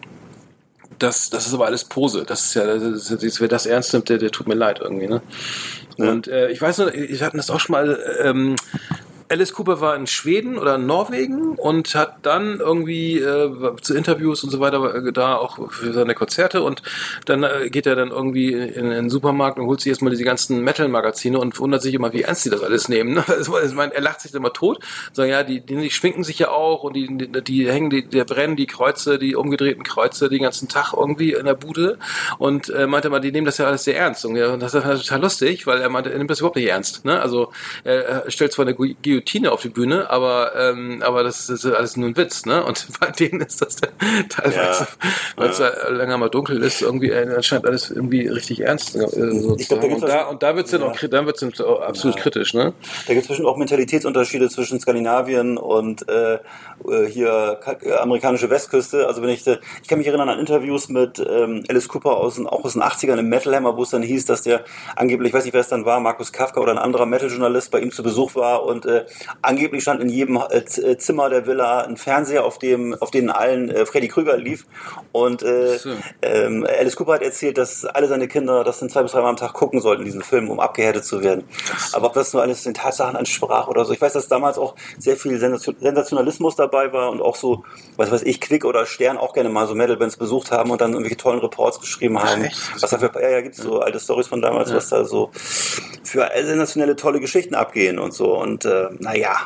das, 0.99 1.31
das 1.31 1.47
ist 1.47 1.55
aber 1.55 1.67
alles 1.67 1.85
Pose. 1.85 2.25
Das 2.27 2.47
ist 2.47 2.55
ja, 2.55 2.65
das 2.67 3.11
ist, 3.11 3.41
wer 3.41 3.49
das 3.49 3.67
ernst 3.67 3.93
nimmt, 3.93 4.09
der, 4.09 4.19
der 4.19 4.31
tut 4.31 4.49
mir 4.49 4.55
leid 4.55 4.81
irgendwie, 4.81 5.07
ne? 5.07 5.23
Ja. 5.97 6.11
Und 6.11 6.29
äh, 6.29 6.51
ich 6.51 6.61
weiß 6.61 6.79
noch, 6.79 6.89
ich 6.89 7.23
hatten 7.23 7.37
das 7.37 7.51
auch 7.51 7.61
schon 7.61 7.73
mal, 7.73 7.99
ähm, 8.23 8.57
Alice 9.31 9.53
Cooper 9.53 9.81
war 9.81 9.95
in 9.97 10.07
Schweden 10.07 10.59
oder 10.59 10.77
in 10.77 10.87
Norwegen 10.87 11.55
und 11.57 11.95
hat 11.95 12.17
dann 12.23 12.61
irgendwie 12.61 13.19
äh, 13.19 13.51
zu 13.83 13.95
Interviews 13.95 14.43
und 14.45 14.51
so 14.51 14.61
weiter 14.61 14.95
äh, 14.95 15.13
da 15.13 15.37
auch 15.37 15.71
für 15.71 15.93
seine 15.93 16.15
Konzerte 16.15 16.63
und 16.63 16.83
dann 17.27 17.43
äh, 17.43 17.69
geht 17.71 17.87
er 17.87 17.95
dann 17.97 18.09
irgendwie 18.11 18.53
in, 18.53 18.69
in 18.69 18.91
den 18.91 19.11
Supermarkt 19.11 19.59
und 19.59 19.67
holt 19.67 19.81
sich 19.81 19.91
erstmal 19.91 20.11
diese 20.11 20.25
ganzen 20.25 20.63
Metal-Magazine 20.63 21.39
und 21.39 21.59
wundert 21.59 21.83
sich 21.83 21.95
immer, 21.95 22.13
wie 22.13 22.23
ernst 22.23 22.45
die 22.45 22.51
das 22.51 22.63
alles 22.63 22.89
nehmen. 22.89 23.15
Ne? 23.15 23.25
Also, 23.39 23.59
ich 23.61 23.75
meine, 23.75 23.95
er 23.95 24.01
lacht 24.01 24.21
sich 24.21 24.35
immer 24.35 24.53
tot, 24.53 24.79
sagen 25.13 25.31
ja, 25.31 25.43
die, 25.45 25.61
die, 25.61 25.77
die 25.77 25.91
schminken 25.91 26.25
sich 26.25 26.39
ja 26.39 26.49
auch 26.51 26.83
und 26.83 26.95
die, 26.97 27.07
die, 27.07 27.43
die 27.45 27.71
hängen, 27.71 27.91
die, 27.91 28.07
die 28.07 28.25
brennen 28.25 28.57
die 28.57 28.67
Kreuze, 28.67 29.19
die 29.19 29.37
umgedrehten 29.37 29.85
Kreuze 29.85 30.29
den 30.29 30.43
ganzen 30.43 30.69
Tag 30.69 30.93
irgendwie 30.93 31.35
in 31.35 31.45
der 31.45 31.55
Bude 31.55 31.99
und 32.39 32.69
äh, 32.71 32.87
meinte 32.87 33.11
mal, 33.11 33.21
die 33.21 33.31
nehmen 33.31 33.45
das 33.45 33.59
ja 33.59 33.67
alles 33.67 33.85
sehr 33.85 33.97
ernst 33.97 34.25
und, 34.25 34.37
ja, 34.37 34.53
und 34.55 34.61
das 34.61 34.75
ist 34.75 34.83
total 34.83 35.21
lustig, 35.21 35.67
weil 35.67 35.81
er 35.81 35.89
meinte, 35.89 36.11
er 36.11 36.19
nimmt 36.19 36.31
das 36.31 36.41
überhaupt 36.41 36.57
nicht 36.57 36.69
ernst. 36.69 37.05
Ne? 37.05 37.21
Also 37.21 37.53
er, 37.85 38.25
stellt 38.31 38.53
zwar 38.53 38.65
eine 38.67 38.75
Gu- 38.75 38.95
Guillotine 39.03 39.18
Guillotine 39.19 39.53
auf 39.53 39.63
die 39.63 39.69
Bühne, 39.69 40.11
aber, 40.11 40.53
ähm, 40.57 41.03
aber 41.03 41.23
das 41.23 41.49
ist 41.49 41.67
alles 41.67 41.97
nur 41.97 42.09
ein 42.09 42.17
Witz, 42.17 42.47
ne? 42.47 42.65
Und 42.65 42.87
bei 43.01 43.11
denen 43.11 43.41
ist 43.41 43.61
das 43.61 43.77
dann 43.77 43.91
teilweise, 44.29 44.87
weil 45.37 45.51
es 45.51 45.59
ja. 45.59 45.89
länger 45.89 46.19
mal 46.19 46.29
dunkel 46.29 46.63
ist, 46.63 46.83
irgendwie 46.83 47.11
äh, 47.11 47.35
anscheinend 47.35 47.67
alles 47.67 47.91
irgendwie 47.91 48.27
richtig 48.29 48.61
ernst. 48.61 48.95
Äh, 48.95 48.99
glaub, 48.99 49.81
da 49.81 49.87
und, 49.87 50.03
da, 50.03 50.25
und 50.27 50.43
da 50.43 50.57
wird's 50.57 50.71
dann 50.71 50.83
Ja. 50.83 50.89
auch, 50.89 50.97
dann 50.97 51.27
wird's 51.27 51.41
dann 51.41 51.53
absolut 51.83 52.17
kritisch, 52.17 52.55
ne? 52.55 52.73
Da 53.07 53.13
gibt 53.13 53.23
es 53.23 53.29
bestimmt 53.29 53.49
auch 53.49 53.57
Mentalitätsunterschiede 53.57 54.49
zwischen 54.49 54.81
Skandinavien 54.81 55.59
und 55.59 56.09
äh, 56.09 56.35
äh, 56.35 57.07
hier 57.09 57.59
äh, 57.83 57.93
amerikanische 57.95 58.51
Westküste. 58.51 59.07
Also 59.07 59.23
wenn 59.23 59.31
ich, 59.31 59.47
ich 59.47 59.89
kann 59.89 59.99
mich 59.99 60.07
erinnern 60.07 60.29
an 60.29 60.39
Interviews 60.39 60.89
mit 60.89 61.19
ähm, 61.19 61.65
Alice 61.69 61.89
Cooper 61.89 62.17
aus 62.17 62.37
den, 62.37 62.47
auch 62.47 62.65
aus 62.65 62.75
den 62.75 62.83
80ern 62.83 63.19
im 63.19 63.29
Metal 63.29 63.55
Hammer, 63.55 63.77
wo 63.77 63.83
es 63.83 63.91
dann 63.91 64.03
hieß, 64.03 64.27
dass 64.27 64.43
der 64.43 64.65
angeblich, 64.97 65.31
ich 65.31 65.35
weiß 65.35 65.45
nicht, 65.45 65.55
wer 65.55 65.61
es 65.61 65.69
dann 65.69 65.85
war, 65.85 66.01
Markus 66.01 66.33
Kafka 66.33 66.61
oder 66.61 66.73
ein 66.73 66.79
anderer 66.79 67.07
Metal-Journalist 67.07 67.71
bei 67.71 67.81
ihm 67.81 67.91
zu 67.91 68.03
Besuch 68.03 68.35
war 68.35 68.65
und 68.65 68.87
äh, 68.87 69.05
angeblich 69.43 69.83
stand 69.83 70.01
in 70.01 70.09
jedem 70.09 70.37
äh, 70.37 70.59
äh, 70.59 70.99
Zimmer 70.99 71.31
der 71.31 71.47
Villa 71.47 71.83
ein 71.83 71.97
Fernseher, 71.97 72.45
auf 72.45 72.59
dem, 72.59 72.95
auf 72.95 73.11
denen 73.11 73.31
allen 73.31 73.71
äh, 73.71 73.87
Freddy 73.87 74.09
Krüger 74.09 74.37
lief. 74.37 74.67
Und 75.13 75.43
äh, 75.43 75.79
So. 75.79 75.91
ähm, 76.23 76.67
Alice 76.69 76.97
Cooper 76.97 77.15
hat 77.15 77.23
erzählt, 77.23 77.59
dass 77.59 77.85
alle 77.85 78.09
seine 78.09 78.29
Kinder 78.29 78.65
das 78.65 78.79
dann 78.81 78.91
zwei 78.91 79.03
bis 79.03 79.13
dreimal 79.13 79.31
am 79.31 79.37
Tag 79.37 79.53
gucken 79.53 79.81
sollten, 79.81 80.05
diesen 80.05 80.23
Film, 80.23 80.51
um 80.51 80.61
abgehärtet 80.61 81.05
zu 81.05 81.23
werden. 81.23 81.45
Aber 81.93 82.09
ob 82.09 82.15
das 82.15 82.33
nur 82.33 82.43
alles 82.43 82.63
den 82.63 82.75
Tatsachen 82.75 83.17
ansprach 83.17 83.69
oder 83.69 83.85
so. 83.85 83.93
Ich 83.93 84.01
weiß, 84.01 84.13
dass 84.13 84.29
damals 84.29 84.59
auch 84.59 84.75
sehr 84.99 85.17
viel 85.17 85.39
Sensation- 85.39 85.77
Sensationalismus 85.81 86.57
dabei 86.57 86.93
war 86.93 87.11
und 87.11 87.21
auch 87.23 87.37
so, 87.37 87.65
was 87.97 88.11
weiß 88.11 88.23
ich, 88.23 88.41
Quick 88.41 88.65
oder 88.65 88.87
Stern 88.87 89.17
auch 89.19 89.33
gerne 89.33 89.49
mal 89.49 89.67
so 89.67 89.75
Metal-Bands 89.75 90.17
besucht 90.17 90.51
haben 90.51 90.71
und 90.71 90.81
dann 90.81 90.93
irgendwelche 90.93 91.17
tollen 91.17 91.41
Reports 91.41 91.81
geschrieben 91.81 92.23
haben. 92.23 92.45
echt? 92.45 92.59
Was 92.81 92.91
da 92.91 92.99
für, 92.99 93.11
ja, 93.21 93.29
ja, 93.29 93.41
gibt's 93.41 93.59
so 93.59 93.81
alte 93.81 93.99
Stories 94.01 94.27
von 94.29 94.43
damals, 94.43 94.73
was 94.75 94.89
da 94.89 95.05
so 95.05 95.31
für 96.05 96.29
sensationelle, 96.43 96.97
tolle 96.97 97.21
Geschichten 97.21 97.55
abgehen 97.55 97.99
und 97.99 98.13
so. 98.13 98.37
Und 98.39 98.65
äh, 98.65 98.89
naja, 99.01 99.37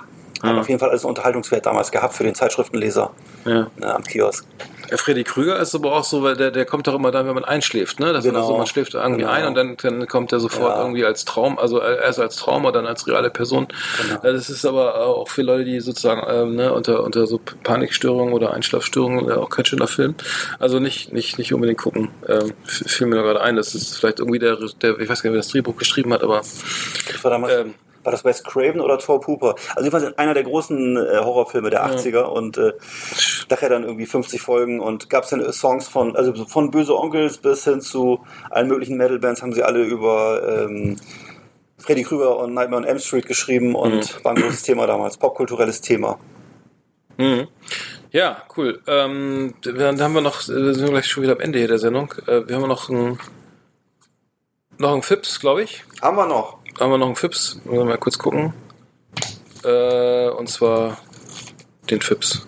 hat 0.42 0.56
auf 0.58 0.68
jeden 0.68 0.80
Fall 0.80 0.90
alles 0.90 1.04
einen 1.04 1.10
Unterhaltungswert 1.10 1.66
damals 1.66 1.92
gehabt 1.92 2.14
für 2.14 2.24
den 2.24 2.34
Zeitschriftenleser 2.34 3.10
Ja. 3.44 3.68
ne, 3.76 3.94
am 3.94 4.02
Kiosk. 4.02 4.44
Der 4.90 4.98
Freddy 4.98 5.22
Krüger 5.24 5.58
ist 5.58 5.74
aber 5.74 5.92
auch 5.94 6.04
so, 6.04 6.22
weil 6.22 6.36
der, 6.36 6.50
der 6.50 6.66
kommt 6.66 6.86
doch 6.86 6.94
immer 6.94 7.10
dann, 7.12 7.26
wenn 7.26 7.34
man 7.34 7.44
einschläft, 7.44 7.98
ne? 8.00 8.12
Das 8.12 8.24
Genau. 8.24 8.40
ist 8.40 8.42
also, 8.46 8.56
man 8.58 8.66
schläft 8.66 8.92
irgendwie 8.94 9.20
Genau. 9.22 9.32
ein 9.32 9.46
und 9.46 9.54
dann, 9.54 9.76
dann 9.80 10.06
kommt 10.08 10.32
er 10.32 10.40
sofort 10.40 10.74
Ja. 10.74 10.82
irgendwie 10.82 11.04
als 11.06 11.24
Traum, 11.24 11.58
also 11.58 11.80
erst 11.80 12.18
als 12.18 12.36
Trauma, 12.36 12.72
dann 12.72 12.86
als 12.86 13.06
reale 13.06 13.30
Person. 13.30 13.68
Genau. 14.02 14.14
Ja, 14.22 14.32
Das 14.32 14.50
ist 14.50 14.66
aber 14.66 14.96
auch 15.06 15.28
für 15.28 15.42
Leute, 15.42 15.64
die 15.64 15.80
sozusagen 15.80 16.22
ähm, 16.28 16.56
ne, 16.56 16.72
unter, 16.74 17.04
unter 17.04 17.26
so 17.26 17.40
Panikstörungen 17.62 18.34
oder 18.34 18.52
Einschlafstörungen 18.52 19.30
äh, 19.30 19.34
auch 19.34 19.48
kein 19.48 19.64
schöner 19.64 19.86
Film. 19.88 20.14
Also 20.58 20.78
nicht, 20.78 21.12
nicht, 21.12 21.38
nicht 21.38 21.54
unbedingt 21.54 21.78
gucken. 21.80 22.10
Ähm, 22.28 22.52
fiel 22.66 23.06
mir 23.06 23.16
gerade 23.22 23.40
ein, 23.40 23.56
das 23.56 23.74
ist 23.74 23.96
vielleicht 23.96 24.18
irgendwie 24.18 24.40
der, 24.40 24.58
der, 24.82 24.98
ich 24.98 25.08
weiß 25.08 25.22
gar 25.22 25.30
nicht, 25.30 25.34
wer 25.36 25.42
das 25.42 25.48
Drehbuch 25.48 25.76
geschrieben 25.76 26.12
hat, 26.12 26.22
aber 26.22 26.38
Das 26.38 27.22
war 27.24 27.30
damals. 27.30 27.52
Ähm, 27.54 27.74
war 28.04 28.12
das 28.12 28.24
Wes 28.24 28.42
Craven 28.42 28.80
oder 28.80 28.98
Thor 28.98 29.26
Hooper? 29.26 29.54
Also 29.74 29.88
jedenfalls 29.88 30.18
einer 30.18 30.34
der 30.34 30.44
großen 30.44 30.96
äh, 30.96 31.18
Horrorfilme 31.18 31.70
der 31.70 31.86
80er 31.86 32.22
und 32.22 32.58
äh, 32.58 32.72
nachher 33.48 33.68
dann 33.68 33.84
irgendwie 33.84 34.06
50 34.06 34.40
Folgen 34.40 34.80
und 34.80 35.10
gab 35.10 35.24
es 35.24 35.30
dann 35.30 35.40
äh, 35.40 35.52
Songs 35.52 35.88
von, 35.88 36.16
also 36.16 36.34
so 36.34 36.44
von 36.44 36.70
Böse 36.70 36.98
Onkels 36.98 37.38
bis 37.38 37.64
hin 37.64 37.80
zu 37.80 38.20
allen 38.50 38.68
möglichen 38.68 38.96
Metal-Bands 38.96 39.42
haben 39.42 39.52
sie 39.52 39.62
alle 39.62 39.82
über 39.82 40.66
ähm, 40.66 40.96
Freddy 41.78 42.04
Krüger 42.04 42.36
und 42.38 42.54
Nightmare 42.54 42.82
on 42.82 42.88
Elm 42.88 42.98
Street 42.98 43.26
geschrieben 43.26 43.74
und 43.74 44.24
war 44.24 44.32
ein 44.32 44.42
großes 44.42 44.62
Thema 44.62 44.86
damals, 44.86 45.16
popkulturelles 45.16 45.80
Thema. 45.80 46.18
Mhm. 47.18 47.48
Ja, 48.10 48.42
cool. 48.56 48.80
Ähm, 48.86 49.54
dann 49.62 50.00
haben 50.00 50.14
wir 50.14 50.20
noch, 50.20 50.40
äh, 50.42 50.74
sind 50.74 50.82
wir 50.82 50.90
gleich 50.90 51.06
schon 51.06 51.22
wieder 51.22 51.32
am 51.32 51.40
Ende 51.40 51.58
hier 51.58 51.68
der 51.68 51.78
Sendung. 51.78 52.12
Äh, 52.26 52.46
wir 52.46 52.56
haben 52.56 52.68
noch 52.68 52.88
ein, 52.88 53.18
noch 54.78 54.94
ein 54.94 55.02
Fips, 55.02 55.40
glaube 55.40 55.62
ich. 55.62 55.84
Haben 56.00 56.16
wir 56.16 56.26
noch. 56.26 56.58
Haben 56.80 56.90
wir 56.90 56.98
noch 56.98 57.06
einen 57.06 57.16
Fips? 57.16 57.60
Müssen 57.64 57.78
wir 57.78 57.84
mal 57.84 57.98
kurz 57.98 58.18
gucken. 58.18 58.54
Äh, 59.62 60.28
und 60.30 60.48
zwar 60.48 60.98
den 61.90 62.00
Fips. 62.00 62.46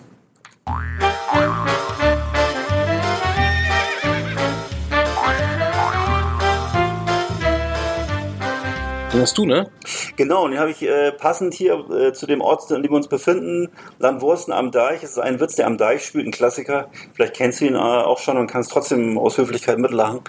Den 9.13 9.21
hast 9.21 9.37
du, 9.37 9.45
ne? 9.45 9.71
Genau, 10.17 10.43
und 10.43 10.51
den 10.51 10.59
habe 10.59 10.71
ich 10.71 10.81
äh, 10.81 11.11
passend 11.11 11.53
hier 11.53 11.73
äh, 11.89 12.11
zu 12.11 12.25
dem 12.25 12.41
Ort, 12.41 12.69
an 12.71 12.81
dem 12.81 12.91
wir 12.91 12.97
uns 12.97 13.07
befinden, 13.07 13.69
Landwursten 13.99 14.53
am 14.53 14.71
Deich. 14.71 15.03
Es 15.03 15.11
ist 15.11 15.19
ein 15.19 15.39
Witz, 15.39 15.55
der 15.55 15.67
am 15.67 15.77
Deich 15.77 16.03
spielt, 16.03 16.25
ein 16.25 16.31
Klassiker. 16.31 16.89
Vielleicht 17.13 17.35
kennst 17.35 17.61
du 17.61 17.65
ihn 17.65 17.75
äh, 17.75 17.77
auch 17.77 18.19
schon 18.19 18.37
und 18.37 18.47
kannst 18.47 18.71
trotzdem 18.71 19.17
aus 19.17 19.37
Höflichkeit 19.37 19.77
mitlachen. 19.77 20.21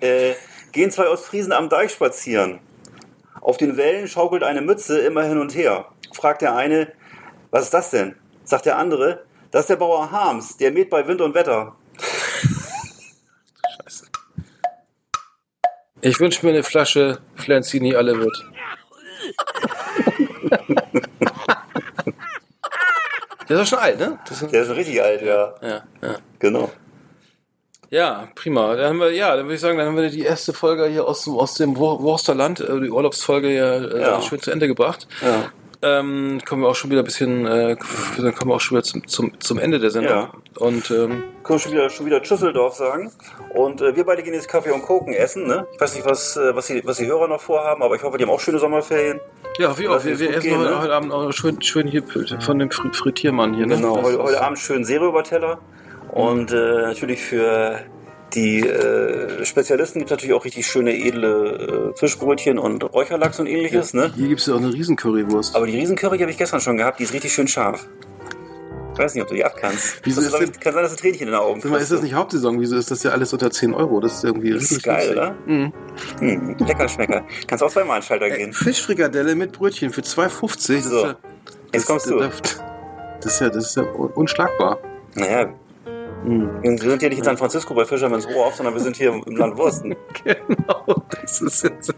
Äh, 0.00 0.32
gehen 0.72 0.90
zwei 0.90 1.08
Ostfriesen 1.08 1.52
am 1.52 1.68
Deich 1.68 1.92
spazieren. 1.92 2.58
Auf 3.46 3.58
den 3.58 3.76
Wellen 3.76 4.08
schaukelt 4.08 4.42
eine 4.42 4.60
Mütze 4.60 4.98
immer 4.98 5.22
hin 5.22 5.38
und 5.38 5.54
her. 5.54 5.86
Fragt 6.12 6.42
der 6.42 6.56
eine, 6.56 6.92
was 7.52 7.66
ist 7.66 7.74
das 7.74 7.90
denn? 7.90 8.16
Sagt 8.42 8.66
der 8.66 8.76
andere, 8.76 9.24
das 9.52 9.60
ist 9.60 9.70
der 9.70 9.76
Bauer 9.76 10.10
Harms, 10.10 10.56
der 10.56 10.72
mäht 10.72 10.90
bei 10.90 11.06
Wind 11.06 11.20
und 11.20 11.34
Wetter. 11.34 11.76
Ich 16.02 16.20
wünsche 16.20 16.44
mir 16.44 16.52
eine 16.52 16.62
Flasche 16.62 17.20
Flanzini 17.36 17.96
alle 17.96 18.18
wird. 18.18 18.36
Der 23.48 23.56
ist 23.56 23.62
doch 23.62 23.66
schon 23.66 23.78
alt, 23.78 23.98
ne? 23.98 24.18
Das 24.28 24.42
ist, 24.42 24.52
Der 24.52 24.62
ist 24.62 24.70
richtig 24.70 25.02
alt, 25.02 25.22
ja. 25.22 25.54
ja, 25.62 25.82
ja. 26.02 26.16
Genau. 26.38 26.70
Ja, 27.90 28.28
prima. 28.34 28.74
Dann 28.74 28.88
haben 28.90 28.98
wir, 29.00 29.12
ja, 29.12 29.36
dann 29.36 29.46
würde 29.46 29.54
ich 29.54 29.60
sagen, 29.60 29.78
dann 29.78 29.86
haben 29.86 29.96
wir 29.96 30.08
die 30.10 30.22
erste 30.22 30.52
Folge 30.52 30.86
hier 30.86 31.06
aus, 31.06 31.24
dem- 31.24 31.36
aus 31.36 31.54
dem 31.54 31.76
Wursterland, 31.76 32.60
äh, 32.60 32.80
die 32.80 32.90
Urlaubsfolge 32.90 33.54
ja, 33.54 33.76
äh, 33.76 34.00
Ja. 34.00 34.22
schön 34.22 34.40
zu 34.40 34.50
Ende 34.50 34.66
gebracht. 34.66 35.06
Ja. 35.22 35.50
Ähm, 35.82 36.40
kommen 36.48 36.62
wir 36.62 36.68
auch 36.68 36.74
schon 36.74 36.90
wieder 36.90 37.02
ein 37.02 37.04
bisschen, 37.04 37.46
äh, 37.46 37.76
dann 38.16 38.34
kommen 38.34 38.50
wir 38.50 38.54
auch 38.56 38.60
schon 38.60 38.76
wieder 38.78 38.82
zum, 38.84 39.06
zum, 39.06 39.38
zum 39.40 39.58
Ende 39.58 39.78
der 39.78 39.90
Sendung. 39.90 40.10
Ja. 40.12 40.30
Und 40.58 40.90
ähm, 40.90 41.22
können 41.44 41.48
wir 41.48 41.58
schon 41.60 41.72
wieder, 41.72 41.90
schon 41.90 42.06
wieder 42.06 42.22
Tschüsseldorf 42.22 42.74
sagen. 42.74 43.12
Und 43.54 43.82
äh, 43.82 43.94
wir 43.94 44.04
beide 44.04 44.22
gehen 44.22 44.32
jetzt 44.34 44.48
Kaffee 44.48 44.70
und 44.72 44.82
Koken 44.82 45.12
essen. 45.12 45.46
Ne? 45.46 45.66
Ich 45.74 45.80
weiß 45.80 45.94
nicht, 45.94 46.06
was, 46.06 46.36
äh, 46.36 46.56
was, 46.56 46.66
die, 46.68 46.82
was 46.84 46.96
die 46.96 47.06
Hörer 47.06 47.28
noch 47.28 47.40
vorhaben, 47.42 47.82
aber 47.82 47.94
ich 47.94 48.02
hoffe, 48.02 48.16
die 48.16 48.24
haben 48.24 48.30
auch 48.30 48.40
schöne 48.40 48.58
Sommerferien. 48.58 49.20
ja, 49.58 49.78
wie 49.78 49.86
auch, 49.86 50.02
wir, 50.02 50.18
wir 50.18 50.30
essen 50.30 50.40
gehen, 50.42 50.58
heute, 50.58 50.70
ne? 50.70 50.80
heute 50.80 50.92
Abend 50.94 51.12
auch 51.12 51.30
schön, 51.32 51.60
schön 51.62 51.86
hier 51.86 52.02
von 52.40 52.58
dem 52.58 52.70
Fri- 52.70 52.92
Frittiermann 52.94 53.52
hier. 53.54 53.66
Ne? 53.66 53.76
Genau, 53.76 54.02
heute, 54.02 54.20
heute 54.20 54.40
Abend 54.42 54.58
schön 54.58 54.82
Seeröberteller. 54.84 55.58
Und 56.16 56.52
äh, 56.52 56.82
natürlich 56.82 57.20
für 57.22 57.80
die 58.34 58.60
äh, 58.60 59.44
Spezialisten 59.44 59.98
gibt 60.00 60.10
es 60.10 60.16
natürlich 60.16 60.34
auch 60.34 60.44
richtig 60.44 60.66
schöne, 60.66 60.94
edle 60.96 61.92
äh, 61.94 61.98
Fischbrötchen 61.98 62.58
und 62.58 62.82
Räucherlachs 62.82 63.38
und 63.38 63.46
ähnliches. 63.46 63.92
Ne? 63.94 64.12
Hier 64.16 64.28
gibt 64.28 64.40
es 64.40 64.46
ja 64.46 64.54
auch 64.54 64.58
eine 64.58 64.72
Riesencurrywurst. 64.72 65.54
Aber 65.54 65.66
die 65.66 65.76
Riesencurry 65.78 66.18
habe 66.18 66.30
ich 66.30 66.38
gestern 66.38 66.60
schon 66.60 66.76
gehabt, 66.78 66.98
die 66.98 67.04
ist 67.04 67.12
richtig 67.12 67.32
schön 67.34 67.46
scharf. 67.48 67.86
Ich 68.94 68.98
weiß 68.98 69.14
nicht, 69.14 69.22
ob 69.24 69.28
du 69.28 69.34
die 69.34 69.44
abkannst. 69.44 70.00
Wieso 70.04 70.22
das 70.22 70.32
ist 70.40 70.54
ich, 70.56 70.60
kann 70.60 70.72
sein, 70.72 70.82
dass 70.82 70.96
du 70.96 70.98
Tränchen 71.02 71.26
in 71.26 71.32
den 71.32 71.34
Augen 71.34 71.60
mal, 71.68 71.78
ist 71.78 71.92
das 71.92 72.00
nicht 72.00 72.14
Hauptsaison? 72.14 72.58
Wieso 72.60 72.76
ist 72.76 72.90
das 72.90 73.02
ja 73.02 73.10
alles 73.10 73.30
unter 73.34 73.50
10 73.50 73.74
Euro? 73.74 74.00
Das 74.00 74.14
ist 74.14 74.24
irgendwie 74.24 74.52
Das 74.52 74.62
ist 74.62 74.70
richtig 74.70 74.84
geil, 74.84 75.14
günstig. 75.14 75.18
oder? 75.18 75.36
Mhm. 75.46 75.72
Hm, 76.58 76.66
lecker 76.66 76.88
Schmecker. 76.88 77.24
Kannst 77.46 77.62
auch 77.62 77.70
zweimal 77.70 78.00
Schalter 78.02 78.30
gehen. 78.30 78.54
Fischfrikadelle 78.54 79.34
mit 79.34 79.52
Brötchen 79.52 79.92
für 79.92 80.00
2,50. 80.00 80.74
Das 80.76 80.84
So, 80.84 81.04
ja, 81.04 81.16
jetzt 81.74 81.86
kommst 81.86 82.08
du. 82.08 82.18
Das, 82.18 82.40
das 83.20 83.32
ist 83.34 83.40
ja, 83.42 83.48
das 83.50 83.66
ist 83.66 83.76
ja 83.76 83.82
un- 83.82 84.12
unschlagbar. 84.12 84.78
Naja, 85.14 85.52
Mhm. 86.24 86.62
wir 86.62 86.90
sind 86.90 87.00
hier 87.00 87.08
nicht 87.08 87.18
in 87.18 87.24
San 87.24 87.36
Francisco 87.36 87.74
bei 87.74 87.84
Fisherman's 87.84 88.26
Wharf, 88.26 88.56
sondern 88.56 88.74
wir 88.74 88.80
sind 88.80 88.96
hier 88.96 89.12
im 89.24 89.36
Land 89.36 89.56
Wursten. 89.56 89.94
Genau, 90.24 91.04
das 91.20 91.40
ist 91.40 91.62
jetzt 91.62 91.94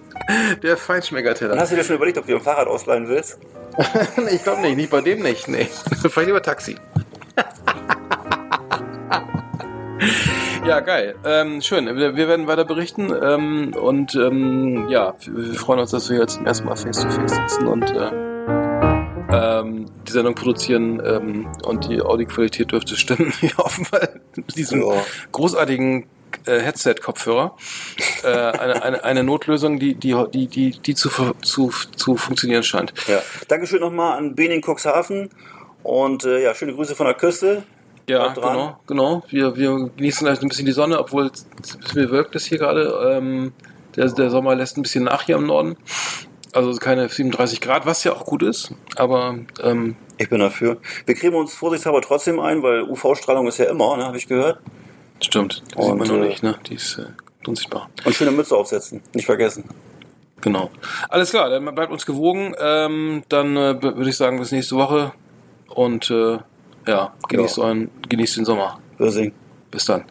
der 0.62 0.76
Dann 0.76 0.76
Feinschmeckerteller. 0.76 1.58
hast 1.58 1.72
du 1.72 1.76
dir 1.76 1.84
schon 1.84 1.96
überlegt, 1.96 2.18
ob 2.18 2.26
du 2.26 2.32
dir 2.32 2.38
ein 2.38 2.42
Fahrrad 2.42 2.68
ausleihen 2.68 3.08
willst? 3.08 3.38
Ich 4.32 4.42
glaube 4.42 4.60
nicht, 4.60 4.76
nicht 4.76 4.90
bei 4.90 5.00
dem 5.00 5.22
nicht. 5.22 5.48
Nee. 5.48 5.68
Ich 6.04 6.16
lieber 6.26 6.42
Taxi. 6.42 6.76
Ja, 10.66 10.80
geil. 10.80 11.14
Ähm, 11.24 11.62
schön. 11.62 11.86
Wir, 11.86 12.14
werden 12.16 12.46
weiter 12.46 12.66
berichten. 12.66 13.10
Ähm, 13.22 13.72
und 13.80 14.14
ähm, 14.16 14.86
ja, 14.90 15.14
wir 15.26 15.54
freuen 15.54 15.80
uns, 15.80 15.92
dass 15.92 16.10
wir 16.10 16.18
jetzt 16.18 16.34
zum 16.34 16.44
ersten 16.46 16.66
Mal 16.66 16.76
face-to-face 16.76 17.34
sitzen 17.34 17.66
und 17.66 17.90
äh, 17.90 18.27
ähm, 19.30 19.86
die 20.06 20.12
Sendung 20.12 20.34
produzieren. 20.34 21.02
Ähm, 21.04 21.48
und 21.64 21.88
die 21.88 22.00
Audioqualität 22.00 22.72
dürfte 22.72 22.96
stimmen. 22.96 23.32
Wir 23.40 23.56
hoffen 23.56 23.86
mal 23.92 24.20
mit 24.36 24.56
diesem 24.56 24.82
Ja. 24.82 25.02
großartigen 25.32 26.06
äh, 26.46 26.60
Headset-Kopfhörer. 26.60 27.56
Äh, 28.22 28.28
eine, 28.28 28.82
eine, 28.82 29.04
eine 29.04 29.24
Notlösung, 29.24 29.78
die, 29.78 29.94
die, 29.94 30.14
die, 30.32 30.46
die, 30.46 30.70
die 30.70 30.94
zu, 30.94 31.10
zu, 31.42 31.70
zu 31.96 32.16
funktionieren 32.16 32.62
scheint. 32.62 32.92
Ja. 33.06 33.22
Dankeschön 33.48 33.80
nochmal 33.80 34.18
an 34.18 34.34
Bening 34.34 34.62
Cuxhaven 34.62 35.30
und 35.82 36.24
äh, 36.24 36.42
ja, 36.42 36.54
schöne 36.54 36.74
Grüße 36.74 36.94
von 36.94 37.06
der 37.06 37.14
Küste. 37.14 37.62
Ja, 38.08 38.28
genau, 38.32 38.78
genau. 38.86 39.22
Wir, 39.28 39.56
wir 39.56 39.90
genießen 39.96 40.26
gleich 40.26 40.40
ein 40.40 40.48
bisschen 40.48 40.64
die 40.64 40.72
Sonne, 40.72 40.98
obwohl 40.98 41.26
es 41.26 41.44
ein 41.44 41.56
bisschen 41.80 41.94
bewölkt 41.94 42.34
ist 42.34 42.46
hier 42.46 42.56
gerade. 42.56 43.16
Ähm, 43.18 43.52
der, 43.96 44.08
der 44.08 44.30
Sommer 44.30 44.54
lässt 44.54 44.78
ein 44.78 44.82
bisschen 44.82 45.04
nach 45.04 45.22
hier 45.22 45.36
im 45.36 45.46
Norden. 45.46 45.76
Also 46.52 46.72
keine 46.78 47.08
37 47.08 47.60
Grad, 47.60 47.86
was 47.86 48.04
ja 48.04 48.12
auch 48.12 48.24
gut 48.24 48.42
ist. 48.42 48.72
Aber 48.96 49.38
ähm, 49.62 49.96
Ich 50.16 50.28
bin 50.30 50.40
dafür. 50.40 50.78
Wir 51.06 51.14
cremen 51.14 51.36
uns 51.36 51.54
vorsichtshalber 51.54 52.00
trotzdem 52.02 52.40
ein, 52.40 52.62
weil 52.62 52.82
UV-Strahlung 52.82 53.46
ist 53.46 53.58
ja 53.58 53.66
immer, 53.66 53.96
ne, 53.96 54.04
habe 54.06 54.16
ich 54.16 54.26
gehört. 54.28 54.60
stimmt, 55.22 55.62
die 55.72 55.76
Und, 55.76 55.84
sieht 55.84 55.94
man 55.96 56.08
noch 56.08 56.24
äh, 56.24 56.28
nicht, 56.28 56.42
ne? 56.42 56.56
Die 56.68 56.74
ist 56.74 56.98
äh, 56.98 57.06
unsichtbar. 57.46 57.90
Und 58.04 58.14
schöne 58.14 58.30
Mütze 58.30 58.56
aufsetzen, 58.56 59.02
nicht 59.14 59.26
vergessen. 59.26 59.64
Genau. 60.40 60.70
Alles 61.08 61.30
klar, 61.30 61.50
dann 61.50 61.64
bleibt 61.74 61.90
uns 61.92 62.06
gewogen. 62.06 62.54
Ähm, 62.60 63.24
dann 63.28 63.56
äh, 63.56 63.82
würde 63.82 64.08
ich 64.08 64.16
sagen, 64.16 64.38
bis 64.38 64.52
nächste 64.52 64.76
Woche. 64.76 65.12
Und 65.68 66.10
äh, 66.10 66.38
ja, 66.86 67.12
genießt, 67.28 67.56
Ja. 67.58 67.64
euren, 67.64 67.90
genießt 68.08 68.36
den 68.38 68.44
Sommer. 68.44 68.78
Bösing. 68.98 69.32
Bis 69.70 69.84
dann. 69.84 70.04